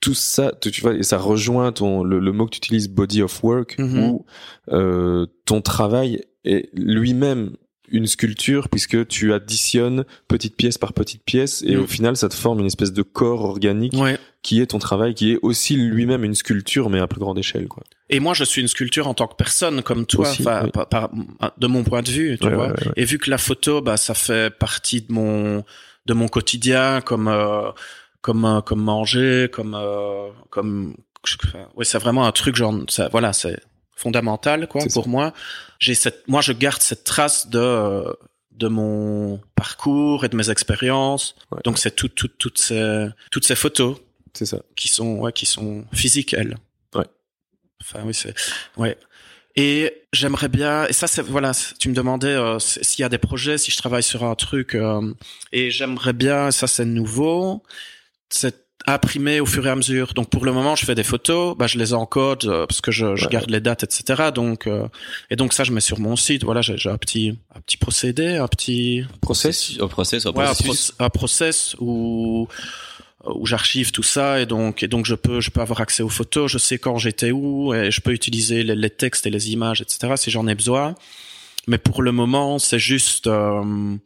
tout 0.00 0.14
ça, 0.14 0.52
tu 0.60 0.80
vois, 0.80 0.94
et 0.94 1.02
ça 1.02 1.18
rejoint 1.18 1.72
ton 1.72 2.02
le, 2.04 2.18
le 2.20 2.32
mot 2.32 2.46
que 2.46 2.50
tu 2.50 2.58
utilises, 2.58 2.88
body 2.88 3.22
of 3.22 3.42
work, 3.44 3.76
Mhm. 3.78 3.98
où 4.00 4.26
euh, 4.72 5.26
ton 5.44 5.60
travail 5.60 6.20
est 6.44 6.68
lui-même 6.72 7.52
une 7.90 8.06
sculpture 8.06 8.68
puisque 8.68 9.06
tu 9.08 9.32
additionnes 9.32 10.04
petite 10.28 10.56
pièce 10.56 10.78
par 10.78 10.92
petite 10.92 11.22
pièce 11.24 11.62
et 11.66 11.76
Mhm. 11.76 11.82
au 11.82 11.86
final 11.86 12.16
ça 12.16 12.28
te 12.28 12.34
forme 12.34 12.60
une 12.60 12.66
espèce 12.66 12.92
de 12.92 13.02
corps 13.02 13.44
organique 13.44 13.92
Ouais. 13.94 14.18
qui 14.42 14.60
est 14.60 14.66
ton 14.66 14.78
travail, 14.78 15.14
qui 15.14 15.32
est 15.32 15.38
aussi 15.42 15.76
lui-même 15.76 16.24
une 16.24 16.34
sculpture 16.34 16.90
mais 16.90 17.00
à 17.00 17.06
plus 17.06 17.20
grande 17.20 17.38
échelle, 17.38 17.68
quoi. 17.68 17.82
Et 18.10 18.20
moi, 18.20 18.32
je 18.32 18.44
suis 18.44 18.62
une 18.62 18.68
sculpture 18.68 19.06
en 19.06 19.12
tant 19.12 19.26
que 19.26 19.34
personne, 19.34 19.82
comme 19.82 20.06
toi, 20.06 20.30
Aussi, 20.30 20.40
enfin, 20.42 20.62
oui. 20.64 20.70
par, 20.70 20.88
par- 20.88 21.10
de 21.58 21.66
mon 21.66 21.84
point 21.84 22.00
de 22.00 22.08
vue, 22.10 22.38
tu 22.40 22.46
Ouais, 22.46 22.54
vois. 22.54 22.68
ouais. 22.68 22.74
Et 22.96 23.04
vu 23.04 23.18
que 23.18 23.28
la 23.28 23.36
photo, 23.36 23.82
bah, 23.82 23.98
ça 23.98 24.14
fait 24.14 24.48
partie 24.56 25.02
de 25.02 25.12
mon 25.12 25.62
de 26.06 26.14
mon 26.14 26.26
quotidien, 26.28 27.02
comme 27.02 27.28
euh, 27.28 27.70
comme 28.22 28.46
euh, 28.46 28.60
comme 28.62 28.80
manger, 28.82 29.48
comme 29.52 29.74
euh, 29.74 30.28
comme 30.48 30.94
ouais, 31.76 31.84
c'est 31.84 31.98
vraiment 31.98 32.26
un 32.26 32.32
truc 32.32 32.56
genre, 32.56 32.74
ça, 32.88 33.08
voilà, 33.12 33.34
c'est 33.34 33.60
fondamental 33.98 34.68
quoi 34.68 34.82
pour 34.92 35.08
moi. 35.08 35.34
J'ai 35.78 35.94
cette, 35.94 36.26
moi, 36.28 36.40
je 36.40 36.52
garde 36.52 36.80
cette 36.80 37.04
trace 37.04 37.48
de 37.48 38.04
de 38.52 38.68
mon 38.68 39.40
parcours 39.54 40.24
et 40.24 40.28
de 40.28 40.36
mes 40.36 40.50
expériences. 40.50 41.36
Ouais. 41.52 41.60
Donc 41.64 41.78
c'est 41.78 41.94
tout, 41.94 42.08
tout, 42.08 42.26
toutes 42.28 42.58
ces, 42.58 43.06
toutes 43.30 43.46
ces 43.46 43.54
photos 43.54 43.98
C'est 44.34 44.46
ça. 44.46 44.58
qui 44.74 44.88
sont, 44.88 45.18
ouais, 45.18 45.32
qui 45.32 45.46
sont 45.46 45.84
physiques, 45.92 46.34
elles. 46.34 46.56
Ouais. 46.94 47.06
Enfin, 47.80 48.00
oui, 48.04 48.14
c'est, 48.14 48.34
ouais. 48.76 48.98
Et 49.54 50.02
j'aimerais 50.12 50.48
bien, 50.48 50.86
et 50.86 50.92
ça, 50.92 51.06
c'est, 51.06 51.22
voilà, 51.22 51.52
tu 51.78 51.88
me 51.88 51.94
demandais 51.94 52.28
euh, 52.34 52.58
s'il 52.58 53.02
y 53.02 53.04
a 53.04 53.08
des 53.08 53.18
projets, 53.18 53.58
si 53.58 53.70
je 53.70 53.76
travaille 53.76 54.02
sur 54.02 54.24
un 54.24 54.34
truc, 54.34 54.74
euh, 54.74 55.12
et 55.52 55.70
j'aimerais 55.70 56.12
bien, 56.12 56.50
ça 56.50 56.66
c'est 56.66 56.84
nouveau, 56.84 57.62
c'est 58.28 58.67
imprimer 58.92 59.40
au 59.40 59.46
fur 59.46 59.66
et 59.66 59.70
à 59.70 59.76
mesure. 59.76 60.14
Donc 60.14 60.30
pour 60.30 60.44
le 60.44 60.52
moment, 60.52 60.74
je 60.76 60.84
fais 60.84 60.94
des 60.94 61.04
photos, 61.04 61.56
bah, 61.56 61.66
je 61.66 61.78
les 61.78 61.92
encode 61.94 62.44
euh, 62.44 62.66
parce 62.66 62.80
que 62.80 62.90
je, 62.90 63.16
je 63.16 63.24
Ouais. 63.26 63.30
garde 63.32 63.50
les 63.50 63.60
dates, 63.60 63.84
etc. 63.84 64.30
Donc, 64.34 64.66
euh, 64.66 64.86
et 65.30 65.36
donc 65.36 65.52
ça, 65.52 65.64
je 65.64 65.72
mets 65.72 65.80
sur 65.80 65.98
mon 66.00 66.16
site. 66.16 66.44
Voilà, 66.44 66.60
j'ai, 66.62 66.88
un 66.88 66.96
petit, 66.98 67.36
un 67.54 67.60
petit 67.60 67.76
procédé, 67.76 68.36
un 68.36 68.48
petit, 68.48 69.04
Process. 69.20 69.78
Au 69.80 69.88
process, 69.88 70.24
ouais, 70.24 70.30
un, 70.30 70.32
processus. 70.54 70.92
proc- 70.92 71.04
un 71.06 71.08
process 71.10 71.76
où 71.80 72.48
où 73.24 73.44
j'archive 73.46 73.90
tout 73.90 74.04
ça 74.04 74.40
et 74.40 74.46
donc 74.46 74.82
et 74.84 74.88
donc 74.88 75.04
je 75.04 75.16
peux 75.16 75.40
je 75.40 75.50
peux 75.50 75.60
avoir 75.60 75.80
accès 75.80 76.04
aux 76.04 76.08
photos 76.08 76.50
je 76.50 76.56
sais 76.56 76.78
quand 76.78 76.98
j'étais 76.98 77.32
où 77.32 77.74
et 77.74 77.90
je 77.90 78.00
peux 78.00 78.12
utiliser 78.12 78.62
les, 78.62 78.76
les 78.76 78.90
textes 78.90 79.26
et 79.26 79.30
les 79.30 79.50
images 79.50 79.80
etc 79.80 80.12
si 80.16 80.30
j'en 80.30 80.46
ai 80.46 80.54
besoin 80.54 80.94
mais 81.66 81.78
pour 81.78 82.00
le 82.02 82.12
moment 82.12 82.60
c'est 82.60 82.78
juste 82.78 83.26
euh, 83.26 83.96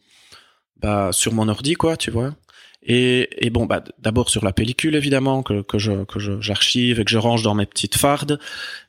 bah, 0.81 1.11
sur 1.13 1.33
mon 1.35 1.47
ordi 1.49 1.75
quoi 1.75 1.99
tu 1.99 2.11
vois 2.11 2.35
et, 2.85 3.47
et 3.47 3.51
bon 3.51 3.67
bah 3.67 3.83
d'abord 4.01 4.29
sur 4.31 4.45
la 4.45 4.53
pellicule 4.53 4.95
évidemment 4.97 5.43
que, 5.43 5.63
que 5.63 5.79
je 5.79 6.05
que 6.05 6.19
je 6.19 6.41
j'archive 6.41 6.99
et 7.01 7.05
que 7.05 7.11
je 7.11 7.19
range 7.19 7.43
dans 7.43 7.55
mes 7.55 7.67
petites 7.67 7.97
fardes 7.97 8.39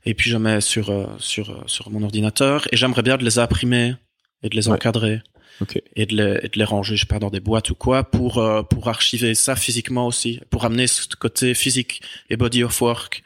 et 0.06 0.14
puis 0.16 0.30
je 0.30 0.38
mets 0.38 0.62
sur 0.62 0.90
euh, 0.90 1.06
sur 1.20 1.52
euh, 1.52 1.64
sur 1.68 1.90
mon 1.92 2.02
ordinateur 2.04 2.68
et 2.72 2.78
j'aimerais 2.78 3.04
bien 3.04 3.18
de 3.18 3.24
les 3.24 3.38
imprimer 3.40 3.96
et 4.42 4.50
de 4.50 4.56
les 4.56 4.68
Ouais. 4.68 4.74
encadrer 4.76 5.22
Ok. 5.62 5.80
et 5.96 6.08
de 6.08 6.16
les, 6.16 6.40
et 6.42 6.50
de 6.50 6.58
les 6.58 6.64
ranger, 6.64 6.96
je 6.96 7.02
sais 7.02 7.06
pas, 7.08 7.20
dans 7.20 7.30
des 7.30 7.40
boîtes 7.40 7.70
ou 7.70 7.76
quoi, 7.76 8.04
pour 8.04 8.40
euh, 8.40 8.64
pour 8.64 8.88
archiver 8.90 9.36
ça 9.36 9.56
physiquement 9.56 10.08
aussi, 10.08 10.40
pour 10.50 10.66
amener 10.66 10.88
ce 10.88 11.06
côté 11.16 11.54
physique 11.54 12.02
et 12.32 12.38
body 12.38 12.64
of 12.64 12.82
work. 12.82 13.22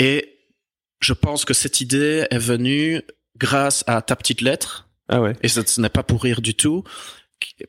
Et 0.00 0.34
je 1.00 1.12
pense 1.12 1.44
que 1.44 1.54
cette 1.54 1.80
idée 1.80 2.26
est 2.30 2.38
venue 2.38 3.02
grâce 3.38 3.84
à 3.86 4.02
ta 4.02 4.16
petite 4.16 4.40
lettre, 4.40 4.88
Ah 5.08 5.20
ouais. 5.20 5.34
et 5.42 5.48
ce, 5.48 5.64
ce 5.64 5.80
n'est 5.80 5.88
pas 5.88 6.02
pour 6.02 6.24
rire 6.24 6.40
du 6.42 6.54
tout, 6.54 6.82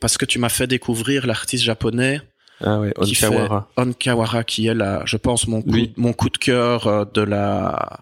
parce 0.02 0.18
que 0.18 0.26
tu 0.26 0.40
m'as 0.40 0.50
fait 0.50 0.68
découvrir 0.68 1.26
l'artiste 1.28 1.64
japonais 1.64 2.22
Ah 2.62 2.80
ouais. 2.80 2.94
qui 3.04 3.16
fait 3.16 3.28
Onkawara. 3.28 3.70
Onkawara, 3.78 4.44
qui 4.44 4.68
est 4.68 4.74
la, 4.74 5.02
je 5.06 5.18
pense, 5.18 5.48
mon 5.48 5.62
coup, 5.62 5.72
Lui. 5.72 5.94
mon 5.98 6.14
coup 6.14 6.30
de 6.30 6.38
cœur 6.38 6.88
euh, 6.88 7.06
de 7.14 7.22
la, 7.22 8.02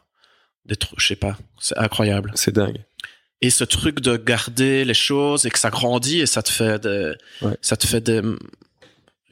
des 0.65 0.75
trucs, 0.75 0.99
je 0.99 1.07
sais 1.07 1.15
pas, 1.15 1.37
c'est 1.59 1.77
incroyable. 1.77 2.31
C'est 2.35 2.53
dingue. 2.53 2.83
et 3.41 3.49
ce 3.49 3.63
truc 3.65 3.99
de 3.99 4.15
garder 4.15 4.85
les 4.85 4.93
choses 4.93 5.45
et 5.45 5.49
que 5.49 5.59
ça 5.59 5.69
grandit 5.69 6.21
et 6.21 6.25
ça 6.25 6.41
te 6.41 6.49
fait 6.51 6.79
des, 6.81 7.13
Ouais. 7.41 7.57
ça 7.61 7.75
te 7.75 7.85
fait 7.87 8.01
des, 8.01 8.21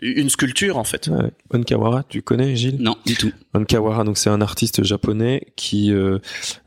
une 0.01 0.29
sculpture 0.29 0.77
en 0.77 0.83
fait. 0.83 1.07
Ouais. 1.07 1.31
Onkawara, 1.53 2.03
tu 2.09 2.21
connais 2.21 2.55
Gilles? 2.55 2.77
Non, 2.79 2.95
du 3.05 3.15
tout. 3.15 3.31
Onkawara, 3.53 4.03
donc 4.03 4.17
c'est 4.17 4.29
un 4.29 4.41
artiste 4.41 4.83
japonais 4.83 5.53
qui, 5.55 5.91
euh, 5.93 6.17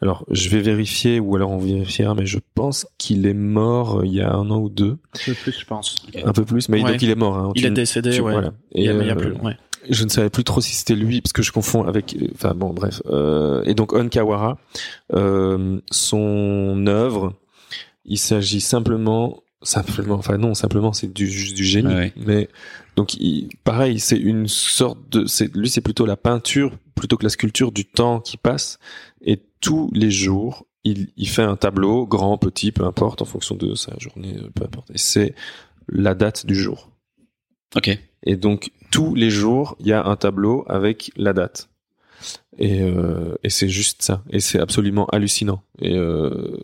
alors 0.00 0.24
je 0.30 0.48
vais 0.48 0.60
vérifier 0.60 1.18
ou 1.20 1.34
alors 1.36 1.50
on 1.50 1.58
vérifiera, 1.58 2.14
mais 2.14 2.26
je 2.26 2.38
pense 2.54 2.86
qu'il 2.98 3.26
est 3.26 3.34
mort 3.34 4.00
euh, 4.00 4.06
il 4.06 4.12
y 4.14 4.20
a 4.20 4.32
un 4.32 4.50
an 4.50 4.58
ou 4.60 4.68
deux, 4.68 4.98
Un 5.14 5.18
peu 5.26 5.34
plus, 5.34 5.58
je 5.58 5.64
pense. 5.66 5.96
un 6.24 6.32
peu 6.32 6.44
plus, 6.44 6.68
mais 6.68 6.82
Ouais. 6.82 6.92
donc 6.92 7.02
il 7.02 7.10
est 7.10 7.14
mort. 7.16 7.36
Hein, 7.36 7.52
Il 7.56 7.62
Tu- 7.62 7.66
est 7.68 7.70
décédé, 7.70 8.10
tu- 8.10 8.20
ouais. 8.20 8.32
Voilà. 8.32 8.52
Il 8.72 8.84
y 8.84 8.88
a, 8.88 8.92
Et, 8.92 8.94
mais 8.96 9.04
il 9.04 9.08
y 9.08 9.10
a 9.10 9.14
euh, 9.14 9.16
plus, 9.16 9.32
ouais. 9.32 9.56
je 9.90 10.04
ne 10.04 10.08
savais 10.08 10.30
plus 10.30 10.44
trop 10.44 10.60
si 10.60 10.74
c'était 10.74 10.94
lui 10.94 11.20
parce 11.20 11.32
que 11.32 11.42
je 11.42 11.50
confonds 11.52 11.84
avec 11.84 12.16
enfin 12.34 12.54
bon 12.54 12.70
bref 12.72 13.02
euh, 13.06 13.62
et 13.64 13.74
donc 13.74 13.92
Onkawara 13.92 14.56
euh, 15.12 15.80
son 15.90 16.86
œuvre 16.86 17.34
il 18.06 18.18
s'agit 18.18 18.60
simplement 18.62 19.42
simplement 19.62 20.14
enfin 20.16 20.36
non 20.38 20.54
simplement 20.54 20.92
c'est 20.92 21.12
du 21.12 21.26
juste 21.26 21.54
du 21.56 21.64
génie 21.64 21.94
ouais. 21.94 22.12
mais 22.16 22.48
donc 22.96 23.14
il, 23.14 23.48
pareil 23.64 24.00
c'est 24.00 24.18
une 24.18 24.48
sorte 24.48 24.98
de 25.10 25.26
c'est 25.26 25.54
lui 25.54 25.68
c'est 25.68 25.80
plutôt 25.80 26.06
la 26.06 26.16
peinture 26.16 26.76
plutôt 26.94 27.16
que 27.16 27.24
la 27.24 27.30
sculpture 27.30 27.72
du 27.72 27.84
temps 27.84 28.20
qui 28.20 28.36
passe 28.36 28.78
et 29.22 29.42
tous 29.60 29.90
les 29.92 30.10
jours 30.10 30.66
il, 30.84 31.08
il 31.16 31.28
fait 31.28 31.42
un 31.42 31.56
tableau 31.56 32.06
grand 32.06 32.38
petit 32.38 32.72
peu 32.72 32.84
importe 32.84 33.22
en 33.22 33.24
fonction 33.24 33.54
de 33.54 33.74
sa 33.74 33.96
journée 33.98 34.36
euh, 34.38 34.50
peu 34.54 34.64
importe 34.64 34.90
et 34.90 34.98
c'est 34.98 35.34
la 35.88 36.14
date 36.14 36.46
du 36.46 36.54
jour 36.54 36.90
Ok. 37.76 37.98
et 38.22 38.36
donc 38.36 38.70
tous 38.94 39.16
les 39.16 39.28
jours, 39.28 39.74
il 39.80 39.88
y 39.88 39.92
a 39.92 40.04
un 40.04 40.14
tableau 40.14 40.64
avec 40.68 41.10
la 41.16 41.32
date. 41.32 41.68
Et, 42.58 42.80
euh, 42.80 43.34
et 43.42 43.50
c'est 43.50 43.68
juste 43.68 44.02
ça. 44.02 44.22
Et 44.30 44.38
c'est 44.38 44.60
absolument 44.60 45.06
hallucinant. 45.06 45.64
Et 45.80 45.96
euh, 45.96 46.60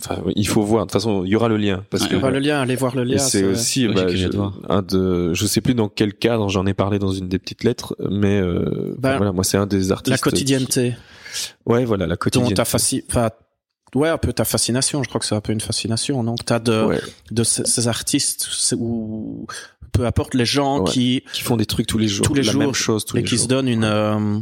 enfin, 0.00 0.22
il 0.36 0.46
faut 0.48 0.62
voir. 0.62 0.84
De 0.86 0.90
toute 0.90 0.94
façon, 1.00 1.24
il 1.24 1.30
y 1.30 1.36
aura 1.36 1.48
le 1.48 1.56
lien 1.56 1.84
parce 1.90 2.04
Ouais, 2.04 2.08
que 2.10 2.16
On 2.16 2.20
va 2.20 2.30
le 2.30 2.38
lien, 2.38 2.60
allez 2.60 2.76
voir 2.76 2.94
le 2.96 3.04
lien. 3.04 3.18
c'est 3.18 3.44
aussi 3.44 3.86
bah, 3.88 4.08
je, 4.08 4.28
un 4.68 4.82
de. 4.82 5.32
Je 5.34 5.46
sais 5.46 5.60
plus 5.60 5.74
dans 5.74 5.88
quel 5.88 6.14
cadre 6.14 6.48
j'en 6.48 6.66
ai 6.66 6.74
parlé 6.74 6.98
dans 6.98 7.12
une 7.12 7.28
des 7.28 7.38
petites 7.38 7.64
lettres, 7.64 7.96
mais 8.10 8.40
euh, 8.40 8.94
enfin, 8.98 9.16
voilà, 9.16 9.32
moi 9.32 9.44
c'est 9.44 9.56
un 9.58 9.66
des 9.66 9.92
artistes. 9.92 10.10
la 10.10 10.18
quotidienneté. 10.18 10.94
qui- 11.34 11.50
Ouais, 11.66 11.84
voilà, 11.84 12.06
la 12.06 12.14
Dont 12.14 12.18
quotidienneté. 12.18 12.54
ta 12.54 12.64
fasci... 12.64 13.04
enfin, 13.08 13.30
ouais, 13.94 14.08
un 14.08 14.18
peu 14.18 14.32
ta 14.32 14.44
fascination. 14.44 15.02
Je 15.04 15.08
crois 15.08 15.20
que 15.20 15.26
c'est 15.26 15.34
un 15.36 15.40
peu 15.40 15.52
une 15.52 15.60
fascination? 15.60 16.24
Que 16.34 16.44
t'as 16.44 16.58
de, 16.58 16.84
Ouais, 16.84 17.00
de 17.30 17.44
ces, 17.44 17.64
ces 17.64 17.86
artistes, 17.88 18.48
ou 18.76 19.46
peu 19.92 20.06
importe 20.06 20.34
les 20.34 20.44
gens 20.44 20.80
Ouais. 20.84 20.90
qui, 20.90 21.22
qui 21.32 21.42
font 21.42 21.56
des 21.56 21.66
trucs 21.66 21.86
tous 21.86 21.98
les 21.98 22.08
jours, 22.08 22.26
Tous 22.26 22.34
les 22.34 22.42
la 22.42 22.50
jours, 22.52 22.60
même 22.62 22.74
chose 22.74 23.04
tous 23.04 23.16
et 23.16 23.20
les 23.20 23.24
qui 23.28 23.36
jours. 23.36 23.44
se 23.44 23.48
donnent 23.48 23.68
une, 23.68 23.84
euh, 23.84 24.38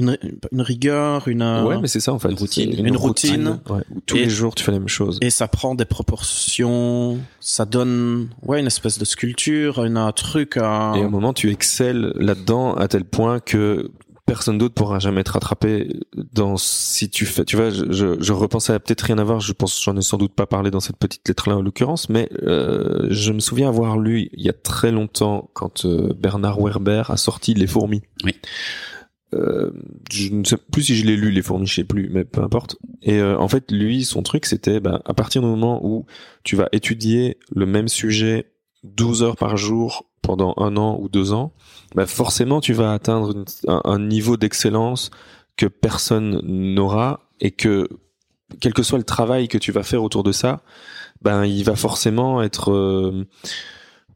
une, 0.00 0.18
une 0.52 0.60
rigueur, 0.60 1.28
une, 1.28 1.42
euh, 1.42 1.62
Ouais, 1.64 1.78
mais 1.80 1.88
c'est 1.88 2.00
ça 2.00 2.12
en 2.12 2.18
fait. 2.18 2.28
Une 2.30 2.36
routine. 2.38 2.86
Une 2.86 2.96
routine. 2.96 3.60
ouais, 3.70 3.82
tous 4.06 4.16
Et- 4.16 4.24
les 4.24 4.28
jours 4.30 4.54
tu 4.54 4.64
fais 4.64 4.72
la 4.72 4.78
même 4.78 4.88
chose. 4.88 5.18
et 5.22 5.30
ça 5.30 5.46
prend 5.48 5.74
des 5.74 5.84
proportions, 5.84 7.18
ça 7.40 7.64
donne, 7.64 8.28
ouais, 8.42 8.60
une 8.60 8.66
espèce 8.66 8.98
de 8.98 9.04
sculpture, 9.04 9.84
une, 9.84 9.96
un 9.96 10.12
truc, 10.12 10.56
un... 10.56 10.94
Et 10.94 11.02
à 11.02 11.04
un 11.06 11.08
moment, 11.08 11.32
tu 11.32 11.50
excelles 11.50 12.12
là-dedans 12.16 12.74
à 12.74 12.88
tel 12.88 13.04
point 13.04 13.40
que 13.40 13.90
personne 14.26 14.58
d'autre 14.58 14.74
pourra 14.74 15.00
jamais 15.00 15.24
te 15.24 15.32
rattraper 15.32 15.88
dans 16.32 16.56
si 16.56 17.10
tu 17.10 17.26
fais. 17.26 17.44
Tu 17.44 17.56
vois, 17.56 17.70
je, 17.70 17.90
je, 17.90 18.06
je 18.20 18.32
repensais 18.32 18.72
à 18.72 18.78
peut-être 18.78 19.00
rien 19.00 19.18
à 19.18 19.24
voir. 19.24 19.40
Je 19.40 19.52
pense, 19.52 19.82
j'en 19.82 19.96
ai 19.96 20.02
sans 20.02 20.18
doute 20.18 20.34
pas 20.34 20.46
parlé 20.46 20.70
dans 20.70 20.78
cette 20.78 20.98
petite 20.98 21.26
lettre-là 21.26 21.56
en 21.56 21.62
l'occurrence, 21.62 22.08
mais 22.08 22.28
euh, 22.44 23.08
je 23.10 23.32
me 23.32 23.40
souviens 23.40 23.68
avoir 23.68 23.98
lu 23.98 24.28
il 24.32 24.44
y 24.44 24.48
a 24.48 24.52
très 24.52 24.92
longtemps 24.92 25.50
quand 25.52 25.84
euh, 25.84 26.12
Bernard 26.16 26.60
Werber 26.60 27.02
a 27.08 27.16
sorti 27.16 27.54
Les 27.54 27.66
fourmis. 27.66 28.02
Oui. 28.24 28.36
Euh, 29.34 29.70
je 30.10 30.32
ne 30.32 30.44
sais 30.44 30.56
plus 30.56 30.82
si 30.82 30.96
je 30.96 31.06
l'ai 31.06 31.16
lu 31.16 31.30
les 31.30 31.42
fourmis, 31.42 31.66
je 31.66 31.74
sais 31.76 31.84
plus, 31.84 32.08
mais 32.10 32.24
peu 32.24 32.42
importe. 32.42 32.76
Et 33.02 33.18
euh, 33.18 33.38
en 33.38 33.48
fait, 33.48 33.70
lui, 33.70 34.04
son 34.04 34.22
truc, 34.22 34.46
c'était 34.46 34.80
bah, 34.80 35.02
à 35.04 35.14
partir 35.14 35.42
du 35.42 35.48
moment 35.48 35.80
où 35.84 36.06
tu 36.42 36.56
vas 36.56 36.68
étudier 36.72 37.38
le 37.54 37.66
même 37.66 37.88
sujet 37.88 38.50
12 38.84 39.22
heures 39.22 39.36
par 39.36 39.56
jour 39.56 40.06
pendant 40.22 40.54
un 40.56 40.76
an 40.76 40.98
ou 41.00 41.08
deux 41.08 41.32
ans, 41.32 41.52
bah 41.94 42.06
forcément 42.06 42.60
tu 42.60 42.72
vas 42.72 42.92
atteindre 42.92 43.44
un 43.66 43.98
niveau 43.98 44.36
d'excellence 44.36 45.10
que 45.56 45.66
personne 45.66 46.40
n'aura 46.44 47.20
et 47.40 47.50
que 47.50 47.88
quel 48.60 48.74
que 48.74 48.82
soit 48.82 48.98
le 48.98 49.04
travail 49.04 49.48
que 49.48 49.58
tu 49.58 49.72
vas 49.72 49.82
faire 49.82 50.02
autour 50.02 50.22
de 50.22 50.32
ça, 50.32 50.62
ben 51.22 51.44
il 51.44 51.64
va 51.64 51.76
forcément 51.76 52.42
être 52.42 52.72
euh, 52.72 53.26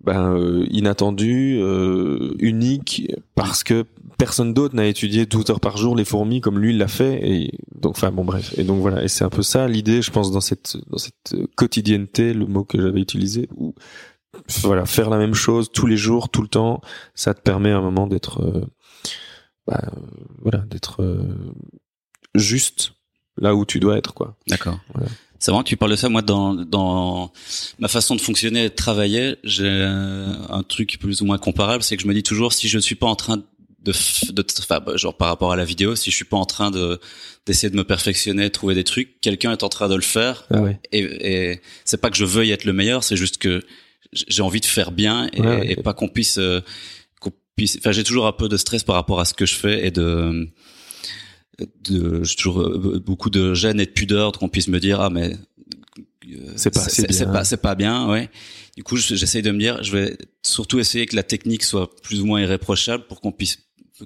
ben, 0.05 0.35
euh, 0.35 0.67
inattendu, 0.71 1.59
euh, 1.61 2.35
unique, 2.39 3.11
parce 3.35 3.65
que 3.65 3.85
personne 4.19 4.55
d'autre 4.55 4.77
n'a 4.77 4.87
étudié 4.87 5.27
12 5.27 5.51
heures 5.51 5.61
par 5.61 5.77
jour 5.77 5.97
les 5.97 6.05
fourmis 6.05 6.41
comme 6.41 6.59
lui 6.59 6.77
l'a 6.77 6.89
fait. 6.89 7.21
Et 7.23 7.59
donc, 7.75 7.93
enfin 7.93 8.11
bon, 8.11 8.25
bref. 8.25 8.55
Et 8.59 8.65
donc 8.65 8.81
voilà. 8.81 9.03
Et 9.03 9.09
c'est 9.09 9.25
un 9.25 9.31
peu 9.31 9.43
ça 9.43 9.67
l'idée, 9.67 10.03
je 10.03 10.11
pense, 10.11 10.31
dans 10.31 10.41
cette 10.41 10.77
dans 10.91 10.99
cette 10.99 11.35
quotidienneté, 11.57 12.35
le 12.35 12.47
mot 12.47 12.65
que 12.65 12.81
j'avais 12.81 13.01
utilisé, 13.01 13.49
où 13.57 13.75
voilà, 14.63 14.87
faire 14.87 15.11
la 15.11 15.19
même 15.19 15.35
chose 15.35 15.71
tous 15.73 15.87
les 15.87 15.97
jours, 15.97 16.29
tout 16.29 16.43
le 16.43 16.49
temps, 16.49 16.81
ça 17.15 17.35
te 17.35 17.41
permet 17.41 17.71
à 17.71 17.79
un 17.79 17.83
moment 17.83 18.07
d'être, 18.07 18.43
euh, 18.43 18.67
bah, 19.67 19.83
voilà, 20.41 20.59
d'être 20.69 21.03
euh, 21.03 21.35
juste 22.35 22.93
là 23.37 23.55
où 23.55 23.65
tu 23.65 23.81
dois 23.81 23.97
être, 23.97 24.15
quoi. 24.15 24.37
D'accord. 24.49 24.79
Voilà. 24.93 25.09
C'est 25.45 25.51
vraiment, 25.51 25.63
tu 25.63 25.77
parles 25.77 25.91
de 25.91 25.97
ça. 25.97 26.09
Moi, 26.09 26.23
dans, 26.23 26.55
dans 26.55 27.31
ma 27.79 27.89
façon 27.89 28.17
de 28.17 28.21
fonctionner 28.23 28.65
et 28.65 28.69
de 28.71 28.75
travailler, 28.75 29.37
j'ai 29.45 29.69
un 29.69 30.63
truc 30.67 30.97
plus 30.99 31.21
ou 31.21 31.27
moins 31.27 31.37
comparable, 31.37 31.83
c'est 31.83 31.99
que 31.99 32.03
je 32.03 32.09
me 32.09 32.15
dis 32.15 32.23
toujours, 32.23 32.55
si 32.55 32.67
je 32.67 32.79
ne 32.79 32.81
suis 32.81 32.95
pas 32.95 33.09
en 33.09 33.15
train 33.15 33.37
de, 33.37 33.93
de, 34.33 34.47
enfin, 34.61 34.81
bah, 34.81 34.97
genre 34.97 35.15
par 35.15 35.29
rapport 35.29 35.53
à 35.53 35.57
la 35.57 35.67
vidéo, 35.67 35.97
si 35.97 36.11
je 36.11 36.17
suis 36.17 36.25
pas 36.25 36.39
en 36.39 36.47
train 36.47 36.71
de 36.71 36.99
d'essayer 37.45 37.69
de 37.69 37.77
me 37.77 37.85
perfectionner, 37.85 38.49
trouver 38.49 38.75
des 38.75 38.85
trucs, 38.85 39.21
quelqu'un 39.21 39.53
est 39.53 39.63
en 39.63 39.69
train 39.69 39.91
de 39.91 39.95
le 39.95 40.01
faire. 40.01 40.47
Ah 40.51 40.63
ouais. 40.63 40.81
Et, 40.93 41.51
et 41.51 41.61
c'est 41.85 42.01
pas 42.01 42.09
que 42.09 42.17
je 42.17 42.25
veuille 42.25 42.51
être 42.51 42.65
le 42.65 42.73
meilleur, 42.73 43.05
c'est 43.05 43.17
juste 43.19 43.37
que 43.37 43.61
j'ai 44.15 44.41
envie 44.41 44.61
de 44.61 44.65
faire 44.65 44.93
bien 44.93 45.29
et, 45.35 45.43
Ouais, 45.43 45.47
ouais. 45.47 45.73
et 45.73 45.77
pas 45.77 45.93
qu'on 45.93 46.09
puisse, 46.09 46.39
euh, 46.39 46.63
qu'on 47.21 47.33
puisse. 47.55 47.77
Enfin, 47.77 47.93
j'ai 47.93 48.03
toujours 48.03 48.27
un 48.27 48.33
peu 48.33 48.49
de 48.49 48.57
stress 48.57 48.83
par 48.83 48.95
rapport 48.95 49.21
à 49.21 49.27
ce 49.27 49.35
que 49.35 49.45
je 49.45 49.57
fais 49.57 49.87
et 49.87 49.91
de 49.91 50.49
de 51.89 52.23
j'ai 52.25 52.35
toujours 52.37 52.61
euh, 52.63 53.01
beaucoup 53.05 53.31
de 53.31 53.55
gêne 53.55 53.81
et 53.81 53.87
de 53.87 53.91
pudeur 53.91 54.33
qu'on 54.33 54.49
puisse 54.49 54.69
me 54.69 54.81
dire 54.81 55.01
ah 55.01 55.11
mais 55.11 55.33
euh, 56.29 56.53
C'est 56.57 56.73
pas 56.73 56.81
c'est 56.81 57.07
bien. 57.09 57.27
pas 57.33 57.45
c'est 57.45 57.57
pas 57.59 57.75
bien 57.75 58.09
ouais 58.11 58.31
du 58.77 58.83
coup 58.83 58.97
je- 58.97 59.15
j'essaye 59.15 59.43
de 59.43 59.51
me 59.51 59.59
dire 59.59 59.83
je 59.83 59.93
vais 59.93 60.19
surtout 60.43 60.79
essayer 60.79 61.07
que 61.07 61.15
la 61.17 61.23
technique 61.23 61.63
soit 61.63 61.91
plus 62.03 62.21
ou 62.21 62.27
moins 62.27 62.41
irréprochable 62.41 63.05
pour 63.07 63.21
qu'on 63.21 63.33
puisse 63.33 63.59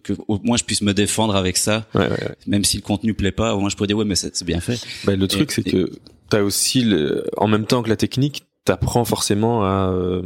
que 0.02 0.12
au 0.28 0.38
moins 0.40 0.56
je 0.58 0.64
puisse 0.64 0.82
me 0.82 0.92
défendre 0.92 1.34
avec 1.36 1.56
ça 1.56 1.86
Ouais, 1.94 2.02
ouais, 2.02 2.10
ouais. 2.10 2.36
même 2.46 2.64
si 2.64 2.76
le 2.76 2.82
contenu 2.82 3.14
plaît 3.14 3.32
pas 3.32 3.54
au 3.54 3.60
moins 3.60 3.70
je 3.70 3.76
pourrais 3.76 3.86
dire 3.86 3.96
ouais 3.96 4.04
mais 4.04 4.16
c'est 4.16 4.44
bien 4.44 4.60
fait 4.60 4.78
Bah, 5.04 5.16
le 5.16 5.26
truc, 5.26 5.50
c'est 5.52 5.62
que 5.62 5.90
t'as 6.28 6.42
aussi 6.42 6.82
le, 6.82 7.24
en 7.38 7.48
même 7.48 7.64
temps 7.64 7.82
que 7.82 7.88
la 7.88 7.96
technique, 7.96 8.44
t'apprends 8.66 9.06
forcément 9.06 9.64
à, 9.64 9.90
euh, 9.94 10.20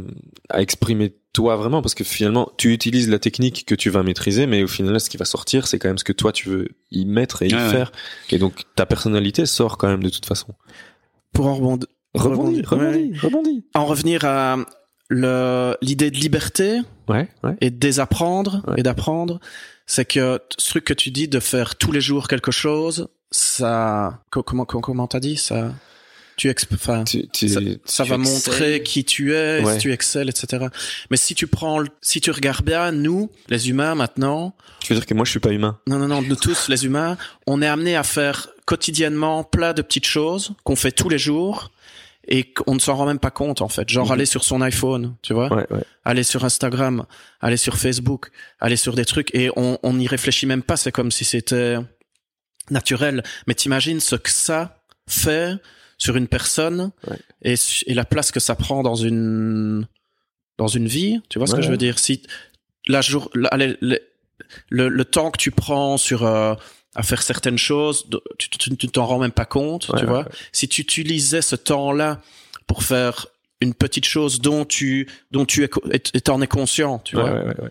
à 0.49 0.61
exprimer 0.61 1.15
toi 1.33 1.55
vraiment 1.55 1.81
parce 1.81 1.95
que 1.95 2.03
finalement 2.03 2.51
tu 2.57 2.71
utilises 2.73 3.09
la 3.09 3.17
technique 3.19 3.65
que 3.65 3.75
tu 3.75 3.89
vas 3.89 4.03
maîtriser 4.03 4.45
mais 4.45 4.61
au 4.63 4.67
final 4.67 4.99
ce 4.99 5.09
qui 5.09 5.17
va 5.17 5.25
sortir 5.25 5.65
c'est 5.67 5.79
quand 5.79 5.87
même 5.89 5.97
ce 5.97 6.03
que 6.03 6.13
toi 6.13 6.31
tu 6.31 6.47
veux 6.47 6.69
y 6.91 7.05
mettre 7.05 7.41
et 7.41 7.47
y 7.49 7.55
Ouais, 7.55 7.61
ouais. 7.61 7.69
faire. 7.71 7.91
Et 8.29 8.37
donc 8.37 8.63
ta 8.75 8.85
personnalité 8.85 9.45
sort 9.45 9.77
quand 9.77 9.87
même 9.87 10.03
de 10.03 10.09
toute 10.09 10.25
façon. 10.27 10.53
Pour 11.33 11.47
en 11.47 11.55
rebondir, 11.55 11.87
rebondis 12.13 12.61
Rebondis, 12.61 13.17
rebondis. 13.19 13.65
En 13.73 13.85
revenir 13.85 14.23
à 14.25 14.57
le 15.09 15.75
l'idée 15.81 16.11
de 16.11 16.17
liberté 16.17 16.79
ouais 17.09 17.27
ouais. 17.43 17.55
et 17.61 17.69
de 17.71 17.77
désapprendre 17.77 18.63
Ouais. 18.67 18.75
et 18.77 18.83
d'apprendre, 18.83 19.39
c'est 19.87 20.05
que 20.05 20.39
ce 20.57 20.69
truc 20.69 20.85
que 20.85 20.93
tu 20.93 21.11
dis 21.11 21.27
de 21.27 21.39
faire 21.39 21.75
tous 21.75 21.91
les 21.91 21.99
jours 22.01 22.27
quelque 22.27 22.51
chose, 22.51 23.07
ça 23.31 24.21
co- 24.31 24.43
comment 24.43 24.65
comment 24.65 24.81
comment 24.81 25.07
t'as 25.07 25.19
dit 25.19 25.35
ça 25.37 25.73
tu 26.35 26.49
exp... 26.49 26.73
enfin, 26.73 27.03
tu, 27.03 27.27
tu- 27.29 27.49
ça, 27.49 27.59
tu 27.59 27.65
va 28.09 28.15
excelles. 28.15 28.17
montrer 28.19 28.83
qui 28.83 29.03
tu 29.05 29.33
es, 29.35 29.63
Ouais. 29.63 29.73
si 29.73 29.79
tu 29.79 29.91
excelles, 29.93 30.29
etc. 30.29 30.65
Mais 31.11 31.17
si 31.17 31.35
tu 31.35 31.47
prends, 31.47 31.79
le- 31.79 31.89
si 32.01 32.21
tu 32.21 32.31
regardes 32.31 32.65
bien, 32.65 32.91
nous, 32.91 33.29
les 33.49 33.69
humains 33.69 33.95
maintenant, 33.95 34.55
tu 34.79 34.93
veux 34.93 34.99
dire 34.99 35.05
que 35.05 35.13
moi 35.13 35.25
je 35.25 35.31
suis 35.31 35.39
pas 35.39 35.51
humain? 35.51 35.79
Non, 35.87 35.97
non, 35.97 36.07
non, 36.07 36.21
nous 36.21 36.35
tous, 36.35 36.67
les 36.69 36.85
humains, 36.85 37.17
on 37.47 37.61
est 37.61 37.67
amenés 37.67 37.95
à 37.95 38.03
faire 38.03 38.49
quotidiennement 38.65 39.43
plein 39.43 39.73
de 39.73 39.81
petites 39.81 40.05
choses 40.07 40.53
qu'on 40.63 40.75
fait 40.75 40.91
tous 40.91 41.09
les 41.09 41.17
jours 41.19 41.71
et 42.27 42.45
qu'on 42.53 42.75
ne 42.75 42.79
s'en 42.79 42.95
rend 42.95 43.05
même 43.05 43.19
pas 43.19 43.31
compte, 43.31 43.61
en 43.61 43.67
fait. 43.67 43.89
Genre 43.89 44.05
Mhm. 44.07 44.11
aller 44.13 44.25
sur 44.25 44.43
son 44.45 44.61
iPhone, 44.61 45.15
tu 45.21 45.33
vois, 45.33 45.53
ouais 45.53 45.65
ouais 45.71 45.83
aller 46.05 46.23
sur 46.23 46.45
Instagram, 46.45 47.05
aller 47.41 47.57
sur 47.57 47.77
Facebook, 47.77 48.31
aller 48.59 48.77
sur 48.77 48.93
des 48.95 49.05
trucs 49.05 49.33
et 49.35 49.49
on 49.57 49.77
on 49.83 49.93
n'y 49.95 50.07
réfléchit 50.07 50.45
même 50.45 50.63
pas. 50.63 50.77
C'est 50.77 50.91
comme 50.93 51.11
si 51.11 51.25
c'était 51.25 51.75
naturel. 52.69 53.23
Mais 53.47 53.53
t'imagines 53.55 53.99
ce 53.99 54.15
que 54.15 54.29
ça 54.29 54.77
fait 55.07 55.55
sur 56.03 56.15
une 56.17 56.27
personne 56.27 56.91
Ouais. 57.07 57.17
et, 57.43 57.93
la 57.93 58.05
place 58.05 58.31
que 58.31 58.39
ça 58.39 58.55
prend 58.55 58.83
dans 58.83 58.95
une 58.95 59.87
dans 60.57 60.67
une 60.67 60.87
vie. 60.87 61.21
Tu 61.29 61.37
vois 61.39 61.47
ce 61.47 61.55
que 61.55 61.61
je 61.61 61.69
veux 61.69 61.77
dire? 61.77 61.97
Si 61.97 62.21
la 62.87 63.01
jour, 63.01 63.29
la- 63.33 63.55
le, 63.57 63.99
le, 64.69 64.89
le 64.89 65.05
temps 65.05 65.31
que 65.31 65.37
tu 65.37 65.51
prends 65.51 65.97
sur 65.97 66.23
euh, 66.25 66.55
à 66.95 67.03
faire 67.03 67.21
certaines 67.23 67.57
choses, 67.57 68.07
tu 68.37 68.49
tu- 68.49 68.75
tu 68.77 68.87
t'en 68.89 69.05
rends 69.05 69.19
même 69.19 69.31
pas 69.31 69.45
compte. 69.45 69.87
Ouais, 69.89 69.99
tu 69.99 70.05
vois? 70.05 70.23
ouais. 70.23 70.29
Si 70.51 70.67
tu 70.67 70.81
utilisais 70.81 71.41
ce 71.41 71.55
temps-là 71.55 72.19
pour 72.67 72.83
faire 72.83 73.27
une 73.61 73.73
petite 73.73 74.05
chose 74.05 74.41
dont 74.41 74.65
tu 74.65 75.07
dont 75.31 75.45
tu 75.45 75.63
es, 75.63 75.69
et 75.93 76.21
t'en 76.21 76.41
es 76.41 76.47
conscient, 76.47 76.99
tu 76.99 77.15
ouais, 77.15 77.21
vois? 77.23 77.31
ouais, 77.31 77.45
ouais, 77.47 77.61
ouais. 77.61 77.69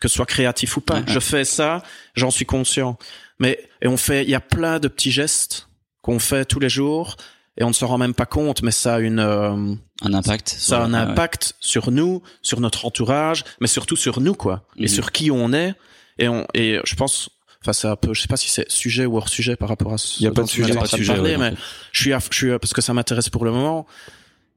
que 0.00 0.08
ce 0.08 0.14
soit 0.16 0.26
créatif 0.26 0.76
ou 0.78 0.80
pas. 0.80 0.94
Ouais, 0.94 1.00
ouais. 1.06 1.12
Je 1.12 1.20
fais 1.20 1.44
ça, 1.44 1.82
j'en 2.14 2.30
suis 2.30 2.46
conscient. 2.46 2.96
Mais 3.38 3.58
et 3.82 3.88
on 3.88 3.96
fait, 3.98 4.22
il 4.24 4.30
y 4.30 4.34
a 4.34 4.40
plein 4.40 4.78
de 4.80 4.88
petits 4.88 5.12
gestes 5.12 5.68
qu'on 6.02 6.18
fait 6.18 6.44
tous 6.46 6.60
les 6.60 6.70
jours 6.70 7.16
et 7.56 7.64
on 7.64 7.68
ne 7.68 7.72
se 7.74 7.84
rend 7.84 7.98
même 7.98 8.14
pas 8.14 8.26
compte, 8.26 8.62
mais 8.62 8.70
ça 8.72 8.96
a 8.96 8.98
une, 9.00 9.20
euh, 9.20 9.74
Un 10.02 10.14
impact. 10.14 10.48
ça 10.58 10.80
a 10.80 10.84
un 10.84 10.92
impact 10.94 11.54
sur 11.60 11.90
nous, 11.90 12.22
sur 12.42 12.60
notre 12.60 12.84
entourage, 12.86 13.44
mais 13.60 13.66
surtout 13.68 13.96
sur 13.96 14.20
nous 14.20 14.34
quoi, 14.34 14.62
et 14.76 14.82
Mhm. 14.82 14.88
sur 14.88 15.12
qui 15.12 15.30
on 15.30 15.52
est. 15.52 15.74
Et 16.18 16.28
on 16.28 16.46
et 16.54 16.78
je 16.84 16.94
pense, 16.94 17.30
enfin 17.60 17.72
c'est 17.72 17.88
un 17.88 17.96
peu, 17.96 18.12
je 18.14 18.20
sais 18.22 18.28
pas 18.28 18.36
si 18.36 18.48
c'est 18.50 18.70
sujet 18.70 19.04
ou 19.06 19.16
hors 19.16 19.28
sujet 19.28 19.56
par 19.56 19.68
rapport 19.68 19.92
à 19.92 19.98
ce 19.98 20.22
Y 20.22 20.26
a 20.26 20.30
pas 20.30 20.34
dont 20.36 20.42
de 20.42 20.48
sujet, 20.50 20.74
pas 20.74 20.82
de 20.82 20.86
sujet, 20.88 21.14
parler, 21.14 21.36
ouais, 21.36 21.50
mais 21.50 21.56
je 21.92 22.00
suis, 22.02 22.12
à- 22.12 22.18
je 22.30 22.36
suis 22.36 22.58
parce 22.58 22.72
que 22.72 22.80
ça 22.82 22.92
m'intéresse 22.94 23.28
pour 23.30 23.44
le 23.44 23.50
moment 23.52 23.86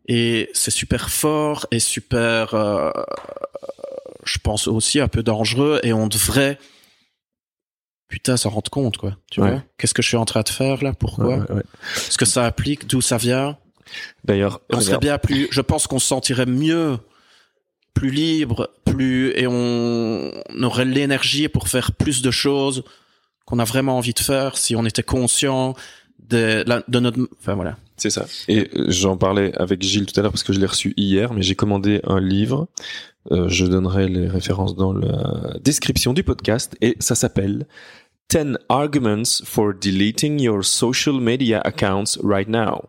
et 0.08 0.50
c'est 0.54 0.72
super 0.72 1.10
fort 1.10 1.66
et 1.72 1.80
super 1.80 2.54
euh, 2.54 2.92
je 4.24 4.38
pense 4.40 4.68
aussi 4.68 5.00
un 5.00 5.08
peu 5.08 5.24
dangereux 5.24 5.80
et 5.84 5.94
on 5.94 6.08
devrait 6.08 6.60
putain 8.08 8.38
s'en 8.38 8.50
rendre 8.50 8.70
compte 8.72 8.98
quoi. 8.98 9.18
Tu 9.32 9.42
Ouais. 9.42 9.52
vois? 9.52 9.64
Qu'est-ce 9.78 9.94
que 9.94 10.02
je 10.02 10.08
suis 10.08 10.18
en 10.18 10.26
train 10.26 10.42
de 10.42 10.50
faire 10.50 10.84
là? 10.84 10.94
Pourquoi? 10.94 11.38
Ouais, 11.40 11.52
ouais, 11.52 11.64
ce 11.96 12.18
que 12.18 12.26
ça 12.26 12.46
applique? 12.46 12.88
D'où 12.88 13.02
ça 13.02 13.18
vient? 13.18 13.58
D'ailleurs 14.26 14.60
on 14.72 14.82
serait 14.82 14.98
bien 14.98 15.18
plus 15.18 15.48
je 15.52 15.62
pense 15.62 15.88
qu'on 15.88 16.00
se 16.00 16.08
sentirait 16.08 16.46
mieux 16.46 16.98
plus 17.94 18.10
libre 18.12 18.70
plus 18.86 19.32
et 19.36 19.48
on 19.48 20.32
aurait 20.62 20.84
l'énergie 20.86 21.48
pour 21.48 21.68
faire 21.70 21.94
plus 21.94 22.22
de 22.22 22.30
choses 22.32 22.84
qu'on 23.46 23.60
a 23.60 23.64
vraiment 23.64 23.98
envie 23.98 24.14
de 24.14 24.20
faire 24.20 24.58
si 24.58 24.76
on 24.76 24.86
était 24.86 25.04
conscient 25.04 25.74
de, 26.20 26.64
la- 26.68 26.84
de 26.90 27.00
notre 27.00 27.20
enfin 27.40 27.56
voilà 27.56 27.78
C'est 27.98 28.12
ça. 28.12 28.26
Et 28.48 28.70
euh, 28.76 28.86
j'en 28.90 29.18
parlais 29.18 29.52
avec 29.58 29.82
Gilles 29.82 30.06
tout 30.06 30.18
à 30.20 30.24
l'heure 30.24 30.32
parce 30.32 30.44
que 30.44 30.54
je 30.54 30.60
l'ai 30.60 30.66
reçu 30.66 30.94
hier, 30.98 31.34
mais 31.34 31.42
j'ai 31.42 31.56
commandé 31.56 32.00
un 32.06 32.20
livre. 32.20 32.68
Euh, 33.32 33.50
je 33.50 33.66
donnerai 33.66 34.08
les 34.08 34.28
références 34.28 34.76
dans 34.76 34.94
la 34.94 35.58
description 35.62 36.14
du 36.14 36.24
podcast 36.24 36.78
et 36.80 36.96
ça 37.00 37.16
s'appelle 37.16 37.66
10 38.30 38.58
Arguments 38.70 39.42
for 39.44 39.74
Deleting 39.74 40.40
Your 40.40 40.64
Social 40.64 41.20
Media 41.20 41.60
Accounts 41.62 42.18
Right 42.24 42.48
Now. 42.48 42.84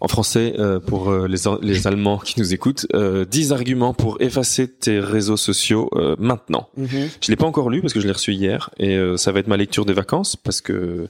En 0.00 0.08
français, 0.08 0.54
euh, 0.58 0.80
pour 0.80 1.08
euh, 1.10 1.26
les, 1.28 1.38
les 1.62 1.86
Allemands 1.86 2.18
qui 2.18 2.38
nous 2.38 2.52
écoutent, 2.52 2.86
euh, 2.94 3.24
10 3.24 3.52
arguments 3.52 3.94
pour 3.94 4.20
effacer 4.20 4.68
tes 4.68 4.98
réseaux 4.98 5.36
sociaux 5.36 5.88
euh, 5.94 6.14
maintenant. 6.18 6.68
Je 6.76 7.30
l'ai 7.30 7.36
pas 7.36 7.46
encore 7.46 7.70
lu 7.70 7.80
parce 7.80 7.94
que 7.94 8.00
je 8.00 8.06
l'ai 8.06 8.12
reçu 8.12 8.32
hier 8.34 8.70
et 8.78 8.96
euh, 8.96 9.16
ça 9.16 9.32
va 9.32 9.40
être 9.40 9.46
ma 9.46 9.56
lecture 9.56 9.86
des 9.86 9.94
vacances 9.94 10.36
parce 10.36 10.60
que 10.60 11.08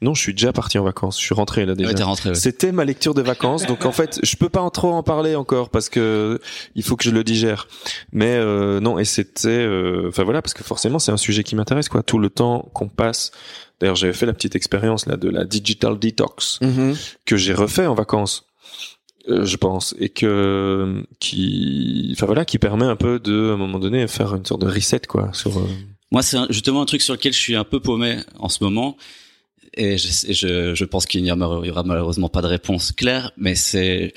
non, 0.00 0.14
je 0.14 0.22
suis 0.22 0.34
déjà 0.34 0.52
parti 0.52 0.78
en 0.78 0.82
vacances. 0.84 1.20
Je 1.20 1.24
suis 1.24 1.34
rentré 1.34 1.64
là 1.64 1.74
déjà. 1.76 1.90
Ouais, 1.92 2.26
ouais. 2.26 2.34
C'était 2.34 2.72
ma 2.72 2.84
lecture 2.84 3.14
de 3.14 3.22
vacances, 3.22 3.66
donc 3.66 3.84
en 3.86 3.92
fait, 3.92 4.18
je 4.24 4.36
peux 4.36 4.48
pas 4.48 4.60
en 4.60 4.70
trop 4.70 4.92
en 4.92 5.04
parler 5.04 5.36
encore 5.36 5.70
parce 5.70 5.88
que 5.88 6.40
il 6.74 6.82
faut 6.82 6.96
que 6.96 7.04
je 7.04 7.10
le 7.10 7.22
digère. 7.22 7.68
Mais 8.12 8.34
euh, 8.34 8.80
non, 8.80 8.98
et 8.98 9.04
c'était, 9.04 9.48
euh, 9.48 10.08
enfin 10.08 10.24
voilà, 10.24 10.42
parce 10.42 10.54
que 10.54 10.64
forcément, 10.64 10.98
c'est 10.98 11.12
un 11.12 11.16
sujet 11.16 11.44
qui 11.44 11.54
m'intéresse, 11.54 11.88
quoi. 11.88 12.02
Tout 12.02 12.18
le 12.18 12.30
temps 12.30 12.68
qu'on 12.72 12.88
passe. 12.88 13.30
D'ailleurs, 13.82 13.96
j'avais 13.96 14.12
fait 14.12 14.26
la 14.26 14.32
petite 14.32 14.54
expérience 14.54 15.06
là 15.06 15.16
de 15.16 15.28
la 15.28 15.44
digital 15.44 15.98
detox 15.98 16.60
que 17.26 17.36
j'ai 17.36 17.52
refait 17.52 17.86
en 17.86 17.94
vacances, 17.94 18.46
euh, 19.28 19.44
je 19.44 19.56
pense, 19.56 19.92
et 19.98 20.08
que 20.08 21.04
qui, 21.18 22.10
enfin 22.12 22.26
voilà, 22.26 22.44
qui 22.44 22.58
permet 22.58 22.84
un 22.86 22.94
peu 22.94 23.18
de, 23.18 23.50
à 23.50 23.54
un 23.54 23.56
moment 23.56 23.80
donné, 23.80 24.06
faire 24.06 24.36
une 24.36 24.46
sorte 24.46 24.62
de 24.62 24.68
reset, 24.68 25.00
quoi, 25.08 25.30
sur. 25.32 25.58
euh, 25.58 25.66
Moi, 26.12 26.22
c'est 26.22 26.38
justement 26.50 26.80
un 26.82 26.84
truc 26.86 27.02
sur 27.02 27.14
lequel 27.14 27.32
je 27.32 27.38
suis 27.40 27.56
un 27.56 27.64
peu 27.64 27.80
paumé 27.80 28.18
en 28.38 28.48
ce 28.48 28.62
moment. 28.62 28.96
Et 29.74 29.98
je, 29.98 30.28
et 30.30 30.32
je, 30.32 30.74
je 30.76 30.84
pense 30.84 31.06
qu'il 31.06 31.22
n'y 31.24 31.32
aura 31.32 31.82
malheureusement 31.82 32.28
pas 32.28 32.42
de 32.42 32.46
réponse 32.46 32.92
claire, 32.92 33.32
mais 33.36 33.56
c'est 33.56 34.12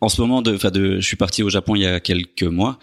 en 0.00 0.08
ce 0.08 0.20
moment 0.22 0.40
de, 0.42 0.54
enfin 0.54 0.70
de, 0.70 1.00
je 1.00 1.06
suis 1.06 1.16
parti 1.16 1.42
au 1.42 1.50
Japon 1.50 1.74
il 1.74 1.82
y 1.82 1.86
a 1.86 2.00
quelques 2.00 2.44
mois 2.44 2.78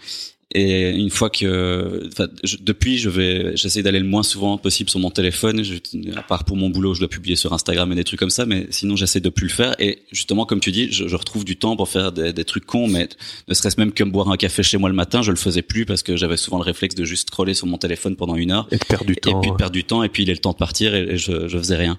et 0.54 0.90
une 0.90 1.10
fois 1.10 1.28
que, 1.28 2.08
je- 2.42 2.56
depuis, 2.60 2.96
je 2.96 3.10
vais, 3.10 3.54
j'essaie 3.54 3.82
d'aller 3.82 3.98
le 4.00 4.06
moins 4.06 4.22
souvent 4.22 4.56
possible 4.56 4.88
sur 4.88 4.98
mon 4.98 5.10
téléphone. 5.10 5.62
Je, 5.62 5.74
à 6.16 6.22
part 6.22 6.44
pour 6.44 6.56
mon 6.56 6.70
boulot, 6.70 6.94
je 6.94 7.00
dois 7.00 7.08
publier 7.08 7.36
sur 7.36 7.52
Instagram 7.52 7.92
et 7.92 7.94
des 7.94 8.04
trucs 8.04 8.18
comme 8.18 8.30
ça, 8.30 8.46
mais 8.46 8.66
sinon 8.70 8.96
j'essaie 8.96 9.20
de 9.20 9.28
plus 9.28 9.46
le 9.48 9.52
faire. 9.52 9.76
Et 9.78 10.04
justement, 10.10 10.46
comme 10.46 10.60
tu 10.60 10.72
dis, 10.72 10.90
je, 10.90 11.06
je 11.06 11.16
retrouve 11.16 11.44
du 11.44 11.56
temps 11.56 11.76
pour 11.76 11.88
faire 11.90 12.12
des, 12.12 12.32
des 12.32 12.44
trucs 12.46 12.64
cons, 12.64 12.88
mais 12.88 13.10
ne 13.46 13.52
serait-ce 13.52 13.78
même 13.78 13.92
que 13.92 14.02
me 14.04 14.10
boire 14.10 14.30
un 14.30 14.38
café 14.38 14.62
chez 14.62 14.78
moi 14.78 14.88
le 14.88 14.94
matin, 14.94 15.20
je 15.20 15.30
le 15.32 15.36
faisais 15.36 15.60
plus 15.62 15.84
parce 15.84 16.02
que 16.02 16.16
j'avais 16.16 16.38
souvent 16.38 16.56
le 16.56 16.64
réflexe 16.64 16.94
de 16.94 17.04
juste 17.04 17.28
scroller 17.28 17.52
sur 17.52 17.66
mon 17.66 17.76
téléphone 17.76 18.16
pendant 18.16 18.34
une 18.36 18.50
heure 18.52 18.68
et 18.70 18.78
de 18.78 18.84
perdre 18.84 19.04
du 19.04 19.12
et 19.12 19.16
temps. 19.16 19.40
puis 19.42 19.50
de 19.50 19.56
perdre 19.56 19.72
du 19.74 19.84
temps 19.84 20.02
et 20.02 20.08
puis 20.08 20.22
il 20.22 20.30
est 20.30 20.34
le 20.34 20.38
temps 20.38 20.52
de 20.52 20.56
partir 20.56 20.94
et, 20.94 21.02
et 21.10 21.18
je, 21.18 21.46
je 21.46 21.58
faisais 21.58 21.76
rien. 21.76 21.98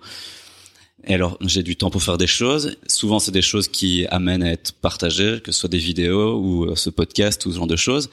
Et 1.07 1.13
alors 1.13 1.37
j'ai 1.41 1.63
du 1.63 1.75
temps 1.77 1.89
pour 1.91 2.03
faire 2.03 2.17
des 2.17 2.27
choses. 2.27 2.75
Souvent 2.87 3.19
c'est 3.19 3.31
des 3.31 3.41
choses 3.41 3.67
qui 3.69 4.05
amènent 4.07 4.43
à 4.43 4.51
être 4.51 4.73
partagées, 4.73 5.39
que 5.43 5.51
ce 5.51 5.59
soit 5.61 5.69
des 5.69 5.77
vidéos 5.77 6.35
ou 6.39 6.65
euh, 6.65 6.75
ce 6.75 6.89
podcast 6.89 7.45
ou 7.45 7.51
ce 7.51 7.57
genre 7.57 7.67
de 7.67 7.75
choses. 7.77 8.09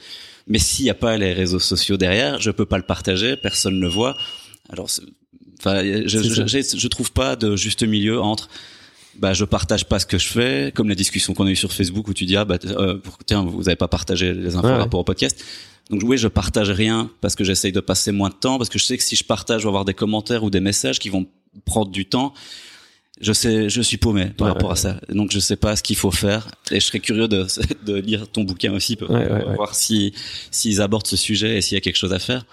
Mais 0.47 0.59
s'il 0.59 0.85
n'y 0.85 0.91
a 0.91 0.95
pas 0.95 1.17
les 1.17 1.33
réseaux 1.33 1.59
sociaux 1.59 1.97
derrière, 1.97 2.39
je 2.39 2.51
peux 2.51 2.65
pas 2.65 2.77
le 2.77 2.83
partager, 2.83 3.35
personne 3.35 3.75
ne 3.75 3.81
le 3.81 3.89
voit. 3.89 4.15
Alors, 4.69 4.87
enfin, 5.59 5.83
je, 5.83 6.07
je, 6.07 6.47
je, 6.47 6.77
je 6.77 6.87
trouve 6.87 7.11
pas 7.11 7.35
de 7.35 7.55
juste 7.55 7.83
milieu 7.83 8.21
entre. 8.21 8.49
Bah, 9.19 9.33
je 9.33 9.45
partage 9.45 9.85
pas 9.85 9.97
ce 9.99 10.05
que 10.05 10.17
je 10.19 10.27
fais, 10.27 10.71
comme 10.75 10.89
la 10.89 10.95
discussion 10.95 11.33
qu'on 11.33 11.47
a 11.47 11.49
eue 11.49 11.55
sur 11.55 11.73
Facebook 11.73 12.07
où 12.07 12.13
tu 12.13 12.25
dis 12.25 12.37
ah 12.37 12.45
bah 12.45 12.59
euh, 12.65 12.99
tiens 13.25 13.43
vous 13.43 13.67
avez 13.67 13.75
pas 13.75 13.87
partagé 13.87 14.31
les 14.31 14.55
infos 14.55 14.67
Ouais, 14.67 14.73
par 14.73 14.81
rapport 14.81 14.99
au 14.99 15.03
podcast. 15.03 15.43
Donc 15.89 16.01
oui, 16.03 16.17
je 16.17 16.27
partage 16.27 16.69
rien 16.69 17.09
parce 17.21 17.35
que 17.35 17.43
j'essaye 17.43 17.71
de 17.71 17.79
passer 17.79 18.11
moins 18.11 18.29
de 18.29 18.35
temps 18.35 18.57
parce 18.57 18.69
que 18.69 18.77
je 18.77 18.83
sais 18.83 18.97
que 18.97 19.03
si 19.03 19.15
je 19.15 19.23
partage, 19.23 19.61
je 19.61 19.65
vais 19.65 19.69
avoir 19.69 19.85
des 19.85 19.95
commentaires 19.95 20.43
ou 20.43 20.51
des 20.51 20.59
messages 20.59 20.99
qui 20.99 21.09
vont 21.09 21.25
prendre 21.65 21.89
du 21.89 22.05
temps. 22.05 22.33
Je 23.19 23.33
sais, 23.33 23.69
je 23.69 23.81
suis 23.81 23.97
paumé 23.97 24.27
par 24.37 24.47
Ouais, 24.47 24.53
rapport 24.53 24.69
ouais, 24.69 24.73
à 24.73 24.75
ça. 24.75 24.99
Donc 25.09 25.31
je 25.31 25.39
sais 25.39 25.55
pas 25.55 25.75
ce 25.75 25.83
qu'il 25.83 25.95
faut 25.95 26.11
faire 26.11 26.47
et 26.71 26.79
je 26.79 26.85
serais 26.85 26.99
curieux 26.99 27.27
de, 27.27 27.47
de 27.85 27.95
lire 27.95 28.27
ton 28.29 28.43
bouquin 28.43 28.73
aussi 28.73 28.95
pour 28.95 29.09
ouais. 29.09 29.55
voir 29.55 29.73
si 29.75 30.13
s'ils 30.51 30.81
abordent 30.81 31.07
ce 31.07 31.17
sujet 31.17 31.57
et 31.57 31.61
s'il 31.61 31.75
y 31.75 31.77
a 31.77 31.81
quelque 31.81 31.95
chose 31.97 32.13
à 32.13 32.19
faire. 32.19 32.45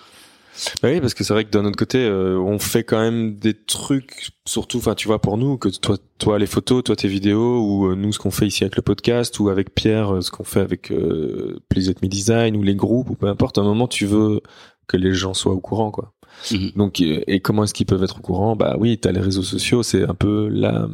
Bah 0.83 0.89
oui, 0.91 1.01
parce 1.01 1.15
que 1.15 1.25
c'est 1.25 1.33
vrai 1.35 1.45
que 1.45 1.51
d'un 1.51 1.65
autre 1.65 1.77
côté, 1.77 1.99
euh, 1.99 2.39
on 2.39 2.61
fait 2.61 2.85
quand 2.85 3.01
même 3.01 3.35
des 3.35 3.55
trucs, 3.55 4.31
surtout, 4.47 4.79
enfin, 4.79 4.95
tu 4.95 5.09
vois, 5.09 5.21
pour 5.21 5.37
nous, 5.37 5.59
que 5.59 5.69
toi, 5.69 5.99
toi 6.19 6.39
les 6.39 6.47
photos, 6.47 6.85
toi 6.85 6.95
tes 6.95 7.09
vidéos, 7.09 7.59
ou 7.61 7.91
euh, 7.91 7.97
nous 7.97 8.13
ce 8.13 8.21
qu'on 8.21 8.31
fait 8.31 8.47
ici 8.47 8.63
avec 8.63 8.77
le 8.77 8.83
podcast, 8.83 9.37
ou 9.41 9.49
avec 9.49 9.75
Pierre, 9.75 10.15
euh, 10.15 10.21
ce 10.21 10.31
qu'on 10.31 10.45
fait 10.45 10.61
avec 10.61 10.93
euh, 10.93 11.59
Please 11.69 11.89
Let 11.89 11.97
Me 12.03 12.09
Design, 12.09 12.57
ou 12.57 12.63
les 12.63 12.77
groupes, 12.77 13.11
ou 13.11 13.17
peu 13.17 13.27
importe. 13.27 13.59
À 13.59 13.63
un 13.63 13.65
moment, 13.65 13.89
tu 13.89 14.07
veux 14.07 14.43
que 14.87 14.97
les 14.97 15.13
gens 15.13 15.35
soient 15.35 15.53
au 15.55 15.61
courant, 15.61 15.91
quoi. 15.91 16.14
Mhm. 16.51 16.73
Donc, 16.77 17.01
euh, 17.01 17.21
et 17.27 17.41
comment 17.41 17.65
est-ce 17.65 17.75
qu'ils 17.75 17.87
peuvent 17.87 18.03
être 18.03 18.19
au 18.19 18.23
courant? 18.23 18.57
Bah 18.57 18.77
oui, 18.79 18.99
t'as 18.99 19.13
les 19.13 19.21
réseaux 19.21 19.43
sociaux, 19.43 19.83
c'est 19.83 20.05
un 20.09 20.15
peu 20.15 20.49
la 20.49 20.89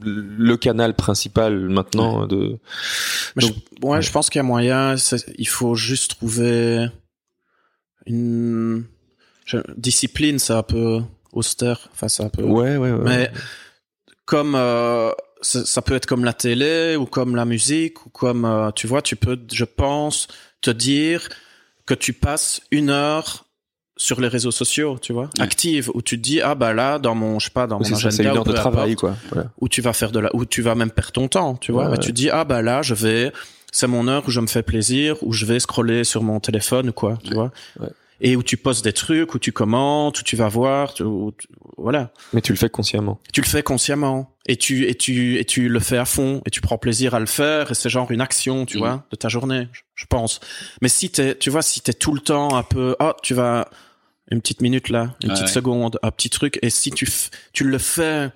le 0.00 0.56
canal 0.56 0.94
principal 0.94 1.68
maintenant 1.68 2.26
de. 2.26 2.58
Mais 3.36 3.42
Donc, 3.42 3.54
je, 3.54 3.86
ouais, 3.86 3.90
ouais. 3.96 4.02
je 4.02 4.12
pense 4.12 4.30
qu'il 4.30 4.38
y 4.38 4.40
a 4.40 4.44
moyen. 4.44 4.94
Il 5.36 5.48
faut 5.48 5.74
juste 5.74 6.18
trouver 6.18 6.86
une 8.06 8.84
discipline. 9.76 10.38
C'est 10.38 10.52
un 10.52 10.62
peu 10.62 11.00
austère. 11.32 11.88
Enfin, 11.92 12.08
c'est 12.08 12.22
un 12.22 12.28
peu. 12.28 12.42
Ouais, 12.42 12.76
ouais, 12.76 12.92
ouais. 12.92 13.04
Mais 13.04 13.30
comme 14.24 14.54
euh, 14.54 15.10
ça, 15.40 15.64
ça 15.64 15.82
peut 15.82 15.94
être 15.94 16.06
comme 16.06 16.24
la 16.24 16.32
télé 16.32 16.96
ou 16.96 17.06
comme 17.06 17.34
la 17.36 17.44
musique 17.44 18.06
ou 18.06 18.10
comme 18.10 18.44
euh, 18.44 18.70
tu 18.72 18.86
vois, 18.86 19.02
tu 19.02 19.16
peux, 19.16 19.38
je 19.52 19.64
pense, 19.64 20.28
te 20.60 20.70
dire 20.70 21.28
que 21.86 21.94
tu 21.94 22.12
passes 22.12 22.60
une 22.70 22.90
heure 22.90 23.46
sur 23.98 24.20
les 24.22 24.28
réseaux 24.28 24.50
sociaux, 24.52 24.96
tu 25.02 25.12
vois, 25.12 25.28
active, 25.40 25.90
où 25.92 26.00
tu 26.00 26.16
te 26.16 26.22
dis 26.22 26.40
ah 26.40 26.54
bah 26.54 26.72
là 26.72 26.98
dans 26.98 27.14
mon 27.14 27.38
je 27.38 27.46
sais 27.46 27.50
pas 27.52 27.66
dans 27.66 27.78
Oui, 27.78 27.90
mon 27.90 27.96
ça, 27.96 28.06
agenda 28.08 28.16
c'est 28.16 28.22
une 28.22 28.28
heure 28.30 28.44
de 28.44 28.52
travail, 28.52 28.92
importe, 28.92 29.00
quoi. 29.00 29.16
Voilà. 29.32 29.50
où 29.60 29.68
tu 29.68 29.82
vas 29.82 29.92
faire 29.92 30.12
de 30.12 30.20
la 30.20 30.30
où 30.34 30.46
tu 30.46 30.62
vas 30.62 30.74
même 30.74 30.90
perdre 30.90 31.12
ton 31.12 31.28
temps, 31.28 31.56
tu 31.56 31.72
vois. 31.72 31.84
Ouais, 31.86 31.90
ouais. 31.90 31.98
tu 31.98 32.08
te 32.08 32.14
dis 32.14 32.30
ah 32.30 32.44
bah 32.44 32.62
là 32.62 32.80
je 32.80 32.94
vais 32.94 33.32
c'est 33.72 33.86
mon 33.88 34.08
heure 34.08 34.22
où 34.26 34.30
je 34.30 34.40
me 34.40 34.46
fais 34.46 34.62
plaisir, 34.62 35.16
où 35.22 35.32
je 35.34 35.44
vais 35.44 35.60
scroller 35.60 36.04
sur 36.04 36.22
mon 36.22 36.40
téléphone 36.40 36.92
quoi, 36.92 37.18
tu 37.22 37.34
vois. 37.34 37.50
Ouais. 37.78 37.88
Et 38.20 38.34
où 38.34 38.42
tu 38.42 38.56
postes 38.56 38.82
des 38.82 38.92
trucs, 38.92 39.34
où 39.36 39.38
tu 39.38 39.52
commentes, 39.52 40.18
où 40.20 40.24
tu 40.24 40.34
vas 40.34 40.48
voir, 40.48 40.92
tu- 40.92 41.04
où 41.04 41.30
tu- 41.38 41.46
voilà. 41.76 42.10
Mais 42.32 42.40
tu 42.40 42.50
le 42.52 42.58
fais 42.58 42.68
consciemment. 42.68 43.20
Tu 43.32 43.40
le 43.40 43.46
fais 43.46 43.62
consciemment 43.62 44.34
et 44.46 44.56
tu 44.56 44.88
et 44.88 44.94
tu 44.96 45.38
et 45.38 45.44
tu 45.44 45.68
le 45.68 45.78
fais 45.78 45.98
à 45.98 46.04
fond 46.04 46.40
et 46.44 46.50
tu 46.50 46.60
prends 46.60 46.78
plaisir 46.78 47.14
à 47.14 47.20
le 47.20 47.26
faire 47.26 47.70
et 47.70 47.74
c'est 47.74 47.88
genre 47.90 48.10
une 48.10 48.20
action, 48.20 48.64
tu 48.66 48.78
Mhm. 48.78 48.82
vois, 48.82 49.04
de 49.12 49.16
ta 49.16 49.28
journée, 49.28 49.68
je- 49.72 49.82
je 49.94 50.06
pense. 50.06 50.40
Mais 50.82 50.88
si 50.88 51.10
t'es, 51.10 51.36
tu 51.36 51.50
vois, 51.50 51.62
si 51.62 51.80
t'es 51.80 51.92
tout 51.92 52.12
le 52.12 52.20
temps 52.20 52.56
un 52.56 52.62
peu, 52.64 52.96
oh, 53.00 53.12
tu 53.22 53.34
vas 53.34 53.68
une 54.30 54.40
petite 54.40 54.60
minute 54.60 54.88
là, 54.88 55.14
une 55.22 55.28
Ouais, 55.30 55.34
petite 55.34 55.46
ouais. 55.46 55.52
seconde, 55.52 55.98
un 56.02 56.10
petit 56.10 56.30
truc 56.30 56.58
et 56.62 56.70
si 56.70 56.90
tu 56.90 57.08
tu 57.52 57.64
le 57.64 57.78
fais 57.78 58.30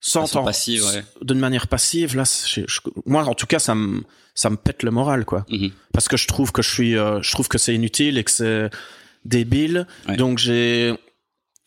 sans 0.00 0.26
passive, 0.44 0.84
ouais. 0.84 1.04
d'une 1.22 1.38
manière 1.38 1.68
passive, 1.68 2.16
là, 2.16 2.24
c'est- 2.24 2.64
je- 2.66 2.80
moi 3.06 3.24
en 3.24 3.34
tout 3.34 3.46
cas 3.46 3.58
ça 3.58 3.74
me 3.74 4.02
ça 4.34 4.48
me 4.48 4.56
pète 4.56 4.82
le 4.82 4.90
moral 4.90 5.24
quoi, 5.26 5.44
Mhm. 5.50 5.70
parce 5.92 6.08
que 6.08 6.16
je 6.16 6.26
trouve 6.26 6.52
que 6.52 6.62
je 6.62 6.70
suis, 6.70 6.96
euh, 6.96 7.20
je 7.20 7.30
trouve 7.32 7.48
que 7.48 7.58
c'est 7.58 7.74
inutile 7.74 8.16
et 8.16 8.24
que 8.24 8.30
c'est 8.30 8.70
débile. 9.26 9.86
Ouais. 10.08 10.16
Donc 10.16 10.38
j'ai, 10.38 10.94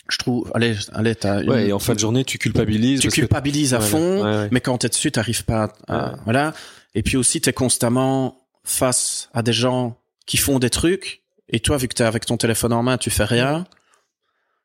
je 0.09 0.17
trouve, 0.17 0.51
allez, 0.55 0.75
allez, 0.93 1.13
t'as 1.15 1.43
une- 1.43 1.49
Ouais, 1.51 1.67
et 1.67 1.73
en 1.73 1.79
fin 1.79 1.93
de 1.93 1.99
journée, 1.99 2.25
tu 2.25 2.37
culpabilises. 2.39 3.01
tu 3.01 3.07
parce 3.07 3.15
que- 3.15 3.21
culpabilises 3.21 3.73
à 3.75 3.79
fond, 3.81 4.23
Ouais, 4.23 4.35
ouais. 4.37 4.47
mais 4.51 4.61
quand 4.61 4.77
t'es 4.79 4.89
dessus, 4.89 5.11
t'arrives 5.11 5.45
pas 5.45 5.73
à, 5.87 6.07
Ouais. 6.13 6.17
voilà. 6.25 6.53
Et 6.95 7.03
puis 7.03 7.17
aussi, 7.17 7.39
t'es 7.39 7.53
constamment 7.53 8.41
face 8.63 9.29
à 9.35 9.43
des 9.43 9.53
gens 9.53 9.97
qui 10.25 10.37
font 10.37 10.57
des 10.57 10.71
trucs, 10.71 11.21
et 11.49 11.59
toi, 11.59 11.77
vu 11.77 11.87
que 11.87 11.93
t'es 11.93 12.03
avec 12.03 12.25
ton 12.25 12.37
téléphone 12.37 12.73
en 12.73 12.83
main, 12.83 12.97
tu 12.97 13.09
fais 13.09 13.25
rien. 13.25 13.65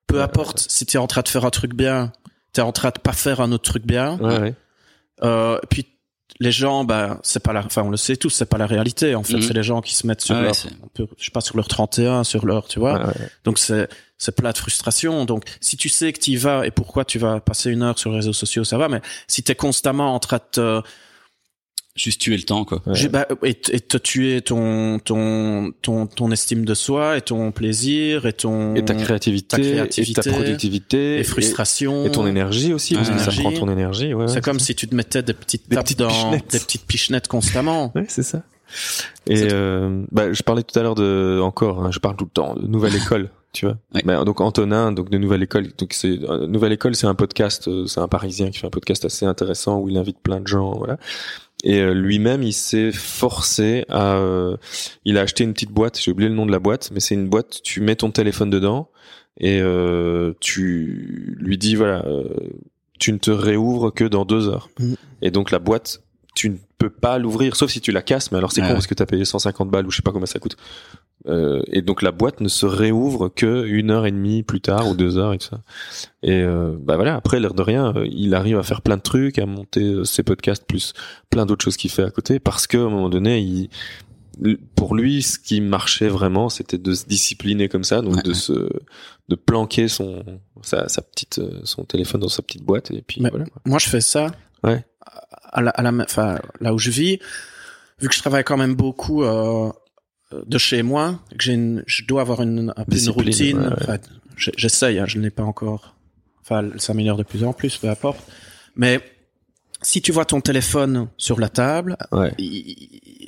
Peu 0.06 0.16
Ouais. 0.16 0.22
importe 0.22 0.58
si 0.58 0.86
t'es 0.86 0.98
en 0.98 1.06
train 1.06 1.22
de 1.22 1.28
faire 1.28 1.44
un 1.44 1.50
truc 1.50 1.74
bien, 1.74 2.12
t'es 2.52 2.62
en 2.62 2.72
train 2.72 2.90
de 2.90 2.98
pas 2.98 3.12
faire 3.12 3.40
un 3.40 3.52
autre 3.52 3.70
truc 3.70 3.84
bien. 3.86 4.18
Ouais, 4.18 4.38
ouais. 4.40 4.54
Euh, 5.22 5.58
puis 5.68 5.86
les 6.40 6.52
gens, 6.52 6.84
bah, 6.84 7.18
c'est 7.22 7.42
pas 7.42 7.52
la, 7.52 7.64
enfin, 7.64 7.82
on 7.82 7.90
le 7.90 7.96
sait 7.96 8.16
tous, 8.16 8.30
c'est 8.30 8.46
pas 8.46 8.56
la 8.56 8.66
réalité. 8.66 9.14
En 9.14 9.22
fait, 9.22 9.34
Mhm. 9.36 9.42
c'est 9.42 9.52
les 9.52 9.62
gens 9.62 9.82
qui 9.82 9.94
se 9.94 10.06
mettent 10.06 10.22
sur 10.22 10.34
Ah 10.34 10.38
ouais, 10.40 10.44
leur, 10.46 11.08
je 11.18 11.24
sais 11.24 11.30
pas, 11.30 11.40
sur 11.42 11.56
leur 11.56 11.68
31, 11.68 12.24
sur 12.24 12.46
leur, 12.46 12.66
tu 12.66 12.78
vois. 12.78 12.98
Ouais, 12.98 13.06
ouais. 13.06 13.30
Donc 13.44 13.58
c'est 13.58 13.88
c'est 14.16 14.34
plat 14.36 14.52
de 14.52 14.58
frustration. 14.58 15.24
Donc 15.26 15.44
si 15.60 15.76
tu 15.76 15.88
sais 15.88 16.12
que 16.12 16.18
tu 16.20 16.32
y 16.32 16.36
vas 16.36 16.66
et 16.66 16.70
pourquoi 16.70 17.04
tu 17.04 17.18
vas 17.18 17.40
passer 17.40 17.70
une 17.70 17.82
heure 17.82 17.98
sur 17.98 18.10
les 18.10 18.16
réseaux 18.16 18.32
sociaux, 18.32 18.64
ça 18.64 18.78
va. 18.78 18.88
Mais 18.88 19.00
si 19.28 19.42
t'es 19.42 19.54
constamment 19.54 20.14
en 20.14 20.18
train 20.18 20.38
de 20.38 20.42
te, 20.50 20.82
Juste 22.03 22.20
tuer 22.20 22.36
le 22.36 22.44
temps, 22.44 22.64
quoi. 22.64 22.80
Ouais. 22.86 22.94
j'ai- 22.94 23.09
bah, 23.09 23.26
et, 23.44 23.51
et 23.51 23.80
te 23.80 23.98
tuer 23.98 24.40
ton 24.40 24.98
ton 25.01 25.72
ton 25.82 26.07
ton 26.07 26.30
estime 26.32 26.64
de 26.64 26.72
soi 26.74 27.18
et 27.18 27.20
ton 27.20 27.53
plaisir 27.53 28.24
et 28.26 28.32
ton 28.32 28.74
Et 28.74 28.84
ta 28.84 28.94
créativité, 28.94 29.57
ta 29.57 29.62
créativité, 29.62 30.20
et 30.20 30.22
ta 30.24 30.30
productivité, 30.32 31.18
et 31.18 31.24
frustration 31.24 32.05
et, 32.05 32.07
et 32.07 32.11
ton 32.11 32.26
énergie 32.26 32.72
aussi, 32.72 32.94
parce 32.94 33.11
que 33.11 33.18
ça 33.18 33.30
prend 33.32 33.53
ton 33.53 33.70
énergie. 33.70 34.14
Ouais, 34.14 34.28
C'est 34.28 34.36
ouais, 34.36 34.40
comme 34.40 34.61
si 34.61 34.74
tu 34.74 34.88
te 34.88 34.94
mettais 34.94 35.22
des 35.22 35.34
petites 35.34 35.68
Des 35.68 35.76
tapes 35.76 35.84
petites 35.84 35.98
dans 35.98 36.09
pichenettes. 36.09 36.51
des 36.53 36.59
petites 36.59 36.86
pichenettes 36.86 37.28
constamment. 37.28 37.92
Ouais, 37.94 38.07
c'est 38.09 38.22
ça. 38.22 38.42
Et 39.26 39.48
euh, 39.53 40.05
bah, 40.12 40.32
je 40.32 40.42
parlais 40.42 40.62
tout 40.62 40.78
à 40.78 40.82
l'heure 40.82 40.94
de 40.94 41.40
encore, 41.42 41.84
hein, 41.84 41.90
je 41.90 41.98
parle 41.98 42.16
tout 42.16 42.24
le 42.24 42.30
temps 42.30 42.55
de 42.55 42.66
nouvelle 42.66 42.94
école, 42.94 43.28
tu 43.53 43.66
vois. 43.66 43.76
Ouais. 43.94 44.03
Bah, 44.05 44.24
donc 44.24 44.40
Antonin, 44.40 44.92
donc 44.92 45.11
de 45.11 45.18
nouvelle 45.18 45.42
école. 45.42 45.68
Donc 45.76 45.92
c'est 45.92 46.18
euh, 46.22 46.46
nouvelle 46.46 46.72
école, 46.72 46.94
c'est 46.94 47.09
un 47.09 47.14
podcast, 47.16 47.66
euh, 47.68 47.86
c'est 47.86 48.01
un 48.01 48.07
Parisien 48.09 48.51
qui 48.51 48.59
fait 48.61 48.66
un 48.68 48.70
podcast 48.70 49.05
assez 49.05 49.26
intéressant 49.26 49.80
où 49.80 49.88
il 49.88 49.98
invite 49.98 50.18
plein 50.22 50.40
de 50.40 50.46
gens, 50.46 50.72
voilà. 50.78 50.98
Et 51.62 51.80
euh, 51.80 51.92
lui-même, 51.92 52.42
il 52.42 52.52
s'est 52.52 52.92
forcé 52.92 53.84
à, 53.88 54.16
euh, 54.16 54.56
il 55.04 55.18
a 55.18 55.22
acheté 55.22 55.44
une 55.44 55.52
petite 55.52 55.72
boîte. 55.72 56.00
J'ai 56.00 56.11
oublié 56.11 56.28
le 56.28 56.34
nom 56.34 56.46
de 56.46 56.52
la 56.52 56.58
boîte, 56.58 56.90
mais 56.92 57.00
c'est 57.00 57.14
une 57.14 57.28
boîte. 57.28 57.61
Tu 57.62 57.80
mets 57.80 57.96
ton 57.96 58.11
téléphone 58.11 58.50
dedans 58.50 58.90
et 59.38 59.61
euh, 59.61 60.34
tu 60.40 61.36
lui 61.38 61.58
dis 61.58 61.74
voilà, 61.74 62.04
euh, 62.06 62.24
tu 62.98 63.12
ne 63.12 63.18
te 63.18 63.30
réouvres 63.30 63.92
que 63.92 64.04
dans 64.04 64.24
deux 64.24 64.48
heures. 64.48 64.68
Mhm. 64.78 64.96
Et 65.22 65.30
donc 65.30 65.50
la 65.50 65.58
boîte, 65.58 66.02
tu 66.34 66.50
ne 66.50 66.56
peux 66.80 66.90
pas 66.90 67.18
l'ouvrir, 67.18 67.54
sauf 67.54 67.70
si 67.70 67.80
tu 67.80 67.92
la 67.92 68.02
casses. 68.02 68.32
Mais 68.32 68.38
alors 68.38 68.50
c'est 68.52 68.62
con 68.62 68.68
parce 68.72 68.86
que 68.88 68.94
t'as 68.94 69.06
payé 69.06 69.24
150 69.24 69.70
balles 69.70 69.86
ou 69.86 69.90
je 69.90 69.96
sais 69.96 70.02
pas 70.02 70.10
combien 70.12 70.26
ça 70.26 70.38
coûte. 70.38 70.56
Euh, 71.28 71.60
et 71.68 71.82
donc 71.82 72.00
la 72.02 72.10
boîte 72.12 72.40
ne 72.40 72.48
se 72.48 72.64
réouvre 72.66 73.28
que 73.28 73.66
une 73.66 73.90
heure 73.90 74.06
et 74.06 74.10
demie 74.10 74.42
plus 74.42 74.60
tard 74.62 74.88
ou 74.88 74.94
deux 74.94 75.18
heures 75.18 75.34
et 75.34 75.38
tout 75.38 75.48
ça. 75.48 75.60
Et 76.22 76.42
euh, 76.42 76.74
bah 76.80 76.96
voilà, 76.96 77.14
après 77.14 77.38
l'air 77.38 77.52
de 77.54 77.62
rien, 77.62 77.92
euh, 77.94 78.06
il 78.10 78.34
arrive 78.34 78.58
à 78.58 78.62
faire 78.62 78.80
plein 78.80 78.96
de 78.96 79.02
trucs, 79.02 79.38
à 79.38 79.44
monter 79.46 79.82
euh, 79.84 80.04
ses 80.04 80.22
podcasts 80.22 80.64
plus 80.66 80.94
plein 81.28 81.44
d'autres 81.46 81.62
choses 81.64 81.76
qu'il 81.76 81.90
fait 81.90 82.04
à 82.04 82.10
côté, 82.10 82.38
parce 82.40 82.66
que 82.66 82.78
à 82.78 82.80
un 82.80 82.88
moment 82.88 83.10
donné, 83.10 83.38
il, 83.40 83.68
pour 84.74 84.94
lui, 84.94 85.22
ce 85.22 85.38
qui 85.38 85.60
marchait 85.60 86.08
vraiment, 86.08 86.48
c'était 86.48 86.78
de 86.78 86.94
se 86.94 87.04
discipliner 87.06 87.68
comme 87.68 87.84
ça, 87.84 88.00
donc 88.00 88.16
Ouais, 88.16 88.22
de 88.22 88.30
ouais. 88.30 88.34
se, 88.34 88.52
de 89.28 89.34
planquer 89.34 89.88
son, 89.88 90.24
sa, 90.62 90.88
sa 90.88 91.02
petite, 91.02 91.38
euh, 91.40 91.60
son 91.64 91.84
téléphone 91.84 92.22
dans 92.22 92.28
sa 92.28 92.40
petite 92.42 92.62
boîte 92.62 92.90
et 92.90 93.02
puis 93.02 93.20
voilà. 93.20 93.44
Moi, 93.66 93.78
je 93.78 93.88
fais 93.88 94.00
ça. 94.00 94.28
Ouais. 94.64 94.84
À 95.52 95.61
la, 95.62 95.70
à 95.70 95.82
la, 95.82 95.90
enfin, 96.04 96.38
là 96.61 96.72
où 96.74 96.78
je 96.78 96.90
vis, 96.90 97.18
vu 98.00 98.08
que 98.08 98.14
je 98.14 98.20
travaille 98.20 98.44
quand 98.44 98.56
même 98.56 98.74
beaucoup 98.74 99.24
euh, 99.24 99.70
de 100.32 100.58
chez 100.58 100.82
moi, 100.82 101.18
que 101.36 101.42
j'ai 101.42 101.54
une, 101.54 101.82
je 101.86 102.04
dois 102.04 102.20
avoir 102.20 102.40
une, 102.42 102.72
un 102.76 102.84
peu 102.84 102.96
une 102.96 103.08
routine. 103.11 103.58
ouais, 103.58 103.66
ouais. 103.66 103.74
Enfin, 103.80 103.98
j'- 104.36 104.52
j'essaye, 104.56 104.98
hein, 105.00 105.06
je 105.06 105.18
ne 105.18 105.24
l'ai 105.24 105.30
pas 105.30 105.42
encore. 105.42 105.96
Enfin, 106.42 106.61
elle 106.72 106.80
s'améliore 106.80 107.16
de 107.16 107.24
plus 107.24 107.42
en 107.44 107.52
plus, 107.52 107.76
peu 107.78 107.88
importe. 107.88 108.20
Mais 108.76 109.00
si 109.82 110.00
tu 110.02 110.12
vois 110.12 110.24
ton 110.24 110.40
téléphone 110.40 111.08
sur 111.16 111.40
la 111.40 111.48
table, 111.48 111.96
Ouais. 112.12 112.32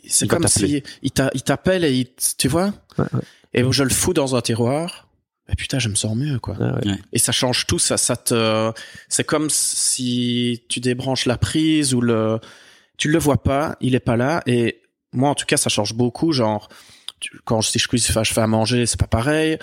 c'est 0.08 0.28
comme 0.28 0.46
si 0.46 0.82
il 1.02 1.10
t'a- 1.10 1.30
il 1.34 1.42
t'appelle 1.42 1.84
et 1.84 1.92
il, 1.92 2.06
tu 2.38 2.46
vois? 2.48 2.72
Et 3.54 3.64
je 3.70 3.82
le 3.82 3.90
fous 3.90 4.12
dans 4.14 4.36
un 4.36 4.40
tiroir. 4.40 5.08
Et 5.52 5.56
putain, 5.56 5.78
je 5.78 5.88
me 5.88 5.94
sens 5.94 6.16
mieux, 6.16 6.38
quoi. 6.38 6.56
Ah 6.58 6.76
ouais. 6.84 6.94
Et 7.12 7.18
ça 7.18 7.30
change 7.32 7.66
tout, 7.66 7.78
ça, 7.78 7.98
ça 7.98 8.16
te, 8.16 8.72
c'est 9.08 9.24
comme 9.24 9.50
si 9.50 10.64
tu 10.68 10.80
débranches 10.80 11.26
la 11.26 11.36
prise 11.36 11.92
ou 11.94 12.00
le, 12.00 12.38
tu 12.96 13.08
le 13.10 13.18
vois 13.18 13.42
pas, 13.42 13.76
il 13.82 13.94
est 13.94 14.00
pas 14.00 14.16
là. 14.16 14.42
Et 14.46 14.80
moi, 15.12 15.28
en 15.28 15.34
tout 15.34 15.44
cas, 15.44 15.58
ça 15.58 15.68
change 15.68 15.92
beaucoup. 15.94 16.32
Genre, 16.32 16.68
tu- 17.20 17.38
quand 17.44 17.60
si 17.60 17.78
je 17.78 17.86
cuisine, 17.86 18.08
enfin, 18.10 18.24
je 18.24 18.32
fais 18.32 18.40
à 18.40 18.46
manger, 18.46 18.86
c'est 18.86 18.98
pas 18.98 19.06
pareil. 19.06 19.58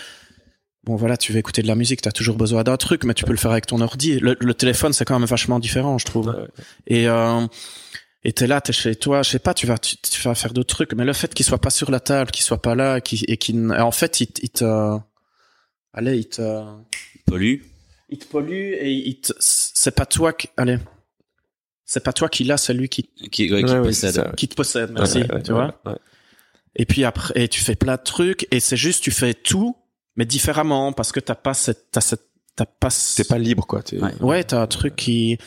Bon, 0.84 0.96
voilà, 0.96 1.18
tu 1.18 1.34
veux 1.34 1.40
écouter 1.40 1.62
de 1.64 1.68
la 1.68 1.76
musique, 1.76 2.02
t'as 2.02 2.12
toujours 2.12 2.38
besoin 2.38 2.64
d'un 2.64 2.78
truc, 2.78 3.04
mais 3.04 3.14
tu 3.16 3.26
peux 3.26 3.32
le 3.32 3.38
faire 3.38 3.52
avec 3.52 3.66
ton 3.66 3.82
ordi. 3.82 4.20
Le, 4.20 4.38
le 4.40 4.54
téléphone, 4.54 4.94
c'est 4.94 5.06
quand 5.06 5.18
même 5.20 5.28
vachement 5.28 5.60
différent, 5.60 5.98
je 5.98 6.06
trouve. 6.06 6.28
Ouais. 6.28 6.48
Et, 6.88 7.08
euh, 7.10 7.46
et 8.24 8.32
t'es 8.32 8.48
là, 8.48 8.62
t'es 8.62 8.74
chez 8.74 8.96
toi, 8.96 9.24
je 9.24 9.30
sais 9.32 9.40
pas, 9.40 9.54
tu 9.54 9.66
vas, 9.68 9.78
tu, 9.78 9.98
tu 9.98 10.22
vas 10.22 10.36
faire 10.36 10.54
d'autres 10.54 10.74
trucs, 10.74 10.94
mais 10.94 11.04
le 11.04 11.14
fait 11.14 11.34
qu'il 11.34 11.46
soit 11.46 11.58
pas 11.60 11.70
sur 11.70 11.90
la 11.92 12.00
table, 12.00 12.32
qu'il 12.32 12.44
soit 12.44 12.62
pas 12.62 12.76
là, 12.76 13.02
qu'il, 13.02 13.24
et 13.28 13.38
qu'il, 13.38 13.72
en 13.74 13.92
fait, 13.92 14.22
il 14.22 14.28
te, 14.28 14.98
allez, 15.94 16.18
il 16.18 16.30
te, 16.30 16.64
Pollue. 17.26 17.62
il 18.10 18.18
te 18.18 18.26
pollue 18.26 18.74
et 18.80 18.92
il 18.92 19.20
te, 19.22 19.34
c'est 19.40 19.96
pas 19.96 20.06
toi 20.06 20.34
qui, 20.34 20.50
allez, 20.58 20.78
c'est 21.86 22.04
pas 22.04 22.14
toi 22.14 22.30
qui 22.30 22.44
l'a, 22.44 22.58
c'est 22.58 22.74
lui 22.74 22.90
qui, 22.90 23.04
Qui, 23.32 23.52
ouais, 23.52 23.64
qui 23.64 23.72
Ouais, 23.72 23.80
ouais, 23.80 23.84
possède. 23.88 24.12
c'est 24.12 24.22
ça, 24.22 24.28
ouais. 24.30 24.36
qui 24.36 24.48
te 24.48 24.56
possède, 24.56 24.92
merci, 24.92 25.20
Ouais, 25.20 25.34
ouais, 25.34 25.44
tu 25.44 25.52
ouais, 25.52 25.58
vois. 25.58 25.82
ouais. 25.94 25.98
Et 26.76 26.86
puis 26.86 27.04
après, 27.04 27.34
et 27.42 27.48
tu 27.48 27.62
fais 27.62 27.76
plein 27.76 27.96
de 27.96 28.02
trucs 28.04 28.48
et 28.52 28.60
c'est 28.60 28.78
juste, 28.78 29.04
tu 29.04 29.12
fais 29.12 29.34
tout, 29.34 29.76
mais 30.16 30.26
différemment 30.26 30.94
parce 30.94 31.12
que 31.12 31.20
t'as 31.20 31.36
pas 31.36 31.54
cette, 31.56 31.90
t'as 31.92 32.02
cette, 32.02 32.26
t'as 32.56 32.66
pas, 32.66 32.90
T'es 33.16 33.24
pas 33.24 33.38
libre, 33.40 33.66
quoi. 33.66 33.82
t'es- 33.82 34.00
Ouais. 34.00 34.14
ouais, 34.22 34.44
t'as 34.44 34.62
un 34.62 34.68
truc 34.68 34.96
qui, 34.96 35.38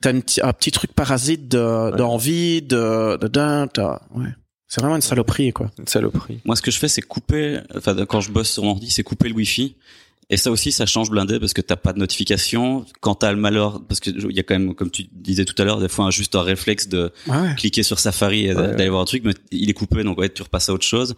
t'as 0.00 0.12
petit- 0.12 0.40
un 0.42 0.52
petit 0.52 0.72
truc 0.72 0.92
parasite 0.92 1.48
de, 1.48 1.96
d'envie, 1.96 2.62
de, 2.62 3.16
de, 3.18 3.28
d'un, 3.28 3.68
t'as, 3.68 4.00
ouais. 4.14 4.26
C'est 4.74 4.80
vraiment 4.80 4.96
une 4.96 5.02
saloperie, 5.02 5.52
quoi. 5.52 5.70
Une 5.78 5.86
saloperie. 5.86 6.40
Moi, 6.46 6.56
ce 6.56 6.62
que 6.62 6.70
je 6.70 6.78
fais, 6.78 6.88
c'est 6.88 7.02
couper. 7.02 7.60
Enfin, 7.76 7.94
quand 8.06 8.22
je 8.22 8.30
bosse 8.30 8.50
sur 8.50 8.62
mon 8.62 8.70
ordi, 8.70 8.88
c'est 8.90 9.02
couper 9.02 9.28
le 9.28 9.34
Wi-Fi. 9.34 9.76
Et 10.30 10.38
ça 10.38 10.50
aussi, 10.50 10.72
ça 10.72 10.86
change 10.86 11.10
blindé 11.10 11.38
parce 11.38 11.52
que 11.52 11.60
t'as 11.60 11.76
pas 11.76 11.92
de 11.92 11.98
notification. 11.98 12.86
Quand 13.02 13.16
t'as 13.16 13.32
le 13.32 13.38
malheur, 13.38 13.82
parce 13.86 14.00
que 14.00 14.08
il 14.08 14.34
y 14.34 14.40
a 14.40 14.42
quand 14.42 14.54
même, 14.58 14.74
comme 14.74 14.90
tu 14.90 15.04
disais 15.12 15.44
tout 15.44 15.60
à 15.60 15.66
l'heure, 15.66 15.78
des 15.78 15.88
fois 15.90 16.10
juste 16.10 16.34
un 16.36 16.42
réflexe 16.42 16.88
de 16.88 17.12
Ouais. 17.26 17.54
cliquer 17.58 17.82
sur 17.82 17.98
Safari 17.98 18.46
et 18.46 18.48
Ouais, 18.48 18.54
d'aller 18.54 18.84
ouais. 18.84 18.88
voir 18.88 19.02
un 19.02 19.04
truc, 19.04 19.24
mais 19.26 19.34
il 19.50 19.68
est 19.68 19.74
coupé, 19.74 20.04
donc 20.04 20.16
ouais, 20.16 20.30
tu 20.30 20.40
repasses 20.42 20.70
à 20.70 20.72
autre 20.72 20.86
chose. 20.86 21.16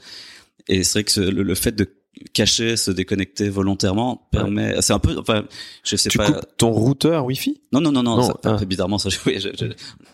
Et 0.66 0.82
c'est 0.82 0.94
vrai 0.98 1.04
que 1.04 1.12
ce- 1.12 1.20
le, 1.20 1.44
le 1.44 1.54
fait 1.54 1.76
de 1.76 1.88
cacher, 2.32 2.76
se 2.76 2.90
déconnecter 2.90 3.48
volontairement 3.48 4.26
permet. 4.30 4.74
C'est 4.80 4.92
un 4.92 4.98
peu, 4.98 5.16
enfin, 5.18 5.44
je 5.84 5.96
sais 5.96 6.08
Tu 6.10 6.18
pas. 6.18 6.26
coupes 6.30 6.46
ton 6.56 6.70
routeur 6.70 7.24
Wifi? 7.24 7.60
Non, 7.72 7.80
non, 7.80 7.92
non, 7.92 8.02
non. 8.02 8.16
Non, 8.16 8.22
ça, 8.22 8.34
ah. 8.44 8.58
fait 8.58 8.66
bizarrement 8.66 8.98
ça. 8.98 9.08
Je, 9.08 9.18
oui, 9.26 9.38
je, 9.40 9.48
je, 9.58 9.66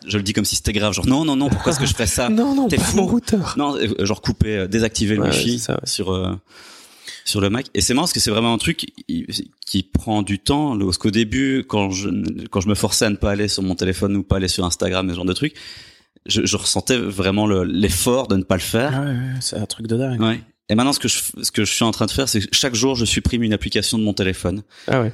je 0.07 0.17
le 0.17 0.23
dis 0.23 0.33
comme 0.33 0.45
si 0.45 0.57
c'était 0.57 0.73
grave. 0.73 0.93
Genre 0.93 1.07
non, 1.07 1.25
non, 1.25 1.37
non. 1.37 1.49
Pourquoi 1.49 1.73
est-ce 1.73 1.81
que 1.81 1.87
je 1.87 1.93
ferais 1.93 2.07
ça? 2.07 2.29
Non, 2.41 2.55
non, 2.55 2.69
t'es 2.69 2.77
pas 2.77 2.83
fou. 2.85 2.97
mon 2.99 3.07
routeur. 3.07 3.55
Non, 3.57 3.77
euh, 3.77 4.05
genre 4.05 4.21
couper, 4.23 4.57
euh, 4.57 4.67
désactiver 4.67 5.15
le 5.17 5.23
Ouais, 5.23 5.29
Wi-Fi 5.29 5.59
c'est 5.59 5.67
ça, 5.67 5.75
ouais. 5.75 5.81
sur 5.85 6.11
euh, 6.13 6.35
sur 7.25 7.41
le 7.41 7.51
Mac. 7.51 7.67
Et 7.75 7.81
c'est 7.81 7.93
marrant 7.95 8.05
parce 8.05 8.13
que 8.13 8.21
c'est 8.21 8.31
vraiment 8.31 8.53
un 8.55 8.59
truc 8.59 8.79
qui, 9.07 9.27
qui 9.67 9.83
prend 9.83 10.23
du 10.23 10.39
temps. 10.39 10.79
Parce 10.79 10.99
qu'au 10.99 11.11
début, 11.11 11.65
quand 11.69 11.91
je 11.91 12.09
quand 12.51 12.61
je 12.61 12.69
me 12.69 12.75
forçais 12.75 13.05
à 13.05 13.11
ne 13.11 13.17
pas 13.17 13.31
aller 13.31 13.49
sur 13.49 13.63
mon 13.63 13.75
téléphone 13.75 14.17
ou 14.17 14.23
pas 14.23 14.37
aller 14.37 14.49
sur 14.49 14.65
Instagram, 14.65 15.09
ce 15.11 15.15
genre 15.15 15.25
de 15.25 15.33
trucs, 15.33 15.55
je, 16.27 16.45
je 16.45 16.57
ressentais 16.57 16.97
vraiment 16.99 17.47
le- 17.47 17.65
l'effort 17.65 18.27
de 18.29 18.37
ne 18.37 18.43
pas 18.43 18.57
le 18.57 18.61
faire. 18.63 18.93
Ouais, 19.01 19.07
ouais, 19.11 19.35
c'est 19.41 19.57
un 19.57 19.67
truc 19.67 19.87
de 19.87 19.97
dingue. 19.97 20.21
Ouais. 20.21 20.41
Et 20.71 20.75
maintenant, 20.75 20.95
ce 20.95 20.99
que 21.01 21.09
je 21.09 21.19
ce 21.43 21.51
que 21.53 21.65
je 21.67 21.73
suis 21.75 21.85
en 21.85 21.91
train 21.91 22.07
de 22.07 22.11
faire, 22.13 22.29
c'est 22.29 22.41
que 22.41 22.47
chaque 22.57 22.75
jour, 22.75 22.95
je 22.97 23.05
supprime 23.05 23.43
une 23.43 23.53
application 23.53 23.99
de 23.99 24.05
mon 24.05 24.15
téléphone. 24.15 24.63
Ah 24.87 25.03
ouais. 25.03 25.13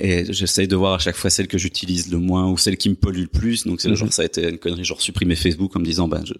Et 0.00 0.24
j'essaye 0.32 0.66
de 0.66 0.74
voir 0.74 0.94
à 0.94 0.98
chaque 0.98 1.14
fois 1.14 1.30
celle 1.30 1.46
que 1.46 1.56
j'utilise 1.56 2.10
le 2.10 2.18
moins 2.18 2.50
ou 2.50 2.58
celle 2.58 2.76
qui 2.76 2.90
me 2.90 2.96
pollue 2.96 3.20
le 3.22 3.26
plus. 3.28 3.64
Donc 3.64 3.80
c'est 3.80 3.86
le 3.88 3.94
Mhm. 3.94 3.98
genre 4.00 4.12
ça 4.12 4.22
a 4.22 4.24
été 4.24 4.48
une 4.48 4.58
connerie, 4.58 4.84
genre 4.84 5.00
supprimer 5.00 5.36
Facebook 5.36 5.74
en 5.76 5.78
me 5.78 5.84
disant 5.84 6.08
ben 6.08 6.22
je, 6.26 6.34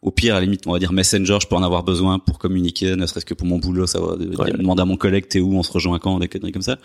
au 0.00 0.12
pire 0.12 0.36
à 0.36 0.38
la 0.38 0.44
limite 0.44 0.64
on 0.68 0.72
va 0.72 0.78
dire 0.78 0.92
Messenger, 0.92 1.38
je 1.42 1.48
peux 1.48 1.56
en 1.56 1.62
avoir 1.64 1.82
besoin 1.82 2.20
pour 2.20 2.38
communiquer, 2.38 2.94
ne 2.94 3.04
serait-ce 3.06 3.26
que 3.26 3.34
pour 3.34 3.48
mon 3.48 3.58
boulot, 3.58 3.88
ça 3.88 3.98
va 3.98 4.14
Ouais. 4.14 4.52
demander 4.52 4.82
à 4.82 4.84
mon 4.84 4.96
collègue 4.96 5.26
t'es 5.28 5.40
où, 5.40 5.52
on 5.58 5.64
se 5.64 5.72
rejoint 5.72 5.98
quand, 5.98 6.20
des 6.20 6.28
conneries 6.28 6.52
comme 6.52 6.62
ça. 6.62 6.78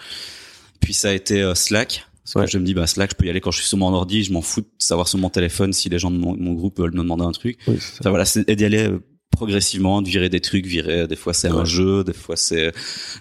Puis 0.80 0.94
ça 0.96 1.10
a 1.10 1.14
été 1.14 1.42
euh, 1.44 1.54
Slack. 1.54 2.06
Parce 2.24 2.36
Ouais. 2.36 2.46
que 2.46 2.52
je 2.52 2.58
me 2.58 2.66
dis 2.66 2.74
bah 2.74 2.86
Slack, 2.88 3.12
je 3.12 3.16
peux 3.16 3.26
y 3.26 3.30
aller 3.30 3.42
quand 3.42 3.52
je 3.52 3.60
suis 3.60 3.68
sur 3.68 3.78
mon 3.78 3.94
ordi, 3.94 4.24
je 4.24 4.32
m'en 4.34 4.42
fous 4.42 4.62
de 4.62 4.68
savoir 4.80 5.08
sur 5.08 5.20
mon 5.20 5.30
téléphone 5.30 5.74
si 5.74 5.90
les 5.90 6.00
gens 6.00 6.10
de 6.12 6.18
mon, 6.18 6.36
mon 6.38 6.54
groupe 6.54 6.80
veulent 6.80 6.92
me 6.94 7.00
demander 7.04 7.24
un 7.24 7.32
truc. 7.32 7.58
Oui, 7.68 7.78
ça. 7.80 7.98
Enfin 8.02 8.10
voilà, 8.10 8.26
c'est 8.26 8.48
et 8.50 8.56
d'y 8.56 8.66
aller 8.66 8.84
euh, 8.88 9.00
progressivement, 9.32 10.02
de 10.02 10.10
virer 10.10 10.30
des 10.30 10.40
trucs, 10.42 10.66
virer. 10.66 11.08
Des 11.08 11.16
fois 11.16 11.34
c'est 11.34 11.48
un 11.50 11.66
jeu, 11.66 12.04
des 12.04 12.14
fois 12.14 12.36
c'est 12.36 12.72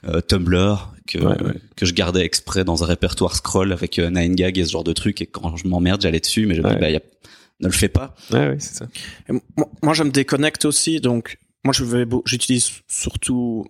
euh, 0.06 0.20
Tumblr 0.20 0.92
que 1.06 1.18
Ouais, 1.18 1.42
ouais. 1.42 1.54
que 1.76 1.86
je 1.86 1.94
gardais 1.94 2.24
exprès 2.24 2.64
dans 2.64 2.82
un 2.82 2.86
répertoire 2.86 3.34
scroll 3.36 3.72
avec 3.72 3.98
euh, 3.98 4.10
9gag 4.10 4.58
et 4.58 4.64
ce 4.64 4.70
genre 4.72 4.84
de 4.84 4.92
trucs. 4.92 5.20
Et 5.22 5.26
quand 5.26 5.56
je 5.56 5.66
m'emmerde, 5.68 6.00
j'allais 6.02 6.20
dessus, 6.20 6.46
mais 6.46 6.54
je 6.54 6.62
me 6.62 6.68
dis 6.70 6.76
bah 6.80 6.90
y 6.90 6.96
a, 6.96 7.00
ne 7.60 7.66
le 7.66 7.72
fais 7.72 7.88
pas. 7.88 8.14
Ouais, 8.32 8.48
ouais, 8.48 8.56
c'est 8.58 8.74
ça. 8.74 8.88
Et 9.28 9.32
moi, 9.82 9.94
je 9.94 10.02
me 10.02 10.10
déconnecte 10.10 10.64
aussi, 10.64 11.00
donc 11.00 11.38
moi 11.64 11.72
je 11.72 11.84
vais, 11.84 12.04
j'utilise 12.26 12.70
surtout 12.88 13.66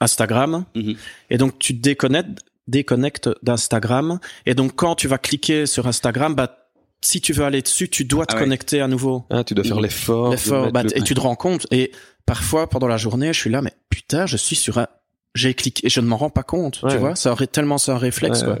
Instagram, 0.00 0.64
Mhm. 0.74 0.94
et 1.30 1.38
donc 1.38 1.58
tu 1.58 1.76
te 1.76 1.80
déconnectes, 1.82 2.40
déconnectes 2.68 3.30
d'Instagram, 3.42 4.18
et 4.46 4.54
donc 4.54 4.74
quand 4.76 4.94
tu 4.96 5.08
vas 5.08 5.18
cliquer 5.18 5.66
sur 5.66 5.86
Instagram, 5.86 6.34
bah 6.34 6.61
si 7.02 7.20
tu 7.20 7.32
veux 7.32 7.44
aller 7.44 7.60
dessus, 7.62 7.88
tu 7.88 8.04
dois 8.04 8.24
te 8.26 8.32
Ah 8.32 8.36
ouais. 8.36 8.42
connecter 8.44 8.80
à 8.80 8.88
nouveau. 8.88 9.24
Ah, 9.30 9.44
tu 9.44 9.54
dois 9.54 9.64
faire 9.64 9.80
l'effort. 9.80 10.30
L'effort, 10.30 10.72
bah, 10.72 10.82
le- 10.84 10.96
et 10.96 11.02
tu 11.02 11.14
te 11.14 11.20
rends 11.20 11.34
compte. 11.36 11.66
Et 11.70 11.92
parfois 12.26 12.68
pendant 12.68 12.86
la 12.88 12.96
journée, 12.96 13.32
je 13.32 13.38
suis 13.40 13.50
là, 13.50 13.60
mais 13.62 13.72
putain, 13.90 14.26
je 14.26 14.36
suis 14.36 14.56
sur 14.56 14.78
un, 14.78 14.86
j'ai 15.34 15.52
cliqué, 15.54 15.86
et 15.86 15.90
je 15.90 16.00
ne 16.00 16.06
m'en 16.06 16.16
rends 16.16 16.30
pas 16.30 16.42
compte. 16.44 16.80
Ouais. 16.82 16.92
Tu 16.92 16.96
vois, 16.98 17.14
ça 17.16 17.32
aurait 17.32 17.46
tellement 17.48 17.76
c'est 17.78 17.90
un 17.92 17.98
réflexe. 17.98 18.42
Quoi. 18.42 18.58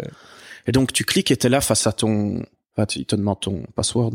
Et 0.66 0.72
donc 0.72 0.92
tu 0.92 1.04
cliques 1.04 1.30
et 1.30 1.36
t'es 1.36 1.48
là 1.48 1.60
face 1.60 1.86
à 1.86 1.92
ton, 1.92 2.42
enfin, 2.76 2.86
tu- 2.86 2.98
il 3.00 3.06
te 3.06 3.16
demande 3.16 3.40
ton 3.40 3.62
password, 3.76 4.12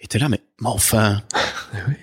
et 0.00 0.06
t'es 0.06 0.18
là, 0.18 0.28
mais, 0.28 0.40
mais 0.60 0.68
enfin, 0.68 1.22
oui. 1.88 1.94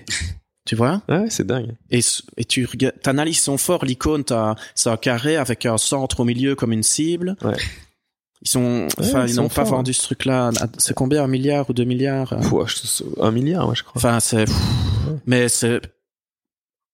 tu 0.65 0.75
vois? 0.75 1.01
Ouais, 1.09 1.25
c'est 1.29 1.47
dingue. 1.47 1.71
et, 1.89 1.99
et 2.37 2.45
tu 2.45 2.65
regardes, 2.65 2.99
t'analyses 3.01 3.39
son 3.41 3.57
fort, 3.57 3.83
l'icône, 3.85 4.23
t'as, 4.23 4.55
c'est 4.75 4.89
un 4.89 4.97
carré 4.97 5.35
avec 5.37 5.65
un 5.65 5.77
centre 5.77 6.19
au 6.21 6.25
milieu 6.25 6.55
comme 6.55 6.71
une 6.73 6.83
cible. 6.83 7.35
Ouais. 8.39 8.41
Ils 8.43 8.49
sont, 8.49 8.87
enfin, 8.99 9.25
ils 9.25 9.35
n'ont 9.35 9.47
pas 9.49 9.65
forts. 9.65 9.77
vendu 9.77 9.93
ce 9.93 10.03
truc-là. 10.03 10.51
C'est 10.77 10.93
combien, 10.93 11.23
un 11.23 11.27
milliard 11.27 11.69
ou 11.69 11.73
deux 11.73 11.83
milliards? 11.85 12.33
euh 12.33 12.39
Pouah, 12.41 12.65
je- 12.67 13.03
un 13.21 13.31
milliard, 13.31 13.65
moi, 13.65 13.73
je 13.75 13.83
crois. 13.83 13.93
Enfin, 13.95 14.19
c'est, 14.19 14.45
mais 15.25 15.49
c'est, 15.49 15.81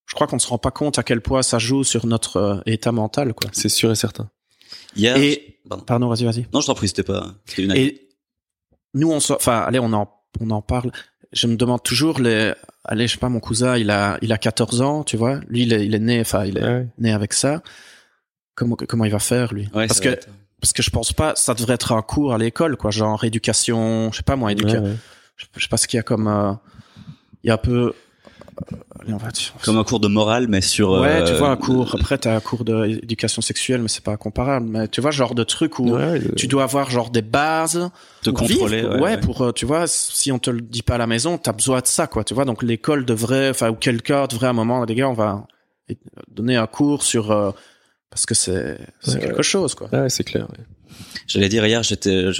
je 0.07 0.15
crois 0.15 0.25
qu'on 0.27 0.37
ne 0.37 0.41
se 0.41 0.47
rend 0.47 0.57
pas 0.57 0.71
compte 0.71 0.99
à 0.99 1.03
quel 1.03 1.19
point 1.21 1.41
ça 1.43 1.59
joue 1.59 1.83
sur 1.83 2.05
notre 2.05 2.37
euh, 2.37 2.61
état 2.65 2.91
mental, 2.93 3.33
quoi. 3.33 3.49
C'est 3.53 3.69
sûr 3.69 3.91
et 3.91 3.95
certain. 3.95 4.29
Hier, 4.95 5.17
Et, 5.17 5.59
pardon. 5.67 5.83
pardon, 5.85 6.07
vas-y, 6.07 6.23
vas-y. 6.23 6.47
non, 6.53 6.61
je 6.61 6.67
t'en 6.67 6.75
prie, 6.75 6.87
c'était 6.87 7.03
pas. 7.03 7.33
C'était 7.45 7.63
une 7.63 7.75
Et 7.75 8.07
nous, 8.93 9.11
on 9.11 9.19
se, 9.19 9.33
enfin, 9.33 9.59
allez, 9.67 9.79
on 9.79 9.91
en, 9.91 10.09
on 10.39 10.49
en 10.51 10.61
parle. 10.61 10.91
Je 11.33 11.47
me 11.47 11.55
demande 11.57 11.81
toujours 11.83 12.19
les, 12.19 12.53
allez, 12.85 13.07
je 13.07 13.13
sais 13.13 13.19
pas, 13.19 13.27
mon 13.29 13.39
cousin, 13.39 13.75
il 13.75 13.89
a, 13.89 14.17
il 14.21 14.31
a 14.31 14.37
14 14.37 14.81
ans, 14.81 15.03
tu 15.03 15.17
vois. 15.17 15.39
Lui, 15.49 15.63
il 15.63 15.73
est, 15.73 15.85
il 15.85 15.93
est 15.95 15.99
né, 15.99 16.21
enfin, 16.21 16.45
il 16.45 16.57
est 16.57 16.63
Ouais. 16.63 16.87
né 16.99 17.11
avec 17.11 17.33
ça. 17.33 17.63
Comment, 18.55 18.75
comment 18.75 19.03
il 19.05 19.11
va 19.11 19.19
faire, 19.19 19.51
lui? 19.53 19.63
Ouais, 19.73 19.87
Parce 19.87 19.97
ça 19.97 20.03
que, 20.03 20.09
être- 20.09 20.27
parce 20.63 20.71
que 20.71 20.81
je 20.81 20.91
pense 20.91 21.11
pas, 21.11 21.33
ça 21.35 21.53
devrait 21.53 21.73
être 21.73 21.91
un 21.91 22.01
cours 22.01 22.33
à 22.33 22.37
l'école, 22.37 22.77
quoi, 22.77 22.89
genre 22.89 23.21
éducation, 23.25 24.09
je 24.13 24.17
sais 24.19 24.23
pas 24.23 24.37
moi, 24.37 24.53
éducation. 24.53 24.81
Ouais, 24.81 24.89
ouais. 24.91 24.95
Je, 25.35 25.45
je 25.57 25.61
sais 25.63 25.67
pas 25.67 25.75
ce 25.75 25.89
qu'il 25.89 25.97
y 25.97 25.99
a 25.99 26.03
comme, 26.03 26.29
euh, 26.29 26.53
il 27.43 27.49
y 27.49 27.51
a 27.51 27.55
un 27.55 27.57
peu, 27.57 27.87
euh, 28.71 28.77
allez, 29.01 29.13
on 29.13 29.17
va 29.17 29.29
dire. 29.31 29.51
comme 29.65 29.77
un 29.77 29.83
cours 29.83 29.99
de 29.99 30.07
morale, 30.07 30.47
mais 30.47 30.61
sur. 30.61 30.91
Ouais, 30.91 31.21
tu 31.25 31.33
euh, 31.33 31.37
vois, 31.37 31.49
un 31.49 31.57
cours. 31.57 31.93
Après, 31.95 32.17
t'as 32.17 32.33
un 32.33 32.39
cours 32.39 32.63
d'éducation 32.63 33.41
sexuelle, 33.41 33.81
mais 33.81 33.89
c'est 33.89 34.05
pas 34.05 34.15
comparable. 34.15 34.67
Mais 34.69 34.87
tu 34.87 35.01
vois, 35.01 35.11
genre 35.11 35.35
de 35.35 35.43
truc 35.43 35.79
où 35.79 35.89
Ouais, 35.97 36.21
tu 36.37 36.47
dois 36.47 36.63
avoir 36.63 36.89
genre 36.89 37.09
des 37.09 37.21
bases 37.21 37.89
te 38.21 38.29
pour 38.29 38.47
contrôler. 38.47 38.83
vivre, 38.83 38.89
ouais, 38.93 38.95
ouais, 38.95 39.01
ouais. 39.01 39.19
pour 39.19 39.53
tu 39.53 39.65
vois 39.65 39.85
si 39.87 40.31
on 40.31 40.39
te 40.39 40.49
le 40.49 40.61
dit 40.61 40.81
pas 40.81 40.95
à 40.95 40.97
la 40.97 41.07
maison 41.07 41.37
t'as 41.37 41.51
besoin 41.51 41.81
de 41.81 41.87
ça 41.87 42.07
quoi 42.07 42.23
tu 42.23 42.33
vois 42.33 42.45
donc 42.45 42.63
l'école 42.63 43.03
devrait 43.03 43.49
enfin 43.49 43.69
ou 43.69 43.75
quelqu'un 43.75 44.27
devrait 44.27 44.47
à 44.47 44.51
un 44.51 44.53
moment 44.53 44.85
les 44.85 44.95
gars 44.95 45.09
on 45.09 45.13
va 45.13 45.45
donner 46.31 46.55
un 46.55 46.67
cours 46.67 47.03
sur 47.03 47.31
euh, 47.31 47.51
parce 48.13 48.25
que 48.25 48.35
c'est 48.35 48.77
c'est 49.01 49.15
Ouais, 49.15 49.19
quelque 49.19 49.37
ouais. 49.37 49.43
chose 49.43 49.75
quoi 49.75 49.89
Ouais, 49.91 50.09
c'est 50.09 50.23
clair. 50.23 50.47
ouais. 50.51 50.63
J'allais 51.25 51.49
dire 51.49 51.65
hier, 51.65 51.81
j'étais 51.81 52.11
euh, 52.11 52.33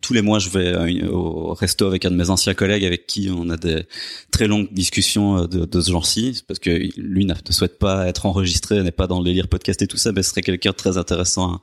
tous 0.00 0.14
les 0.14 0.22
mois, 0.22 0.38
je 0.38 0.48
vais 0.48 0.74
à 0.74 0.86
une- 0.86 1.08
au 1.08 1.52
resto 1.52 1.86
avec 1.86 2.04
un 2.06 2.10
de 2.10 2.16
mes 2.16 2.30
anciens 2.30 2.54
collègues 2.54 2.84
avec 2.84 3.06
qui 3.06 3.28
on 3.34 3.50
a 3.50 3.56
des 3.58 3.82
très 4.30 4.46
longues 4.46 4.72
discussions 4.72 5.42
euh, 5.42 5.46
de, 5.46 5.64
de 5.66 5.80
ce 5.80 5.90
genre-ci, 5.90 6.42
parce 6.48 6.58
que 6.60 6.70
lui 6.98 7.26
ne 7.26 7.34
souhaite 7.50 7.78
pas 7.78 8.06
être 8.06 8.24
enregistré, 8.24 8.82
n'est 8.82 8.90
pas 8.92 9.06
dans 9.06 9.18
le 9.18 9.24
délire 9.26 9.48
podcast 9.48 9.82
et 9.82 9.86
tout 9.86 9.96
ça, 9.98 10.12
mais 10.12 10.22
ce 10.22 10.30
serait 10.30 10.42
quelqu'un 10.42 10.70
de 10.70 10.76
très 10.76 10.96
intéressant 10.96 11.54
à, 11.54 11.62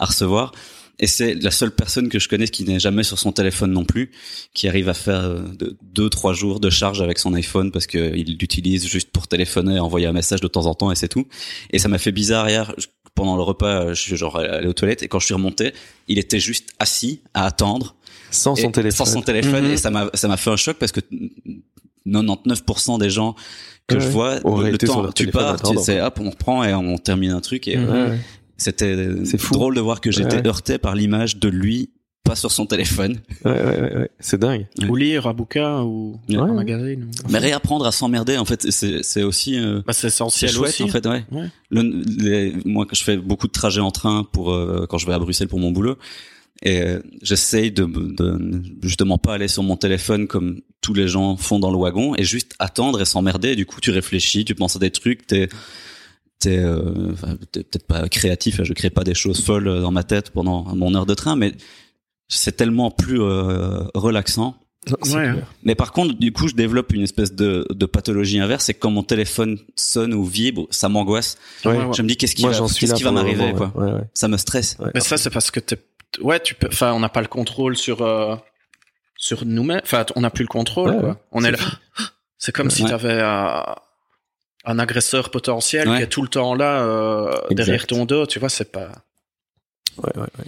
à 0.00 0.04
recevoir. 0.06 0.52
Et 1.02 1.06
c'est 1.06 1.34
la 1.34 1.50
seule 1.50 1.70
personne 1.72 2.08
que 2.10 2.18
je 2.18 2.28
connais 2.28 2.46
qui 2.46 2.62
n'est 2.64 2.78
jamais 2.78 3.02
sur 3.02 3.18
son 3.18 3.32
téléphone 3.32 3.72
non 3.72 3.84
plus, 3.84 4.10
qui 4.54 4.68
arrive 4.68 4.88
à 4.90 4.94
faire 4.94 5.24
euh, 5.24 5.40
de, 5.58 5.76
deux 5.82 6.10
trois 6.10 6.34
jours 6.34 6.60
de 6.60 6.68
charge 6.70 7.00
avec 7.02 7.18
son 7.18 7.32
iPhone 7.34 7.72
parce 7.72 7.86
qu'il 7.86 8.36
l'utilise 8.38 8.86
juste 8.86 9.10
pour 9.10 9.26
téléphoner, 9.26 9.78
envoyer 9.80 10.06
un 10.06 10.12
message 10.12 10.40
de 10.42 10.48
temps 10.48 10.66
en 10.66 10.74
temps 10.74 10.92
et 10.92 10.94
c'est 10.94 11.08
tout. 11.08 11.26
Et 11.70 11.78
ça 11.78 11.88
m'a 11.88 11.98
fait 11.98 12.12
bizarre 12.12 12.48
hier. 12.48 12.74
Pendant 13.14 13.34
le 13.36 13.42
repas, 13.42 13.92
je 13.92 14.00
suis 14.00 14.16
genre 14.16 14.36
allé 14.36 14.66
aux 14.68 14.72
toilettes 14.72 15.02
et 15.02 15.08
quand 15.08 15.18
je 15.18 15.24
suis 15.26 15.34
remonté, 15.34 15.72
il 16.06 16.18
était 16.18 16.38
juste 16.38 16.70
assis 16.78 17.20
à 17.34 17.44
attendre 17.46 17.96
Sans 18.30 18.54
son 18.54 18.70
téléphone. 18.70 19.06
sans 19.06 19.12
son 19.12 19.22
téléphone 19.22 19.64
Mhm. 19.64 19.70
et 19.72 19.76
ça 19.78 19.90
m'a 19.90 20.10
ça 20.14 20.28
m'a 20.28 20.36
fait 20.36 20.50
un 20.50 20.56
choc 20.56 20.76
parce 20.78 20.92
que 20.92 21.00
99% 22.06 22.98
des 22.98 23.10
gens 23.10 23.34
que 23.86 23.94
Ouais, 23.96 24.00
je 24.00 24.08
vois 24.08 24.34
le 24.36 24.78
sur 24.78 24.78
temps 24.78 25.12
tu 25.12 25.26
pars 25.28 25.60
tu 25.60 25.76
sais 25.78 26.00
hop 26.00 26.18
on 26.22 26.30
reprend 26.30 26.64
et 26.64 26.72
on 26.74 26.96
termine 26.98 27.32
un 27.32 27.40
truc 27.40 27.68
et 27.68 27.76
Mhm. 27.76 27.88
Ouais, 27.90 28.08
ouais. 28.10 28.18
C'était 28.60 29.08
C'est 29.24 29.38
fou. 29.40 29.54
drôle 29.54 29.74
de 29.74 29.80
voir 29.80 30.00
que 30.00 30.10
j'étais 30.10 30.36
Ouais. 30.36 30.46
heurté 30.46 30.78
par 30.78 30.94
l'image 30.94 31.38
de 31.38 31.48
lui 31.48 31.90
pas 32.22 32.34
sur 32.36 32.52
son 32.52 32.66
téléphone 32.66 33.18
Ouais, 33.46 33.50
ouais, 33.50 33.80
ouais, 33.80 33.96
ouais. 33.96 34.10
C'est 34.20 34.38
dingue. 34.38 34.66
Ouais. 34.78 34.88
ou 34.88 34.94
lire 34.94 35.26
un 35.26 35.32
bouquin 35.32 35.82
ou 35.82 36.20
Ouais. 36.28 36.36
un 36.36 36.52
magazine 36.52 37.04
ou... 37.04 37.30
mais 37.32 37.38
réapprendre 37.38 37.86
à 37.86 37.92
s'emmerder 37.92 38.36
en 38.36 38.44
fait 38.44 38.70
c'est 38.70 39.02
c'est 39.02 39.22
aussi 39.22 39.58
euh, 39.58 39.80
bah, 39.86 39.92
c'est 39.94 40.08
essentiel 40.08 40.50
chouette 40.50 40.68
aussi 40.68 40.82
en 40.84 40.88
fait 40.88 41.06
ouais, 41.06 41.24
Ouais. 41.32 41.48
Le- 41.70 42.02
les- 42.22 42.54
moi 42.66 42.86
je 42.92 43.02
fais 43.02 43.16
beaucoup 43.16 43.46
de 43.46 43.52
trajets 43.52 43.80
en 43.80 43.90
train 43.90 44.24
pour 44.32 44.52
euh, 44.52 44.86
quand 44.88 44.98
je 44.98 45.06
vais 45.06 45.14
à 45.14 45.18
Bruxelles 45.18 45.48
pour 45.48 45.58
mon 45.58 45.70
boulot 45.72 45.96
et 46.62 46.82
euh, 46.82 47.00
j'essaye 47.22 47.72
de, 47.72 47.84
de 47.86 48.62
justement 48.82 49.16
pas 49.16 49.32
aller 49.34 49.48
sur 49.48 49.62
mon 49.62 49.76
téléphone 49.78 50.26
comme 50.26 50.60
tous 50.82 50.92
les 50.92 51.08
gens 51.08 51.38
font 51.38 51.58
dans 51.58 51.70
le 51.70 51.78
wagon 51.78 52.14
et 52.16 52.24
juste 52.24 52.52
attendre 52.58 53.00
et 53.00 53.06
s'emmerder 53.06 53.56
du 53.56 53.64
coup 53.64 53.80
tu 53.80 53.90
réfléchis 53.90 54.44
tu 54.44 54.54
penses 54.54 54.76
à 54.76 54.78
des 54.78 54.90
trucs 54.90 55.26
t'es 55.26 55.48
t'es 56.40 56.58
euh, 56.58 57.12
enfin, 57.12 57.36
peut-être 57.52 57.86
pas 57.86 58.08
créatif 58.08 58.60
je 58.64 58.72
crée 58.72 58.90
pas 58.90 59.04
des 59.04 59.14
choses 59.14 59.44
folles 59.44 59.68
euh, 59.68 59.80
dans 59.80 59.92
ma 59.92 60.02
tête 60.02 60.30
pendant 60.30 60.64
mon 60.74 60.94
heure 60.94 61.06
de 61.06 61.14
train 61.14 61.36
mais 61.36 61.52
c'est 62.28 62.56
tellement 62.56 62.90
plus 62.90 63.20
euh, 63.20 63.84
relaxant 63.94 64.56
Ouais, 64.88 65.10
clair. 65.10 65.46
mais 65.62 65.74
par 65.74 65.92
contre, 65.92 66.14
du 66.14 66.32
coup, 66.32 66.48
je 66.48 66.54
développe 66.54 66.94
une 66.94 67.02
espèce 67.02 67.34
de, 67.34 67.66
de 67.68 67.84
pathologie 67.84 68.40
inverse, 68.40 68.64
c'est 68.64 68.72
que 68.72 68.78
quand 68.78 68.90
mon 68.90 69.02
téléphone 69.02 69.58
sonne 69.76 70.14
ou 70.14 70.24
vibre, 70.24 70.66
ça 70.70 70.88
m'angoisse. 70.88 71.36
Ouais. 71.66 71.76
Je 71.94 72.00
me 72.00 72.08
dis 72.08 72.16
qu'est-ce 72.16 72.34
qui 72.34 72.40
Moi, 72.46 72.52
va, 72.52 72.64
va 72.66 73.10
m'arriver, 73.10 73.52
quoi. 73.54 73.70
ouais. 73.74 73.84
Ouais, 73.84 73.92
ouais. 73.92 74.04
Ça 74.14 74.26
me 74.26 74.38
stresse. 74.38 74.76
Ouais. 74.78 74.90
mais 74.94 75.00
ça 75.00 75.18
c'est 75.18 75.28
parce 75.28 75.50
que 75.50 75.60
t'es 75.60 75.76
ouais 76.22 76.40
tu 76.40 76.54
peux 76.54 76.68
enfin 76.68 76.94
on 76.94 77.00
n'a 77.00 77.10
pas 77.10 77.20
le 77.20 77.26
contrôle 77.28 77.76
sur 77.76 78.00
euh, 78.00 78.36
sur 79.18 79.44
nous-mêmes 79.44 79.82
enfin 79.84 80.06
on 80.16 80.22
n'a 80.22 80.30
plus 80.30 80.44
le 80.44 80.48
contrôle 80.48 80.88
Ouais, 80.90 80.96
ouais. 80.96 81.02
quoi 81.02 81.20
on 81.32 81.44
est 81.44 81.50
là 81.50 81.58
c'est 82.38 82.52
comme 82.52 82.70
si 82.70 82.82
t'avais 82.86 83.20
un, 83.20 83.66
un 84.64 84.78
agresseur 84.78 85.30
potentiel 85.30 85.88
Ouais. 85.88 85.96
qui 85.98 86.02
est 86.02 86.06
tout 86.08 86.22
le 86.22 86.28
temps 86.28 86.54
là 86.54 86.82
euh, 86.82 87.32
derrière 87.50 87.86
ton 87.86 88.04
dos 88.04 88.26
tu 88.26 88.38
vois 88.38 88.48
c'est 88.50 88.70
pas 88.70 88.90
Ouais, 89.98 90.10
ouais, 90.16 90.22
ouais. 90.22 90.44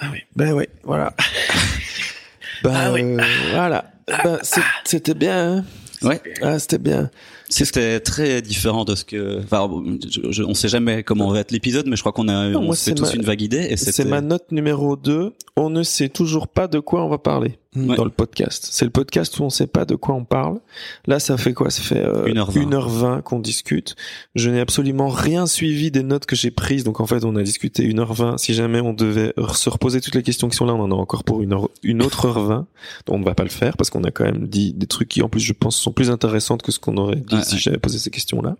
ah 0.00 0.06
oui 0.12 0.20
Ben 0.36 0.52
ouais, 0.52 0.68
voilà. 0.84 1.14
ben 2.62 2.72
Ah 2.74 2.92
oui. 2.92 3.02
euh, 3.02 3.20
voilà. 3.52 3.90
Ben, 4.06 4.38
c'est- 4.42 4.60
c'était 4.84 5.14
bien. 5.14 5.58
hein. 5.58 5.64
Ouais. 6.02 6.20
Ah, 6.40 6.58
c'était 6.58 6.78
bien. 6.78 7.10
C'était 7.50 8.00
très 8.00 8.40
différent 8.40 8.84
de 8.84 8.94
ce 8.94 9.04
que, 9.04 9.40
enfin, 9.42 9.68
je, 10.08 10.30
je- 10.30 10.42
on 10.42 10.54
sait 10.54 10.68
jamais 10.68 11.02
comment 11.02 11.28
va 11.30 11.40
être 11.40 11.50
l'épisode, 11.50 11.86
mais 11.88 11.96
je 11.96 12.00
crois 12.02 12.12
qu'on 12.12 12.28
a, 12.28 12.48
Non, 12.48 12.60
on 12.60 12.64
moi, 12.66 12.76
tous 12.76 13.00
ma- 13.02 13.12
une 13.12 13.22
vague 13.24 13.42
idée 13.42 13.76
C'est 13.76 14.04
ma 14.06 14.20
note 14.20 14.50
numéro 14.52 14.96
2. 14.96 15.34
On 15.56 15.68
ne 15.68 15.82
sait 15.82 16.08
toujours 16.08 16.48
pas 16.48 16.68
de 16.68 16.78
quoi 16.78 17.04
on 17.04 17.08
va 17.08 17.18
parler 17.18 17.58
Ouais. 17.76 17.94
dans 17.94 18.04
le 18.04 18.10
podcast. 18.10 18.66
C'est 18.72 18.84
le 18.84 18.90
podcast 18.90 19.38
où 19.38 19.44
on 19.44 19.50
sait 19.50 19.68
pas 19.68 19.84
de 19.84 19.94
quoi 19.94 20.16
on 20.16 20.24
parle. 20.24 20.58
Là, 21.06 21.20
ça 21.20 21.36
fait 21.36 21.52
quoi? 21.54 21.70
Ça 21.70 21.82
fait 21.82 22.04
euh, 22.04 22.26
1h20. 22.26 22.68
1h20 22.68 23.22
qu'on 23.22 23.38
discute. 23.38 23.94
Je 24.34 24.50
n'ai 24.50 24.58
absolument 24.58 25.08
rien 25.08 25.46
suivi 25.46 25.92
des 25.92 26.02
notes 26.02 26.26
que 26.26 26.34
j'ai 26.34 26.50
prises. 26.50 26.82
Donc 26.82 26.98
en 26.98 27.06
fait, 27.06 27.24
on 27.24 27.36
a 27.36 27.42
discuté 27.44 27.88
1h20. 27.88 28.38
Si 28.38 28.54
jamais 28.54 28.80
on 28.80 28.92
devait 28.92 29.32
se 29.54 29.70
reposer 29.70 30.00
toutes 30.00 30.16
les 30.16 30.24
questions 30.24 30.48
qui 30.48 30.56
sont 30.56 30.66
là, 30.66 30.74
on 30.74 30.80
en 30.82 30.90
a 30.90 30.94
encore 30.96 31.22
pour 31.22 31.42
une, 31.42 31.52
heure, 31.52 31.68
une 31.84 32.02
autre 32.02 32.26
heure 32.26 32.40
20. 32.40 32.56
Donc 32.56 32.66
on 33.06 33.18
ne 33.20 33.24
va 33.24 33.34
pas 33.34 33.44
le 33.44 33.50
faire 33.50 33.76
parce 33.76 33.88
qu'on 33.88 34.02
a 34.02 34.10
quand 34.10 34.24
même 34.24 34.48
dit 34.48 34.72
des 34.72 34.86
trucs 34.88 35.08
qui 35.08 35.22
en 35.22 35.28
plus 35.28 35.38
je 35.40 35.52
pense 35.52 35.76
sont 35.76 35.92
plus 35.92 36.10
intéressantes 36.10 36.62
que 36.62 36.72
ce 36.72 36.80
qu'on 36.80 36.96
aurait 36.96 37.16
dit 37.16 37.36
Ouais, 37.36 37.44
si 37.44 37.54
ouais. 37.54 37.60
j'avais 37.60 37.78
posé 37.78 38.00
ces 38.00 38.10
questions-là. 38.10 38.56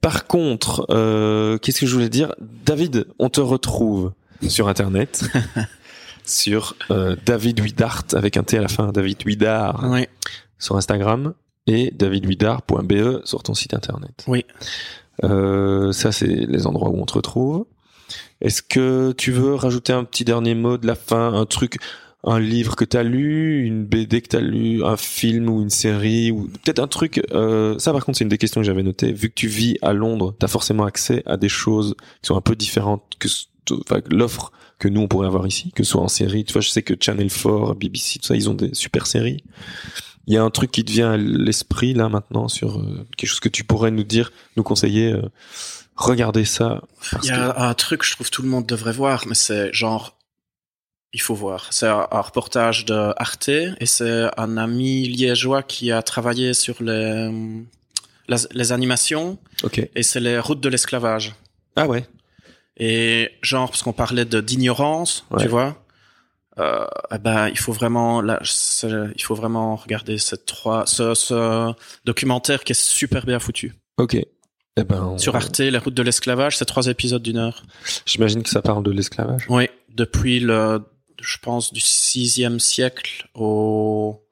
Par 0.00 0.28
contre, 0.28 0.86
euh, 0.90 1.58
qu'est-ce 1.58 1.80
que 1.80 1.86
je 1.86 1.94
voulais 1.94 2.08
dire? 2.08 2.32
David, 2.64 3.06
on 3.18 3.28
te 3.28 3.40
retrouve 3.40 4.12
sur 4.48 4.68
Internet, 4.68 5.24
sur 6.30 6.74
euh, 6.90 7.16
David 7.26 7.60
Widart 7.60 8.04
avec 8.14 8.36
un 8.36 8.42
T 8.42 8.58
à 8.58 8.62
la 8.62 8.68
fin, 8.68 8.92
David 8.92 9.18
oui 9.26 9.36
sur 10.58 10.76
Instagram 10.76 11.34
et 11.66 11.90
davidwidart.be 11.92 13.24
sur 13.24 13.42
ton 13.42 13.54
site 13.54 13.74
Internet. 13.74 14.24
Oui. 14.26 14.44
Euh, 15.24 15.92
ça, 15.92 16.12
c'est 16.12 16.26
les 16.26 16.66
endroits 16.66 16.90
où 16.90 17.00
on 17.00 17.06
te 17.06 17.14
retrouve. 17.14 17.66
Est-ce 18.40 18.62
que 18.62 19.12
tu 19.12 19.32
veux 19.32 19.54
rajouter 19.54 19.92
un 19.92 20.04
petit 20.04 20.24
dernier 20.24 20.54
mot 20.54 20.78
de 20.78 20.86
la 20.86 20.94
fin, 20.94 21.32
un 21.34 21.46
truc, 21.46 21.76
un 22.24 22.38
livre 22.40 22.74
que 22.76 22.84
t'as 22.84 23.02
lu, 23.02 23.64
une 23.66 23.84
BD 23.84 24.20
que 24.22 24.28
t'as 24.28 24.40
lu, 24.40 24.82
un 24.84 24.96
film 24.96 25.48
ou 25.48 25.62
une 25.62 25.70
série 25.70 26.30
ou 26.30 26.48
peut-être 26.64 26.78
un 26.80 26.86
truc. 26.88 27.22
Euh, 27.32 27.78
ça, 27.78 27.92
par 27.92 28.04
contre, 28.04 28.18
c'est 28.18 28.24
une 28.24 28.30
des 28.30 28.38
questions 28.38 28.60
que 28.60 28.66
j'avais 28.66 28.82
notées. 28.82 29.12
Vu 29.12 29.28
que 29.28 29.34
tu 29.34 29.46
vis 29.48 29.76
à 29.82 29.92
Londres, 29.92 30.34
t'as 30.38 30.48
forcément 30.48 30.84
accès 30.84 31.22
à 31.26 31.36
des 31.36 31.48
choses 31.48 31.94
qui 32.22 32.26
sont 32.28 32.36
un 32.36 32.40
peu 32.42 32.56
différentes 32.56 33.02
que 33.18 33.28
ce- 33.28 33.44
enfin, 33.44 33.48
que 33.48 33.49
l'offre 34.10 34.52
que 34.78 34.88
nous 34.88 35.00
on 35.02 35.08
pourrait 35.08 35.26
avoir 35.26 35.46
ici, 35.46 35.72
que 35.72 35.82
ce 35.84 35.90
soit 35.92 36.00
en 36.02 36.08
série. 36.08 36.44
Tu 36.44 36.52
vois, 36.52 36.62
je 36.62 36.70
sais 36.70 36.82
que 36.82 36.94
Channel 36.98 37.30
4, 37.30 37.74
BBC, 37.74 38.18
tout 38.18 38.26
ça, 38.26 38.34
ils 38.36 38.48
ont 38.48 38.54
des 38.54 38.74
super 38.74 39.06
séries. 39.06 39.44
Il 40.26 40.34
y 40.34 40.36
a 40.36 40.42
un 40.42 40.50
truc 40.50 40.70
qui 40.70 40.84
te 40.84 40.92
vient 40.92 41.12
à 41.12 41.16
l'esprit 41.16 41.92
là 41.94 42.08
maintenant 42.08 42.48
sur 42.48 42.78
euh, 42.78 43.06
quelque 43.16 43.28
chose 43.28 43.40
que 43.40 43.48
tu 43.48 43.64
pourrais 43.64 43.90
nous 43.90 44.04
dire, 44.04 44.32
nous 44.56 44.62
conseiller. 44.62 45.12
euh, 45.12 45.22
regardez 45.96 46.44
ça. 46.44 46.82
Il 47.22 47.28
y 47.28 47.30
a 47.32 47.58
un 47.68 47.74
truc 47.74 48.00
que 48.00 48.06
je 48.06 48.12
trouve 48.12 48.30
tout 48.30 48.42
le 48.42 48.48
monde 48.48 48.66
devrait 48.66 48.92
voir, 48.92 49.24
mais 49.26 49.34
c'est 49.34 49.72
genre, 49.72 50.16
il 51.12 51.20
faut 51.20 51.34
voir. 51.34 51.66
C'est 51.72 51.88
un, 51.88 52.06
un 52.10 52.20
reportage 52.20 52.84
de 52.84 53.12
Arte 53.16 53.48
et 53.48 53.86
c'est 53.86 54.26
un 54.38 54.56
ami 54.56 55.08
liégeois 55.08 55.62
qui 55.62 55.90
a 55.90 56.02
travaillé 56.02 56.54
sur 56.54 56.82
les, 56.82 57.30
les, 58.28 58.36
les 58.52 58.72
animations 58.72 59.36
que- 59.58 59.66
Ok. 59.66 59.90
et 59.94 60.02
c'est 60.02 60.20
les 60.20 60.38
routes 60.38 60.60
de 60.60 60.68
l'esclavage. 60.68 61.34
Ah 61.76 61.86
ouais. 61.88 62.06
Et 62.82 63.30
genre, 63.42 63.68
parce 63.70 63.82
qu'on 63.82 63.92
parlait 63.92 64.24
de 64.24 64.40
d'ignorance, 64.40 65.24
Ouais. 65.30 65.42
tu 65.42 65.48
vois, 65.48 65.84
euh, 66.58 66.86
eh 67.14 67.18
ben, 67.18 67.48
il 67.48 67.58
faut 67.58 67.72
vraiment, 67.72 68.20
là, 68.22 68.40
il 68.82 69.22
faut 69.22 69.34
vraiment 69.34 69.76
regarder 69.76 70.18
cette 70.18 70.46
trois, 70.46 70.86
ce, 70.86 71.14
ce 71.14 71.72
documentaire 72.04 72.64
qui 72.64 72.72
est 72.72 72.80
super 72.80 73.26
bien 73.26 73.38
foutu. 73.38 73.74
Ok. 73.98 74.14
Eh 74.14 74.84
ben, 74.84 75.02
on- 75.04 75.18
Sur 75.18 75.36
Arte, 75.36 75.58
les 75.58 75.76
routes 75.78 75.94
de 75.94 76.02
l'esclavage, 76.02 76.56
c'est 76.56 76.64
trois 76.64 76.86
épisodes 76.86 77.22
d'une 77.22 77.36
heure. 77.36 77.62
J'imagine 78.06 78.42
que 78.42 78.48
ça 78.48 78.62
parle 78.62 78.82
de 78.82 78.90
l'esclavage. 78.90 79.44
Oui, 79.50 79.68
depuis 79.90 80.40
le, 80.40 80.80
je 81.20 81.36
pense, 81.38 81.72
du 81.72 81.80
sixième 81.80 82.60
siècle 82.60 83.28
au 83.34 84.22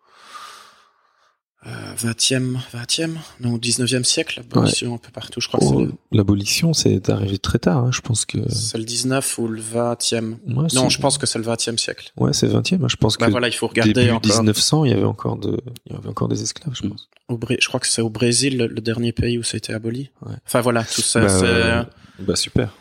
euh, 1.68 1.94
vingtième, 1.98 2.58
vingtième, 2.72 3.18
non, 3.40 3.58
dix-neuvième 3.58 4.04
siècle, 4.04 4.42
l'abolition 4.42 4.94
un 4.94 4.98
peu 4.98 5.10
partout. 5.10 5.40
Je 5.40 5.48
crois 5.48 5.60
Oh, 5.62 5.80
le- 5.84 5.92
L'abolition, 6.10 6.72
c'est 6.72 7.08
arrivé 7.10 7.38
très 7.38 7.58
tard. 7.58 7.78
hein. 7.84 7.90
Je 7.92 8.00
pense 8.00 8.24
que. 8.24 8.38
c'est 8.50 8.78
le 8.78 8.84
19 8.84 9.38
ou 9.38 9.46
le 9.48 9.60
vingtième. 9.60 10.38
Ouais, 10.46 10.54
Non, 10.54 10.68
c'est- 10.68 10.90
je 10.90 11.00
pense 11.00 11.18
que 11.18 11.26
c'est 11.26 11.38
le 11.38 11.44
vingtième 11.44 11.76
siècle. 11.78 12.10
Ouais, 12.16 12.32
c'est 12.32 12.46
20e. 12.48 12.82
hein. 12.84 12.88
Je 12.88 12.96
pense 12.96 13.18
Bah 13.18 13.26
que 13.26 13.30
voilà, 13.30 13.48
il 13.48 13.52
faut 13.52 13.66
regarder 13.68 13.92
début 13.92 14.10
encore. 14.10 14.30
1900, 14.30 14.84
il 14.86 14.90
y 14.90 14.94
avait 14.94 15.04
encore 15.04 15.36
de, 15.36 15.60
il 15.86 15.92
y 15.92 15.96
avait 15.96 16.08
encore 16.08 16.28
des 16.28 16.42
esclaves, 16.42 16.74
je 16.74 16.88
pense. 16.88 17.08
Au 17.28 17.36
Bré- 17.36 17.58
je 17.60 17.68
crois 17.68 17.78
que 17.80 17.86
c'est 17.86 18.00
au 18.02 18.10
Brésil 18.10 18.56
le, 18.56 18.66
le 18.66 18.80
dernier 18.80 19.12
pays 19.12 19.36
où 19.38 19.42
ça 19.42 19.56
a 19.56 19.58
été 19.58 19.74
aboli. 19.74 20.10
Ouais. 20.24 20.34
Enfin 20.46 20.60
voilà, 20.62 20.82
tout 20.84 21.02
ça, 21.02 21.20
Bah, 21.20 21.28
c'est 21.28 21.44
euh, 21.44 21.82
bah 22.20 22.36
super. 22.36 22.74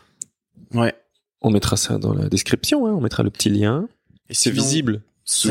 ouais. 0.74 0.94
On 1.42 1.52
mettra 1.52 1.78
ça 1.78 1.98
dans 1.98 2.14
la 2.14 2.30
description. 2.30 2.88
Hein. 2.88 2.94
On 2.96 3.02
mettra 3.02 3.22
le 3.24 3.30
petit 3.30 3.50
lien. 3.50 3.88
Et 4.30 4.34
C'est 4.34 4.52
sinon, 4.52 4.64
visible. 4.64 5.02
C'est 5.30 5.50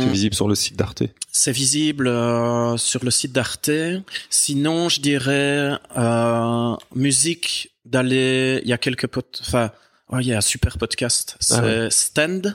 C'est 0.00 0.06
visible 0.10 0.34
sur 0.34 0.48
le 0.48 0.54
site 0.54 0.76
d'Arte. 0.76 1.02
C'est 1.32 1.50
visible 1.50 2.08
euh, 2.08 2.76
sur 2.76 3.02
le 3.02 3.10
site 3.10 3.32
d'Arte. 3.32 3.70
Sinon, 4.28 4.90
je 4.90 5.00
dirais 5.00 5.78
euh, 5.96 6.76
musique 6.94 7.70
d'aller. 7.86 8.60
Il 8.64 8.68
y 8.68 8.74
a 8.74 8.78
quelques 8.78 9.06
pod... 9.06 9.24
enfin, 9.40 9.72
ouais, 10.10 10.22
il 10.22 10.26
y 10.28 10.34
a 10.34 10.38
un 10.38 10.42
super 10.42 10.76
podcast. 10.76 11.36
C'est 11.40 11.54
Ah 11.54 11.62
ouais. 11.62 11.88
Stand. 11.90 12.54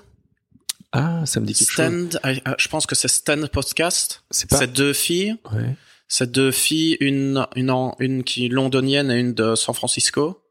Ah, 0.92 1.24
ça 1.26 1.40
me 1.40 1.48
dit 1.48 1.54
quelque. 1.56 1.72
Stand. 1.74 2.20
ah, 2.22 2.34
ah, 2.46 2.56
je 2.60 2.68
pense 2.68 2.86
que 2.86 2.94
c'est 2.94 3.08
Stand 3.08 3.48
podcast. 3.48 4.24
C'est 4.30 4.48
pas. 4.48 4.58
C'est 4.58 4.72
deux 4.72 4.94
filles. 4.94 5.38
Ouais. 5.52 5.76
C'est 6.08 6.32
deux 6.32 6.52
filles, 6.52 6.98
une 7.00 7.48
une 7.56 7.72
une 8.00 8.24
qui 8.24 8.46
est 8.46 8.50
londonienne 8.50 9.10
et 9.10 9.20
une 9.20 9.34
de 9.34 9.56
San 9.56 9.74
Francisco. 9.74 10.44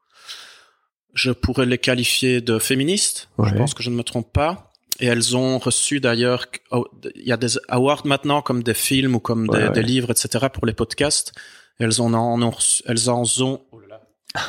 Je 1.15 1.31
pourrais 1.31 1.67
les 1.67 1.79
qualifier 1.79 2.41
de 2.41 2.59
féministes. 2.59 3.29
Je 3.39 3.45
Ouais. 3.45 3.57
pense 3.57 3.73
que 3.75 3.83
je 3.85 3.91
ne 3.91 3.97
me 3.97 4.03
trompe 4.03 4.33
pas. 4.33 4.68
Et 5.01 5.07
elles 5.07 5.37
ont 5.37 5.59
reçu 5.59 6.01
d'ailleurs, 6.01 6.47
oh, 6.73 6.87
il 7.15 7.27
y 7.27 7.33
a 7.33 7.37
des 7.37 7.59
awards 7.69 8.05
maintenant 8.05 8.43
comme 8.43 8.63
des 8.65 8.75
films 8.75 9.15
ou 9.15 9.21
comme 9.21 9.49
Ouais, 9.49 9.59
des, 9.59 9.65
ouais. 9.67 9.73
des 9.73 9.83
livres, 9.83 10.11
etc. 10.11 10.47
pour 10.53 10.67
les 10.67 10.73
podcasts. 10.73 11.33
Et 11.79 11.85
elles 11.85 12.01
en 12.01 12.13
ont, 12.15 12.51
reçu- 12.51 12.83
elles 12.87 13.09
en 13.09 13.23
ont, 13.41 13.61
oh 13.71 13.79
là 13.81 13.87
là. 13.89 14.01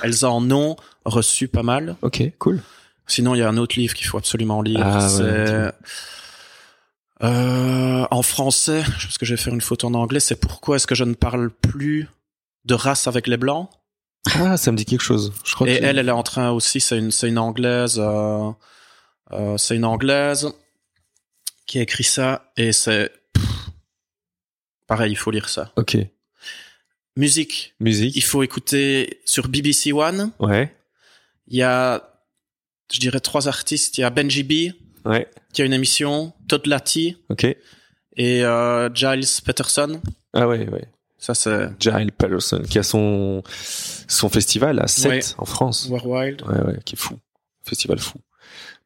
elles 0.04 0.26
en 0.26 0.50
ont 0.50 0.76
reçu 1.06 1.48
pas 1.48 1.62
mal. 1.64 1.96
Ok, 2.02 2.24
cool. 2.40 2.62
Sinon, 3.06 3.36
il 3.36 3.40
y 3.40 3.42
a 3.44 3.50
un 3.50 3.58
autre 3.58 3.78
livre 3.80 3.94
qu'il 3.94 4.08
faut 4.08 4.18
absolument 4.18 4.62
lire. 4.64 4.82
Ah, 4.84 5.04
ouais, 5.04 5.10
c'est 5.10 5.72
euh, 7.22 8.06
en 8.12 8.22
français, 8.22 8.82
parce 8.86 9.18
que 9.18 9.26
je 9.26 9.34
vais 9.34 9.42
faire 9.42 9.54
une 9.54 9.62
faute 9.62 9.84
en 9.84 9.94
anglais. 9.94 10.20
C'est 10.20 10.40
pourquoi 10.40 10.78
est-ce 10.78 10.88
que 10.88 10.96
je 10.96 11.04
ne 11.04 11.14
parle 11.14 11.50
plus 11.50 12.08
de 12.66 12.74
race 12.74 13.08
avec 13.08 13.28
les 13.28 13.38
blancs? 13.38 13.70
Ah, 14.36 14.58
ça 14.58 14.72
me 14.72 14.78
dit 14.78 14.86
quelque 14.86 15.02
chose. 15.02 15.34
Je 15.44 15.54
crois 15.56 15.68
Et 15.70 15.80
que 15.80 15.84
elle, 15.84 15.98
elle 15.98 16.08
est 16.10 16.12
en 16.14 16.24
train 16.24 16.52
aussi. 16.52 16.80
C'est 16.80 16.98
une, 16.98 17.12
c'est 17.12 17.28
une 17.28 17.38
anglaise. 17.40 17.98
euh, 18.00 18.50
euh, 19.32 19.58
c'est 19.58 19.76
une 19.76 19.86
anglaise 19.86 20.48
qui 21.66 21.80
a 21.80 21.82
écrit 21.82 22.04
ça 22.04 22.52
et 22.58 22.72
c'est 22.72 23.12
pareil. 24.88 25.12
Il 25.12 25.16
faut 25.18 25.32
lire 25.32 25.50
ça. 25.50 25.72
Ok. 25.76 25.98
Musique. 27.16 27.76
Musique. 27.80 28.16
Il 28.16 28.24
faut 28.24 28.44
écouter 28.44 29.20
sur 29.26 29.48
BBC 29.50 29.92
One. 29.92 30.32
Ouais. 30.40 30.74
Il 31.48 31.58
y 31.58 31.64
a, 31.64 32.14
je 32.92 33.00
dirais 33.00 33.20
trois 33.20 33.48
artistes. 33.48 33.98
Il 33.98 34.02
y 34.02 34.04
a 34.04 34.10
Benji 34.10 34.44
B 34.44 34.74
Ouais. 35.06 35.30
qui 35.54 35.62
a 35.62 35.66
une 35.66 35.74
émission, 35.74 36.34
Todd 36.50 36.66
Latty 36.68 37.16
Ok. 37.30 37.46
et 37.46 38.44
euh, 38.44 38.94
Giles 38.94 39.26
Peterson. 39.46 40.02
Ah 40.34 40.46
ouais, 40.48 40.68
ouais. 40.70 40.86
Ça 41.18 41.34
c'est 41.34 41.70
Giles 41.80 42.12
Patterson, 42.12 42.62
qui 42.70 42.80
a 42.80 42.84
son, 42.84 43.42
son 44.08 44.30
festival 44.30 44.80
à 44.80 44.88
7 44.88 45.10
Ouais. 45.12 45.20
en 45.38 45.46
France. 45.46 45.88
War 45.90 46.06
Wild. 46.06 46.42
Ouais, 46.44 46.62
ouais, 46.64 46.80
qui 46.86 46.96
est 46.96 46.98
fou. 47.00 47.18
Festival 47.64 48.00
fou. 48.00 48.20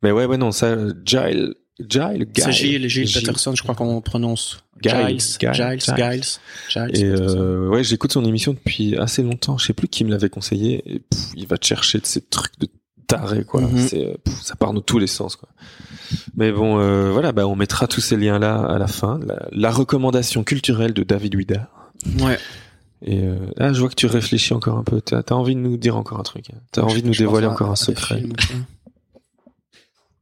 Mais 0.02 0.12
ouais, 0.12 0.26
ouais, 0.26 0.38
non, 0.38 0.52
ça, 0.52 0.76
Giles, 1.06 1.56
Giles, 1.80 2.26
Guy. 2.34 2.42
C'est 2.42 2.52
Gilles, 2.52 2.88
Gilles 2.90 3.12
Peterson, 3.14 3.56
je 3.56 3.64
crois 3.64 3.76
qu'on 3.76 4.02
prononce. 4.02 4.64
Giles, 4.82 5.20
Giles, 5.20 5.20
Giles, 5.54 5.80
Giles, 5.80 5.96
Giles, 5.96 6.24
Giles 6.70 6.90
Et 6.96 7.04
euh, 7.06 7.70
ouais, 7.70 7.84
j'écoute 7.84 8.12
son 8.12 8.26
émission 8.26 8.54
depuis 8.54 8.98
assez 8.98 9.24
longtemps. 9.24 9.58
Je 9.58 9.68
sais 9.68 9.74
plus 9.74 9.88
qui 9.88 10.04
me 10.04 10.10
l'avait 10.12 10.30
conseillé. 10.30 10.84
Et, 10.86 11.00
pff, 11.00 11.20
il 11.36 11.48
va 11.48 11.56
chercher 11.62 12.00
de 12.00 12.06
ces 12.06 12.20
trucs 12.22 12.60
de 12.60 12.68
taré, 13.08 13.46
quoi. 13.46 13.62
Mhm. 13.62 13.78
C'est, 13.88 14.06
euh, 14.08 14.14
ça 14.42 14.56
part 14.56 14.74
dans 14.74 14.82
tous 14.82 15.00
les 15.00 15.08
sens, 15.08 15.36
quoi. 15.38 15.48
Mais 16.36 16.52
bon, 16.52 16.80
euh, 16.80 17.12
voilà, 17.12 17.32
bah, 17.32 17.48
on 17.48 17.56
mettra 17.56 17.88
tous 17.88 18.02
ces 18.02 18.18
liens-là 18.18 18.56
à 18.62 18.78
la 18.78 18.88
fin. 18.88 19.20
La, 19.26 19.48
la 19.52 19.72
recommandation 19.72 20.44
culturelle 20.44 20.94
de 20.94 21.04
David 21.04 21.34
Huidard. 21.36 21.92
Ouais. 22.20 22.38
Et 23.06 23.20
euh, 23.26 23.38
là, 23.58 23.72
je 23.74 23.80
vois 23.80 23.90
que 23.90 23.96
tu 23.96 24.06
réfléchis 24.08 24.54
encore 24.54 24.78
un 24.78 24.84
peu. 24.84 25.00
T'as 25.02 25.20
as 25.22 25.34
envie 25.34 25.56
de 25.56 25.60
nous 25.62 25.78
dire 25.78 25.96
encore 25.96 26.20
un 26.20 26.24
truc. 26.24 26.46
hein. 26.54 26.58
T'as 26.72 26.82
envie 26.82 27.02
de 27.02 27.08
nous 27.08 27.14
dévoiler 27.16 27.48
à- 27.48 27.52
encore 27.52 27.72
un 27.72 27.76
secret. 27.76 28.20
films. 28.20 28.34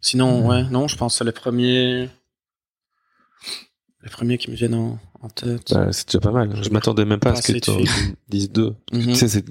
Sinon, 0.02 0.42
Mhm. 0.42 0.48
ouais, 0.48 0.64
non, 0.72 0.88
je 0.88 0.98
pense 0.98 1.14
que 1.14 1.18
c'est 1.20 1.24
les 1.26 1.32
premiers, 1.32 2.10
les 4.04 4.10
premiers 4.10 4.38
qui 4.38 4.50
me 4.50 4.56
viennent 4.56 4.74
en, 4.74 5.00
en 5.22 5.30
tête. 5.30 5.74
Bah, 5.74 5.88
c'est 5.92 6.08
déjà 6.08 6.20
pas 6.20 6.32
mal. 6.32 6.58
Je 6.64 6.70
m'attendais 6.72 7.06
même 7.06 7.20
pas 7.20 7.32
à 7.32 7.36
ce 7.36 7.52
que 7.52 7.58
tu 7.60 7.72
dises 8.30 8.52
deux. 8.52 8.74
Mhm. 8.94 9.02
Tu 9.10 9.16
sais, 9.16 9.28
c'est 9.28 9.46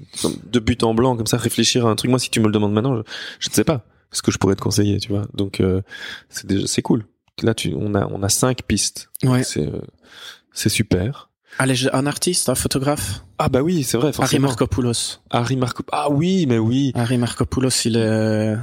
de 0.51 0.59
but 0.59 0.83
en 0.83 0.93
blanc, 0.95 1.17
comme 1.17 1.27
ça, 1.29 1.37
réfléchir 1.37 1.87
à 1.87 1.91
un 1.91 1.95
truc. 1.97 2.11
Moi, 2.11 2.19
si 2.19 2.31
tu 2.31 2.41
me 2.41 2.47
le 2.47 2.53
demandes 2.53 2.73
maintenant, 2.73 2.97
je, 2.97 3.03
je 3.39 3.49
ne 3.49 3.55
sais 3.55 3.65
pas 3.65 3.85
ce 4.11 4.23
que 4.23 4.33
je 4.33 4.39
pourrais 4.39 4.57
te 4.57 4.61
conseiller, 4.61 4.99
tu 4.99 5.11
vois. 5.11 5.27
Donc, 5.35 5.61
euh, 5.61 5.83
c'est 6.29 6.47
déjà, 6.47 6.67
c'est 6.67 6.83
cool. 6.83 7.05
Là, 7.43 7.55
tu, 7.55 7.73
on 7.79 7.95
a, 7.95 8.07
on 8.09 8.23
a 8.25 8.29
cinq 8.29 8.63
pistes. 8.65 9.09
Ouais. 9.23 9.45
C'est, 9.45 9.67
euh, 9.69 9.81
c'est 10.53 10.69
super. 10.69 11.31
Allez, 11.59 11.75
j'ai 11.77 11.93
un 11.93 12.07
artiste, 12.07 12.49
un 12.49 12.55
photographe, 12.55 13.25
Ah 13.39 13.49
bah 13.49 13.63
oui, 13.63 13.83
c'est 13.85 13.97
vrai, 13.97 14.09
Harry 14.09 14.17
forcément. 14.17 14.49
Markopoulos. 14.49 15.21
Harry. 15.31 15.59
Ah 15.93 16.11
oui, 16.11 16.47
mais 16.47 16.59
oui. 16.59 16.93
Harry 16.95 17.19
Markopoulos, 17.19 17.71
il 17.85 17.97
est, 17.97 18.57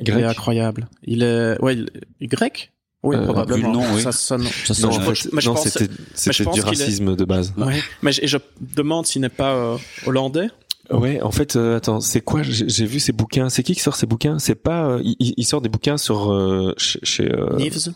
il 0.00 0.08
est 0.08 0.12
Grec. 0.12 0.24
incroyable. 0.24 0.88
Il 1.04 1.22
est, 1.22 1.60
ouais, 1.62 1.76
il 2.20 2.28
grec? 2.28 2.72
Oui, 3.02 3.14
Euh, 3.16 3.24
probablement. 3.24 3.84
oui. 3.94 4.02
Ça 4.02 4.10
sonne. 4.12 4.42
Ça, 4.64 4.74
ça, 4.74 4.86
Non, 4.86 4.90
je- 4.90 5.28
mais 5.32 5.40
je 5.40 5.48
non, 5.48 5.54
pense- 5.54 5.68
c'était, 5.68 5.86
du 5.86 6.60
est- 6.60 6.62
racisme 6.62 7.14
de 7.14 7.24
base. 7.24 7.52
Ouais. 7.56 7.80
Mais 8.02 8.10
je, 8.12 8.22
et 8.22 8.26
je 8.26 8.38
demande 8.74 9.06
s'il 9.06 9.22
n'est 9.22 9.28
pas 9.28 9.54
euh, 9.54 9.76
hollandais. 10.06 10.48
Ouais, 10.90 11.20
en 11.20 11.30
fait, 11.30 11.56
euh, 11.56 11.76
attends, 11.76 12.00
c'est 12.00 12.20
quoi? 12.20 12.42
J'ai 12.42 12.86
vu 12.86 12.98
ces 13.00 13.12
bouquins. 13.12 13.48
C'est 13.48 13.62
qui 13.62 13.74
qui 13.74 13.80
sort 13.80 13.96
ces 13.96 14.06
bouquins? 14.06 14.38
C'est 14.38 14.54
pas. 14.54 14.86
euh, 14.88 15.02
il, 15.04 15.34
il 15.36 15.44
sort 15.44 15.60
des 15.60 15.68
bouquins 15.68 15.98
sur 15.98 16.32
euh, 16.32 16.72
chez. 16.78 16.98
chez, 17.02 17.32
euh, 17.32 17.56
Nives, 17.56 17.92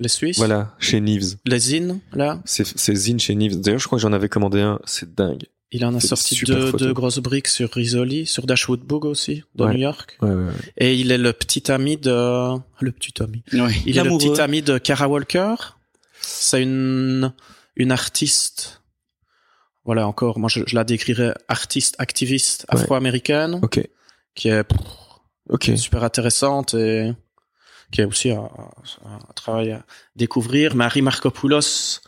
les 0.00 0.08
Suisses? 0.08 0.38
Voilà, 0.38 0.74
chez 0.78 1.00
Nives. 1.00 1.36
Les 1.46 1.58
Zines, 1.58 2.00
là? 2.12 2.40
C'est 2.44 2.66
c'est 2.66 2.94
Zine 2.94 3.18
chez 3.20 3.34
Nives. 3.34 3.60
D'ailleurs, 3.60 3.78
je 3.80 3.86
crois 3.86 3.98
que 3.98 4.02
j'en 4.02 4.12
avais 4.12 4.28
commandé 4.28 4.60
un. 4.60 4.78
C'est 4.84 5.14
dingue. 5.14 5.44
Il 5.72 5.84
en 5.84 5.94
a 5.94 6.00
sorti 6.00 6.34
deux, 6.44 6.72
deux 6.72 6.92
grosses 6.92 7.20
briques 7.20 7.46
sur 7.46 7.70
Risoli, 7.72 8.26
sur 8.26 8.44
Dashwood 8.46 8.80
Book 8.80 9.04
aussi, 9.04 9.44
de 9.54 9.64
Ouais. 9.64 9.74
New 9.74 9.78
York. 9.80 10.18
Ouais, 10.20 10.28
ouais, 10.30 10.34
ouais. 10.46 10.52
Et 10.78 10.96
il 10.96 11.12
est 11.12 11.18
le 11.18 11.32
petit 11.32 11.70
ami 11.70 11.96
de, 11.96 12.56
le 12.80 12.90
petit 12.92 13.22
ami. 13.22 13.44
Ouais. 13.52 13.72
Il 13.86 13.96
est 13.96 14.02
le 14.02 14.10
petit 14.18 14.40
ami 14.40 14.62
de 14.62 14.78
Kara 14.78 15.08
Walker. 15.08 15.54
C'est 16.20 16.62
une, 16.62 17.32
une 17.76 17.92
artiste. 17.92 18.82
Voilà, 19.84 20.06
encore, 20.08 20.38
moi, 20.40 20.48
je, 20.48 20.60
je 20.66 20.74
la 20.74 20.82
décrirais 20.84 21.34
artiste, 21.48 21.94
activiste 21.98 22.66
Ouais. 22.72 22.80
afro-américaine, 22.80 23.60
Ok, 23.62 23.80
qui 24.34 24.48
est 24.48 25.76
super 25.76 26.02
intéressante 26.02 26.74
et 26.74 27.12
qui 27.92 28.02
a 28.02 28.06
aussi 28.06 28.30
un, 28.30 28.48
un 29.04 29.18
travail 29.34 29.70
à 29.72 29.84
découvrir. 30.16 30.74
Marie 30.74 31.02
Markopoulos, 31.02 32.00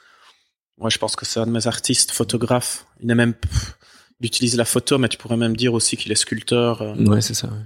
moi 0.83 0.91
je 0.91 0.99
pense 0.99 1.17
que 1.17 1.25
c'est 1.25 1.41
un 1.41 1.47
de 1.47 1.51
mes 1.53 1.67
artistes 1.67 2.11
photographes. 2.11 2.87
Il 3.03 3.11
est 3.11 3.15
même, 3.15 3.33
pff, 3.35 3.79
il 4.21 4.27
utilise 4.27 4.57
la 4.57 4.65
photo, 4.67 4.99
mais 4.99 5.09
tu 5.09 5.17
pourrais 5.17 5.37
même 5.39 5.57
dire 5.57 5.73
aussi 5.75 5.97
qu'il 5.97 6.13
est 6.13 6.17
sculpteur. 6.17 6.83
euh. 6.83 6.95
Ouais, 7.07 7.21
c'est 7.23 7.35
ça. 7.35 7.49
ouais. 7.49 7.65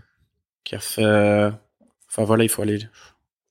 qui 0.64 0.74
a 0.76 0.80
fait. 0.80 1.02
Enfin 2.08 2.24
voilà, 2.24 2.44
il 2.44 2.48
faut 2.48 2.62
aller. 2.62 2.78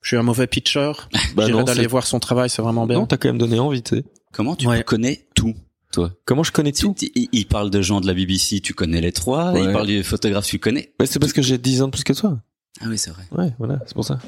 Je 0.01 0.09
suis 0.09 0.17
un 0.17 0.23
mauvais 0.23 0.47
pitcher. 0.47 0.91
Bah 1.35 1.45
J'irai 1.45 1.63
d'aller 1.63 1.87
voir 1.87 2.05
son 2.07 2.19
travail, 2.19 2.49
c'est 2.49 2.61
vraiment 2.61 2.85
bien. 2.87 2.97
Non, 2.99 3.05
t'as 3.07 3.17
quand 3.17 3.27
même 3.29 3.37
donné 3.37 3.59
envie, 3.59 3.81
tu 3.83 3.97
sais. 3.97 4.03
Comment 4.31 4.55
tu 4.55 4.67
Ouais. 4.67 4.83
connais 4.83 5.27
tout, 5.35 5.55
toi? 5.91 6.11
Comment 6.25 6.43
je 6.43 6.51
connais 6.51 6.71
tout? 6.71 6.95
il, 7.01 7.27
il 7.31 7.45
parle 7.47 7.69
de 7.71 7.81
gens 7.81 8.01
de 8.01 8.07
la 8.07 8.13
BBC, 8.13 8.61
tu 8.61 8.73
connais 8.73 9.01
les 9.01 9.11
trois. 9.11 9.51
Ouais. 9.51 9.63
Il 9.63 9.71
parle 9.73 9.87
du 9.87 10.03
photographe, 10.03 10.45
tu 10.45 10.59
connais. 10.59 10.93
Mais 10.99 11.05
c'est 11.07 11.19
parce 11.19 11.33
que 11.33 11.41
j'ai 11.41 11.57
10 11.57 11.81
ans 11.81 11.85
de 11.87 11.91
plus 11.91 12.03
que 12.03 12.13
toi. 12.13 12.39
Ah 12.81 12.85
oui, 12.87 12.97
c'est 12.97 13.11
vrai. 13.11 13.23
Ouais, 13.31 13.53
voilà, 13.57 13.79
c'est 13.87 13.93
pour 13.93 14.03
ça. 14.05 14.19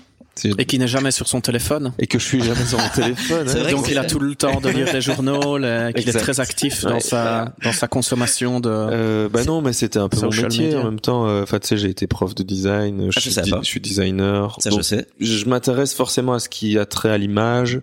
Et 0.45 0.65
qui 0.65 0.79
n'est 0.79 0.87
jamais 0.87 1.11
sur 1.11 1.27
son 1.27 1.41
téléphone. 1.41 1.93
Et 1.99 2.07
que 2.07 2.19
je 2.19 2.23
suis 2.25 2.41
jamais 2.43 2.65
sur 2.65 2.77
mon 2.77 2.89
téléphone. 2.95 3.47
Hein. 3.49 3.71
Donc 3.71 3.89
il 3.89 3.97
a 3.97 4.05
tout 4.05 4.19
le 4.19 4.35
temps 4.35 4.59
de 4.61 4.69
lire 4.69 4.91
les 4.93 5.01
journaux, 5.09 5.57
les- 5.57 5.91
qu'il 5.95 6.07
est 6.09 6.13
très 6.13 6.39
actif 6.39 6.83
Ouais. 6.83 6.91
dans 6.91 6.99
sa 6.99 7.53
dans 7.63 7.71
sa 7.71 7.87
consommation 7.87 8.59
de. 8.59 8.69
Euh, 8.71 9.29
bah 9.29 9.43
non, 9.45 9.61
mais 9.61 9.73
c'était 9.73 9.99
un 9.99 10.09
peu 10.09 10.19
mon 10.21 10.29
métier 10.29 10.65
media. 10.65 10.79
en 10.81 10.83
même 10.85 10.99
temps. 10.99 11.27
euh, 11.27 11.43
Enfin, 11.43 11.59
tu 11.59 11.67
sais, 11.67 11.77
j'ai 11.77 11.89
été 11.89 12.07
prof 12.07 12.35
de 12.35 12.43
design. 12.43 13.03
Je, 13.11 13.17
Ah, 13.17 13.19
je 13.23 13.29
suis, 13.29 13.41
di- 13.41 13.49
pas. 13.51 13.59
je 13.61 13.67
suis 13.67 13.79
designer. 13.81 14.55
Ça, 14.59 14.69
donc 14.69 14.79
je 14.79 14.83
sais. 14.83 15.07
je 15.19 15.45
m'intéresse 15.45 15.93
forcément 15.93 16.33
à 16.33 16.39
ce 16.39 16.49
qui 16.49 16.77
a 16.77 16.85
trait 16.85 17.09
à 17.09 17.17
l'image. 17.17 17.79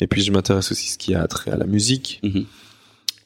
Et 0.00 0.06
puis, 0.06 0.22
je 0.22 0.30
m'intéresse 0.30 0.70
aussi 0.70 0.88
à 0.88 0.92
ce 0.92 0.98
qui 0.98 1.14
a 1.14 1.26
trait 1.26 1.50
à 1.50 1.56
la 1.56 1.66
musique. 1.66 2.20
Mhm. 2.22 2.44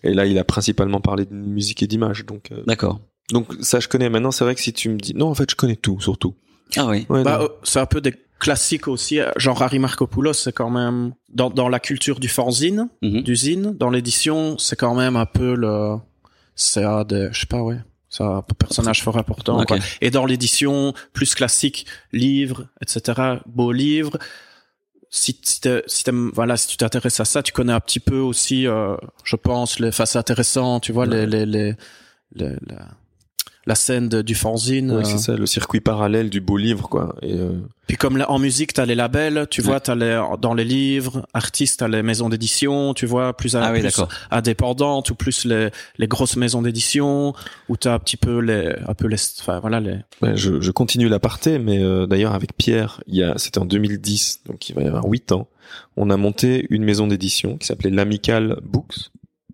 Et 0.04 0.14
là, 0.14 0.26
il 0.26 0.38
a 0.38 0.44
principalement 0.44 1.00
parlé 1.00 1.26
de 1.26 1.34
musique 1.34 1.82
et 1.82 1.86
d'image. 1.86 2.24
Donc, 2.26 2.50
euh, 2.50 2.62
D'accord. 2.66 3.00
donc 3.30 3.54
ça, 3.60 3.78
je 3.78 3.88
connais. 3.88 4.08
Maintenant, 4.08 4.30
c'est 4.30 4.42
vrai 4.44 4.54
que 4.54 4.60
si 4.60 4.72
tu 4.72 4.88
me 4.88 4.96
dis, 4.98 5.14
non, 5.14 5.28
en 5.28 5.34
fait, 5.34 5.50
je 5.50 5.54
connais 5.56 5.76
tout, 5.76 6.00
surtout. 6.00 6.34
Ah 6.76 6.86
oui. 6.86 7.04
Ouais, 7.10 7.22
Bah, 7.22 7.46
c'est 7.62 7.78
un 7.80 7.86
peu 7.86 8.00
des 8.00 8.14
classiques 8.42 8.88
aussi. 8.88 9.20
euh, 9.20 9.30
Genre 9.36 9.60
Harry 9.62 9.78
Markopoulos, 9.78 10.34
c'est 10.34 10.52
quand 10.52 10.70
même 10.70 11.14
dans 11.30 11.50
dans 11.50 11.68
la 11.68 11.80
culture 11.80 12.18
du 12.20 12.28
fanzine, 12.28 12.88
Mhm. 13.02 13.22
d'usine, 13.22 13.76
dans 13.82 13.90
l'édition, 13.90 14.58
c'est 14.58 14.76
quand 14.76 14.94
même 14.94 15.16
un 15.16 15.26
peu 15.26 15.54
le. 15.54 15.96
C'est 16.54 16.84
un 16.84 17.04
des, 17.04 17.28
je 17.32 17.40
sais 17.40 17.46
pas, 17.46 17.62
ouais. 17.62 17.78
C'est 18.10 18.24
un 18.24 18.42
personnage 18.58 19.02
fort 19.02 19.16
important. 19.16 19.64
Quoi. 19.64 19.78
Et 20.02 20.10
dans 20.10 20.26
l'édition 20.26 20.92
plus 21.14 21.34
classique, 21.34 21.86
livre, 22.12 22.66
etc., 22.82 23.40
beau 23.46 23.72
livre. 23.72 24.18
Si, 25.14 25.38
si, 25.42 25.60
t'es- 25.62 25.82
si 25.86 26.04
voilà, 26.34 26.56
si 26.58 26.68
tu 26.68 26.76
t'intéresses 26.76 27.20
à 27.20 27.24
ça, 27.24 27.42
tu 27.42 27.52
connais 27.52 27.72
un 27.72 27.80
petit 27.80 28.00
peu 28.00 28.18
aussi, 28.18 28.66
euh, 28.66 28.96
je 29.24 29.36
pense, 29.36 29.78
les 29.80 29.92
faces 29.92 30.16
intéressantes, 30.16 30.82
tu 30.84 30.92
vois, 30.92 31.06
les, 31.06 31.26
les, 31.26 31.44
les, 31.46 31.74
les- 32.34 32.56
la 33.66 33.74
scène 33.76 34.08
de- 34.08 34.22
du 34.22 34.34
fanzine. 34.34 34.90
Ouais, 34.90 34.98
euh. 35.02 35.04
c'est 35.04 35.18
ça, 35.18 35.36
le 35.36 35.46
circuit 35.46 35.80
parallèle 35.80 36.30
du 36.30 36.40
beau 36.40 36.56
livre, 36.56 36.88
quoi. 36.88 37.14
Et 37.22 37.34
euh, 37.34 37.60
Puis 37.86 37.96
comme 37.96 38.16
là, 38.16 38.30
en 38.30 38.38
musique, 38.38 38.72
t'as 38.72 38.86
les 38.86 38.94
labels, 38.96 39.46
tu 39.50 39.60
Ouais. 39.60 39.66
vois, 39.68 39.80
t'as 39.80 39.94
les 39.94 40.20
dans 40.40 40.54
les 40.54 40.64
livres, 40.64 41.26
artistes, 41.34 41.78
t'as 41.80 41.88
les 41.88 42.02
maisons 42.02 42.28
d'édition, 42.28 42.92
tu 42.94 43.06
vois, 43.06 43.36
plus, 43.36 43.54
à, 43.54 43.62
Ah 43.64 43.72
oui, 43.72 43.80
plus 43.80 44.00
indépendantes 44.30 45.10
ou 45.10 45.14
plus 45.14 45.44
les, 45.44 45.68
les 45.98 46.08
grosses 46.08 46.36
maisons 46.36 46.62
d'édition, 46.62 47.34
où 47.68 47.76
t'as 47.76 47.94
un 47.94 47.98
petit 47.98 48.16
peu 48.16 48.38
les, 48.40 48.74
un 48.88 48.94
peu 48.94 49.06
les, 49.06 49.16
enfin 49.40 49.60
voilà 49.60 49.78
les. 49.80 49.96
ouais, 50.22 50.36
je, 50.36 50.60
je 50.60 50.70
continue 50.72 51.08
l'aparté, 51.08 51.58
mais 51.58 51.82
euh, 51.82 52.06
d'ailleurs 52.06 52.34
avec 52.34 52.56
Pierre, 52.56 53.00
il 53.06 53.16
y 53.16 53.22
a, 53.22 53.34
c'était 53.38 53.58
en 53.58 53.64
2010, 53.64 54.40
donc 54.46 54.68
il 54.68 54.74
va 54.74 54.82
y 54.82 54.86
avoir 54.86 55.04
8 55.06 55.32
ans, 55.32 55.48
on 55.96 56.10
a 56.10 56.16
monté 56.16 56.66
une 56.70 56.82
maison 56.84 57.06
d'édition 57.06 57.56
qui 57.58 57.66
s'appelait 57.66 57.90
l'Amical 57.90 58.58
Books, 58.64 59.10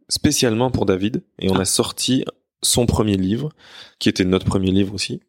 spécialement 0.09 0.71
pour 0.71 0.87
David, 0.87 1.23
et 1.39 1.51
on 1.51 1.57
Ah. 1.57 1.63
a 1.63 1.65
sorti 1.65 2.25
son 2.63 2.87
premier 2.87 3.17
livre, 3.17 3.51
qui 3.99 4.09
était 4.09 4.25
notre 4.25 4.47
premier 4.47 4.71
livre 4.71 4.95
aussi, 4.95 5.21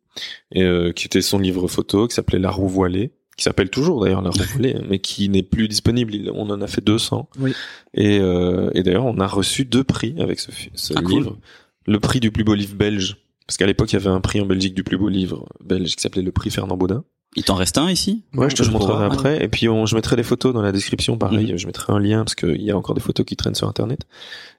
et 0.51 0.63
euh, 0.63 0.91
qui 0.91 1.05
était 1.05 1.21
son 1.21 1.39
livre 1.39 1.67
photo, 1.67 2.07
qui 2.07 2.15
s'appelait 2.15 2.39
La 2.39 2.49
roue 2.51 2.67
voilée, 2.67 3.11
qui 3.37 3.43
s'appelle 3.43 3.69
toujours 3.69 4.03
d'ailleurs 4.03 4.21
La 4.21 4.29
roue 4.31 4.39
voilée, 4.53 4.75
mais 4.89 4.99
qui 4.99 5.29
n'est 5.29 5.43
plus 5.43 5.67
disponible. 5.67 6.13
On 6.33 6.49
en 6.49 6.61
a 6.61 6.67
fait 6.67 6.83
200. 6.83 7.29
Oui. 7.39 7.53
Et, 7.93 8.19
euh, 8.19 8.69
et 8.73 8.83
d'ailleurs, 8.83 9.05
on 9.05 9.19
a 9.19 9.27
reçu 9.27 9.65
deux 9.65 9.83
prix 9.83 10.15
avec 10.19 10.39
ce, 10.39 10.51
ce 10.73 10.93
Ah, 10.95 11.01
cool. 11.01 11.11
livre. 11.13 11.37
Le 11.85 11.99
prix 11.99 12.19
du 12.19 12.31
plus 12.31 12.43
beau 12.43 12.53
livre 12.55 12.75
belge, 12.75 13.17
parce 13.47 13.57
qu'à 13.57 13.65
l'époque, 13.65 13.91
il 13.91 13.95
y 13.95 13.97
avait 13.97 14.09
un 14.09 14.21
prix 14.21 14.41
en 14.41 14.45
Belgique 14.45 14.73
du 14.75 14.83
plus 14.83 14.97
beau 14.97 15.09
livre 15.09 15.47
belge 15.63 15.95
qui 15.95 16.01
s'appelait 16.01 16.21
le 16.21 16.31
prix 16.31 16.49
Fernand 16.51 16.77
Baudin. 16.77 17.03
Il 17.35 17.43
t'en 17.43 17.55
reste 17.55 17.77
un 17.77 17.89
ici? 17.91 18.23
Ouais, 18.33 18.49
je 18.49 18.55
te 18.55 18.63
peux 18.63 18.71
montrerai 18.71 19.05
après. 19.05 19.43
Et 19.43 19.47
puis, 19.47 19.69
on, 19.69 19.85
je 19.85 19.95
mettrai 19.95 20.15
les 20.15 20.23
photos 20.23 20.51
dans 20.53 20.63
la 20.63 20.71
description. 20.71 21.15
Pareil, 21.17 21.51
Mhm. 21.51 21.57
je 21.57 21.67
mettrai 21.67 21.93
un 21.93 21.99
lien 21.99 22.23
parce 22.23 22.33
qu'il 22.35 22.61
y 22.61 22.71
a 22.71 22.77
encore 22.77 22.95
des 22.95 23.01
photos 23.01 23.23
qui 23.25 23.35
traînent 23.35 23.53
sur 23.55 23.67
Internet. 23.67 24.01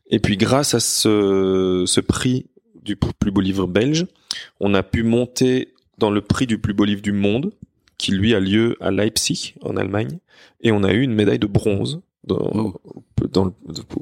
Et 0.08 0.20
puis, 0.20 0.36
grâce 0.36 0.74
à 0.74 0.80
ce, 0.80 1.82
ce 1.86 2.00
prix 2.00 2.46
du 2.94 2.96
plus 2.96 3.30
beau 3.30 3.40
livre 3.40 3.66
belge, 3.66 4.06
on 4.60 4.74
a 4.74 4.82
pu 4.82 5.02
monter 5.02 5.72
dans 5.98 6.10
le 6.10 6.20
prix 6.20 6.46
du 6.46 6.58
plus 6.58 6.74
beau 6.74 6.84
livre 6.84 7.02
du 7.02 7.12
monde, 7.12 7.52
qui 7.98 8.12
lui 8.12 8.34
a 8.34 8.40
lieu 8.40 8.76
à 8.80 8.90
Leipzig, 8.90 9.54
en 9.62 9.76
Allemagne. 9.76 10.18
Et 10.62 10.72
on 10.72 10.82
a 10.82 10.92
eu 10.92 11.02
une 11.02 11.12
médaille 11.14 11.38
de 11.38 11.46
bronze 11.46 12.00
dans, 12.24 12.50
Oh. 12.54 12.80
dans 13.32 13.44
le, 13.46 13.52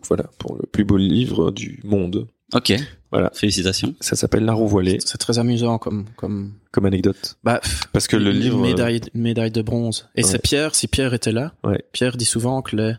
voilà, 0.08 0.24
pour 0.38 0.56
le 0.56 0.62
plus 0.70 0.84
beau 0.84 0.96
livre 0.96 1.50
du 1.50 1.80
monde. 1.84 2.26
Ok. 2.54 2.72
Voilà. 3.10 3.30
Félicitations. 3.34 3.94
Ça 4.00 4.16
s'appelle 4.16 4.44
La 4.44 4.52
roue 4.54 4.68
voilée, 4.68 4.98
C'est 5.04 5.18
très 5.18 5.38
amusant 5.38 5.78
comme, 5.78 6.06
comme, 6.16 6.52
comme 6.70 6.86
anecdote. 6.86 7.36
bah, 7.44 7.60
Parce 7.92 8.06
que 8.06 8.16
le 8.16 8.30
livre, 8.30 8.58
euh, 8.58 8.62
médaille, 8.62 9.00
une 9.14 9.22
médaille 9.22 9.50
de 9.50 9.62
bronze. 9.62 10.08
Et 10.14 10.22
Ouais. 10.24 10.28
c'est 10.30 10.38
Pierre, 10.42 10.74
si 10.74 10.86
Pierre 10.88 11.12
était 11.14 11.32
là. 11.32 11.52
Ouais. 11.64 11.82
Pierre 11.92 12.16
dit 12.16 12.24
souvent 12.24 12.62
que 12.62 12.76
les, 12.76 12.92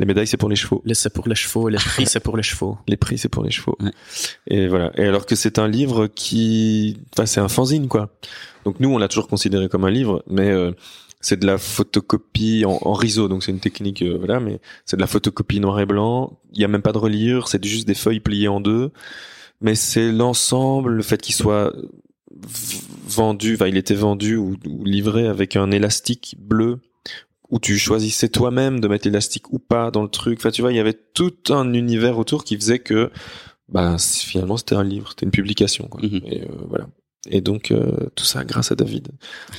les 0.00 0.06
médailles, 0.06 0.26
c'est 0.26 0.38
pour 0.38 0.48
les 0.48 0.56
chevaux. 0.56 0.80
les 0.86 0.94
c'est 0.94 1.12
pour 1.12 1.28
les 1.28 1.34
chevaux 1.34 1.68
les 1.68 1.76
prix 1.76 2.06
c'est 2.06 2.20
pour 2.20 2.34
les 2.34 2.42
chevaux. 2.42 2.78
Les 2.88 2.96
prix, 2.96 3.18
c'est 3.18 3.28
pour 3.28 3.44
les 3.44 3.50
chevaux. 3.50 3.76
Ouais. 3.80 3.90
Et 4.46 4.66
voilà. 4.66 4.90
Et 4.96 5.04
alors 5.04 5.26
que 5.26 5.36
c'est 5.36 5.58
un 5.58 5.68
livre 5.68 6.06
qui, 6.06 6.96
enfin, 7.12 7.26
c'est 7.26 7.40
un 7.40 7.48
fanzine, 7.48 7.86
quoi. 7.86 8.08
Donc 8.64 8.80
nous, 8.80 8.88
on 8.88 8.96
l'a 8.96 9.08
toujours 9.08 9.28
considéré 9.28 9.68
comme 9.68 9.84
un 9.84 9.90
livre, 9.90 10.24
mais 10.26 10.48
euh, 10.48 10.72
c'est 11.20 11.38
de 11.38 11.46
la 11.46 11.58
photocopie 11.58 12.64
en, 12.64 12.78
en 12.80 12.94
riso, 12.94 13.28
donc 13.28 13.44
c'est 13.44 13.52
une 13.52 13.60
technique, 13.60 14.00
euh, 14.00 14.16
voilà, 14.16 14.40
mais 14.40 14.58
c'est 14.86 14.96
de 14.96 15.02
la 15.02 15.06
photocopie 15.06 15.60
noir 15.60 15.78
et 15.80 15.86
blanc. 15.86 16.38
Il 16.54 16.62
y 16.62 16.64
a 16.64 16.68
même 16.68 16.82
pas 16.82 16.92
de 16.92 16.98
reliure, 16.98 17.48
c'est 17.48 17.62
juste 17.62 17.86
des 17.86 17.94
feuilles 17.94 18.20
pliées 18.20 18.48
en 18.48 18.62
deux. 18.62 18.92
Mais 19.60 19.74
c'est 19.74 20.10
l'ensemble, 20.10 20.92
le 20.92 21.02
fait 21.02 21.20
qu'il 21.20 21.34
soit 21.34 21.74
vendu, 23.06 23.54
enfin, 23.54 23.66
il 23.66 23.76
était 23.76 23.94
vendu 23.94 24.36
ou, 24.36 24.56
ou 24.66 24.84
livré 24.84 25.26
avec 25.26 25.56
un 25.56 25.70
élastique 25.70 26.36
bleu 26.38 26.80
où 27.50 27.58
tu 27.58 27.78
choisissais 27.78 28.28
toi-même 28.28 28.80
de 28.80 28.88
mettre 28.88 29.06
l'élastique 29.06 29.52
ou 29.52 29.58
pas 29.58 29.90
dans 29.90 30.02
le 30.02 30.08
truc. 30.08 30.38
Enfin, 30.38 30.50
tu 30.50 30.62
vois, 30.62 30.72
il 30.72 30.76
y 30.76 30.80
avait 30.80 30.98
tout 31.14 31.34
un 31.50 31.72
univers 31.72 32.18
autour 32.18 32.44
qui 32.44 32.56
faisait 32.56 32.78
que, 32.78 33.10
bah, 33.68 33.98
c- 33.98 34.24
finalement, 34.26 34.56
c'était 34.56 34.76
un 34.76 34.84
livre, 34.84 35.10
c'était 35.10 35.26
une 35.26 35.32
publication, 35.32 35.86
quoi. 35.88 36.00
Mhm. 36.02 36.20
Et 36.26 36.42
euh, 36.42 36.46
voilà. 36.68 36.86
Et 37.28 37.40
donc, 37.40 37.70
euh, 37.70 37.90
tout 38.14 38.24
ça 38.24 38.44
grâce 38.44 38.72
à 38.72 38.74
David. 38.76 39.08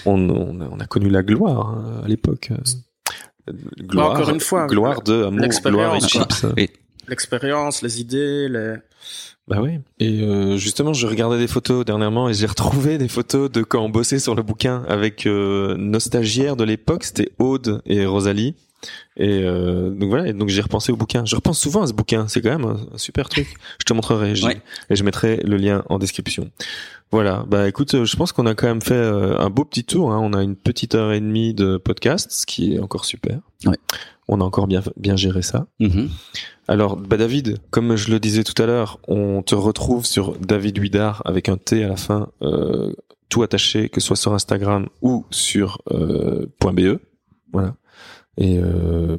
On, 0.05 0.29
on, 0.29 0.61
a, 0.61 0.67
on 0.69 0.79
a 0.79 0.85
connu 0.87 1.09
la 1.09 1.21
gloire 1.21 1.67
hein, 1.69 2.01
à 2.03 2.07
l'époque. 2.07 2.49
Euh, 2.51 3.53
Gloire, 3.81 4.11
encore 4.11 4.29
une 4.29 4.39
fois, 4.39 4.67
gloire 4.67 5.01
de 5.01 5.23
amour, 5.25 5.47
gloire 5.65 5.95
et 5.95 5.99
chips. 5.99 6.45
L'expérience, 7.07 7.81
les 7.81 7.99
idées, 7.99 8.47
les, 8.47 8.75
Bah 9.47 9.59
oui. 9.61 9.79
Et 9.99 10.21
euh, 10.21 10.55
justement, 10.57 10.93
je 10.93 11.07
regardais 11.07 11.37
des 11.37 11.47
photos 11.47 11.83
dernièrement 11.83 12.29
et 12.29 12.33
j'ai 12.33 12.45
retrouvé 12.45 12.97
des 12.97 13.07
photos 13.09 13.51
de 13.51 13.63
quand 13.63 13.83
on 13.83 13.89
bossait 13.89 14.19
sur 14.19 14.35
le 14.35 14.43
bouquin 14.43 14.83
avec 14.87 15.25
euh, 15.25 15.75
nos 15.77 15.99
stagiaires 15.99 16.55
de 16.55 16.63
l'époque, 16.63 17.03
c'était 17.03 17.31
Aude 17.39 17.81
et 17.85 18.05
Rosalie. 18.05 18.55
Et 19.17 19.43
euh, 19.43 19.89
donc 19.91 20.09
voilà, 20.09 20.27
et 20.27 20.33
donc 20.33 20.49
j'ai 20.49 20.61
repensé 20.61 20.91
au 20.91 20.95
bouquin. 20.95 21.25
Je 21.25 21.35
repense 21.35 21.59
souvent 21.59 21.83
à 21.83 21.87
ce 21.87 21.93
bouquin, 21.93 22.27
c'est 22.27 22.41
quand 22.41 22.49
même 22.57 22.65
un, 22.65 22.79
un 22.93 22.97
super 22.97 23.29
truc. 23.29 23.47
Je 23.79 23.85
te 23.85 23.93
montrerai, 23.93 24.35
Gilles, 24.35 24.47
Ouais. 24.47 24.61
et 24.89 24.95
je 24.95 25.03
mettrai 25.03 25.37
le 25.37 25.57
lien 25.57 25.83
en 25.89 25.99
description. 25.99 26.49
Voilà, 27.11 27.43
bah 27.47 27.67
écoute, 27.67 27.93
euh, 27.93 28.05
je 28.05 28.15
pense 28.15 28.31
qu'on 28.31 28.45
a 28.45 28.55
quand 28.55 28.67
même 28.67 28.81
fait 28.81 28.93
euh, 28.93 29.37
un 29.37 29.49
beau 29.49 29.65
petit 29.65 29.83
tour. 29.83 30.11
Hein. 30.11 30.19
On 30.21 30.33
a 30.33 30.41
une 30.43 30.55
petite 30.55 30.95
heure 30.95 31.11
et 31.11 31.19
demie 31.19 31.53
de 31.53 31.77
podcast, 31.77 32.31
ce 32.31 32.45
qui 32.45 32.75
est 32.75 32.79
encore 32.79 33.03
super. 33.05 33.39
Ouais. 33.65 33.77
On 34.27 34.39
a 34.39 34.43
encore 34.45 34.67
bien 34.67 34.81
bien 34.95 35.17
géré 35.17 35.41
ça. 35.41 35.67
Mhm. 35.79 36.09
Alors, 36.69 36.95
bah 36.95 37.17
David, 37.17 37.57
comme 37.69 37.97
je 37.97 38.11
le 38.11 38.19
disais 38.21 38.43
tout 38.45 38.59
à 38.61 38.65
l'heure, 38.65 38.99
on 39.09 39.41
te 39.41 39.55
retrouve 39.55 40.05
sur 40.05 40.37
David 40.37 40.77
Huidard 40.77 41.21
avec 41.25 41.49
un 41.49 41.57
T 41.57 41.83
à 41.83 41.89
la 41.89 41.97
fin, 41.97 42.29
euh, 42.43 42.93
tout 43.27 43.43
attaché, 43.43 43.89
que 43.89 43.99
ce 43.99 44.07
soit 44.07 44.15
sur 44.15 44.33
Instagram 44.33 44.87
ou 45.01 45.25
sur 45.31 45.81
euh, 45.91 46.45
.be. 46.61 46.99
Voilà. 47.51 47.75
Et 48.37 48.57
euh, 48.57 49.17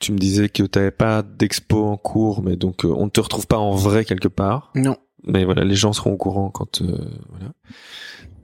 tu 0.00 0.12
me 0.12 0.18
disais 0.18 0.48
que 0.50 0.64
tu 0.64 0.78
n'avais 0.78 0.90
pas 0.90 1.22
d'expo 1.22 1.84
en 1.86 1.96
cours, 1.96 2.42
mais 2.42 2.56
donc 2.56 2.84
euh, 2.84 2.88
on 2.88 3.06
ne 3.06 3.10
te 3.10 3.20
retrouve 3.20 3.46
pas 3.46 3.58
en 3.58 3.74
vrai 3.74 4.04
quelque 4.04 4.28
part. 4.28 4.70
non. 4.74 4.96
Mais 5.26 5.44
voilà, 5.44 5.64
les 5.64 5.76
gens 5.76 5.92
seront 5.92 6.12
au 6.12 6.16
courant 6.16 6.50
quand... 6.50 6.82
euh, 6.82 6.86
voilà. 7.30 7.52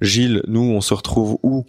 Gilles, 0.00 0.42
nous, 0.46 0.60
on 0.60 0.80
se 0.80 0.94
retrouve 0.94 1.38
où? 1.42 1.64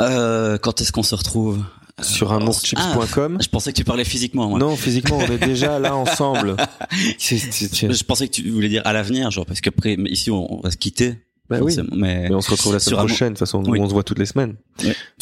Euh, 0.00 0.58
quand 0.58 0.80
est-ce 0.80 0.92
qu'on 0.92 1.02
se 1.02 1.14
retrouve? 1.14 1.64
Sur 2.00 2.32
Euh, 2.32 2.36
amourchips.com 2.36 3.36
Ah, 3.40 3.42
Je 3.42 3.48
pensais 3.48 3.72
que 3.72 3.76
tu 3.76 3.84
parlais 3.84 4.04
physiquement, 4.04 4.48
moi. 4.48 4.58
Non, 4.60 4.76
physiquement, 4.76 5.18
on 5.18 5.26
est 5.32 5.38
déjà 5.44 5.80
là 5.80 5.96
ensemble. 5.96 6.56
Je 7.18 8.04
pensais 8.04 8.28
que 8.28 8.32
tu 8.34 8.48
voulais 8.50 8.68
dire 8.68 8.82
à 8.84 8.92
l'avenir, 8.92 9.30
genre 9.32 9.46
parce 9.46 9.60
qu'après 9.60 9.96
mais 9.96 10.08
ici 10.10 10.30
on, 10.30 10.60
va 10.62 10.70
se 10.70 10.76
quitter. 10.76 11.18
Bah 11.50 11.58
oui. 11.60 11.74
mais 11.92 12.28
Mais 12.28 12.34
on 12.34 12.40
se 12.40 12.50
retrouve 12.50 12.74
la 12.74 12.78
semaine 12.78 12.98
prochaine. 12.98 13.28
De 13.28 13.32
toute 13.32 13.38
façon, 13.40 13.64
Oui. 13.66 13.80
on 13.80 13.88
se 13.88 13.92
voit 13.94 14.04
toutes 14.04 14.18
les 14.18 14.26
semaines. 14.26 14.54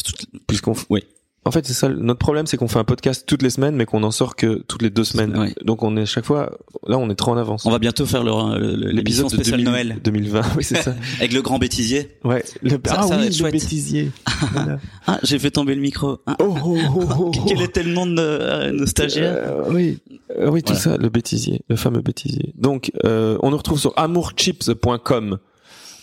Toutes- 0.03 0.25
Puisqu'on, 0.45 0.73
Oui. 0.89 1.03
En 1.47 1.51
fait, 1.51 1.65
c'est 1.65 1.73
ça. 1.73 1.87
Notre 1.89 2.19
problème, 2.19 2.45
c'est 2.45 2.57
qu'on 2.57 2.67
fait 2.67 2.77
un 2.79 2.83
podcast 2.83 3.23
toutes 3.25 3.41
les 3.41 3.49
semaines, 3.49 3.75
mais 3.75 3.85
qu'on 3.85 4.03
en 4.03 4.11
sort 4.11 4.35
que 4.35 4.61
toutes 4.67 4.81
les 4.81 4.89
deux 4.89 5.03
semaines. 5.03 5.53
Donc, 5.63 5.81
on 5.83 5.95
est 5.95 6.05
chaque 6.05 6.25
fois, 6.25 6.51
là, 6.85 6.97
on 6.97 7.09
est 7.09 7.15
trop 7.15 7.31
en 7.31 7.37
avance. 7.37 7.65
on 7.65 7.71
va 7.71 7.79
bientôt 7.79 8.05
faire 8.05 8.23
le- 8.23 8.59
le- 8.59 8.75
le- 8.75 8.91
l'émission 8.91 9.27
de 9.27 9.31
spéciale 9.31 9.63
2000 9.63 9.65
Noël 9.71 9.97
2020. 10.03 10.41
Oui, 10.57 10.63
c'est 10.63 10.81
ça. 10.81 10.93
avec 11.19 11.31
le 11.33 11.41
grand 11.41 11.57
bêtisier. 11.59 12.17
Ouais. 12.23 12.43
Le, 12.61 12.71
Ça- 12.71 12.77
ah 12.97 13.07
ça 13.07 13.17
oui, 13.19 13.29
le 13.29 13.51
bêtisier. 13.51 14.11
Voilà. 14.53 14.79
Ah, 15.07 15.19
j'ai 15.23 15.39
fait 15.39 15.51
tomber 15.51 15.73
le 15.73 15.79
micro. 15.81 16.17
Ah, 16.25 16.35
Oh, 16.39 16.53
oh, 16.65 16.77
oh, 16.95 16.99
oh, 16.99 17.13
oh. 17.17 17.31
Quel 17.47 17.61
était 17.61 17.81
le 17.83 17.93
nom 17.93 18.05
de 18.05 18.15
euh, 18.19 18.71
nos 18.73 18.85
stagiaires 18.85 19.35
Euh, 19.37 19.63
oui, 19.69 19.99
Euh, 20.37 20.49
oui, 20.49 20.61
tout 20.61 20.73
Voilà. 20.73 20.97
ça, 20.97 20.97
le 20.97 21.07
bêtisier, 21.09 21.61
le 21.69 21.77
fameux 21.77 22.01
bêtisier. 22.01 22.53
Donc, 22.57 22.91
euh, 23.05 23.37
on 23.41 23.51
nous 23.51 23.57
retrouve 23.57 23.79
sur 23.79 23.93
amourchips.com. 23.95 25.37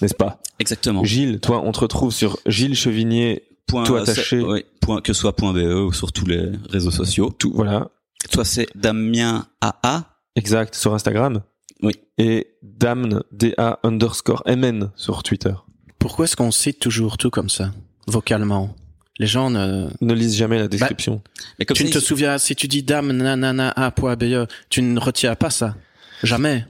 n'est-ce 0.00 0.14
pas? 0.14 0.40
Exactement. 0.58 1.04
Gilles, 1.04 1.40
toi, 1.40 1.62
on 1.64 1.72
te 1.72 1.80
retrouve 1.80 2.12
sur 2.12 2.38
Gilles 2.46 2.74
Chevigné, 2.74 3.42
Point, 3.66 3.84
tout 3.84 3.94
euh, 3.94 4.02
attaché. 4.02 4.40
oui, 4.40 4.64
point, 4.80 5.00
que 5.00 5.12
ce 5.12 5.20
soit 5.20 5.34
point 5.34 5.52
BE 5.52 5.74
ou 5.86 5.92
sur 5.92 6.12
tous 6.12 6.26
les 6.26 6.50
réseaux 6.68 6.90
sociaux. 6.90 7.34
tout, 7.38 7.52
voilà, 7.54 7.88
Toi, 8.30 8.44
c'est 8.44 8.66
Damien 8.74 9.46
AA. 9.60 10.04
exact, 10.36 10.74
sur 10.74 10.94
Instagram. 10.94 11.40
Oui. 11.82 11.92
Et 12.18 12.48
Damn, 12.62 13.22
D-A 13.32 13.78
underscore 13.82 14.42
MN 14.46 14.90
sur 14.96 15.22
Twitter. 15.22 15.52
Pourquoi 15.98 16.24
est-ce 16.26 16.36
qu'on 16.36 16.50
cite 16.50 16.78
toujours 16.80 17.16
tout 17.18 17.30
comme 17.30 17.48
ça, 17.48 17.72
vocalement? 18.06 18.74
Les 19.18 19.26
gens 19.26 19.48
ne... 19.48 19.88
Ne 20.00 20.12
lisent 20.14 20.36
jamais 20.36 20.58
la 20.58 20.66
description. 20.68 21.22
Mais 21.58 21.64
comme 21.64 21.76
tu 21.76 21.84
ne 21.84 21.90
te 21.90 21.98
souviens, 22.00 22.36
si 22.38 22.56
tu 22.56 22.66
dis 22.68 22.82
dame 22.82 23.12
nanana 23.12 23.70
a.be, 23.76 24.46
tu 24.70 24.82
ne 24.82 24.98
retiens 24.98 25.34
pas 25.36 25.50
ça. 25.50 25.76
Jamais. 26.22 26.66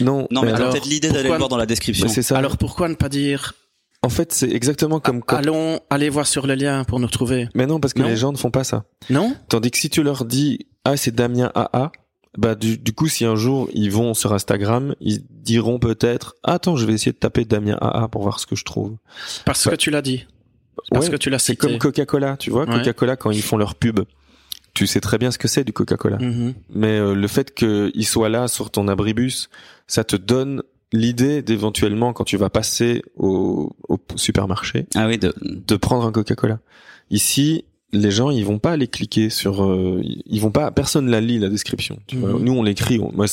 non, 0.00 0.26
Non, 0.30 0.42
mais 0.42 0.52
alors, 0.52 0.70
peut-être 0.72 0.86
l'idée 0.86 1.08
d'aller 1.10 1.28
le 1.30 1.36
voir 1.36 1.48
dans 1.48 1.56
la 1.56 1.66
description. 1.66 2.06
bah, 2.06 2.12
c'est 2.12 2.22
ça. 2.22 2.36
Alors 2.38 2.56
pourquoi 2.58 2.88
ne 2.88 2.94
pas 2.94 3.08
dire 3.08 3.54
en 4.06 4.10
fait, 4.10 4.32
c'est 4.32 4.50
exactement 4.50 5.00
comme 5.00 5.22
quand... 5.22 5.36
allons 5.36 5.80
aller 5.90 6.08
voir 6.08 6.26
sur 6.26 6.46
le 6.46 6.54
lien 6.54 6.84
pour 6.84 6.98
nous 7.00 7.06
retrouver 7.06 7.48
Mais 7.54 7.66
non, 7.66 7.80
parce 7.80 7.92
que 7.92 8.00
Non. 8.02 8.08
les 8.08 8.16
gens 8.16 8.32
ne 8.32 8.36
font 8.38 8.50
pas 8.50 8.64
ça. 8.64 8.84
Non 9.10 9.34
Tandis 9.48 9.70
que 9.70 9.78
si 9.78 9.90
tu 9.90 10.02
leur 10.02 10.24
dis 10.24 10.66
ah 10.84 10.96
c'est 10.96 11.14
Damien 11.14 11.50
AA, 11.54 11.90
bah 12.38 12.54
du, 12.54 12.78
du 12.78 12.92
coup 12.92 13.08
si 13.08 13.24
un 13.24 13.34
jour 13.36 13.68
ils 13.74 13.90
vont 13.90 14.14
sur 14.14 14.32
Instagram, 14.32 14.94
ils 15.00 15.22
diront 15.30 15.78
peut-être 15.78 16.36
attends 16.42 16.76
je 16.76 16.86
vais 16.86 16.92
essayer 16.94 17.12
de 17.12 17.18
taper 17.18 17.44
Damien 17.44 17.76
AA 17.80 18.08
pour 18.08 18.22
voir 18.22 18.40
ce 18.40 18.46
que 18.46 18.56
je 18.56 18.64
trouve. 18.64 18.96
Parce 19.44 19.64
Bah, 19.64 19.72
que 19.72 19.76
tu 19.76 19.90
l'as 19.90 20.02
dit. 20.02 20.26
Parce 20.90 21.06
Ouais, 21.06 21.12
que 21.12 21.16
tu 21.16 21.30
l'as 21.30 21.38
C'est 21.38 21.56
comme 21.56 21.78
Coca-Cola, 21.78 22.36
tu 22.36 22.50
vois 22.50 22.64
Ouais. 22.66 22.76
Coca-Cola 22.78 23.16
quand 23.16 23.30
ils 23.30 23.42
font 23.42 23.56
leur 23.56 23.74
pub, 23.74 24.00
tu 24.74 24.86
sais 24.86 25.00
très 25.00 25.16
bien 25.18 25.30
ce 25.30 25.38
que 25.38 25.48
c'est 25.48 25.64
du 25.64 25.72
Coca-Cola. 25.72 26.18
Mhm. 26.18 26.54
Mais 26.74 26.98
euh, 26.98 27.14
le 27.14 27.28
fait 27.28 27.54
qu'il 27.54 28.06
soit 28.06 28.28
là 28.28 28.46
sur 28.46 28.70
ton 28.70 28.86
abribus, 28.88 29.48
ça 29.86 30.04
te 30.04 30.16
donne 30.16 30.62
l'idée 30.92 31.42
d'éventuellement 31.42 32.12
quand 32.12 32.24
tu 32.24 32.36
vas 32.36 32.50
passer 32.50 33.02
au, 33.16 33.74
au 33.88 33.98
supermarché 34.16 34.86
Ah 34.94 35.06
oui, 35.06 35.18
de, 35.18 35.34
de 35.42 35.76
prendre 35.76 36.04
un 36.06 36.12
Coca-Cola. 36.12 36.58
Ici, 37.10 37.64
les 37.92 38.10
gens, 38.10 38.30
ils 38.30 38.44
vont 38.44 38.58
pas 38.58 38.72
aller 38.72 38.88
cliquer 38.88 39.30
sur, 39.30 39.64
euh, 39.64 40.00
ils 40.26 40.40
vont 40.40 40.50
pas, 40.50 40.70
personne 40.70 41.08
la 41.08 41.20
lit 41.20 41.38
la 41.38 41.48
description. 41.48 41.98
Tu 42.06 42.16
vois. 42.16 42.32
Mhm. 42.34 42.44
Nous, 42.44 42.52
on 42.52 42.62
l'écrit. 42.62 42.98
on- 42.98 43.12
Moi, 43.12 43.26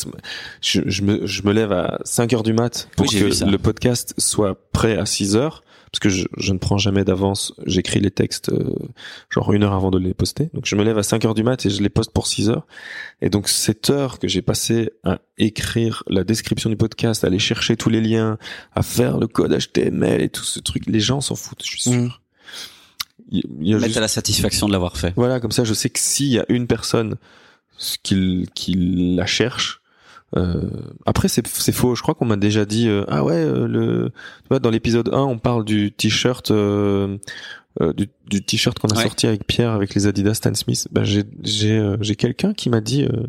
je, 0.61 0.81
je 0.85 1.01
me, 1.01 1.25
je 1.25 1.41
me 1.43 1.51
lève 1.53 1.71
à 1.71 1.99
5 2.05 2.33
heures 2.33 2.43
du 2.43 2.53
mat 2.53 2.87
pour 2.95 3.05
Oui, 3.11 3.19
que 3.19 3.45
le 3.49 3.57
podcast 3.57 4.13
soit 4.17 4.57
prêt 4.71 4.97
à 4.97 5.05
6 5.05 5.35
heures, 5.35 5.63
parce 5.91 5.99
que 5.99 6.09
je, 6.09 6.25
je 6.37 6.53
ne 6.53 6.57
prends 6.59 6.77
jamais 6.77 7.03
d'avance. 7.03 7.53
J'écris 7.65 7.99
les 7.99 8.09
textes 8.11 8.49
euh, 8.49 8.73
genre 9.29 9.51
une 9.53 9.63
heure 9.63 9.73
avant 9.73 9.91
de 9.91 9.97
les 9.99 10.13
poster. 10.13 10.49
Donc, 10.53 10.65
je 10.65 10.75
me 10.75 10.83
lève 10.83 10.97
à 10.97 11.03
5 11.03 11.25
heures 11.25 11.33
du 11.35 11.43
mat 11.43 11.65
et 11.65 11.69
je 11.69 11.81
les 11.81 11.89
poste 11.89 12.11
pour 12.11 12.27
6 12.27 12.49
heures. 12.49 12.65
Et 13.21 13.29
donc, 13.29 13.47
cette 13.49 13.89
heure 13.89 14.17
que 14.19 14.27
j'ai 14.27 14.41
passé 14.41 14.91
à 15.03 15.19
écrire 15.37 16.03
la 16.07 16.23
description 16.23 16.69
du 16.69 16.77
podcast, 16.77 17.23
à 17.23 17.27
aller 17.27 17.39
chercher 17.39 17.75
tous 17.75 17.89
les 17.89 18.01
liens, 18.01 18.37
à 18.75 18.81
faire 18.83 19.17
le 19.17 19.27
code 19.27 19.51
HTML 19.57 20.21
et 20.21 20.29
tout 20.29 20.43
ce 20.43 20.59
truc, 20.59 20.83
les 20.87 20.99
gens 20.99 21.21
s'en 21.21 21.35
foutent. 21.35 21.63
Je 21.63 21.69
suis 21.71 21.81
sûr. 21.81 21.91
Mhm. 21.93 22.09
Il 23.33 23.43
y 23.67 23.73
a 23.73 23.79
juste- 23.79 23.97
à 23.97 24.01
la 24.01 24.07
satisfaction 24.07 24.67
de 24.67 24.71
l'avoir 24.71 24.95
fait. 24.97 25.11
voilà, 25.15 25.39
comme 25.39 25.51
ça, 25.51 25.63
je 25.63 25.73
sais 25.73 25.89
que 25.89 25.99
s'il 25.99 26.27
y 26.27 26.39
a 26.39 26.45
une 26.49 26.67
personne 26.67 27.15
qui, 28.03 28.47
qui 28.53 28.73
la 29.15 29.25
cherche, 29.25 29.81
euh, 30.37 30.61
après 31.05 31.27
c'est 31.27 31.45
c'est 31.47 31.71
faux. 31.71 31.95
Je 31.95 32.01
crois 32.01 32.13
qu'on 32.15 32.25
m'a 32.25 32.37
déjà 32.37 32.65
dit 32.65 32.87
euh, 32.87 33.03
ah 33.07 33.23
ouais 33.23 33.35
euh, 33.35 33.67
le 33.67 34.11
tu 34.43 34.47
vois 34.49 34.59
dans 34.59 34.69
l'épisode 34.71 35.09
1 35.13 35.17
on 35.19 35.37
parle 35.37 35.63
du 35.65 35.91
t-shirt 35.91 36.51
euh, 37.81 37.91
du, 37.93 38.07
du 38.27 38.43
t-shirt 38.43 38.77
qu'on 38.77 38.87
a 38.89 38.95
Ouais. 38.95 39.03
sorti 39.03 39.25
avec 39.25 39.47
Pierre 39.47 39.71
avec 39.71 39.95
les 39.95 40.05
Adidas 40.07 40.35
Stan 40.35 40.53
Smith. 40.53 40.87
Ben 40.91 41.03
j'ai 41.03 41.23
j'ai 41.41 41.77
euh, 41.77 41.97
j'ai 42.01 42.15
quelqu'un 42.15 42.53
qui 42.53 42.69
m'a 42.69 42.81
dit 42.81 43.03
euh, 43.03 43.25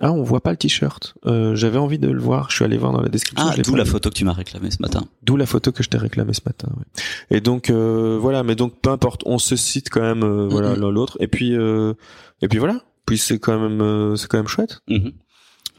ah 0.00 0.12
on 0.12 0.22
voit 0.22 0.40
pas 0.40 0.50
le 0.50 0.56
t-shirt. 0.56 1.14
Euh, 1.26 1.54
J'avais 1.54 1.78
envie 1.78 1.98
de 1.98 2.08
le 2.08 2.20
voir. 2.20 2.48
Je 2.50 2.56
suis 2.56 2.64
allé 2.64 2.78
voir 2.78 2.92
dans 2.92 3.02
la 3.02 3.08
description. 3.10 3.46
Ah, 3.50 3.54
d'où 3.62 3.74
la 3.74 3.84
vu. 3.84 3.90
photo 3.90 4.08
que 4.10 4.14
tu 4.14 4.24
m'as 4.24 4.32
réclamée 4.32 4.70
ce 4.70 4.80
matin. 4.80 5.04
D'où 5.22 5.36
la 5.36 5.44
photo 5.46 5.72
que 5.72 5.82
je 5.82 5.88
t'ai 5.90 5.98
réclamée 5.98 6.32
ce 6.32 6.40
matin. 6.46 6.68
ouais. 6.76 7.36
Et 7.36 7.40
donc 7.40 7.68
euh, 7.70 8.18
voilà, 8.20 8.42
mais 8.42 8.54
donc 8.54 8.80
peu 8.80 8.90
importe, 8.90 9.22
on 9.26 9.38
se 9.38 9.56
cite 9.56 9.90
quand 9.90 10.00
même 10.02 10.22
euh, 10.24 10.48
voilà 10.48 10.74
l'un 10.74 10.90
l'autre. 10.90 11.18
Et 11.20 11.28
puis 11.28 11.54
euh, 11.56 11.92
et 12.40 12.48
puis 12.48 12.58
voilà. 12.58 12.80
Puis 13.04 13.18
c'est 13.18 13.38
quand 13.38 13.58
même 13.60 13.80
euh, 13.82 14.16
c'est 14.16 14.26
quand 14.28 14.38
même 14.38 14.48
chouette. 14.48 14.80
Mhm. 14.88 15.12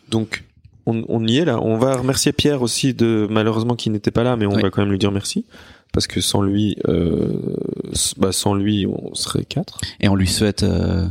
Donc 0.09 0.43
on, 0.85 1.03
on 1.07 1.25
y 1.27 1.37
est 1.37 1.45
là. 1.45 1.59
On 1.61 1.77
va 1.77 1.95
remercier 1.95 2.31
Pierre 2.33 2.61
aussi 2.61 2.93
de 2.93 3.27
malheureusement 3.29 3.75
qui 3.75 3.89
n'était 3.89 4.11
pas 4.11 4.23
là, 4.23 4.35
mais 4.35 4.45
on 4.45 4.53
Oui. 4.55 4.61
va 4.61 4.69
quand 4.69 4.81
même 4.81 4.91
lui 4.91 4.99
dire 4.99 5.11
merci 5.11 5.45
parce 5.93 6.07
que 6.07 6.21
sans 6.21 6.41
lui, 6.41 6.75
euh, 6.87 7.55
bah 8.17 8.31
sans 8.31 8.53
lui 8.55 8.85
on 8.87 9.13
serait 9.13 9.45
quatre. 9.45 9.79
Et 9.99 10.09
on 10.09 10.15
lui 10.15 10.27
souhaite 10.27 10.63
euh, 10.63 11.05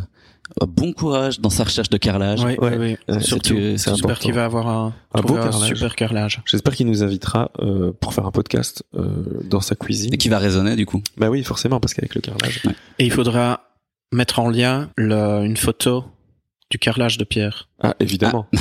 bon 0.66 0.92
courage 0.92 1.40
dans 1.40 1.50
sa 1.50 1.64
recherche 1.64 1.88
de 1.88 1.96
carrelage. 1.96 2.44
Oui, 2.44 2.56
Ouais. 2.58 2.76
oui, 2.76 2.96
oui. 3.08 3.14
Ouais, 3.14 3.22
Surtout, 3.22 3.54
j'espère 3.56 4.18
qu'il 4.18 4.32
va 4.34 4.44
avoir 4.44 4.68
un, 4.68 4.92
beau 5.22 5.34
carrelage. 5.34 5.68
super 5.68 5.94
carrelage. 5.96 6.40
J'espère 6.46 6.74
qu'il 6.74 6.86
nous 6.88 7.02
invitera 7.02 7.50
euh, 7.60 7.92
pour 8.00 8.12
faire 8.12 8.26
un 8.26 8.32
podcast 8.32 8.82
euh, 8.96 9.06
dans 9.44 9.60
sa 9.60 9.74
cuisine. 9.76 10.12
Et 10.12 10.18
qui 10.18 10.28
va 10.28 10.38
résonner 10.38 10.74
du 10.76 10.84
coup. 10.84 11.00
Bah 11.16 11.30
oui, 11.30 11.42
forcément 11.44 11.78
parce 11.80 11.94
qu'avec 11.94 12.14
le 12.14 12.20
carrelage. 12.20 12.62
Et 12.98 13.04
il 13.06 13.12
faudra 13.12 13.60
mettre 14.12 14.40
en 14.40 14.50
lien 14.50 14.90
le, 14.96 15.44
une 15.44 15.56
photo 15.56 16.04
du 16.70 16.78
carrelage 16.78 17.18
de 17.18 17.24
Pierre, 17.24 17.68
Ah 17.80 17.94
évidemment. 18.00 18.46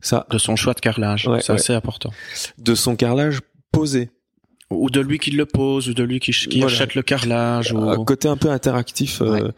Ça 0.00 0.26
de 0.30 0.38
son 0.38 0.56
choix 0.56 0.74
de 0.74 0.80
carrelage. 0.80 1.26
Ouais, 1.26 1.40
c'est 1.40 1.52
ouais. 1.52 1.58
assez 1.58 1.72
important. 1.74 2.10
de 2.58 2.74
son 2.74 2.96
carrelage 2.96 3.40
posé. 3.72 4.10
Ou 4.70 4.90
de 4.90 5.00
lui 5.00 5.18
qui 5.18 5.30
le 5.30 5.46
pose, 5.46 5.88
ou 5.88 5.94
de 5.94 6.02
lui 6.02 6.20
qui, 6.20 6.30
qui 6.30 6.60
Voilà. 6.60 6.74
achète 6.76 6.94
le 6.94 7.00
carrelage. 7.02 7.72
Ou... 7.72 7.78
Un 7.88 8.04
côté 8.04 8.28
un 8.28 8.36
peu 8.36 8.50
interactif. 8.50 9.22
euh, 9.22 9.50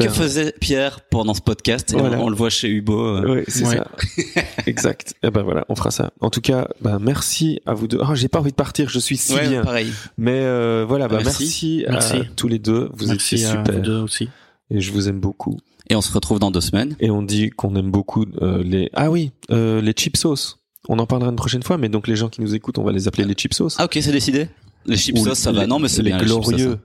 Que 0.00 0.08
faisait 0.08 0.52
Pierre 0.60 0.98
pendant 1.12 1.32
ce 1.32 1.40
podcast 1.40 1.92
Et 1.92 1.96
Voilà. 1.96 2.18
on, 2.18 2.24
on 2.24 2.28
le 2.28 2.34
voit 2.34 2.50
chez 2.50 2.68
Hubo. 2.68 3.00
euh, 3.18 3.34
Ouais, 3.36 3.44
c'est 3.46 3.64
Ouais. 3.64 3.76
ça. 3.76 4.42
exact. 4.66 5.14
Et 5.22 5.30
ben 5.30 5.42
voilà, 5.42 5.64
on 5.68 5.76
fera 5.76 5.92
ça. 5.92 6.10
En 6.20 6.30
tout 6.30 6.40
cas, 6.40 6.66
bah 6.80 6.98
merci 7.00 7.60
à 7.66 7.74
vous 7.74 7.86
deux. 7.86 8.00
Oh, 8.02 8.16
j'ai 8.16 8.26
pas 8.26 8.40
envie 8.40 8.50
de 8.50 8.56
partir, 8.56 8.88
je 8.88 8.98
suis 8.98 9.16
si 9.16 9.32
ouais, 9.32 9.48
bien. 9.48 9.62
pareil. 9.62 9.92
Mais 10.18 10.40
euh, 10.42 10.84
voilà, 10.88 11.06
bah 11.06 11.18
Merci. 11.22 11.84
merci, 11.84 11.84
à 11.86 11.92
Merci. 11.92 12.30
tous 12.34 12.48
les 12.48 12.58
deux. 12.58 12.90
Vous 12.94 13.06
Merci 13.06 13.36
étiez 13.36 13.46
à 13.46 13.50
super 13.52 13.74
vous 13.76 13.80
deux 13.80 13.98
aussi. 14.00 14.28
et 14.72 14.80
je 14.80 14.90
vous 14.90 15.08
aime 15.08 15.20
beaucoup. 15.20 15.56
Et 15.88 15.96
on 15.96 16.00
se 16.00 16.12
retrouve 16.12 16.38
dans 16.38 16.50
deux 16.50 16.60
semaines. 16.60 16.96
Et 17.00 17.10
on 17.10 17.22
dit 17.22 17.50
qu'on 17.50 17.74
aime 17.76 17.90
beaucoup 17.90 18.24
euh, 18.42 18.62
les 18.62 18.90
ah 18.94 19.10
oui, 19.10 19.30
euh, 19.50 19.80
les 19.80 19.92
chip 19.96 20.16
sauce. 20.16 20.58
On 20.88 20.98
en 20.98 21.06
parlera 21.06 21.30
une 21.30 21.36
prochaine 21.36 21.62
fois, 21.62 21.78
mais 21.78 21.88
donc 21.88 22.06
les 22.08 22.16
gens 22.16 22.28
qui 22.28 22.40
nous 22.40 22.54
écoutent, 22.54 22.78
on 22.78 22.84
va 22.84 22.92
les 22.92 23.08
appeler 23.08 23.24
les 23.24 23.34
chip 23.36 23.54
sauce. 23.54 23.76
Ah 23.78 23.84
ok, 23.86 23.98
c'est 24.00 24.12
décidé. 24.12 24.48
Les 24.84 24.96
chips 24.96 25.18
Ou 25.18 25.24
sauce, 25.24 25.38
ça 25.38 25.50
va. 25.52 25.62
les- 25.62 25.66
Non, 25.66 25.78
mais 25.80 25.88
c'est 25.88 26.02
les 26.02 26.10
bien. 26.10 26.18
glorieux. 26.18 26.72
ça. 26.72 26.78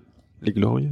les 0.44 0.52
glorieux. 0.54 0.90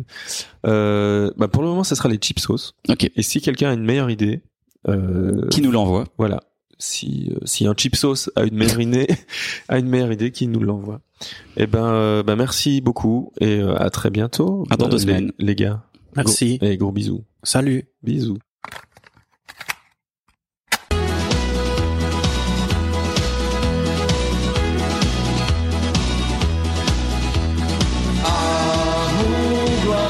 Euh, 0.67 1.31
bah 1.37 1.47
pour 1.47 1.63
le 1.63 1.69
moment, 1.69 1.83
ça 1.83 1.95
sera 1.95 2.07
les 2.09 2.19
chip 2.21 2.39
sauce. 2.39 2.75
Ok. 2.87 3.09
Et 3.15 3.21
si 3.23 3.41
quelqu'un 3.41 3.69
a 3.71 3.73
une 3.73 3.83
meilleure 3.83 4.09
idée, 4.11 4.41
euh, 4.87 5.47
Qui 5.49 5.61
nous 5.61 5.71
l'envoie 5.71 6.05
Voilà. 6.17 6.39
Si, 6.77 7.29
euh, 7.31 7.39
si 7.45 7.65
un 7.67 7.73
chip 7.75 7.95
sauce 7.95 8.31
a 8.35 8.43
une 8.43 8.55
meilleure 8.55 8.79
idée, 8.79 9.07
a 9.69 9.79
une 9.79 9.87
meilleure 9.89 10.11
idée, 10.13 10.31
qui 10.31 10.47
nous 10.47 10.61
l'envoie. 10.61 11.01
Eh 11.57 11.67
ben, 11.67 11.83
euh, 11.85 12.23
ben 12.23 12.35
merci 12.37 12.79
beaucoup 12.79 13.33
et 13.41 13.59
à 13.59 13.89
très 13.89 14.09
bientôt. 14.11 14.65
À 14.69 14.77
dans 14.77 14.87
deux 14.87 14.97
les- 14.97 15.01
semaines. 15.03 15.31
les 15.39 15.55
gars. 15.55 15.83
Merci. 16.15 16.57
Gros- 16.57 16.67
et 16.67 16.77
gros 16.77 16.91
bisous. 16.91 17.23
Salut. 17.43 17.85
Bisous. 18.03 18.37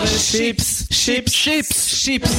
Chips, 0.06 0.88
chips, 0.92 1.32
chips, 1.32 1.88
chips. 1.88 2.30